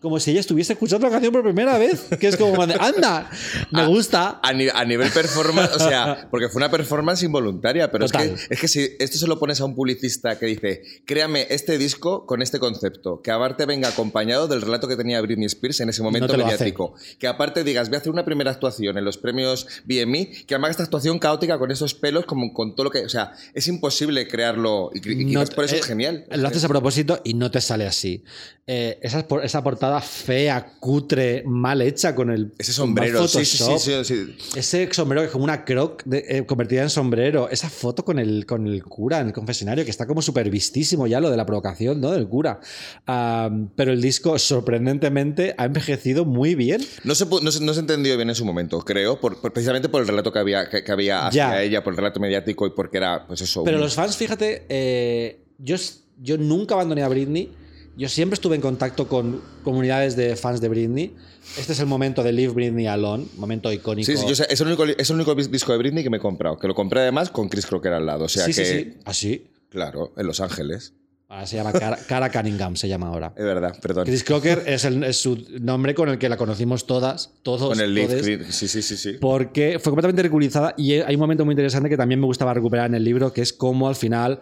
Como 0.00 0.20
si 0.20 0.30
ella 0.30 0.40
estuviese 0.40 0.74
escuchando 0.74 1.06
la 1.06 1.10
canción 1.12 1.32
por 1.32 1.42
primera 1.42 1.76
vez. 1.76 2.06
Que 2.20 2.28
es 2.28 2.36
como, 2.36 2.62
anda, 2.62 3.30
me 3.72 3.86
gusta. 3.88 4.38
A, 4.42 4.52
ni- 4.52 4.68
a 4.72 4.84
nivel 4.84 5.10
performance, 5.10 5.70
o 5.74 5.78
sea, 5.80 6.28
porque 6.30 6.48
fue 6.48 6.60
una 6.60 6.70
performance 6.70 7.22
involuntaria, 7.24 7.90
pero 7.90 8.04
es 8.04 8.12
que, 8.12 8.36
es 8.48 8.60
que 8.60 8.68
si 8.68 8.88
esto 8.98 9.18
se 9.18 9.26
lo 9.26 9.38
pones 9.40 9.60
a 9.60 9.64
un 9.64 9.74
publicista 9.74 10.38
que 10.38 10.46
dice, 10.46 10.82
créame 11.04 11.46
este 11.50 11.78
disco 11.78 12.26
con 12.26 12.42
este 12.42 12.58
concepto, 12.60 13.20
que 13.22 13.30
aparte 13.32 13.66
venga 13.66 13.88
acompañado 13.88 14.46
del 14.46 14.62
relato 14.62 14.86
que 14.86 14.96
tenía 14.96 15.20
Britney 15.20 15.46
Spears 15.46 15.80
en 15.80 15.88
ese 15.88 16.02
momento 16.02 16.28
mediático, 16.44 16.94
que 17.18 17.26
aparte 17.26 17.64
digas, 17.64 17.88
voy 17.88 17.96
a 17.96 17.98
hacer 17.98 18.12
una 18.12 18.24
primera 18.24 18.50
actuación 18.52 18.98
en 18.98 19.04
los 19.04 19.18
premios 19.18 19.66
BMI, 19.84 20.26
que 20.46 20.54
además 20.54 20.70
esta 20.72 20.84
actuación 20.84 21.18
caótica 21.18 21.58
con 21.58 21.70
esos 21.72 21.94
pelos, 21.94 22.24
como 22.24 22.52
con 22.52 22.74
todo 22.76 22.84
lo 22.84 22.90
que, 22.90 23.00
o 23.04 23.08
sea, 23.08 23.32
es 23.54 23.66
imposible 23.68 24.28
crearlo 24.28 24.90
y, 24.94 25.10
y 25.22 25.24
No 25.26 25.44
por 25.46 25.64
eso 25.64 25.74
es 25.76 25.84
genial. 25.86 26.24
Lo 26.30 26.46
haces 26.48 26.62
a 26.64 26.68
propósito 26.68 27.20
y 27.24 27.34
no 27.34 27.50
te 27.50 27.60
sale 27.60 27.86
así. 27.86 28.22
Eh, 28.70 28.98
esa, 29.00 29.26
esa 29.42 29.64
portada 29.64 29.98
fea, 30.02 30.74
cutre, 30.78 31.42
mal 31.46 31.80
hecha 31.80 32.14
con 32.14 32.28
el. 32.30 32.52
Ese 32.58 32.74
sombrero, 32.74 33.26
sí, 33.26 33.42
sí, 33.46 33.64
sí. 34.04 34.36
Ese 34.54 34.92
sombrero 34.92 35.22
que 35.22 35.26
es 35.28 35.32
como 35.32 35.44
una 35.44 35.64
croc 35.64 36.02
de- 36.04 36.22
eh, 36.28 36.44
convertida 36.44 36.82
en 36.82 36.90
sombrero. 36.90 37.48
Esa 37.48 37.70
foto 37.70 38.04
con 38.04 38.18
el, 38.18 38.44
con 38.44 38.66
el 38.66 38.84
cura 38.84 39.20
en 39.20 39.28
el 39.28 39.32
confesionario, 39.32 39.86
que 39.86 39.90
está 39.90 40.06
como 40.06 40.20
súper 40.20 40.50
vistísimo 40.50 41.06
ya 41.06 41.18
lo 41.18 41.30
de 41.30 41.38
la 41.38 41.46
provocación 41.46 41.98
¿no? 41.98 42.10
del 42.10 42.28
cura. 42.28 42.60
Am, 43.06 43.70
pero 43.74 43.90
el 43.90 44.02
disco, 44.02 44.38
sorprendentemente, 44.38 45.54
ha 45.56 45.64
envejecido 45.64 46.26
muy 46.26 46.54
bien. 46.54 46.84
No 47.04 47.14
se, 47.14 47.24
no, 47.24 47.50
se, 47.50 47.64
no 47.64 47.72
se 47.72 47.80
entendió 47.80 48.16
bien 48.16 48.28
en 48.28 48.34
su 48.34 48.44
momento, 48.44 48.80
creo, 48.80 49.18
por, 49.18 49.40
por- 49.40 49.50
precisamente 49.52 49.88
por 49.88 50.02
el 50.02 50.08
relato 50.08 50.30
que 50.30 50.40
había, 50.40 50.68
que, 50.68 50.84
que 50.84 50.92
había 50.92 51.26
hacia 51.26 51.52
Ya. 51.52 51.62
ella, 51.62 51.82
por 51.82 51.94
el 51.94 51.96
relato 51.96 52.20
mediático 52.20 52.66
y 52.66 52.70
porque 52.70 52.98
era, 52.98 53.26
pues 53.26 53.40
eso. 53.40 53.64
Pero 53.64 53.78
un- 53.78 53.82
los 53.84 53.94
fans, 53.94 54.14
fíjate, 54.16 54.66
eh, 54.68 55.40
yo, 55.56 55.76
yo 56.20 56.36
nunca 56.36 56.74
abandoné 56.74 57.02
a 57.02 57.08
Britney. 57.08 57.50
Yo 57.98 58.08
siempre 58.08 58.34
estuve 58.34 58.54
en 58.54 58.60
contacto 58.62 59.08
con 59.08 59.42
comunidades 59.64 60.14
de 60.14 60.36
fans 60.36 60.60
de 60.60 60.68
Britney. 60.68 61.16
Este 61.58 61.72
es 61.72 61.80
el 61.80 61.86
momento 61.86 62.22
de 62.22 62.32
Leave 62.32 62.54
Britney 62.54 62.86
Alone, 62.86 63.26
momento 63.36 63.72
icónico. 63.72 64.06
Sí, 64.06 64.16
sí, 64.16 64.24
yo 64.28 64.36
sé, 64.36 64.46
es, 64.48 64.60
el 64.60 64.68
único, 64.68 64.84
es 64.84 65.10
el 65.10 65.16
único 65.16 65.34
bis- 65.34 65.50
disco 65.50 65.72
de 65.72 65.78
Britney 65.78 66.04
que 66.04 66.10
me 66.10 66.18
he 66.18 66.20
comprado, 66.20 66.56
que 66.58 66.68
lo 66.68 66.74
compré 66.76 67.00
además 67.00 67.28
con 67.30 67.48
Chris 67.48 67.66
Crocker 67.66 67.92
al 67.92 68.06
lado. 68.06 68.26
O 68.26 68.28
sea 68.28 68.44
sí, 68.46 68.52
que, 68.54 68.64
sí, 68.64 68.92
sí. 69.12 69.46
¿Ah, 69.50 69.58
claro, 69.68 70.12
en 70.16 70.26
Los 70.28 70.40
Ángeles. 70.40 70.94
Ahora 71.30 71.44
se 71.46 71.56
llama 71.56 71.72
Cara, 71.72 71.98
Cara 72.08 72.30
Cunningham, 72.30 72.76
se 72.76 72.88
llama 72.88 73.08
ahora. 73.08 73.34
Es 73.36 73.44
verdad, 73.44 73.76
perdón. 73.82 74.06
Chris 74.06 74.22
Crocker 74.22 74.62
es, 74.66 74.84
el- 74.84 75.02
es 75.02 75.20
su 75.20 75.36
nombre 75.60 75.94
con 75.94 76.08
el 76.08 76.18
que 76.18 76.28
la 76.28 76.36
conocimos 76.36 76.86
todas, 76.86 77.32
todos. 77.42 77.68
con 77.68 77.80
el 77.80 77.94
todes, 77.94 78.54
sí, 78.54 78.68
sí, 78.68 78.80
sí. 78.82 79.12
Porque 79.20 79.78
fue 79.80 79.90
completamente 79.90 80.22
ridiculizada 80.22 80.72
y 80.78 80.92
hay 80.92 81.14
un 81.16 81.20
momento 81.20 81.44
muy 81.44 81.52
interesante 81.52 81.88
que 81.88 81.96
también 81.96 82.20
me 82.20 82.26
gustaba 82.26 82.54
recuperar 82.54 82.86
en 82.86 82.94
el 82.94 83.02
libro, 83.04 83.32
que 83.32 83.42
es 83.42 83.52
cómo 83.52 83.88
al 83.88 83.96
final 83.96 84.40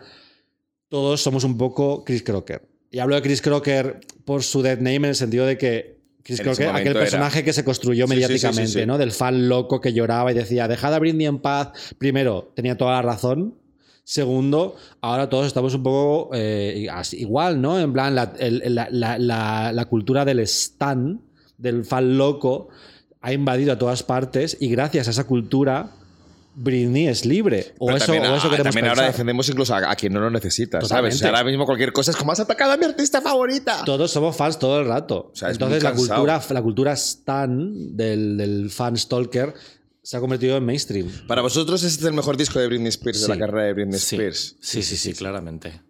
todos 0.88 1.22
somos 1.22 1.42
un 1.42 1.56
poco 1.56 2.04
Chris 2.04 2.22
Crocker. 2.22 2.75
Y 2.90 2.98
hablo 2.98 3.14
de 3.16 3.22
Chris 3.22 3.42
Crocker 3.42 4.00
por 4.24 4.42
su 4.42 4.62
dead 4.62 4.78
name 4.78 4.96
en 4.96 5.04
el 5.06 5.14
sentido 5.14 5.44
de 5.46 5.58
que 5.58 5.96
Chris 6.22 6.40
En 6.40 6.44
Crocker, 6.46 6.68
aquel 6.68 6.92
personaje 6.94 7.44
que 7.44 7.52
se 7.52 7.64
construyó 7.64 8.06
Sí, 8.06 8.14
sí, 8.14 8.20
sí, 8.22 8.26
sí, 8.26 8.32
mediáticamente. 8.46 8.86
¿no? 8.86 8.98
Del 8.98 9.12
fan 9.12 9.48
loco 9.48 9.80
que 9.80 9.92
lloraba 9.92 10.30
y 10.32 10.34
decía, 10.34 10.66
dejad 10.68 10.94
a 10.94 10.98
Britney 10.98 11.26
en 11.26 11.38
paz. 11.38 11.70
Primero, 11.98 12.52
tenía 12.54 12.76
toda 12.76 12.92
la 12.92 13.02
razón. 13.02 13.54
Segundo, 14.04 14.76
ahora 15.00 15.28
todos 15.28 15.48
estamos 15.48 15.74
un 15.74 15.82
poco 15.82 16.30
eh, 16.32 16.86
igual, 17.12 17.60
¿no? 17.60 17.78
En 17.80 17.92
plan, 17.92 18.14
la, 18.14 18.32
el- 18.38 18.62
la- 18.74 18.88
la- 18.90 19.18
la- 19.18 19.72
la 19.72 19.84
cultura 19.86 20.24
del 20.24 20.38
stan, 20.40 21.20
del 21.58 21.84
fan 21.84 22.16
loco, 22.16 22.68
ha 23.20 23.32
invadido 23.32 23.72
a 23.72 23.78
todas 23.78 24.04
partes 24.04 24.56
y 24.60 24.68
gracias 24.68 25.08
a 25.08 25.10
esa 25.10 25.24
cultura, 25.24 25.95
Britney 26.58 27.06
es 27.06 27.24
libre. 27.26 27.74
O 27.78 27.86
Pero 27.86 27.98
eso, 27.98 28.06
también, 28.06 28.24
o 28.32 28.36
eso 28.36 28.48
queremos 28.50 28.74
también 28.74 28.88
ahora 28.88 29.06
defendemos 29.06 29.48
incluso 29.48 29.74
a, 29.74 29.90
a 29.90 29.94
quien 29.94 30.12
no 30.14 30.20
lo 30.20 30.30
necesita, 30.30 30.78
¿sabes? 30.80 30.84
O 30.84 30.88
sea, 30.88 30.96
Totalmente. 30.98 31.26
ahora 31.26 31.44
mismo 31.44 31.66
cualquier 31.66 31.92
cosa 31.92 32.10
es 32.12 32.16
como 32.16 32.32
has 32.32 32.40
atacado 32.40 32.72
a 32.72 32.76
mi 32.76 32.84
artista 32.86 33.20
favorita. 33.20 33.82
Todos 33.84 34.10
somos 34.10 34.34
fans 34.36 34.58
todo 34.58 34.80
el 34.80 34.86
rato. 34.88 35.30
sea, 35.34 35.50
Entonces 35.50 35.82
la 35.82 35.90
cansado. 35.90 36.08
cultura, 36.22 36.42
la 36.50 36.62
cultura 36.62 36.92
stan 36.94 37.96
del, 37.96 38.36
del 38.38 38.70
fan 38.70 38.96
stalker 38.96 39.54
se 40.02 40.16
ha 40.16 40.20
convertido 40.20 40.56
en 40.56 40.64
mainstream. 40.64 41.08
Para 41.26 41.42
vosotros, 41.42 41.82
este 41.82 42.00
es 42.00 42.06
el 42.06 42.14
mejor 42.14 42.36
disco 42.36 42.58
de 42.58 42.68
Britney 42.68 42.88
Spears, 42.88 43.20
de 43.22 43.28
la 43.28 43.38
carrera 43.38 43.64
de 43.64 43.72
Britney 43.74 43.98
Sí, 43.98 44.14
Spears. 44.16 44.56
sí, 44.60 44.82
sí, 44.82 44.96
sí, 44.96 45.12
claramente. 45.12 45.82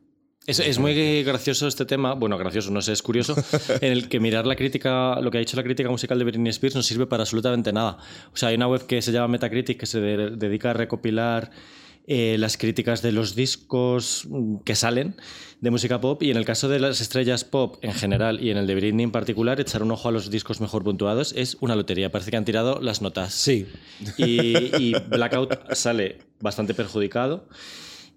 Es, 0.47 0.61
es 0.61 0.79
muy 0.79 1.23
gracioso 1.25 1.67
este 1.67 1.85
tema, 1.85 2.15
bueno, 2.15 2.39
gracioso, 2.39 2.71
no 2.71 2.81
sé, 2.81 2.93
es 2.93 3.03
curioso, 3.03 3.35
en 3.81 3.93
el 3.93 4.09
que 4.09 4.21
mirar 4.21 4.47
la 4.47 4.55
crítica, 4.55 5.21
lo 5.21 5.31
que 5.31 5.39
ha 5.39 5.41
dicho 5.41 5.57
la 5.57 5.65
crítica 5.65 5.91
musical 5.91 6.19
de 6.19 6.25
Britney 6.25 6.51
Spears 6.51 6.77
no 6.77 6.83
sirve 6.83 7.07
para 7.07 7.23
absolutamente 7.25 7.73
nada. 7.73 7.99
O 8.33 8.37
sea, 8.37 8.51
hay 8.51 8.55
una 8.57 8.69
web 8.69 8.87
que 8.87 9.03
se 9.03 9.11
llama 9.11 9.29
Metacritic 9.29 9.79
que 9.81 9.87
se 9.87 10.01
de- 10.01 10.31
dedica 10.37 10.71
a 10.71 10.73
recopilar 10.75 11.51
eh, 12.07 12.37
las 12.39 12.57
críticas 12.57 13.03
de 13.03 13.11
los 13.11 13.35
discos 13.35 14.27
mm, 14.29 14.59
que 14.59 14.77
salen 14.77 15.17
de 15.61 15.71
música 15.73 16.01
pop 16.01 16.23
y 16.23 16.31
en 16.31 16.37
el 16.37 16.45
caso 16.45 16.69
de 16.69 16.79
las 16.79 17.01
estrellas 17.01 17.43
pop 17.43 17.79
en 17.83 17.93
general 17.95 18.41
y 18.41 18.51
en 18.51 18.57
el 18.59 18.69
de 18.69 18.77
Britney 18.77 19.03
en 19.03 19.11
particular, 19.11 19.59
echar 19.61 19.83
un 19.83 19.91
ojo 19.91 20.09
a 20.09 20.13
los 20.13 20.31
discos 20.31 20.61
mejor 20.61 20.85
puntuados 20.85 21.33
es 21.37 21.57
una 21.61 21.75
lotería. 21.75 22.13
Parece 22.13 22.31
que 22.31 22.37
han 22.37 22.45
tirado 22.45 22.79
las 22.81 23.03
notas. 23.03 23.35
Sí. 23.35 23.67
Y, 24.17 24.57
y 24.77 24.95
Blackout 25.09 25.73
sale 25.73 26.19
bastante 26.41 26.73
perjudicado. 26.75 27.49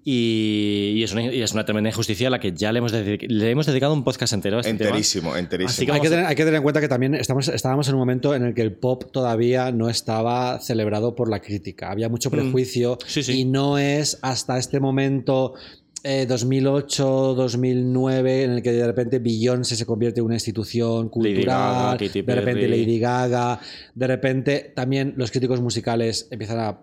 Y, 0.03 0.93
y 0.95 1.03
es 1.03 1.11
una, 1.11 1.23
y 1.23 1.41
es 1.41 1.51
una 1.53 1.65
tremenda 1.65 1.89
injusticia 1.89 2.27
a 2.27 2.31
la 2.31 2.39
que 2.39 2.53
ya 2.53 2.71
le 2.71 2.79
hemos, 2.79 2.93
le 2.93 3.49
hemos 3.51 3.65
dedicado 3.65 3.93
un 3.93 4.03
podcast 4.03 4.33
entero 4.33 4.57
a 4.57 4.61
este 4.61 4.73
tema. 4.73 4.89
Enterísimo, 4.89 5.35
enterísimo. 5.35 5.69
Así 5.69 5.85
que 5.85 5.91
Hay 5.91 6.01
que, 6.01 6.09
tener, 6.09 6.25
hay 6.25 6.35
que 6.35 6.43
tener 6.43 6.55
en 6.57 6.63
cuenta 6.63 6.79
que 6.81 6.87
también 6.87 7.15
estamos, 7.15 7.47
estábamos 7.49 7.87
en 7.89 7.95
un 7.95 7.99
momento 7.99 8.33
en 8.33 8.45
el 8.45 8.53
que 8.53 8.61
el 8.61 8.71
pop 8.73 9.03
todavía 9.11 9.71
no 9.71 9.89
estaba 9.89 10.59
celebrado 10.61 11.15
por 11.15 11.29
la 11.29 11.41
crítica. 11.41 11.91
Había 11.91 12.09
mucho 12.09 12.31
prejuicio 12.31 12.49
Mm. 12.95 13.05
Sí, 13.07 13.23
sí. 13.23 13.39
y 13.41 13.45
no 13.45 13.77
es 13.77 14.19
hasta 14.21 14.57
este 14.57 14.79
momento 14.79 15.53
eh, 16.03 16.25
2008, 16.27 17.33
2009 17.35 18.43
en 18.43 18.51
el 18.51 18.61
que 18.61 18.71
de 18.71 18.85
repente 18.85 19.19
Beyoncé 19.19 19.75
se 19.75 19.85
convierte 19.85 20.21
en 20.21 20.25
una 20.25 20.35
institución 20.35 21.09
cultural, 21.09 21.97
Gaga, 21.97 21.97
de 21.97 22.35
repente. 22.35 22.67
Lady 22.67 22.99
Gaga, 22.99 23.59
de 23.95 24.07
repente 24.07 24.71
también 24.75 25.13
los 25.17 25.29
críticos 25.31 25.59
musicales 25.61 26.27
empiezan 26.31 26.59
a 26.59 26.79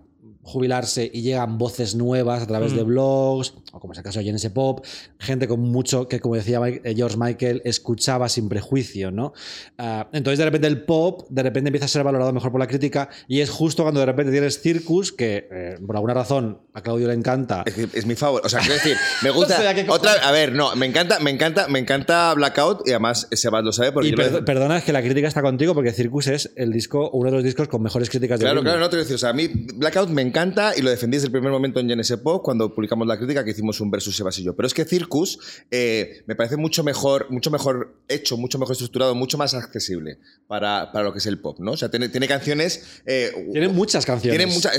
jubilarse 0.47 1.11
y 1.13 1.23
llegan 1.23 1.59
voces 1.59 1.95
nuevas 1.95 2.43
a 2.43 2.47
través 2.47 2.73
de 2.75 2.83
Mm. 2.85 2.87
blogs, 2.87 3.55
o 3.73 3.81
como 3.81 3.93
es 3.93 3.99
el 3.99 4.05
caso 4.05 4.21
de 4.21 4.25
Genesis 4.25 4.51
Pop, 4.51 4.85
gente 5.19 5.47
con 5.49 5.61
mucho 5.61 6.09
que, 6.09 6.21
como 6.21 6.37
decía 6.37 6.61
Mike- 6.61 6.81
eh, 6.85 6.95
George 6.97 7.17
Michael, 7.19 7.63
escuchaba 7.65 8.29
sin 8.29 8.49
prejuicio, 8.49 9.11
¿no? 9.11 9.33
Ah, 9.77 10.09
entonces, 10.13 10.39
de 10.39 10.45
repente, 10.45 10.67
el 10.69 10.83
pop, 10.83 11.27
de 11.29 11.43
repente 11.43 11.69
empieza 11.69 11.87
a 11.87 11.89
ser 11.89 12.05
valorado 12.05 12.33
mejor 12.33 12.51
por 12.53 12.61
la 12.61 12.67
crítica, 12.67 13.09
y 13.29 13.41
es 13.41 13.51
justo 13.51 13.83
cuando 13.83 14.01
de 14.01 14.07
repente 14.07 14.31
tienes 14.33 14.61
Circus, 14.61 15.13
que 15.13 15.49
eh, 15.51 15.79
por 15.85 15.97
alguna 15.97 16.15
razón 16.15 16.61
a 16.75 16.83
Claudio 16.83 17.09
le 17.09 17.15
encanta. 17.15 17.65
Es, 17.67 17.77
es 17.95 18.07
mi 18.07 18.15
favorito. 18.15 18.47
O 18.47 18.49
sea, 18.49 18.61
quiero 18.61 18.75
decir, 18.75 18.97
me 19.23 19.31
gusta. 19.31 19.57
No 19.57 19.63
sé 19.63 19.69
a 19.69 19.75
qué 19.75 19.87
otra, 19.89 20.13
a 20.13 20.31
ver, 20.31 20.53
no, 20.53 20.75
me 20.77 20.87
encanta, 20.87 21.19
me 21.21 21.31
encanta, 21.31 21.67
me 21.69 21.79
encanta 21.81 22.33
Blackout 22.35 22.87
y 22.87 22.91
además 22.91 23.27
Sebas 23.33 23.65
lo 23.65 23.73
sabe 23.73 23.91
porque 23.93 24.09
Y 24.09 24.13
lo- 24.13 24.17
per- 24.19 24.45
perdona, 24.45 24.79
es 24.79 24.85
que 24.85 24.93
la 24.93 25.03
crítica 25.03 25.27
está 25.29 25.43
contigo 25.43 25.75
porque 25.75 25.93
Circus 25.93 26.29
es 26.29 26.53
el 26.57 26.73
disco, 26.73 27.11
uno 27.11 27.31
de 27.31 27.37
los 27.37 27.45
discos 27.45 27.67
con 27.69 27.83
mejores 27.83 28.09
críticas 28.11 28.39
de 28.39 28.45
Claro, 28.45 28.61
Britney. 28.61 28.73
claro, 28.75 28.81
no 28.85 28.91
te 28.91 28.97
voy 28.97 29.01
a 29.01 29.05
decir. 29.05 29.17
O 29.17 29.19
sea, 29.19 29.31
a 29.31 29.33
mí 29.33 29.49
Blackout 29.49 30.09
me 30.11 30.23
encanta 30.23 30.36
y 30.77 30.83
lo 30.83 30.91
defendí 30.91 31.17
desde 31.17 31.27
el 31.29 31.33
primer 31.33 31.51
momento 31.51 31.81
en 31.81 31.89
Genesis 31.89 32.19
Pop 32.19 32.43
cuando 32.45 32.75
publicamos 32.75 33.07
la 33.07 33.17
crítica 33.17 33.43
que 33.43 33.53
hicimos 33.53 33.81
un 33.81 33.91
versus 33.91 34.15
Sebas 34.15 34.39
y 34.39 34.45
yo. 34.45 34.55
Pero 34.55 34.67
es 34.67 34.75
que 34.75 34.85
Circus 34.85 35.39
eh, 35.71 36.23
me 36.27 36.35
parece 36.35 36.59
mucho 36.59 36.85
mejor, 36.85 37.31
mucho 37.31 37.51
mejor 37.51 37.97
hecho, 38.07 38.37
mucho 38.37 38.59
mejor 38.59 38.73
estructurado, 38.73 39.15
mucho 39.15 39.39
más 39.39 39.55
accesible 39.55 40.19
para, 40.47 40.93
para 40.93 41.07
lo 41.07 41.13
que 41.13 41.21
es 41.21 41.27
el 41.27 41.39
pop, 41.41 41.59
¿no? 41.61 41.73
O 41.73 41.77
sea, 41.77 41.91
tiene, 41.91 42.11
tiene 42.11 42.29
canciones. 42.29 43.01
eh, 43.07 43.33
Tiene 43.53 43.69
muchas 43.69 44.05
canciones. 44.05 44.39
Tiene 44.39 44.53
muchas. 44.53 44.73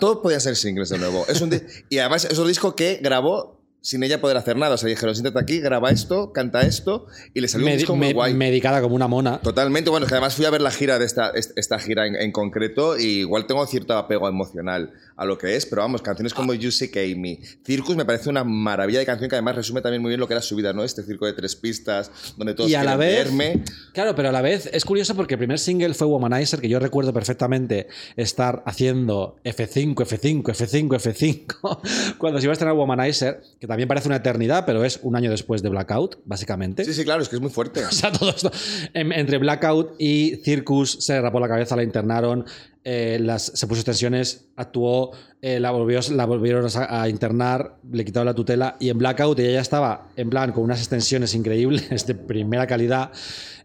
Todo 0.00 0.20
podía 0.20 0.40
ser 0.40 0.56
singles 0.56 0.88
de 0.88 0.98
nuevo. 0.98 1.24
Es 1.28 1.40
un 1.40 1.50
y 1.88 1.98
además 1.98 2.24
es 2.24 2.36
un 2.38 2.48
disco 2.48 2.74
que 2.74 2.98
grabó 3.00 3.53
sin 3.84 4.02
ella 4.02 4.18
poder 4.18 4.38
hacer 4.38 4.56
nada. 4.56 4.76
O 4.76 4.78
sea, 4.78 4.88
dijeron, 4.88 5.14
siéntate 5.14 5.38
aquí, 5.38 5.60
graba 5.60 5.90
esto, 5.90 6.32
canta 6.32 6.62
esto 6.62 7.06
y 7.34 7.40
le 7.42 7.48
salió 7.48 7.66
un 7.66 7.74
disco 7.76 7.94
muy 7.94 8.14
guay. 8.14 8.32
medicada 8.32 8.80
como 8.80 8.94
una 8.96 9.08
mona. 9.08 9.38
Totalmente, 9.40 9.90
bueno, 9.90 10.06
es 10.06 10.08
que 10.10 10.14
además 10.16 10.34
fui 10.34 10.46
a 10.46 10.50
ver 10.50 10.62
la 10.62 10.70
gira 10.70 10.98
de 10.98 11.04
esta, 11.04 11.30
est- 11.30 11.52
esta 11.56 11.78
gira 11.78 12.06
en, 12.06 12.16
en 12.16 12.32
concreto 12.32 12.98
y 12.98 13.20
igual 13.20 13.46
tengo 13.46 13.64
cierto 13.66 13.94
apego 13.98 14.26
emocional 14.26 14.92
a 15.16 15.26
lo 15.26 15.36
que 15.36 15.54
es, 15.54 15.66
pero 15.66 15.82
vamos, 15.82 16.00
canciones 16.02 16.32
como 16.34 16.54
You 16.54 16.70
Sick 16.72 16.96
Amy, 16.96 17.38
Circus 17.64 17.94
me 17.94 18.04
parece 18.06 18.30
una 18.30 18.42
maravilla 18.42 18.98
de 19.00 19.06
canción 19.06 19.28
que 19.28 19.36
además 19.36 19.54
resume 19.54 19.80
también 19.82 20.00
muy 20.02 20.08
bien 20.08 20.18
lo 20.18 20.26
que 20.26 20.32
era 20.34 20.40
su 20.42 20.56
vida, 20.56 20.72
¿no? 20.72 20.82
Este 20.82 21.02
circo 21.04 21.26
de 21.26 21.34
tres 21.34 21.54
pistas, 21.54 22.10
donde 22.38 22.54
todos 22.54 22.68
y 22.70 22.74
a 22.74 22.82
la 22.82 22.96
vez 22.96 23.24
verme. 23.26 23.62
claro 23.92 24.14
pero 24.16 24.30
a 24.30 24.32
la 24.32 24.40
vez 24.42 24.68
es 24.72 24.84
curioso 24.84 25.14
porque 25.14 25.34
el 25.34 25.38
primer 25.38 25.58
single 25.58 25.92
fue 25.94 26.06
Womanizer 26.08 26.60
que 26.60 26.68
yo 26.68 26.80
recuerdo 26.80 27.12
perfectamente 27.12 27.86
estar 28.16 28.62
haciendo 28.66 29.36
F5 29.44 29.94
F5 29.94 30.42
F5 30.42 30.88
F5 30.88 32.16
cuando 32.18 32.40
se 32.40 32.46
iba 32.46 32.52
a 32.52 32.54
estrenar 32.54 32.74
Womanizer 32.76 33.40
que 33.60 33.66
también 33.66 33.73
parece 33.86 34.08
una 34.08 34.16
eternidad, 34.16 34.64
pero 34.66 34.84
es 34.84 35.00
un 35.02 35.16
año 35.16 35.30
después 35.30 35.62
de 35.62 35.68
Blackout, 35.68 36.18
básicamente. 36.24 36.84
Sí, 36.84 36.94
sí, 36.94 37.04
claro, 37.04 37.22
es 37.22 37.28
que 37.28 37.36
es 37.36 37.42
muy 37.42 37.50
fuerte. 37.50 37.84
O 37.88 37.90
sea, 37.92 38.10
todo 38.12 38.30
esto. 38.30 38.50
en- 38.94 39.12
entre 39.12 39.38
Blackout 39.38 39.94
y 39.98 40.36
Circus 40.44 40.98
se 41.00 41.20
rapó 41.20 41.40
la 41.40 41.48
cabeza, 41.48 41.76
la 41.76 41.82
internaron, 41.82 42.44
eh, 42.84 43.18
las, 43.20 43.46
se 43.54 43.66
puso 43.66 43.80
extensiones, 43.80 44.46
actuó, 44.56 45.12
eh, 45.40 45.58
la, 45.60 45.70
volvió, 45.70 46.00
la 46.12 46.26
volvieron 46.26 46.66
a, 46.76 47.02
a 47.02 47.08
internar, 47.08 47.76
le 47.90 48.04
quitaron 48.04 48.26
la 48.26 48.34
tutela 48.34 48.76
y 48.78 48.90
en 48.90 48.98
Blackout 48.98 49.38
ella 49.38 49.52
ya 49.52 49.60
estaba 49.60 50.08
en 50.16 50.28
plan 50.30 50.52
con 50.52 50.64
unas 50.64 50.80
extensiones 50.80 51.34
increíbles 51.34 52.06
de 52.06 52.14
primera 52.14 52.66
calidad, 52.66 53.10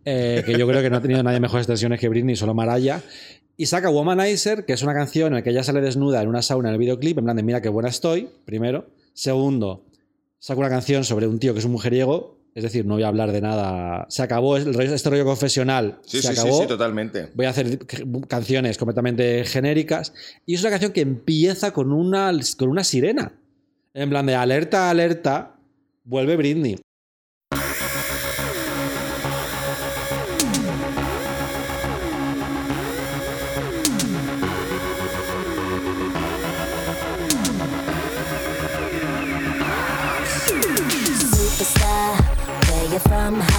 eh, 0.06 0.44
que 0.45 0.57
yo 0.57 0.65
creo 0.68 0.81
que 0.81 0.90
no 0.90 0.98
ha 0.98 1.02
tenido 1.02 1.22
nadie 1.22 1.40
mejores 1.40 1.64
extensiones 1.65 1.99
que 1.99 2.07
Britney, 2.10 2.36
solo 2.36 2.53
Maraya. 2.53 3.02
Y 3.57 3.65
saca 3.65 3.90
Womanizer, 3.90 4.64
que 4.64 4.72
es 4.72 4.81
una 4.84 4.94
canción 4.94 5.27
en 5.27 5.34
la 5.34 5.41
que 5.44 5.49
ella 5.49 5.64
sale 5.64 5.81
desnuda 5.81 6.22
en 6.22 6.30
una 6.30 6.41
sauna 6.41 6.69
en 6.69 6.76
el 6.76 6.80
videoclip, 6.80 7.18
en 7.18 7.26
plan 7.26 7.36
de 7.36 7.44
mira 7.44 7.61
qué 7.61 7.68
buena 7.68 7.90
estoy, 7.90 8.30
primero. 8.45 8.88
Segundo, 9.14 9.84
saca 10.39 10.59
una 10.59 10.69
canción 10.69 11.03
sobre 11.03 11.27
un 11.27 11.39
tío 11.39 11.53
que 11.53 11.59
es 11.59 11.65
un 11.65 11.71
mujeriego, 11.73 12.39
es 12.55 12.63
decir, 12.63 12.85
no 12.85 12.95
voy 12.95 13.03
a 13.03 13.07
hablar 13.09 13.31
de 13.31 13.41
nada. 13.41 14.05
Se 14.09 14.23
acabó 14.23 14.57
el 14.57 14.73
rollo- 14.73 14.93
este 14.93 15.09
rollo 15.09 15.23
confesional. 15.25 15.99
Sí, 16.03 16.21
se 16.21 16.29
sí, 16.29 16.33
sí, 16.35 16.39
acabó. 16.41 16.61
sí, 16.61 16.67
totalmente. 16.67 17.29
Voy 17.35 17.45
a 17.45 17.49
hacer 17.51 17.79
canciones 18.27 18.77
completamente 18.77 19.45
genéricas. 19.45 20.13
Y 20.45 20.55
es 20.55 20.61
una 20.61 20.71
canción 20.71 20.91
que 20.91 21.01
empieza 21.01 21.71
con 21.71 21.91
una, 21.91 22.31
con 22.57 22.69
una 22.69 22.83
sirena. 22.83 23.33
En 23.93 24.09
plan 24.09 24.25
de 24.25 24.35
alerta, 24.35 24.89
alerta, 24.89 25.57
vuelve 26.03 26.35
Britney. 26.37 26.77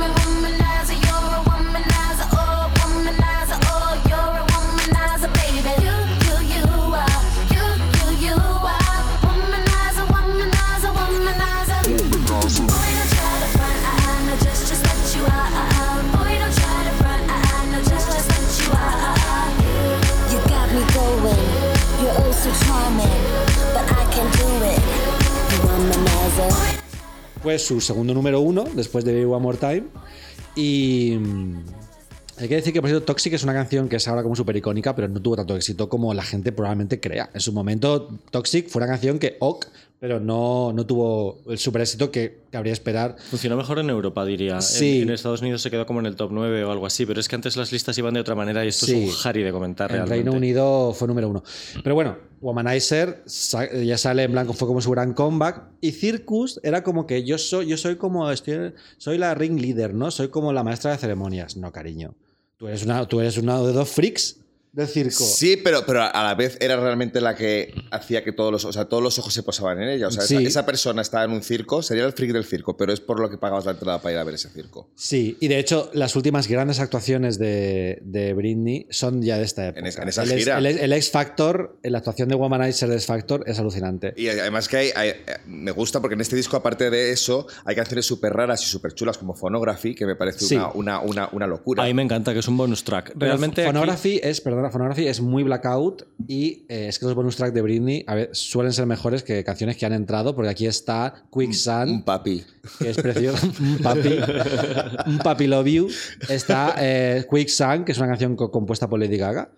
Fue 27.41 27.57
su 27.57 27.81
segundo 27.81 28.13
número 28.13 28.39
uno, 28.41 28.65
después 28.75 29.03
de 29.03 29.25
One 29.25 29.41
More 29.41 29.57
Time. 29.57 29.83
Y. 30.55 31.17
mm, 31.19 31.63
Hay 32.37 32.47
que 32.47 32.55
decir 32.55 32.73
que, 32.73 32.81
por 32.81 32.89
cierto, 32.89 33.05
Toxic 33.05 33.33
es 33.33 33.43
una 33.43 33.53
canción 33.53 33.87
que 33.87 33.97
es 33.97 34.07
ahora 34.07 34.23
como 34.23 34.35
súper 34.35 34.55
icónica, 34.57 34.95
pero 34.95 35.07
no 35.07 35.21
tuvo 35.21 35.35
tanto 35.35 35.55
éxito 35.55 35.87
como 35.89 36.11
la 36.13 36.23
gente 36.23 36.51
probablemente 36.51 36.99
crea. 36.99 37.29
En 37.33 37.39
su 37.39 37.53
momento, 37.53 38.19
Toxic 38.31 38.67
fue 38.67 38.79
una 38.79 38.87
canción 38.87 39.19
que, 39.19 39.37
ok, 39.39 39.65
pero 40.01 40.19
no, 40.19 40.73
no 40.73 40.83
tuvo 40.83 41.43
el 41.47 41.59
super 41.59 41.79
éxito 41.83 42.09
que 42.09 42.39
cabría 42.49 42.73
esperar. 42.73 43.17
Funcionó 43.29 43.55
mejor 43.55 43.77
en 43.77 43.91
Europa, 43.91 44.25
diría. 44.25 44.55
En- 44.55 44.61
Sí. 44.63 45.01
En, 45.03 45.11
Estados 45.11 45.41
Unidos 45.41 45.61
se 45.61 45.69
quedó 45.69 45.85
como 45.85 45.99
en 45.99 46.07
el 46.07 46.15
top 46.15 46.31
9 46.33 46.63
o 46.63 46.71
algo 46.71 46.87
así, 46.87 47.05
pero 47.05 47.19
es 47.19 47.27
que 47.27 47.35
antes 47.35 47.55
las 47.55 47.71
listas 47.71 47.95
iban 47.99 48.15
de 48.15 48.19
otra 48.19 48.33
manera 48.33 48.65
y 48.65 48.69
esto 48.69 48.87
Sí. 48.87 48.93
es 49.03 49.09
un 49.09 49.15
jari 49.15 49.43
de 49.43 49.51
comentar 49.51 49.91
En 49.91 49.97
realmente. 49.97 50.15
Reino 50.23 50.31
Unido 50.35 50.91
fue 50.95 51.07
número 51.07 51.29
uno. 51.29 51.43
Pero 51.83 51.93
bueno, 51.93 52.17
Womanizer 52.41 53.23
ya 53.85 53.97
sale 53.99 54.23
en 54.23 54.31
blanco, 54.31 54.53
fue 54.53 54.67
como 54.67 54.81
su 54.81 54.89
gran 54.89 55.13
comeback. 55.13 55.65
Y 55.81 55.91
Circus 55.91 56.59
era 56.63 56.81
como 56.83 57.05
que 57.05 57.23
yo 57.23 57.37
soy, 57.37 57.67
yo 57.67 57.77
soy 57.77 57.97
como, 57.97 58.31
estoy- 58.31 58.73
soy 58.97 59.19
la 59.19 59.35
ring 59.35 59.59
leader, 59.61 59.93
¿no? 59.93 60.09
Soy 60.09 60.29
como 60.29 60.51
la 60.51 60.63
maestra 60.63 60.89
de 60.93 60.97
ceremonias. 60.97 61.57
No, 61.57 61.71
cariño. 61.71 62.15
Tú 62.57 62.67
eres, 62.67 62.83
una, 62.83 63.07
tú 63.07 63.19
eres 63.19 63.37
uno 63.37 63.67
de 63.67 63.71
dos 63.73 63.87
freaks 63.89 64.37
del 64.73 64.87
circo. 64.87 65.23
Sí, 65.25 65.57
pero, 65.57 65.85
pero 65.85 66.01
a 66.03 66.23
la 66.23 66.33
vez 66.35 66.57
era 66.61 66.77
realmente 66.77 67.19
la 67.19 67.35
que 67.35 67.73
hacía 67.91 68.23
que 68.23 68.31
todos 68.31 68.51
los, 68.53 68.63
o 68.65 68.71
sea, 68.71 68.85
todos 68.85 69.03
los 69.03 69.19
ojos 69.19 69.33
se 69.33 69.43
posaban 69.43 69.81
en 69.81 69.89
ella. 69.89 70.07
O 70.07 70.11
sea, 70.11 70.23
esa, 70.23 70.37
Sí. 70.37 70.45
esa 70.45 70.65
persona 70.65 71.01
estaba 71.01 71.25
en 71.25 71.31
un 71.31 71.43
circo, 71.43 71.81
sería 71.81 72.05
el 72.05 72.13
freak 72.13 72.31
del 72.31 72.45
circo, 72.45 72.77
pero 72.77 72.93
es 72.93 73.01
por 73.01 73.19
lo 73.19 73.29
que 73.29 73.37
pagabas 73.37 73.65
la 73.65 73.71
entrada 73.71 74.01
para 74.01 74.13
ir 74.13 74.19
a 74.19 74.23
ver 74.23 74.35
ese 74.35 74.49
circo. 74.49 74.89
Sí, 74.95 75.35
y 75.41 75.49
de 75.49 75.59
hecho, 75.59 75.89
las 75.93 76.15
últimas 76.15 76.47
grandes 76.47 76.79
actuaciones 76.79 77.37
de, 77.37 77.99
de 78.03 78.33
Britney 78.33 78.87
son 78.91 79.21
ya 79.21 79.37
de 79.37 79.43
esta 79.43 79.67
época. 79.67 79.79
En 79.81 79.87
es- 79.87 79.97
en 79.97 80.07
esa 80.07 80.23
el, 80.23 80.29
gira. 80.39 80.57
el 80.59 80.93
X 80.93 81.11
Factor, 81.11 81.77
la 81.83 81.97
actuación 81.97 82.29
de 82.29 82.35
Womanizer 82.35 82.87
de 82.87 82.95
X 82.95 83.07
Factor 83.07 83.43
es 83.47 83.59
alucinante. 83.59 84.13
Y 84.15 84.29
además 84.29 84.69
que 84.69 84.77
hay, 84.77 84.89
hay- 84.95 85.13
me 85.47 85.71
gusta 85.71 85.99
porque 85.99 86.15
en 86.15 86.21
este 86.21 86.37
disco, 86.37 86.55
aparte 86.55 86.89
de 86.89 87.11
eso, 87.11 87.45
hay 87.65 87.75
canciones 87.75 88.05
súper 88.05 88.31
raras 88.31 88.63
y 88.63 88.67
súper 88.67 88.93
chulas 88.93 89.17
como 89.17 89.33
Phonography, 89.35 89.95
que 89.95 90.05
me 90.05 90.15
parece 90.15 90.45
Sí. 90.45 90.55
una, 90.55 90.69
una, 90.71 90.99
una, 91.01 91.29
una 91.33 91.47
locura. 91.47 91.83
A 91.83 91.87
mí 91.87 91.93
me 91.93 92.03
encanta, 92.03 92.31
que 92.31 92.39
es 92.39 92.47
un 92.47 92.55
bonus 92.55 92.85
track. 92.85 93.07
Pero 93.19 93.19
Realmente. 93.31 93.61
aquí- 93.63 93.67
Phonography 93.73 94.19
es, 94.23 94.39
perdona, 94.61 94.71
Phonography 94.71 95.07
es 95.07 95.21
muy 95.21 95.43
blackout 95.43 96.03
y 96.27 96.65
eh, 96.69 96.87
es 96.87 96.99
que 96.99 97.05
los 97.05 97.15
bonus 97.15 97.35
track 97.35 97.53
de 97.53 97.61
Britney 97.61 98.03
a 98.07 98.15
ver, 98.15 98.29
suelen 98.33 98.71
ser 98.73 98.85
mejores 98.85 99.23
que 99.23 99.43
canciones 99.43 99.77
que 99.77 99.85
han 99.85 99.93
entrado, 99.93 100.35
porque 100.35 100.49
aquí 100.49 100.65
está 100.67 101.23
un 101.31 101.41
Quicksand, 101.41 102.03
papi. 102.05 102.43
que 102.79 102.89
es 102.89 102.97
precioso, 102.97 103.47
un 103.59 103.77
papi, 103.79 104.17
un 105.07 105.17
papi 105.19 105.47
love 105.47 105.67
you, 105.67 105.87
está 106.29 106.75
eh, 106.79 107.25
Quicksand, 107.29 107.85
que 107.85 107.91
es 107.93 107.97
una 107.97 108.07
canción 108.07 108.35
co- 108.35 108.51
compuesta 108.51 108.87
por 108.89 108.99
Lady 108.99 109.17
Gaga, 109.17 109.51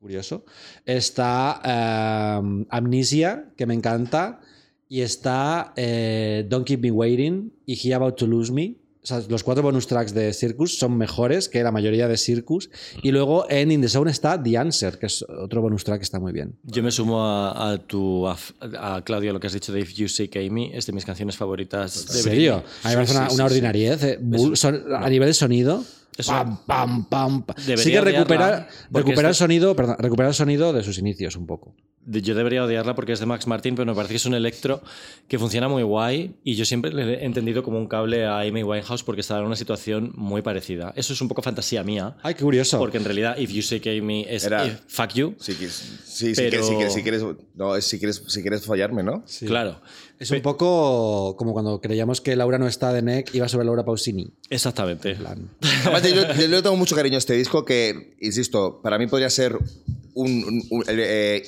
curioso, 0.00 0.44
está 0.84 1.60
eh, 1.64 2.64
Amnesia, 2.70 3.50
que 3.56 3.66
me 3.66 3.74
encanta, 3.74 4.40
y 4.88 5.02
está 5.02 5.72
eh, 5.76 6.44
Don't 6.48 6.66
Keep 6.66 6.80
Me 6.82 6.90
Waiting 6.90 7.52
y 7.66 7.78
He 7.88 7.94
About 7.94 8.16
to 8.16 8.26
Lose 8.26 8.52
Me. 8.52 8.74
O 9.02 9.06
sea, 9.06 9.22
los 9.28 9.42
cuatro 9.42 9.62
bonus 9.62 9.86
tracks 9.86 10.12
de 10.12 10.32
Circus 10.34 10.78
son 10.78 10.98
mejores 10.98 11.48
que 11.48 11.62
la 11.62 11.72
mayoría 11.72 12.06
de 12.06 12.18
Circus. 12.18 12.68
Y 13.02 13.12
luego 13.12 13.46
en 13.48 13.70
In 13.72 13.80
the 13.80 13.88
Zone 13.88 14.10
está 14.10 14.42
The 14.42 14.58
Answer, 14.58 14.98
que 14.98 15.06
es 15.06 15.22
otro 15.42 15.62
bonus 15.62 15.84
track 15.84 16.00
que 16.00 16.04
está 16.04 16.20
muy 16.20 16.32
bien. 16.32 16.58
Yo 16.64 16.82
me 16.82 16.90
sumo 16.90 17.24
a, 17.24 17.70
a 17.72 17.78
tu 17.78 18.28
a, 18.28 18.36
a 18.78 19.02
Claudio 19.02 19.32
lo 19.32 19.40
que 19.40 19.46
has 19.46 19.54
dicho 19.54 19.72
de 19.72 19.80
If 19.80 19.94
You 19.94 20.08
Seek 20.08 20.36
Amy, 20.36 20.70
es 20.74 20.84
de 20.86 20.92
mis 20.92 21.06
canciones 21.06 21.36
favoritas. 21.36 21.96
¿En 22.14 22.22
serio? 22.22 22.62
A 22.84 22.88
mí 22.90 22.90
me 22.90 22.94
parece 22.96 23.12
una, 23.16 23.30
una 23.32 23.44
ordinariedad. 23.46 24.04
eh. 24.04 24.18
Son- 24.54 24.82
A 24.94 25.08
nivel 25.08 25.28
de 25.28 25.34
sonido. 25.34 25.82
Eso- 26.18 26.32
pam, 26.32 26.58
pam, 26.66 27.06
pam, 27.08 27.44
Sí 27.78 27.90
que 27.92 28.00
recupera, 28.02 28.46
odiarla, 28.46 28.68
porque 28.92 29.08
recupera 29.08 29.28
el 29.28 29.32
este- 29.32 29.44
sonido, 29.44 29.74
perdón, 29.76 29.96
recupera 29.98 30.28
el 30.28 30.34
sonido 30.34 30.72
de 30.74 30.82
sus 30.82 30.98
inicios 30.98 31.36
un 31.36 31.46
poco. 31.46 31.74
Yo 32.10 32.34
debería 32.34 32.64
odiarla 32.64 32.94
porque 32.94 33.12
es 33.12 33.20
de 33.20 33.26
Max 33.26 33.46
Martin, 33.46 33.74
pero 33.76 33.86
me 33.86 33.94
parece 33.94 34.12
que 34.14 34.16
es 34.16 34.26
un 34.26 34.34
electro 34.34 34.82
que 35.28 35.38
funciona 35.38 35.68
muy 35.68 35.82
guay 35.82 36.34
y 36.42 36.54
yo 36.56 36.64
siempre 36.64 36.92
le 36.92 37.14
he 37.14 37.24
entendido 37.24 37.62
como 37.62 37.78
un 37.78 37.86
cable 37.86 38.24
a 38.26 38.40
Amy 38.40 38.62
Winehouse 38.64 39.02
porque 39.04 39.20
estaba 39.20 39.40
en 39.40 39.46
una 39.46 39.56
situación 39.56 40.12
muy 40.16 40.42
parecida. 40.42 40.92
Eso 40.96 41.12
es 41.12 41.20
un 41.20 41.28
poco 41.28 41.42
fantasía 41.42 41.84
mía, 41.84 42.16
Ay, 42.22 42.34
qué 42.34 42.42
curioso. 42.42 42.78
porque 42.78 42.96
en 42.98 43.04
realidad 43.04 43.36
If 43.38 43.50
You 43.52 43.62
Seek 43.62 43.86
Amy 43.86 44.26
es 44.28 44.44
Era- 44.44 44.80
Fuck 44.88 45.12
You. 45.14 45.34
Sí, 45.38 45.54
que- 45.54 45.68
sí, 45.68 45.94
sí, 46.04 46.32
Pero- 46.36 46.58
que- 46.58 46.62
sí, 46.64 46.76
que- 46.78 46.90
si 46.90 47.02
quieres, 47.02 47.22
no, 47.54 47.80
si 47.80 47.98
quieres, 47.98 48.22
si 48.26 48.40
quieres 48.42 48.64
follarme, 48.64 49.02
¿no? 49.02 49.22
Sí. 49.26 49.46
Claro. 49.46 49.80
Es 50.18 50.30
un 50.32 50.42
poco 50.42 51.34
como 51.38 51.52
cuando 51.54 51.80
creíamos 51.80 52.20
que 52.20 52.36
Laura 52.36 52.58
no 52.58 52.66
está 52.68 52.92
de 52.92 53.00
Neck, 53.00 53.34
iba 53.34 53.48
sobre 53.48 53.64
Laura 53.64 53.84
Pausini. 53.84 54.30
Exactamente. 54.50 55.16
Además, 55.84 56.02
yo, 56.02 56.34
yo 56.34 56.48
le 56.48 56.60
tengo 56.62 56.76
mucho 56.76 56.94
cariño 56.94 57.14
a 57.14 57.18
este 57.18 57.34
disco 57.34 57.64
que, 57.64 58.16
insisto, 58.20 58.80
para 58.82 58.98
mí 58.98 59.06
podría 59.06 59.30
ser 59.30 59.56
un, 60.14 60.30
un- 60.44 60.62
un- 60.70 60.84
el, 60.88 60.98
eh, 61.00 61.42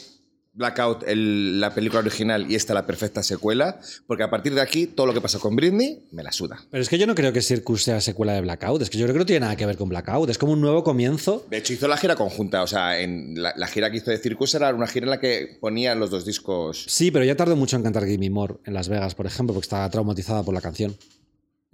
Blackout 0.54 1.04
el- 1.06 1.60
la 1.60 1.74
película 1.74 2.00
original 2.00 2.50
y 2.50 2.54
esta 2.54 2.74
la 2.74 2.84
perfecta 2.86 3.22
secuela, 3.22 3.80
porque 4.06 4.22
a 4.22 4.30
partir 4.30 4.54
de 4.54 4.60
aquí 4.60 4.86
todo 4.86 5.06
lo 5.06 5.14
que 5.14 5.20
pasa 5.20 5.38
con 5.38 5.56
Britney 5.56 6.04
me 6.12 6.22
la 6.22 6.30
suda. 6.32 6.60
Pero 6.70 6.82
es 6.82 6.88
que 6.88 6.98
yo 6.98 7.06
no 7.06 7.14
creo 7.14 7.32
que 7.32 7.40
Circus 7.40 7.82
sea 7.84 8.00
secuela 8.00 8.34
de 8.34 8.42
Blackout. 8.42 8.82
Es 8.82 8.90
que 8.90 8.98
yo 8.98 9.06
creo 9.06 9.14
que 9.14 9.18
no 9.20 9.26
tiene 9.26 9.40
nada 9.40 9.56
que 9.56 9.64
ver 9.64 9.76
con 9.76 9.88
Blackout. 9.88 10.28
Es 10.28 10.38
como 10.38 10.52
un 10.52 10.60
nuevo 10.60 10.84
comienzo. 10.84 11.46
De 11.50 11.56
hecho, 11.58 11.72
hizo 11.72 11.88
la 11.88 11.96
gira 11.96 12.16
conjunta, 12.16 12.62
o 12.62 12.66
sea, 12.66 13.00
en 13.00 13.40
la, 13.42 13.54
la 13.56 13.66
gira 13.66 13.90
que 13.90 13.96
hizo 13.96 14.10
de 14.10 14.18
Circus 14.18 14.54
era 14.54 14.74
una 14.74 14.86
gira 14.86 15.04
en 15.06 15.10
la 15.10 15.20
que 15.20 15.56
ponían 15.60 15.98
los 15.98 16.10
dos 16.10 16.26
discos. 16.26 16.84
Sí, 16.88 17.10
pero 17.10 17.24
ya 17.24 17.34
tardó 17.36 17.56
mucho 17.56 17.76
en 17.76 17.82
cantar 17.82 18.06
Gimme 18.06 18.28
More 18.30 18.56
en 18.66 18.74
Las 18.74 18.88
Vegas, 18.88 19.14
por 19.14 19.26
ejemplo, 19.26 19.54
porque 19.54 19.64
estaba 19.64 19.88
traumatizada 19.88 20.42
por 20.42 20.52
la 20.54 20.60
canción 20.60 20.94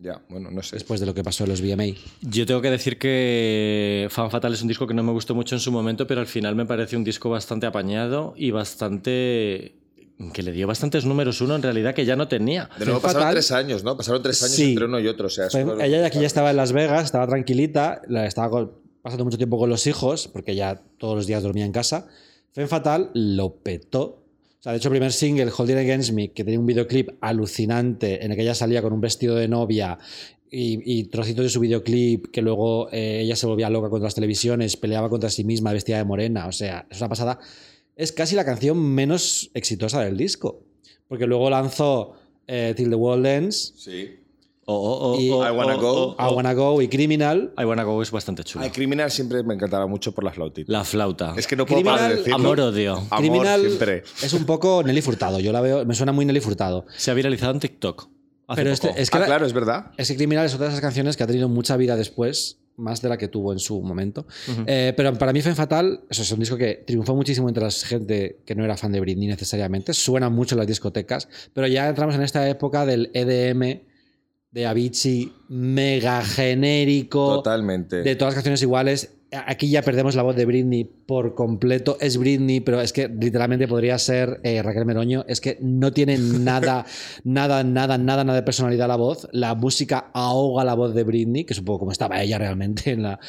Ya, 0.00 0.22
bueno, 0.28 0.50
no 0.52 0.62
sé. 0.62 0.76
después 0.76 1.00
de 1.00 1.06
lo 1.06 1.14
que 1.14 1.24
pasó 1.24 1.42
en 1.44 1.50
los 1.50 1.60
VMA. 1.60 1.86
Yo 2.22 2.46
tengo 2.46 2.60
que 2.62 2.70
decir 2.70 2.98
que 2.98 4.06
Fan 4.10 4.30
Fatal 4.30 4.52
es 4.54 4.62
un 4.62 4.68
disco 4.68 4.86
que 4.86 4.94
no 4.94 5.02
me 5.02 5.10
gustó 5.10 5.34
mucho 5.34 5.56
en 5.56 5.60
su 5.60 5.72
momento, 5.72 6.06
pero 6.06 6.20
al 6.20 6.28
final 6.28 6.54
me 6.54 6.66
parece 6.66 6.96
un 6.96 7.02
disco 7.02 7.28
bastante 7.30 7.66
apañado 7.66 8.32
y 8.36 8.52
bastante 8.52 9.74
que 10.32 10.42
le 10.42 10.50
dio 10.52 10.66
bastantes 10.66 11.04
números 11.04 11.40
uno 11.40 11.54
en 11.56 11.62
realidad 11.62 11.94
que 11.94 12.04
ya 12.04 12.16
no 12.16 12.26
tenía. 12.28 12.68
De 12.78 12.84
nuevo 12.84 13.00
pasaron 13.00 13.22
fatal. 13.22 13.34
tres 13.34 13.50
años, 13.52 13.84
¿no? 13.84 13.96
Pasaron 13.96 14.22
tres 14.22 14.42
años 14.42 14.54
Sí. 14.54 14.70
entre 14.70 14.84
uno 14.86 14.98
y 15.00 15.06
otro. 15.08 15.26
O 15.26 15.30
sea, 15.30 15.46
ella 15.80 16.06
aquí 16.06 16.20
ya 16.20 16.26
estaba 16.26 16.50
en 16.50 16.56
Las 16.56 16.72
Vegas, 16.72 17.04
estaba 17.04 17.26
tranquilita, 17.26 18.02
la- 18.08 18.26
estaba 18.26 18.68
pasando 19.02 19.24
mucho 19.24 19.36
tiempo 19.36 19.58
con 19.58 19.70
los 19.70 19.86
hijos, 19.86 20.28
porque 20.28 20.54
ya 20.56 20.80
todos 20.98 21.16
los 21.16 21.26
días 21.26 21.42
dormía 21.42 21.64
en 21.64 21.72
casa. 21.72 22.06
Femme 22.52 22.68
Fatal 22.68 23.10
lo 23.14 23.54
petó. 23.56 24.17
O 24.58 24.62
sea, 24.62 24.72
de 24.72 24.78
hecho, 24.78 24.88
el 24.88 24.92
primer 24.92 25.12
single, 25.12 25.52
Holding 25.56 25.76
Against 25.76 26.12
Me, 26.12 26.32
que 26.32 26.42
tenía 26.42 26.58
un 26.58 26.66
videoclip 26.66 27.10
alucinante 27.20 28.24
en 28.24 28.32
el 28.32 28.36
que 28.36 28.42
ella 28.42 28.54
salía 28.54 28.82
con 28.82 28.92
un 28.92 29.00
vestido 29.00 29.36
de 29.36 29.46
novia 29.46 29.98
y, 30.50 31.04
trocitos 31.04 31.44
de 31.44 31.50
su 31.50 31.60
videoclip, 31.60 32.26
que 32.32 32.42
luego 32.42 32.90
eh, 32.90 33.20
ella 33.22 33.36
se 33.36 33.46
volvía 33.46 33.70
loca 33.70 33.88
contra 33.88 34.06
las 34.06 34.14
televisiones, 34.14 34.76
peleaba 34.76 35.08
contra 35.08 35.30
sí 35.30 35.44
misma 35.44 35.72
vestida 35.72 35.98
de 35.98 36.04
morena. 36.04 36.46
O 36.46 36.52
sea, 36.52 36.86
es 36.90 36.98
una 36.98 37.08
pasada. 37.08 37.38
Es 37.94 38.12
casi 38.12 38.34
la 38.34 38.44
canción 38.44 38.78
menos 38.78 39.50
exitosa 39.54 40.02
del 40.02 40.16
disco. 40.16 40.64
Porque 41.06 41.26
luego 41.26 41.50
lanzó 41.50 42.14
eh, 42.46 42.74
Till 42.76 42.88
the 42.88 42.96
World 42.96 43.26
Ends, 43.26 43.74
Sí. 43.76 44.17
O, 44.70 44.74
o- 44.74 45.12
o- 45.14 45.18
Y- 45.20 45.28
I 45.28 45.30
Wanna 45.30 45.76
Go. 45.76 46.14
I 46.18 46.34
Wanna 46.34 46.52
Go 46.52 46.82
y 46.82 46.88
Criminal. 46.88 47.54
I 47.58 47.64
Wanna 47.64 47.84
Go 47.84 48.02
es 48.02 48.10
bastante 48.10 48.44
chulo. 48.44 48.64
Ay, 48.64 48.70
Criminal 48.70 49.10
siempre 49.10 49.42
me 49.42 49.54
encantaba 49.54 49.86
mucho 49.86 50.12
por 50.12 50.24
la 50.24 50.30
flautita. 50.30 50.70
La 50.70 50.84
flauta. 50.84 51.32
Es 51.38 51.46
que 51.46 51.56
no 51.56 51.64
puedo 51.64 51.82
parar 51.82 52.10
de 52.16 52.22
Criminal, 52.22 52.72
decirlo. 52.74 52.96
Amor 52.98 53.18
Criminal 53.18 53.60
siempre. 53.62 54.02
es 54.22 54.32
un 54.34 54.44
poco 54.44 54.82
Nelly 54.82 55.00
Furtado. 55.00 55.40
Yo 55.40 55.52
la 55.52 55.62
veo, 55.62 55.86
me 55.86 55.94
suena 55.94 56.12
muy 56.12 56.26
Nelly 56.26 56.40
Furtado. 56.40 56.84
Se 56.96 57.10
ha 57.10 57.14
viralizado 57.14 57.52
en 57.52 57.60
TikTok. 57.60 58.08
hace 58.46 58.62
Pero 58.62 58.72
este- 58.72 58.88
poco. 58.88 59.00
es 59.00 59.10
que 59.10 59.16
Ah, 59.16 59.20
la- 59.20 59.26
claro, 59.26 59.46
es 59.46 59.52
verdad. 59.52 59.90
Es 59.98 60.08
que 60.08 60.16
Criminal 60.16 60.44
es 60.46 60.54
otra 60.54 60.66
de 60.66 60.72
esas 60.72 60.80
canciones 60.82 61.16
que 61.16 61.22
ha 61.22 61.26
tenido 61.26 61.48
mucha 61.50 61.76
vida 61.76 61.96
después, 61.96 62.58
más 62.76 63.02
de 63.02 63.08
la 63.10 63.18
que 63.18 63.28
tuvo 63.28 63.52
en 63.52 63.58
su 63.58 63.80
momento. 63.82 64.26
Eh, 64.66 64.92
pero 64.96 65.12
para 65.14 65.32
mí 65.32 65.42
Femme 65.42 65.54
Fatal 65.56 66.00
eso 66.08 66.22
es 66.22 66.30
un 66.32 66.40
disco 66.40 66.56
que 66.56 66.82
triunfó 66.86 67.14
muchísimo 67.14 67.48
entre 67.48 67.64
la 67.64 67.70
gente 67.70 68.40
que 68.46 68.54
no 68.54 68.64
era 68.64 68.76
fan 68.76 68.92
de 68.92 69.00
Britney 69.00 69.28
necesariamente. 69.28 69.92
Suena 69.94 70.28
mucho 70.30 70.54
en 70.54 70.58
las 70.60 70.66
discotecas, 70.66 71.28
pero 71.52 71.66
ya 71.66 71.88
entramos 71.88 72.14
en 72.14 72.22
esta 72.22 72.48
época 72.48 72.86
del 72.86 73.10
EDM, 73.14 73.82
de 74.50 74.66
Avicii, 74.66 75.32
mega 75.48 76.22
genérico. 76.24 77.36
Totalmente. 77.36 78.02
de 78.02 78.16
todas 78.16 78.32
las 78.32 78.36
canciones 78.36 78.62
iguales. 78.62 79.14
Aquí 79.30 79.68
ya 79.68 79.82
perdemos 79.82 80.14
la 80.14 80.22
voz 80.22 80.36
de 80.36 80.46
Britney 80.46 80.84
por 80.84 81.34
completo. 81.34 81.98
Es 82.00 82.16
Britney, 82.16 82.60
pero 82.60 82.80
es 82.80 82.94
que 82.94 83.08
literalmente 83.08 83.68
podría 83.68 83.98
ser 83.98 84.40
eh, 84.42 84.62
Raquel 84.62 84.86
Meroño. 84.86 85.26
Es 85.28 85.42
que 85.42 85.58
no 85.60 85.92
tiene 85.92 86.16
nada, 86.18 86.86
nada, 87.24 87.62
nada, 87.62 87.98
nada, 87.98 88.24
nada 88.24 88.34
de 88.34 88.42
personalidad 88.42 88.88
la 88.88 88.96
voz. 88.96 89.28
La 89.32 89.54
música 89.54 90.10
ahoga 90.14 90.64
la 90.64 90.74
voz 90.74 90.94
de 90.94 91.04
Britney, 91.04 91.44
que 91.44 91.52
es 91.52 91.58
un 91.58 91.66
poco 91.66 91.80
como 91.80 91.92
estaba 91.92 92.22
ella 92.22 92.38
realmente 92.38 92.90
en 92.92 93.02
la, 93.02 93.20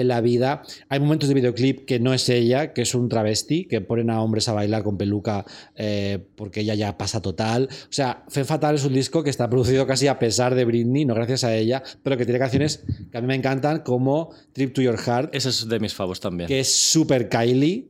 en 0.00 0.08
la 0.08 0.20
vida. 0.20 0.62
Hay 0.88 1.00
momentos 1.00 1.28
de 1.28 1.34
videoclip 1.34 1.84
que 1.86 1.98
no 2.00 2.12
es 2.14 2.28
ella, 2.28 2.72
que 2.72 2.82
es 2.82 2.94
un 2.94 3.08
travesti, 3.08 3.64
que 3.66 3.80
ponen 3.80 4.10
a 4.10 4.22
hombres 4.22 4.48
a 4.48 4.52
bailar 4.52 4.82
con 4.82 4.96
peluca 4.96 5.44
eh, 5.74 6.18
porque 6.36 6.60
ella 6.60 6.74
ya 6.74 6.96
pasa 6.98 7.20
total. 7.22 7.68
O 7.70 7.92
sea, 7.92 8.24
Femme 8.28 8.44
Fatal 8.46 8.74
es 8.74 8.84
un 8.84 8.92
disco 8.94 9.22
que 9.22 9.30
está 9.30 9.48
producido 9.50 9.86
casi 9.86 10.06
a 10.08 10.18
pesar 10.18 10.54
de 10.54 10.64
Britney, 10.64 11.04
no 11.04 11.14
gracias 11.14 11.44
a 11.44 11.54
ella, 11.56 11.82
pero 12.02 12.16
que 12.16 12.24
tiene 12.24 12.38
canciones 12.38 12.82
que 13.10 13.18
a 13.18 13.20
mí 13.20 13.26
me 13.26 13.34
encantan, 13.34 13.80
como 13.80 14.30
Trip 14.52 14.72
to 14.74 14.82
Your 14.82 14.98
Heart, 14.98 15.34
Ese 15.34 15.48
es 15.50 15.68
de 15.68 15.80
mis 15.80 15.94
favos 15.94 16.20
también. 16.20 16.48
que 16.48 16.60
es 16.60 16.72
súper 16.74 17.28
Kylie. 17.28 17.88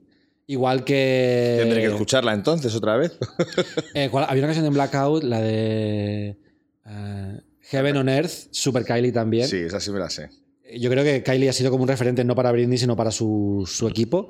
Igual 0.48 0.84
que. 0.84 1.56
Tendré 1.58 1.80
que 1.80 1.88
escucharla 1.88 2.32
entonces 2.32 2.72
otra 2.76 2.96
vez. 2.96 3.18
Eh, 3.94 4.08
¿cuál- 4.10 4.26
había 4.28 4.40
una 4.42 4.48
canción 4.48 4.66
en 4.66 4.74
Blackout, 4.74 5.24
la 5.24 5.40
de. 5.40 6.36
eh, 6.86 7.40
Heaven 7.62 7.96
on 7.96 8.08
Earth, 8.08 8.30
super 8.52 8.84
Kylie 8.84 9.10
también. 9.10 9.48
Sí, 9.48 9.56
esa 9.56 9.80
sí 9.80 9.90
me 9.90 9.98
la 9.98 10.08
sé. 10.08 10.28
Yo 10.74 10.90
creo 10.90 11.04
que 11.04 11.22
Kylie 11.22 11.48
ha 11.48 11.52
sido 11.52 11.70
como 11.70 11.82
un 11.82 11.88
referente 11.88 12.24
no 12.24 12.34
para 12.34 12.50
Britney, 12.52 12.78
sino 12.78 12.96
para 12.96 13.10
su, 13.10 13.64
su 13.66 13.86
equipo. 13.86 14.28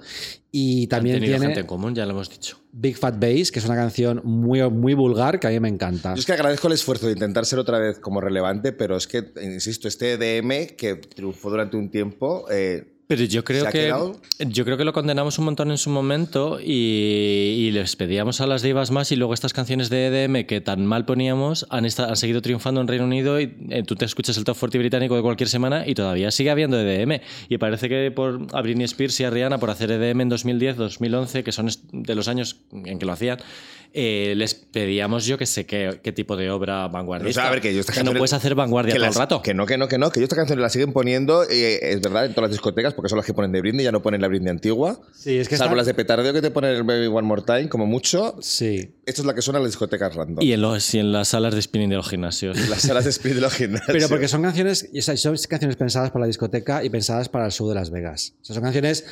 Y 0.51 0.87
también 0.87 1.21
tiene 1.21 1.39
gente 1.39 1.61
en 1.61 1.67
común, 1.67 1.95
ya 1.95 2.05
lo 2.05 2.13
hemos 2.13 2.31
dicho. 2.31 2.59
Big 2.73 2.97
Fat 2.97 3.19
Bass, 3.19 3.51
que 3.51 3.59
es 3.59 3.65
una 3.65 3.75
canción 3.75 4.21
muy, 4.25 4.69
muy 4.71 4.95
vulgar 4.95 5.41
que 5.41 5.47
a 5.47 5.51
mí 5.51 5.61
me 5.61 5.69
encanta. 5.69 6.15
Yo 6.15 6.21
es 6.21 6.27
que 6.27 6.33
agradezco 6.33 6.67
el 6.67 6.75
esfuerzo 6.75 7.07
de 7.07 7.13
intentar 7.13 7.47
ser 7.47 7.59
otra 7.59 7.79
vez 7.79 7.99
como 7.99 8.21
relevante, 8.21 8.73
pero 8.73 8.97
es 8.97 9.07
que, 9.07 9.25
insisto, 9.43 9.89
este 9.89 10.13
EDM 10.13 10.77
que 10.77 10.97
triunfó 10.97 11.51
durante 11.51 11.77
un 11.77 11.91
tiempo, 11.91 12.47
eh, 12.51 12.96
Pero 13.09 13.23
yo 13.25 13.41
¿Se 13.41 13.45
creo 13.45 13.65
que 13.67 13.71
quedado? 13.73 14.21
yo 14.41 14.65
creo 14.65 14.77
que 14.77 14.85
lo 14.85 14.93
condenamos 14.93 15.39
un 15.39 15.45
montón 15.45 15.71
en 15.71 15.79
su 15.79 15.91
momento 15.91 16.59
y, 16.61 16.73
y 16.73 17.71
les 17.71 17.95
pedíamos 17.95 18.41
a 18.41 18.47
las 18.49 18.63
divas 18.63 18.91
más 18.91 19.13
y 19.13 19.17
luego 19.17 19.33
estas 19.33 19.53
canciones 19.53 19.91
de 19.91 20.07
EDM 20.07 20.45
que 20.47 20.61
tan 20.61 20.85
mal 20.85 21.05
poníamos 21.05 21.67
han, 21.71 21.85
esta- 21.87 22.07
han 22.09 22.17
seguido 22.17 22.43
triunfando 22.43 22.81
en 22.81 22.89
Reino 22.89 23.05
Unido 23.05 23.41
y 23.41 23.55
eh, 23.71 23.85
tú 23.87 23.95
te 23.95 24.05
escuchas 24.05 24.37
el 24.39 24.45
top 24.45 24.57
40 24.59 24.79
británico 24.79 25.15
de 25.15 25.23
cualquier 25.23 25.49
semana 25.49 25.87
y 25.87 25.95
todavía 25.95 26.31
sigue 26.33 26.51
habiendo 26.51 26.81
EDM 26.81 27.21
y 27.49 27.59
parece 27.59 27.89
que 27.89 28.11
por 28.11 28.47
a 28.53 28.61
Britney 28.63 28.85
Spears 28.87 29.21
y 29.21 29.25
a 29.25 29.31
Rihanna 29.31 29.59
por 29.59 29.71
hacer 29.71 29.91
EDM 29.93 30.23
en 30.23 30.29
2010, 30.29 30.77
2011 30.77 31.45
que 31.45 31.53
son 31.53 31.69
de 31.93 32.15
los 32.17 32.27
años 32.27 32.57
en 32.73 32.99
que 32.99 33.07
lo 33.07 33.13
hacían 33.13 33.39
eh, 33.99 34.35
les 34.37 34.55
pedíamos 34.55 35.25
yo 35.25 35.39
que 35.39 35.47
sé 35.47 35.65
qué, 35.65 36.01
qué 36.03 36.13
tipo 36.13 36.37
de 36.37 36.51
obra 36.51 36.87
vanguardista 36.89 37.41
O 37.41 37.43
sea, 37.45 37.49
a 37.49 37.51
ver, 37.51 37.63
que 37.63 37.75
yo 37.75 37.81
no 38.05 38.13
puedes 38.13 38.35
hacer 38.35 38.55
vanguardia 38.55 38.93
que 38.93 38.99
todo 38.99 39.07
las- 39.07 39.17
el 39.17 39.21
rato 39.21 39.41
Que 39.41 39.55
no, 39.55 39.65
que 39.65 39.79
no, 39.79 39.89
que 39.89 39.97
no, 39.97 40.11
que 40.11 40.21
yo 40.21 40.25
estas 40.25 40.37
canciones 40.37 40.61
las 40.63 40.73
siguen 40.73 40.93
poniendo, 40.93 41.45
eh, 41.45 41.79
es 41.81 42.01
verdad, 42.03 42.27
en 42.27 42.35
todas 42.35 42.51
las 42.51 42.57
discotecas, 42.59 42.93
porque 42.93 43.09
son 43.09 43.17
las 43.17 43.25
que 43.25 43.33
ponen 43.33 43.53
de 43.53 43.61
Britney, 43.63 43.85
ya 43.85 43.93
no 43.93 44.03
ponen 44.03 44.21
la 44.21 44.29
Britney 44.29 44.51
antigua. 44.51 45.01
Sí, 45.15 45.39
es 45.39 45.49
que 45.49 45.57
Salvo 45.57 45.71
está- 45.73 45.77
las 45.79 45.87
de 45.87 45.95
petardeo 45.95 46.33
que 46.35 46.43
te 46.43 46.51
ponen 46.51 46.77
el 46.77 46.83
Baby 46.83 47.07
One 47.07 47.23
More 47.27 47.43
Time, 47.47 47.69
como 47.71 47.87
mucho. 47.87 48.37
Sí. 48.43 48.91
Esto 49.07 49.23
es 49.23 49.27
la 49.27 49.35
que 49.35 49.41
suena 49.41 49.59
en 49.59 49.63
las 49.65 49.73
discotecas 49.73 50.15
random. 50.17 50.45
y 50.45 50.53
en, 50.53 50.61
los, 50.61 50.93
y 50.93 50.99
en 50.99 51.13
las 51.13 51.29
salas 51.29 51.55
de 51.55 51.63
spinning 51.63 51.89
de 51.91 51.95
los 51.97 52.09
gimnasios 52.09 52.69
las 52.69 52.83
salas 52.83 53.05
de 53.05 53.11
speed 53.11 53.37
de 53.37 53.41
los 53.41 53.55
gimnasios. 53.55 53.87
Pero 53.93 54.09
porque 54.09 54.27
son 54.27 54.43
canciones, 54.43 54.89
y, 54.93 54.99
o 54.99 55.03
sea, 55.03 55.17
son 55.17 55.37
canciones 55.49 55.77
pensadas 55.77 56.11
para 56.11 56.23
la 56.23 56.27
discoteca 56.27 56.83
y 56.83 56.91
pensadas 56.91 57.29
para 57.29 57.47
el 57.47 57.53
show 57.53 57.69
de 57.69 57.77
Las 57.77 57.91
Vegas. 57.91 58.35
O 58.43 58.45
sea, 58.45 58.55
son 58.55 58.65
canciones 58.65 59.05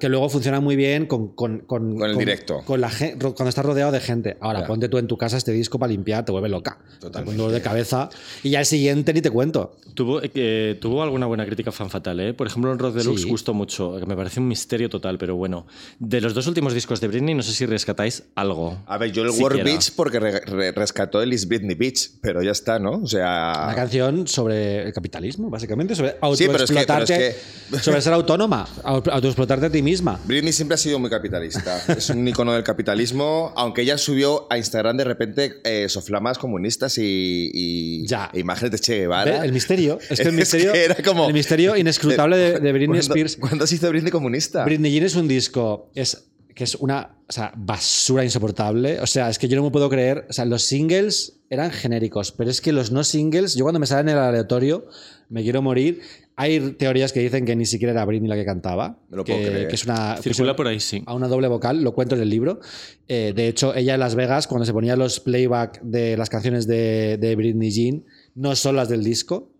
que 0.00 0.08
luego 0.08 0.30
funcionan 0.30 0.64
muy 0.64 0.76
bien 0.76 1.04
con, 1.06 1.34
con, 1.34 1.58
con, 1.60 1.98
Con 1.98 2.10
el 2.10 2.16
directo. 2.16 2.62
Con 2.64 2.80
la 2.80 2.90
cuando 3.20 3.48
estás 3.48 3.66
rodeado 3.66 3.92
de 3.92 4.00
gente. 4.00 4.38
Ahora, 4.40 4.60
Ya. 4.62 4.66
ponte 4.66 4.88
tú 4.88 4.96
en 4.96 5.06
tu 5.06 5.18
casa 5.18 5.36
este 5.36 5.52
disco 5.52 5.78
para 5.78 5.92
limpiar, 5.92 6.24
te 6.24 6.32
vuelve 6.32 6.48
loca. 6.48 6.78
Totalmente. 6.98 7.36
Dolor 7.36 7.52
de 7.54 7.60
cabeza. 7.60 8.08
Y 8.42 8.48
ya 8.50 8.60
el 8.60 8.66
siguiente 8.66 9.12
ni 9.12 9.20
te 9.20 9.30
cuento. 9.30 9.76
Tuvo, 9.92 10.20
eh, 10.22 10.78
tuvo 10.80 11.02
alguna 11.02 11.26
buena 11.26 11.44
crítica 11.44 11.70
fan 11.70 11.90
fatal, 11.90 12.18
¿eh? 12.20 12.32
Por 12.34 12.46
ejemplo, 12.46 12.72
en 12.72 12.78
Rock 12.78 12.94
Deluxe 12.96 13.22
Sí. 13.22 13.28
gustó 13.28 13.52
mucho, 13.52 13.96
que 14.00 14.06
me 14.06 14.16
parece 14.16 14.40
un 14.40 14.48
misterio 14.48 14.88
total, 14.88 15.18
pero 15.18 15.36
bueno. 15.36 15.66
De 15.98 16.20
los 16.22 16.32
dos 16.32 16.46
últimos 16.46 16.72
discos 16.72 17.00
de 17.02 17.08
Britney, 17.08 17.34
no 17.34 17.42
sé 17.42 17.52
si 17.52 17.66
rescatáis 17.66 18.22
algo. 18.34 18.78
A 18.86 18.96
ver, 18.98 19.12
yo 19.12 19.22
el 19.22 19.33
Siquiera. 19.34 19.54
War 19.56 19.64
Beach 19.64 19.92
porque 19.96 20.20
re- 20.20 20.40
re- 20.40 20.72
rescató 20.72 21.22
el 21.22 21.32
Is 21.32 21.46
Britney 21.48 21.74
Beach, 21.74 22.10
pero 22.20 22.42
ya 22.42 22.52
está, 22.52 22.78
¿no? 22.78 22.92
O 22.92 22.98
Una 22.98 23.08
sea. 23.08 23.72
canción 23.74 24.26
sobre 24.26 24.82
el 24.84 24.92
capitalismo, 24.92 25.50
básicamente, 25.50 25.94
sobre. 25.94 26.10
Sí, 26.10 26.16
pero 26.20 26.32
es 26.32 26.38
que- 26.38 26.46
pero 26.46 26.64
es 26.64 26.70
autoexplotarte, 26.70 27.36
que- 27.70 27.78
sobre 27.82 28.00
ser 28.00 28.12
autónoma, 28.12 28.66
auto- 28.82 29.12
autoexplotarte 29.12 29.66
a 29.66 29.70
ti 29.70 29.82
misma. 29.82 30.20
Britney 30.24 30.52
siempre 30.52 30.74
ha 30.74 30.78
sido 30.78 30.98
muy 30.98 31.10
capitalista. 31.10 31.82
Es 31.88 32.10
un 32.10 32.26
icono 32.26 32.52
del 32.52 32.62
capitalismo, 32.64 33.52
aunque 33.56 33.82
ella 33.82 33.98
subió 33.98 34.46
a 34.50 34.58
Instagram 34.58 34.96
de 34.96 35.04
repente 35.04 35.54
eh, 35.64 35.88
soflamas 35.88 36.38
comunistas 36.38 36.98
y, 36.98 37.50
y- 37.52 38.06
Ya. 38.06 38.30
e 38.32 38.40
imágenes 38.40 38.72
de 38.72 38.78
Che 38.78 38.98
Guevara. 39.00 39.40
¿Ve? 39.40 39.46
El 39.46 39.52
misterio. 39.52 39.98
Es 40.10 40.20
que 40.20 40.28
el 40.28 40.32
misterio, 40.34 40.72
que 40.72 40.84
era 40.84 40.96
como- 41.04 41.26
el 41.28 41.34
misterio 41.34 41.76
inescrutable 41.76 42.36
de, 42.36 42.60
de 42.60 42.72
Britney 42.72 42.88
¿Cuándo- 43.00 43.00
Spears. 43.14 43.36
¿Cuándo 43.36 43.66
se 43.66 43.74
hizo 43.76 43.88
Britney 43.88 44.10
comunista? 44.12 44.64
Britney 44.64 44.92
Jean 44.92 45.04
es 45.04 45.14
un 45.16 45.28
disco 45.28 45.90
es, 45.94 46.24
que 46.54 46.64
es 46.64 46.74
una 46.76 47.16
o 47.28 47.32
sea, 47.32 47.52
basura 47.56 48.24
insoportable. 48.24 49.00
O 49.00 49.06
sea, 49.06 49.30
es 49.30 49.38
que 49.38 49.48
yo 49.48 49.56
no 49.56 49.62
me 49.62 49.70
puedo 49.70 49.88
creer. 49.88 50.26
O 50.28 50.32
sea, 50.32 50.44
los 50.44 50.62
singles 50.62 51.40
eran 51.48 51.70
genéricos, 51.70 52.32
pero 52.32 52.50
es 52.50 52.60
que 52.60 52.72
los 52.72 52.92
no 52.92 53.02
singles, 53.04 53.54
yo 53.54 53.64
cuando 53.64 53.80
me 53.80 53.86
salen 53.86 54.10
en 54.10 54.16
el 54.16 54.22
aleatorio, 54.22 54.86
me 55.28 55.42
quiero 55.42 55.62
morir. 55.62 56.00
Hay 56.36 56.72
teorías 56.72 57.12
que 57.12 57.20
dicen 57.20 57.46
que 57.46 57.54
ni 57.54 57.64
siquiera 57.64 57.92
era 57.92 58.04
Britney 58.04 58.28
la 58.28 58.34
que 58.34 58.44
cantaba. 58.44 58.98
Me 59.08 59.16
lo 59.16 59.24
que, 59.24 59.34
puedo 59.34 59.46
creer. 59.46 59.68
que 59.68 59.74
es 59.76 59.84
una. 59.84 60.16
Circula 60.16 60.56
por 60.56 60.66
ahí, 60.66 60.80
sí. 60.80 61.02
a 61.06 61.14
una 61.14 61.28
doble 61.28 61.48
vocal, 61.48 61.82
lo 61.82 61.94
cuento 61.94 62.16
en 62.16 62.22
el 62.22 62.28
libro. 62.28 62.60
Eh, 63.08 63.32
de 63.34 63.48
hecho, 63.48 63.74
ella 63.74 63.94
en 63.94 64.00
Las 64.00 64.16
Vegas, 64.16 64.46
cuando 64.46 64.64
se 64.66 64.72
ponía 64.72 64.96
los 64.96 65.20
playback 65.20 65.80
de 65.82 66.16
las 66.16 66.28
canciones 66.28 66.66
de, 66.66 67.18
de 67.18 67.36
Britney 67.36 67.70
Jean, 67.70 68.04
no 68.34 68.56
son 68.56 68.76
las 68.76 68.88
del 68.88 69.04
disco. 69.04 69.53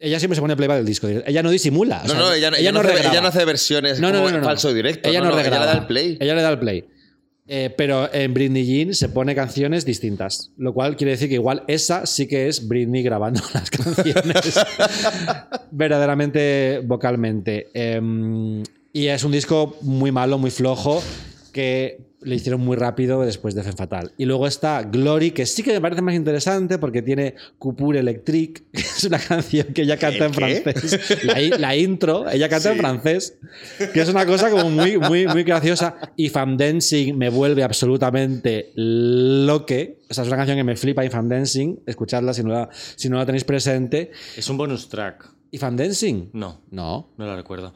Ella 0.00 0.18
siempre 0.20 0.36
se 0.36 0.40
pone 0.40 0.54
playback 0.56 0.76
del 0.78 0.86
disco. 0.86 1.08
Ella 1.08 1.42
no 1.42 1.50
disimula. 1.50 1.98
o 2.04 2.06
No, 2.06 2.08
sea, 2.10 2.18
no, 2.18 2.32
ella, 2.32 2.50
ella 2.56 2.72
no, 2.72 2.80
hace, 2.80 3.00
ella 3.08 3.20
no 3.20 3.28
hace 3.28 3.44
versiones 3.44 3.98
No, 3.98 4.08
no, 4.12 4.18
como 4.18 4.28
no, 4.28 4.34
no, 4.36 4.40
no. 4.40 4.44
falso 4.46 4.72
directo. 4.72 5.08
Ella 5.08 5.18
no, 5.20 5.26
no, 5.26 5.30
no, 5.32 5.36
regraba. 5.38 5.64
Ella 5.64 5.66
le 5.66 5.72
da 5.74 5.80
el 5.80 5.86
play. 5.86 6.18
Ella 6.20 6.34
le 6.36 6.42
da 6.42 6.50
el 6.50 6.58
play. 6.58 6.84
Eh, 7.50 7.74
pero 7.76 8.12
en 8.12 8.34
Britney 8.34 8.64
Jean 8.64 8.94
se 8.94 9.08
pone 9.08 9.34
canciones 9.34 9.84
distintas. 9.84 10.50
Lo 10.58 10.72
cual 10.74 10.96
quiere 10.96 11.12
decir 11.12 11.28
que 11.28 11.34
igual 11.36 11.64
esa 11.66 12.06
sí 12.06 12.28
que 12.28 12.46
es 12.46 12.68
Britney 12.68 13.02
grabando 13.02 13.40
las 13.54 13.70
canciones 13.70 14.60
verdaderamente 15.70 16.80
vocalmente. 16.84 17.68
Em, 17.74 18.62
y 18.92 19.06
es 19.06 19.24
un 19.24 19.32
disco 19.32 19.76
muy 19.82 20.12
malo, 20.12 20.38
muy 20.38 20.50
flojo, 20.50 21.02
que 21.52 22.07
le 22.20 22.34
hicieron 22.34 22.60
muy 22.60 22.76
rápido 22.76 23.20
después 23.22 23.54
de 23.54 23.62
Femme 23.62 23.76
Fatal. 23.76 24.12
Y 24.18 24.24
luego 24.24 24.46
está 24.46 24.82
Glory, 24.82 25.30
que 25.30 25.46
sí 25.46 25.62
que 25.62 25.72
me 25.72 25.80
parece 25.80 26.02
más 26.02 26.14
interesante 26.14 26.78
porque 26.78 27.00
tiene 27.02 27.34
Coupure 27.58 28.00
Electric, 28.00 28.64
que 28.72 28.80
es 28.80 29.04
una 29.04 29.18
canción 29.18 29.68
que 29.72 29.82
ella 29.82 29.96
canta 29.96 30.26
en 30.26 30.32
¿Qué? 30.32 30.60
francés. 30.62 31.24
La, 31.24 31.40
la 31.58 31.76
intro, 31.76 32.28
ella 32.28 32.48
canta 32.48 32.72
en 32.72 32.78
francés, 32.78 33.38
que 33.92 34.00
es 34.00 34.08
una 34.08 34.26
cosa 34.26 34.50
como 34.50 34.68
muy, 34.68 34.98
muy, 34.98 35.26
muy 35.28 35.44
graciosa. 35.44 35.96
Y 36.16 36.28
Fam 36.28 36.56
Dancing 36.56 37.14
me 37.16 37.30
vuelve 37.30 37.62
absolutamente 37.62 38.72
loque. 38.74 39.98
O 40.10 40.14
sea, 40.14 40.22
es 40.24 40.28
una 40.28 40.36
canción 40.36 40.56
que 40.56 40.64
me 40.64 40.76
flipa, 40.76 41.04
y 41.04 41.10
Fam 41.10 41.28
Dancing, 41.28 41.76
escuchadla 41.86 42.32
si 42.34 42.42
no 42.42 42.50
la, 42.50 42.68
si 42.96 43.08
no 43.08 43.16
la 43.18 43.26
tenéis 43.26 43.44
presente. 43.44 44.10
Es 44.36 44.48
un 44.48 44.56
bonus 44.56 44.88
track. 44.88 45.30
¿Y 45.50 45.58
Fam 45.58 45.76
Dancing? 45.76 46.30
No, 46.32 46.62
No. 46.70 47.10
no 47.16 47.26
lo 47.26 47.36
recuerdo. 47.36 47.72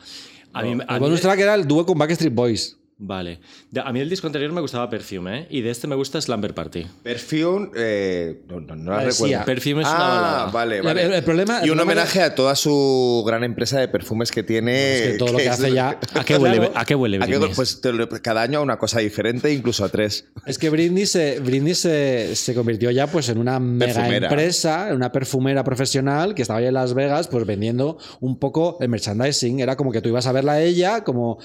A 0.52 0.62
mí, 0.62 0.70
a 0.70 0.72
El 0.72 0.78
mí- 0.78 0.98
bonus 0.98 1.20
track 1.20 1.38
era 1.40 1.54
el 1.54 1.66
dúo 1.66 1.86
con 1.86 1.96
Backstreet 1.96 2.34
Boys. 2.34 2.76
Vale. 3.04 3.40
A 3.84 3.92
mí 3.92 3.98
el 3.98 4.08
disco 4.08 4.28
anterior 4.28 4.52
me 4.52 4.60
gustaba 4.60 4.88
Perfume, 4.88 5.40
¿eh? 5.40 5.46
Y 5.50 5.60
de 5.60 5.70
este 5.70 5.88
me 5.88 5.96
gusta 5.96 6.20
Slumber 6.20 6.54
Party. 6.54 6.86
Perfume, 7.02 7.70
eh, 7.74 8.42
no, 8.48 8.60
no, 8.60 8.76
no 8.76 8.92
la 8.92 9.00
recuerdo. 9.02 9.44
Perfume 9.44 9.82
es 9.82 9.88
una 9.88 9.96
ah, 9.96 10.08
balada. 10.20 10.46
vale, 10.52 10.76
El- 10.78 10.82
vale. 10.84 11.02
el- 11.06 11.12
el 11.14 11.24
problema- 11.24 11.66
y 11.66 11.70
un 11.70 11.80
homenaje 11.80 12.22
a 12.22 12.32
toda 12.36 12.54
su 12.54 13.24
gran 13.26 13.42
empresa 13.42 13.80
de 13.80 13.88
perfumes 13.88 14.30
que 14.30 14.44
tiene. 14.44 14.94
Es 14.94 15.02
que 15.12 15.18
todo 15.18 15.32
lo 15.32 15.38
que 15.38 15.44
es- 15.46 15.50
hace 15.50 15.72
ya. 15.72 15.98
¿A 16.14 16.24
qué 16.24 16.36
huele, 16.36 16.70
¿a 16.76 16.84
qué 16.84 16.94
huele 16.94 17.16
¿A 17.20 17.26
qué- 17.26 17.40
pues 17.56 17.80
cada 18.22 18.42
año 18.42 18.60
a 18.60 18.62
una 18.62 18.78
cosa 18.78 19.00
diferente, 19.00 19.52
incluso 19.52 19.84
a 19.84 19.88
tres. 19.88 20.26
Es 20.46 20.56
que 20.58 20.70
Britney 20.70 21.06
se, 21.06 21.40
Britney 21.40 21.74
se, 21.74 22.36
se 22.36 22.54
convirtió 22.54 22.88
ya 22.92 23.08
pues 23.08 23.28
en 23.30 23.38
una 23.38 23.58
mega 23.58 23.94
Perfumera. 23.94 24.28
empresa, 24.28 24.88
en 24.90 24.94
una 24.94 25.10
perfumera 25.10 25.64
profesional 25.64 26.36
que 26.36 26.42
estaba 26.42 26.60
ahí 26.60 26.66
en 26.66 26.74
Las 26.74 26.94
Vegas 26.94 27.26
pues 27.26 27.44
vendiendo 27.46 27.98
un 28.20 28.38
poco 28.38 28.78
el 28.80 28.88
merchandising. 28.90 29.58
Era 29.58 29.76
como 29.76 29.90
que 29.90 30.00
tú 30.00 30.08
ibas 30.08 30.26
a 30.28 30.32
verla 30.32 30.52
a 30.52 30.62
ella, 30.62 31.02
como, 31.02 31.38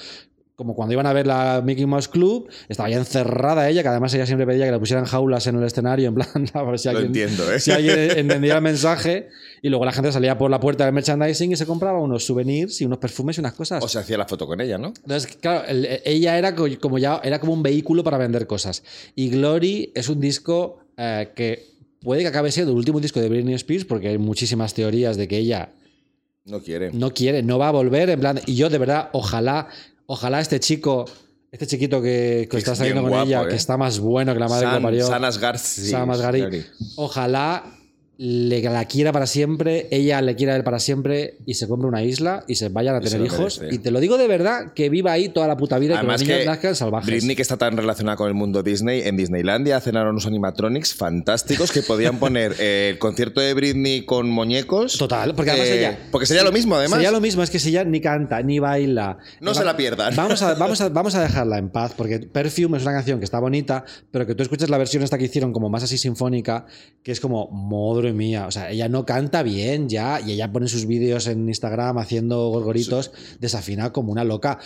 como 0.58 0.74
cuando 0.74 0.92
iban 0.92 1.06
a 1.06 1.12
ver 1.12 1.24
la 1.24 1.62
Mickey 1.64 1.86
Mouse 1.86 2.08
Club, 2.08 2.48
estaba 2.68 2.90
ya 2.90 2.96
encerrada 2.96 3.70
ella, 3.70 3.82
que 3.82 3.88
además 3.90 4.12
ella 4.14 4.26
siempre 4.26 4.44
pedía 4.44 4.64
que 4.66 4.72
le 4.72 4.80
pusieran 4.80 5.04
jaulas 5.04 5.46
en 5.46 5.54
el 5.54 5.62
escenario, 5.62 6.08
en 6.08 6.16
plan, 6.16 6.26
a 6.52 6.62
ver 6.64 6.80
si 6.80 6.88
alguien, 6.88 7.06
entiendo, 7.06 7.52
¿eh? 7.52 7.60
si 7.60 7.70
alguien 7.70 7.96
entendía 8.18 8.56
el 8.56 8.62
mensaje. 8.62 9.28
Y 9.62 9.68
luego 9.68 9.84
la 9.84 9.92
gente 9.92 10.10
salía 10.10 10.36
por 10.36 10.50
la 10.50 10.58
puerta 10.58 10.84
del 10.84 10.92
merchandising 10.94 11.52
y 11.52 11.56
se 11.56 11.64
compraba 11.64 12.00
unos 12.00 12.26
souvenirs 12.26 12.80
y 12.80 12.86
unos 12.86 12.98
perfumes 12.98 13.36
y 13.36 13.40
unas 13.40 13.52
cosas. 13.52 13.84
O 13.84 13.86
se 13.88 14.00
hacía 14.00 14.18
la 14.18 14.26
foto 14.26 14.48
con 14.48 14.60
ella, 14.60 14.78
¿no? 14.78 14.88
Entonces, 14.88 15.36
claro, 15.36 15.64
el- 15.68 16.00
ella 16.04 16.36
era 16.36 16.56
co- 16.56 16.66
como 16.80 16.98
ya 16.98 17.20
era 17.22 17.38
como 17.38 17.52
un 17.52 17.62
vehículo 17.62 18.02
para 18.02 18.18
vender 18.18 18.48
cosas. 18.48 18.82
Y 19.14 19.30
Glory 19.30 19.92
es 19.94 20.08
un 20.08 20.18
disco 20.20 20.80
eh, 20.96 21.28
que 21.36 21.66
puede 22.02 22.22
que 22.22 22.26
acabe 22.28 22.50
siendo 22.50 22.72
el 22.72 22.78
último 22.78 22.98
disco 22.98 23.20
de 23.20 23.28
Britney 23.28 23.54
Spears, 23.54 23.84
porque 23.84 24.08
hay 24.08 24.18
muchísimas 24.18 24.74
teorías 24.74 25.16
de 25.16 25.28
que 25.28 25.38
ella 25.38 25.70
No 26.44 26.60
quiere. 26.60 26.90
no 26.92 27.12
quiere, 27.14 27.44
no 27.44 27.58
va 27.60 27.68
a 27.68 27.72
volver. 27.72 28.10
En 28.10 28.18
plan, 28.18 28.40
y 28.46 28.56
yo 28.56 28.68
de 28.70 28.78
verdad, 28.78 29.10
ojalá, 29.12 29.68
ojalá 30.08 30.40
este 30.40 30.58
chico, 30.58 31.04
este 31.52 31.66
chiquito 31.66 32.02
que, 32.02 32.48
que 32.50 32.56
está 32.56 32.72
es 32.72 32.78
saliendo 32.78 33.02
con 33.02 33.10
guapo, 33.10 33.26
ella, 33.26 33.42
¿eh? 33.44 33.48
que 33.48 33.56
está 33.56 33.76
más 33.76 34.00
bueno 34.00 34.32
que 34.32 34.40
la 34.40 34.48
madre 34.48 34.66
que 34.66 34.66
lo 34.66 34.72
San, 34.72 34.82
parió. 34.82 35.06
San 35.06 35.58
Sam 35.58 36.10
Asghari. 36.10 36.42
Asghari. 36.42 36.66
Ojalá 36.96 37.77
le, 38.20 38.60
la 38.62 38.84
quiera 38.86 39.12
para 39.12 39.26
siempre, 39.28 39.86
ella 39.92 40.20
le 40.20 40.34
quiera 40.34 40.52
a 40.54 40.56
él 40.56 40.64
para 40.64 40.80
siempre 40.80 41.38
y 41.46 41.54
se 41.54 41.68
compre 41.68 41.86
una 41.88 42.02
isla 42.02 42.42
y 42.48 42.56
se 42.56 42.68
vayan 42.68 42.96
a 42.96 42.98
Y 42.98 43.02
tener 43.08 43.24
hijos. 43.24 43.60
merece. 43.60 43.76
Y 43.76 43.78
te 43.78 43.92
lo 43.92 44.00
digo 44.00 44.18
de 44.18 44.26
verdad, 44.26 44.72
que 44.74 44.90
viva 44.90 45.12
ahí 45.12 45.28
toda 45.28 45.46
la 45.46 45.56
puta 45.56 45.78
vida 45.78 45.96
Además 45.96 46.20
y 46.22 46.24
que 46.26 46.32
los 46.32 46.38
niños 46.40 46.52
nazcan 46.52 46.74
salvajes. 46.74 47.06
Britney, 47.06 47.36
que 47.36 47.42
está 47.42 47.56
tan 47.56 47.76
relacionada 47.76 48.16
con 48.16 48.26
el 48.26 48.34
mundo 48.34 48.64
Disney, 48.64 49.02
en 49.02 49.16
Disneylandia 49.16 49.80
cenaron 49.80 50.10
unos 50.10 50.26
animatronics 50.26 50.94
fantásticos 50.96 51.70
que 51.70 51.82
podían 51.82 52.18
poner 52.18 52.56
eh, 52.58 52.90
el 52.92 52.98
concierto 52.98 53.40
de 53.40 53.54
Britney 53.54 54.04
con 54.04 54.28
muñecos. 54.28 54.98
Total, 54.98 55.36
porque 55.36 55.52
además 55.52 55.68
Eh, 55.68 55.78
ella. 55.78 55.98
Porque 56.10 56.26
sería 56.26 56.42
lo 56.42 56.50
mismo, 56.50 56.74
además. 56.74 56.96
Sería 56.96 57.12
lo 57.12 57.20
mismo, 57.20 57.44
es 57.44 57.50
que 57.50 57.60
si 57.60 57.68
ella 57.68 57.84
ni 57.84 58.00
canta, 58.00 58.42
ni 58.42 58.58
baila. 58.58 59.18
No 59.40 59.52
Va- 59.52 59.54
se 59.54 59.64
la 59.64 59.76
pierdan. 59.76 60.16
Vamos 60.16 60.42
a, 60.42 60.54
vamos, 60.58 60.80
a, 60.80 60.88
vamos 60.88 61.14
a 61.14 61.22
dejarla 61.22 61.58
en 61.58 61.68
paz, 61.70 61.94
porque 61.96 62.18
Perfume 62.18 62.78
es 62.78 62.82
una 62.82 62.94
canción 62.94 63.20
que 63.20 63.26
está 63.26 63.38
bonita, 63.38 63.84
pero 64.10 64.26
que 64.26 64.34
tú 64.34 64.42
escuchas 64.42 64.70
la 64.70 64.78
versión 64.78 65.04
esta 65.04 65.18
que 65.18 65.26
hicieron 65.26 65.52
como 65.52 65.70
más 65.70 65.84
así 65.84 65.96
sinfónica, 65.98 66.66
que 67.04 67.12
es 67.12 67.20
como, 67.20 67.48
madre 67.52 68.07
mía, 68.14 68.46
o 68.46 68.50
sea, 68.50 68.70
ella 68.70 68.88
no 68.88 69.04
canta 69.06 69.42
bien 69.42 69.88
ya, 69.88 70.20
y 70.20 70.32
ella 70.32 70.50
pone 70.52 70.68
sus 70.68 70.86
vídeos 70.86 71.26
en 71.26 71.48
Instagram 71.48 71.98
haciendo 71.98 72.48
gorgoritos, 72.50 73.10
desafina 73.40 73.92
como 73.92 74.12
una 74.12 74.24
loca. 74.24 74.58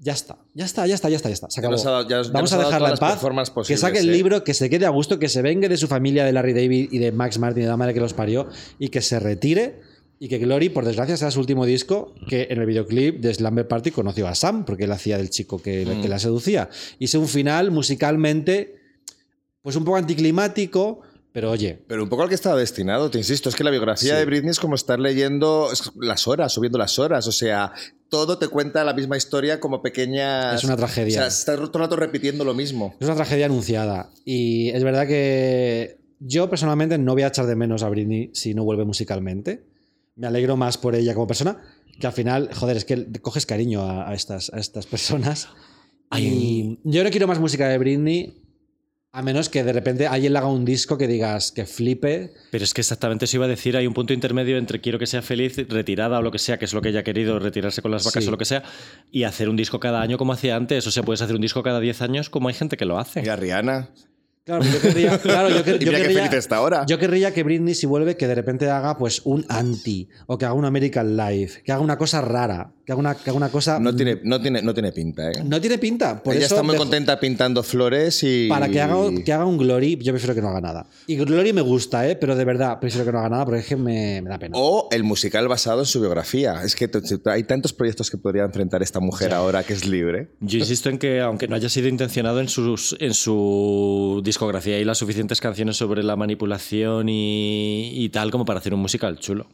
Ya 0.00 0.12
está, 0.12 0.38
ya 0.54 0.64
está, 0.64 0.86
ya 0.86 0.94
está, 0.94 1.08
ya 1.10 1.16
está, 1.16 1.28
ya 1.28 1.32
está. 1.34 1.50
Se 1.50 1.60
Ya 1.60 1.66
acabó. 1.66 1.80
ha 1.80 1.90
dado- 1.90 2.08
ya- 2.08 2.22
ya 2.22 2.30
Vamos 2.30 2.52
nos 2.52 2.60
a 2.60 2.64
dejarla 2.64 2.90
en 2.90 2.96
paz. 2.98 3.18
Que 3.66 3.76
saque 3.76 3.98
el 3.98 4.08
¿eh? 4.10 4.12
libro, 4.12 4.44
que 4.44 4.54
se 4.54 4.70
quede 4.70 4.86
a 4.86 4.90
gusto, 4.90 5.18
que 5.18 5.28
se 5.28 5.42
vengue 5.42 5.68
de 5.68 5.76
su 5.76 5.88
familia, 5.88 6.24
de 6.24 6.32
Larry 6.32 6.52
David 6.52 6.88
y 6.92 6.98
de 6.98 7.10
Max 7.10 7.38
Martin 7.40 7.64
de 7.64 7.68
la 7.68 7.76
madre 7.76 7.94
que 7.94 8.00
los 8.00 8.14
parió, 8.14 8.48
y 8.78 8.90
que 8.90 9.00
se 9.02 9.18
retire. 9.18 9.80
Y 10.20 10.28
que 10.28 10.38
Glory, 10.38 10.68
por 10.68 10.84
desgracia, 10.84 11.16
sea 11.16 11.30
su 11.30 11.38
último 11.40 11.64
disco, 11.64 12.12
que 12.28 12.48
en 12.50 12.60
el 12.60 12.66
videoclip 12.66 13.20
de 13.20 13.32
Slumber 13.34 13.66
Party 13.68 13.90
conoció 13.92 14.26
a 14.26 14.34
Sam, 14.34 14.64
porque 14.64 14.84
él 14.84 14.92
hacía 14.92 15.16
del 15.16 15.30
chico 15.30 15.60
que, 15.62 15.84
Mm. 15.86 16.02
que 16.02 16.08
la 16.08 16.18
seducía. 16.18 16.68
Y 17.00 17.04
es 17.06 17.14
un 17.14 17.28
final 17.28 17.70
musicalmente, 17.70 18.74
pues 19.62 19.74
un 19.76 19.84
poco 19.84 19.96
anticlimático, 19.96 21.00
pero 21.32 21.50
oye, 21.50 21.82
Pero 21.86 22.02
un 22.02 22.08
poco 22.08 22.22
al 22.22 22.28
que 22.28 22.34
estaba 22.34 22.56
destinado, 22.58 23.10
te 23.10 23.18
insisto, 23.18 23.48
es 23.48 23.54
que 23.54 23.64
la 23.64 23.70
biografía 23.70 24.14
Sí. 24.14 24.18
de 24.18 24.24
Britney 24.24 24.50
es 24.50 24.58
como 24.58 24.74
estar 24.74 24.98
leyendo 24.98 25.68
las 26.00 26.26
horas, 26.26 26.52
subiendo 26.52 26.78
las 26.78 26.98
horas, 26.98 27.26
o 27.26 27.32
sea, 27.32 27.72
todo 28.08 28.38
te 28.38 28.48
cuenta 28.48 28.82
la 28.84 28.94
misma 28.94 29.16
historia 29.16 29.60
como 29.60 29.82
pequeñas... 29.82 30.54
Es 30.56 30.64
una 30.64 30.76
tragedia. 30.76 31.12
O 31.12 31.20
sea, 31.20 31.26
estás 31.26 31.56
todo 31.56 31.66
el 31.66 31.72
rato 31.74 31.96
repitiendo 31.96 32.44
lo 32.44 32.54
mismo. 32.54 32.94
es 32.98 33.06
una 33.06 33.16
tragedia 33.16 33.46
anunciada. 33.46 34.10
Y 34.24 34.70
es 34.70 34.82
verdad 34.82 35.06
que 35.06 35.98
yo 36.18 36.48
personalmente 36.50 36.98
no 36.98 37.12
voy 37.12 37.22
a 37.22 37.28
echar 37.28 37.46
de 37.46 37.54
menos 37.56 37.82
a 37.82 37.88
Britney 37.90 38.30
si 38.32 38.54
no 38.54 38.64
vuelve 38.64 38.84
musicalmente. 38.84 39.64
Me 40.16 40.26
alegro 40.26 40.56
más 40.56 40.78
por 40.78 40.94
ella 40.96 41.14
como 41.14 41.26
persona, 41.28 41.58
que 42.00 42.06
al 42.06 42.12
final, 42.12 42.50
joder, 42.54 42.76
es 42.78 42.84
que 42.84 43.06
coges 43.20 43.44
cariño 43.46 43.82
a, 43.82 44.08
a 44.10 44.14
estas, 44.14 44.50
a 44.52 44.58
estas 44.58 44.86
personas. 44.86 45.48
Y 46.16 46.78
yo 46.84 47.04
no 47.04 47.10
quiero 47.10 47.26
más 47.28 47.38
música 47.38 47.68
de 47.68 47.76
Britney, 47.78 48.34
a 49.18 49.22
menos 49.22 49.48
que 49.48 49.64
de 49.64 49.72
repente 49.72 50.06
alguien 50.06 50.32
le 50.32 50.38
haga 50.38 50.46
un 50.46 50.64
disco 50.64 50.96
que 50.96 51.08
digas 51.08 51.50
que 51.50 51.66
flipe. 51.66 52.32
Pero 52.52 52.62
es 52.62 52.72
que 52.72 52.82
exactamente 52.82 53.24
eso 53.24 53.36
iba 53.38 53.46
a 53.46 53.48
decir, 53.48 53.76
hay 53.76 53.86
un 53.88 53.92
punto 53.92 54.12
intermedio 54.12 54.56
entre 54.58 54.80
quiero 54.80 54.98
que 55.00 55.06
sea 55.08 55.22
feliz, 55.22 55.56
retirada 55.68 56.20
o 56.20 56.22
lo 56.22 56.30
que 56.30 56.38
sea, 56.38 56.56
que 56.56 56.66
es 56.66 56.72
lo 56.72 56.80
que 56.80 56.90
ella 56.90 57.00
ha 57.00 57.02
querido, 57.02 57.40
retirarse 57.40 57.82
con 57.82 57.90
las 57.90 58.04
vacas 58.04 58.22
Sí. 58.22 58.28
o 58.28 58.30
lo 58.30 58.38
que 58.38 58.44
sea, 58.44 58.62
y 59.10 59.24
hacer 59.24 59.48
un 59.48 59.56
disco 59.56 59.80
cada 59.80 60.00
año 60.02 60.18
como 60.18 60.32
hacía 60.32 60.54
antes. 60.54 60.86
O 60.86 60.92
sea, 60.92 61.02
puedes 61.02 61.20
hacer 61.20 61.34
un 61.34 61.42
disco 61.42 61.64
cada 61.64 61.80
10 61.80 62.00
años 62.00 62.30
como 62.30 62.46
hay 62.46 62.54
gente 62.54 62.76
que 62.76 62.84
lo 62.84 62.98
hace. 63.00 63.22
Y 63.24 63.28
a 63.28 63.34
Rihanna. 63.34 63.88
Claro, 64.58 64.64
yo 64.64 64.80
querría, 64.80 65.18
claro, 65.18 65.50
yo, 65.50 65.62
quer- 65.62 65.82
Y 65.82 65.84
yo 65.84 65.92
querría- 65.92 66.22
feliz 66.22 66.32
está 66.32 66.56
ahora. 66.56 66.86
Yo 66.86 66.98
querría 66.98 67.34
que 67.34 67.42
Britney, 67.42 67.74
si 67.74 67.86
vuelve, 67.86 68.16
que 68.16 68.26
de 68.26 68.34
repente 68.34 68.70
haga 68.70 68.96
pues 68.96 69.20
un 69.24 69.44
anti, 69.48 70.08
o 70.26 70.38
que 70.38 70.46
haga 70.46 70.54
un 70.54 70.64
American 70.64 71.16
Life, 71.18 71.60
que 71.62 71.70
haga 71.72 71.82
una 71.82 71.98
cosa 71.98 72.22
rara, 72.22 72.72
que 72.86 72.92
haga 72.92 72.98
una, 73.00 73.14
que 73.14 73.28
haga 73.28 73.36
una 73.36 73.50
cosa. 73.50 73.78
No 73.78 73.94
tiene, 73.94 74.20
no 74.24 74.40
tiene, 74.40 74.62
no 74.62 74.72
tiene 74.72 74.92
pinta, 74.92 75.30
¿eh? 75.30 75.44
No 75.44 75.60
tiene 75.60 75.76
pinta. 75.76 76.22
Por 76.22 76.34
Ella 76.34 76.46
eso 76.46 76.54
está 76.54 76.62
muy 76.62 76.74
dejo- 76.76 76.78
contenta 76.84 77.20
pintando 77.20 77.62
flores 77.62 78.22
y... 78.22 78.48
Para 78.48 78.70
que 78.70 78.80
haga, 78.80 78.96
que 79.22 79.32
haga 79.34 79.44
un 79.44 79.58
Glory, 79.58 79.98
yo 80.00 80.12
prefiero 80.14 80.34
que 80.34 80.40
no 80.40 80.48
haga 80.48 80.62
nada. 80.62 80.86
Y 81.06 81.16
Glory 81.16 81.52
me 81.52 81.60
gusta, 81.60 82.08
¿eh? 82.08 82.16
pero 82.16 82.34
de 82.34 82.44
verdad 82.46 82.80
prefiero 82.80 83.04
que 83.04 83.12
no 83.12 83.18
haga 83.18 83.28
nada 83.28 83.44
porque 83.44 83.60
es 83.60 83.66
que 83.66 83.76
me, 83.76 84.22
me 84.22 84.30
da 84.30 84.38
pena. 84.38 84.56
O 84.56 84.88
el 84.90 85.04
musical 85.04 85.46
basado 85.48 85.80
en 85.80 85.86
su 85.86 86.00
biografía. 86.00 86.62
Es 86.64 86.74
que 86.74 86.88
hay 87.26 87.42
tantos 87.44 87.74
proyectos 87.74 88.10
que 88.10 88.16
podría 88.16 88.44
enfrentar 88.44 88.82
esta 88.82 88.98
mujer 89.00 89.34
ahora 89.34 89.62
que 89.62 89.74
es 89.74 89.86
libre. 89.86 90.30
Yo 90.40 90.58
insisto 90.58 90.88
en 90.88 90.96
que, 90.96 91.20
aunque 91.20 91.46
no 91.48 91.54
haya 91.56 91.68
sido 91.68 91.88
intencionado 91.88 92.40
en, 92.40 92.48
sus, 92.48 92.96
en 93.00 93.12
su 93.12 94.22
discografía, 94.38 94.76
hay 94.76 94.84
las 94.84 94.98
suficientes 94.98 95.40
canciones 95.40 95.76
sobre 95.76 96.04
la 96.04 96.14
manipulación 96.14 97.08
y, 97.08 97.90
y 98.04 98.08
tal 98.10 98.30
como 98.30 98.44
para 98.44 98.60
hacer 98.60 98.72
un 98.72 98.78
musical 98.78 99.18
chulo. 99.18 99.48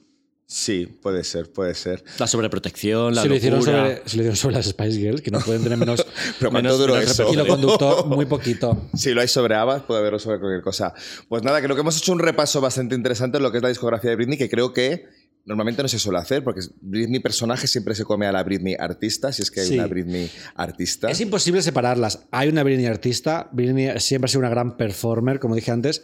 Sí, 0.46 0.84
puede 1.00 1.24
ser, 1.24 1.50
puede 1.50 1.74
ser. 1.74 2.04
La 2.18 2.26
sobreprotección, 2.26 3.14
la 3.14 3.22
si, 3.22 3.28
lo 3.28 3.34
hicieron 3.34 3.62
sobre, 3.62 4.02
si 4.04 4.18
lo 4.18 4.22
hicieron 4.24 4.36
sobre 4.36 4.56
las 4.56 4.66
Spice 4.66 4.98
Girls, 4.98 5.22
que 5.22 5.30
no 5.30 5.40
pueden 5.40 5.62
tener 5.62 5.78
menos. 5.78 6.04
Pero 6.38 6.50
¿cuánto 6.50 6.68
Menos- 6.68 6.78
duró 6.78 6.94
menos 6.96 7.10
eso? 7.12 7.32
y 7.32 7.36
lo 7.36 7.46
conductó 7.46 8.04
muy 8.04 8.26
poquito. 8.26 8.90
Si 8.94 9.14
lo 9.14 9.22
hay 9.22 9.28
sobre 9.28 9.54
Abbas, 9.54 9.84
puede 9.84 10.00
haberlo 10.00 10.18
sobre 10.18 10.38
cualquier 10.38 10.60
cosa. 10.60 10.92
Pues 11.30 11.42
nada, 11.42 11.62
creo 11.62 11.74
que 11.74 11.80
hemos 11.80 11.96
hecho 11.96 12.12
un 12.12 12.18
repaso 12.18 12.60
bastante 12.60 12.94
interesante 12.94 13.38
en 13.38 13.42
lo 13.42 13.50
que 13.50 13.56
es 13.56 13.62
la 13.62 13.70
discografía 13.70 14.10
de 14.10 14.16
Britney, 14.16 14.36
que 14.36 14.50
creo 14.50 14.74
que 14.74 15.06
normalmente 15.46 15.82
no 15.82 15.88
se 15.88 15.98
suele 15.98 16.18
hacer, 16.18 16.42
porque 16.42 16.60
Britney 16.80 17.20
personaje 17.20 17.66
siempre 17.66 17.94
se 17.94 18.04
come 18.04 18.26
a 18.26 18.32
la 18.32 18.42
Britney 18.42 18.76
artista, 18.78 19.32
si 19.32 19.42
es 19.42 19.50
que 19.50 19.60
hay 19.60 19.66
Sí. 19.68 19.74
una 19.74 19.86
Britney 19.86 20.30
artista. 20.54 21.10
Es 21.10 21.20
imposible 21.20 21.60
separarlas. 21.62 22.20
Hay 22.30 22.48
una 22.48 22.62
Britney 22.62 22.86
artista. 22.86 23.48
Britney 23.52 23.98
siempre 24.00 24.26
ha 24.26 24.28
sido 24.28 24.40
una 24.40 24.48
gran 24.48 24.76
performer, 24.76 25.38
como 25.40 25.54
dije 25.54 25.70
antes, 25.70 26.02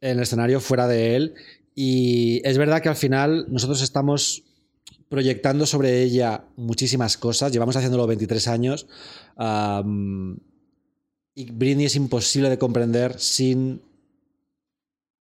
en 0.00 0.10
el 0.18 0.20
escenario 0.22 0.60
fuera 0.60 0.86
de 0.86 1.16
él. 1.16 1.34
Y 1.74 2.40
es 2.44 2.58
verdad 2.58 2.82
que 2.82 2.88
al 2.90 2.96
final 2.96 3.46
nosotros 3.48 3.80
estamos 3.82 4.44
proyectando 5.08 5.64
sobre 5.66 6.02
ella 6.02 6.44
muchísimas 6.56 7.16
cosas. 7.16 7.52
Llevamos 7.52 7.76
haciéndolo 7.76 8.06
23 8.06 8.48
años. 8.48 8.86
y 11.36 11.50
Britney 11.50 11.86
es 11.86 11.96
imposible 11.96 12.48
de 12.48 12.58
comprender 12.58 13.18
sin 13.18 13.80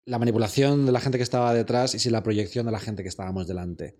la 0.08 0.18
manipulación 0.18 0.86
de 0.86 0.92
la 0.92 1.00
gente 1.00 1.18
que 1.18 1.22
estaba 1.24 1.52
detrás 1.52 1.94
y 1.94 1.98
sin 1.98 2.12
la 2.12 2.22
proyección 2.22 2.66
de 2.66 2.72
la 2.72 2.80
gente 2.80 3.02
que 3.02 3.08
estábamos 3.08 3.46
delante. 3.46 3.96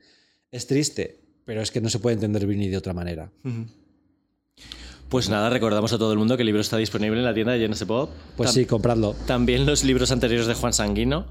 Es 0.50 0.66
triste, 0.66 1.20
pero 1.44 1.60
es 1.60 1.70
que 1.70 1.80
no 1.80 1.90
se 1.90 1.98
puede 1.98 2.14
entender 2.14 2.46
Britney 2.46 2.68
de 2.68 2.76
otra 2.78 2.94
manera. 2.94 3.30
Pues 5.08 5.28
nada, 5.30 5.48
recordamos 5.48 5.92
a 5.92 5.98
todo 5.98 6.12
el 6.12 6.18
mundo 6.18 6.36
que 6.36 6.42
el 6.42 6.46
libro 6.46 6.60
está 6.60 6.76
disponible 6.76 7.18
en 7.18 7.24
la 7.24 7.32
tienda 7.34 7.52
de 7.52 7.60
Genesis 7.60 7.86
Pop. 7.86 8.10
Pues 8.36 8.50
Tam- 8.50 8.54
sí, 8.54 8.66
compradlo. 8.66 9.14
También 9.26 9.64
los 9.64 9.84
libros 9.84 10.10
anteriores 10.12 10.46
de 10.46 10.54
Juan 10.54 10.72
Sanguino 10.74 11.28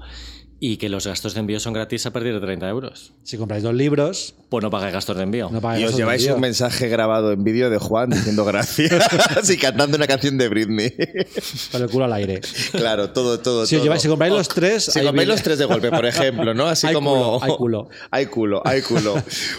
y 0.60 0.76
que 0.76 0.88
los 0.88 1.06
gastos 1.06 1.34
de 1.34 1.40
envío 1.40 1.60
son 1.60 1.72
gratis 1.72 2.04
a 2.06 2.12
partir 2.12 2.34
de 2.34 2.40
30 2.40 2.68
euros. 2.68 3.12
Si 3.22 3.36
compráis 3.36 3.62
dos 3.62 3.74
libros, 3.74 4.34
Pues 4.48 4.62
no 4.64 4.70
pague 4.70 4.90
gastos 4.90 5.16
de 5.16 5.22
envío. 5.22 5.50
no 5.52 5.60
pagáis 5.60 5.82
Y 5.82 5.86
os 5.86 5.96
lleváis 5.96 6.26
un 6.28 6.40
mensaje 6.40 6.88
grabado 6.88 7.30
en 7.32 7.44
vídeo 7.44 7.70
de 7.70 7.78
Juan 7.78 8.10
diciendo 8.10 8.44
gracias 8.44 9.50
y 9.50 9.56
cantando 9.56 9.96
una 9.96 10.06
canción 10.06 10.36
de 10.38 10.48
Britney. 10.48 10.92
Con 11.72 11.82
el 11.82 11.88
culo 11.90 12.06
al 12.06 12.12
aire. 12.14 12.40
claro, 12.72 13.10
todo, 13.10 13.38
todo, 13.40 13.66
Si 13.66 13.76
os 13.76 13.82
lleváis- 13.84 14.00
si 14.02 14.08
compráis 14.08 14.32
los 14.32 14.48
tres, 14.48 14.84
Si 14.86 15.00
compráis 15.00 15.28
los 15.28 15.42
tres 15.42 15.58
de 15.58 15.64
golpe, 15.64 15.90
por 15.90 16.06
ejemplo, 16.06 16.54
¿no? 16.54 16.66
Así 16.66 16.86
Hay 16.88 16.94
como... 16.94 17.40
culo, 17.40 17.40
hay 17.40 17.56
culo. 17.56 17.88
Hay 18.10 18.26
culo, 18.26 18.62
hay 18.66 18.82
culo. 18.82 19.14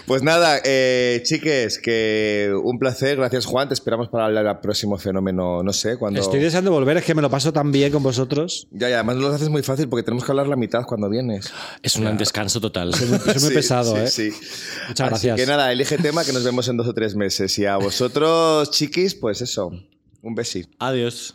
Pues 0.06 0.22
nada, 0.22 0.58
eh, 0.64 1.22
chiques, 1.24 1.78
que 1.78 2.52
un 2.62 2.78
placer. 2.78 3.16
Gracias, 3.16 3.46
Juan. 3.46 3.68
Te 3.68 3.74
esperamos 3.74 4.08
para 4.08 4.26
el 4.28 4.58
próximo 4.60 4.98
fenómeno, 4.98 5.62
no 5.62 5.72
sé, 5.72 5.96
cuando... 5.96 6.20
Estoy 6.20 6.40
deseando 6.40 6.70
volver, 6.72 6.96
es 6.98 7.04
que 7.04 7.14
me 7.14 7.22
lo 7.22 7.30
paso 7.30 7.52
tan 7.52 7.72
bien 7.72 7.90
con 7.92 8.02
vosotros. 8.02 8.66
Ya, 8.70 8.88
ya, 8.88 8.96
además 8.96 9.16
nos 9.16 9.24
lo 9.30 9.34
haces 9.34 9.48
muy 9.48 9.62
fácil 9.62 9.88
porque 9.88 10.02
tenemos 10.02 10.24
que 10.24 10.32
hablar 10.32 10.46
la 10.48 10.56
mitad 10.56 10.82
cuando 10.90 11.08
vienes. 11.08 11.50
Es 11.82 11.96
un 11.96 12.18
descanso 12.18 12.60
total. 12.60 12.92
Soy 12.94 13.08
muy, 13.08 13.18
soy 13.18 13.32
muy 13.34 13.40
Sí, 13.40 13.54
pesado, 13.54 13.94
sí, 13.94 14.02
¿eh? 14.02 14.30
sí. 14.30 14.46
Muchas 14.88 15.12
Así 15.12 15.26
gracias. 15.28 15.36
que 15.36 15.46
nada, 15.46 15.72
elige 15.72 15.96
tema 15.96 16.22
que 16.24 16.34
nos 16.34 16.44
vemos 16.44 16.68
en 16.68 16.76
dos 16.76 16.86
o 16.86 16.92
tres 16.92 17.14
meses. 17.16 17.58
Y 17.58 17.64
a 17.64 17.78
vosotros, 17.78 18.70
chiquis, 18.70 19.14
pues 19.14 19.40
eso. 19.40 19.72
Un 20.22 20.34
besi. 20.34 20.66
Adiós. 20.78 21.32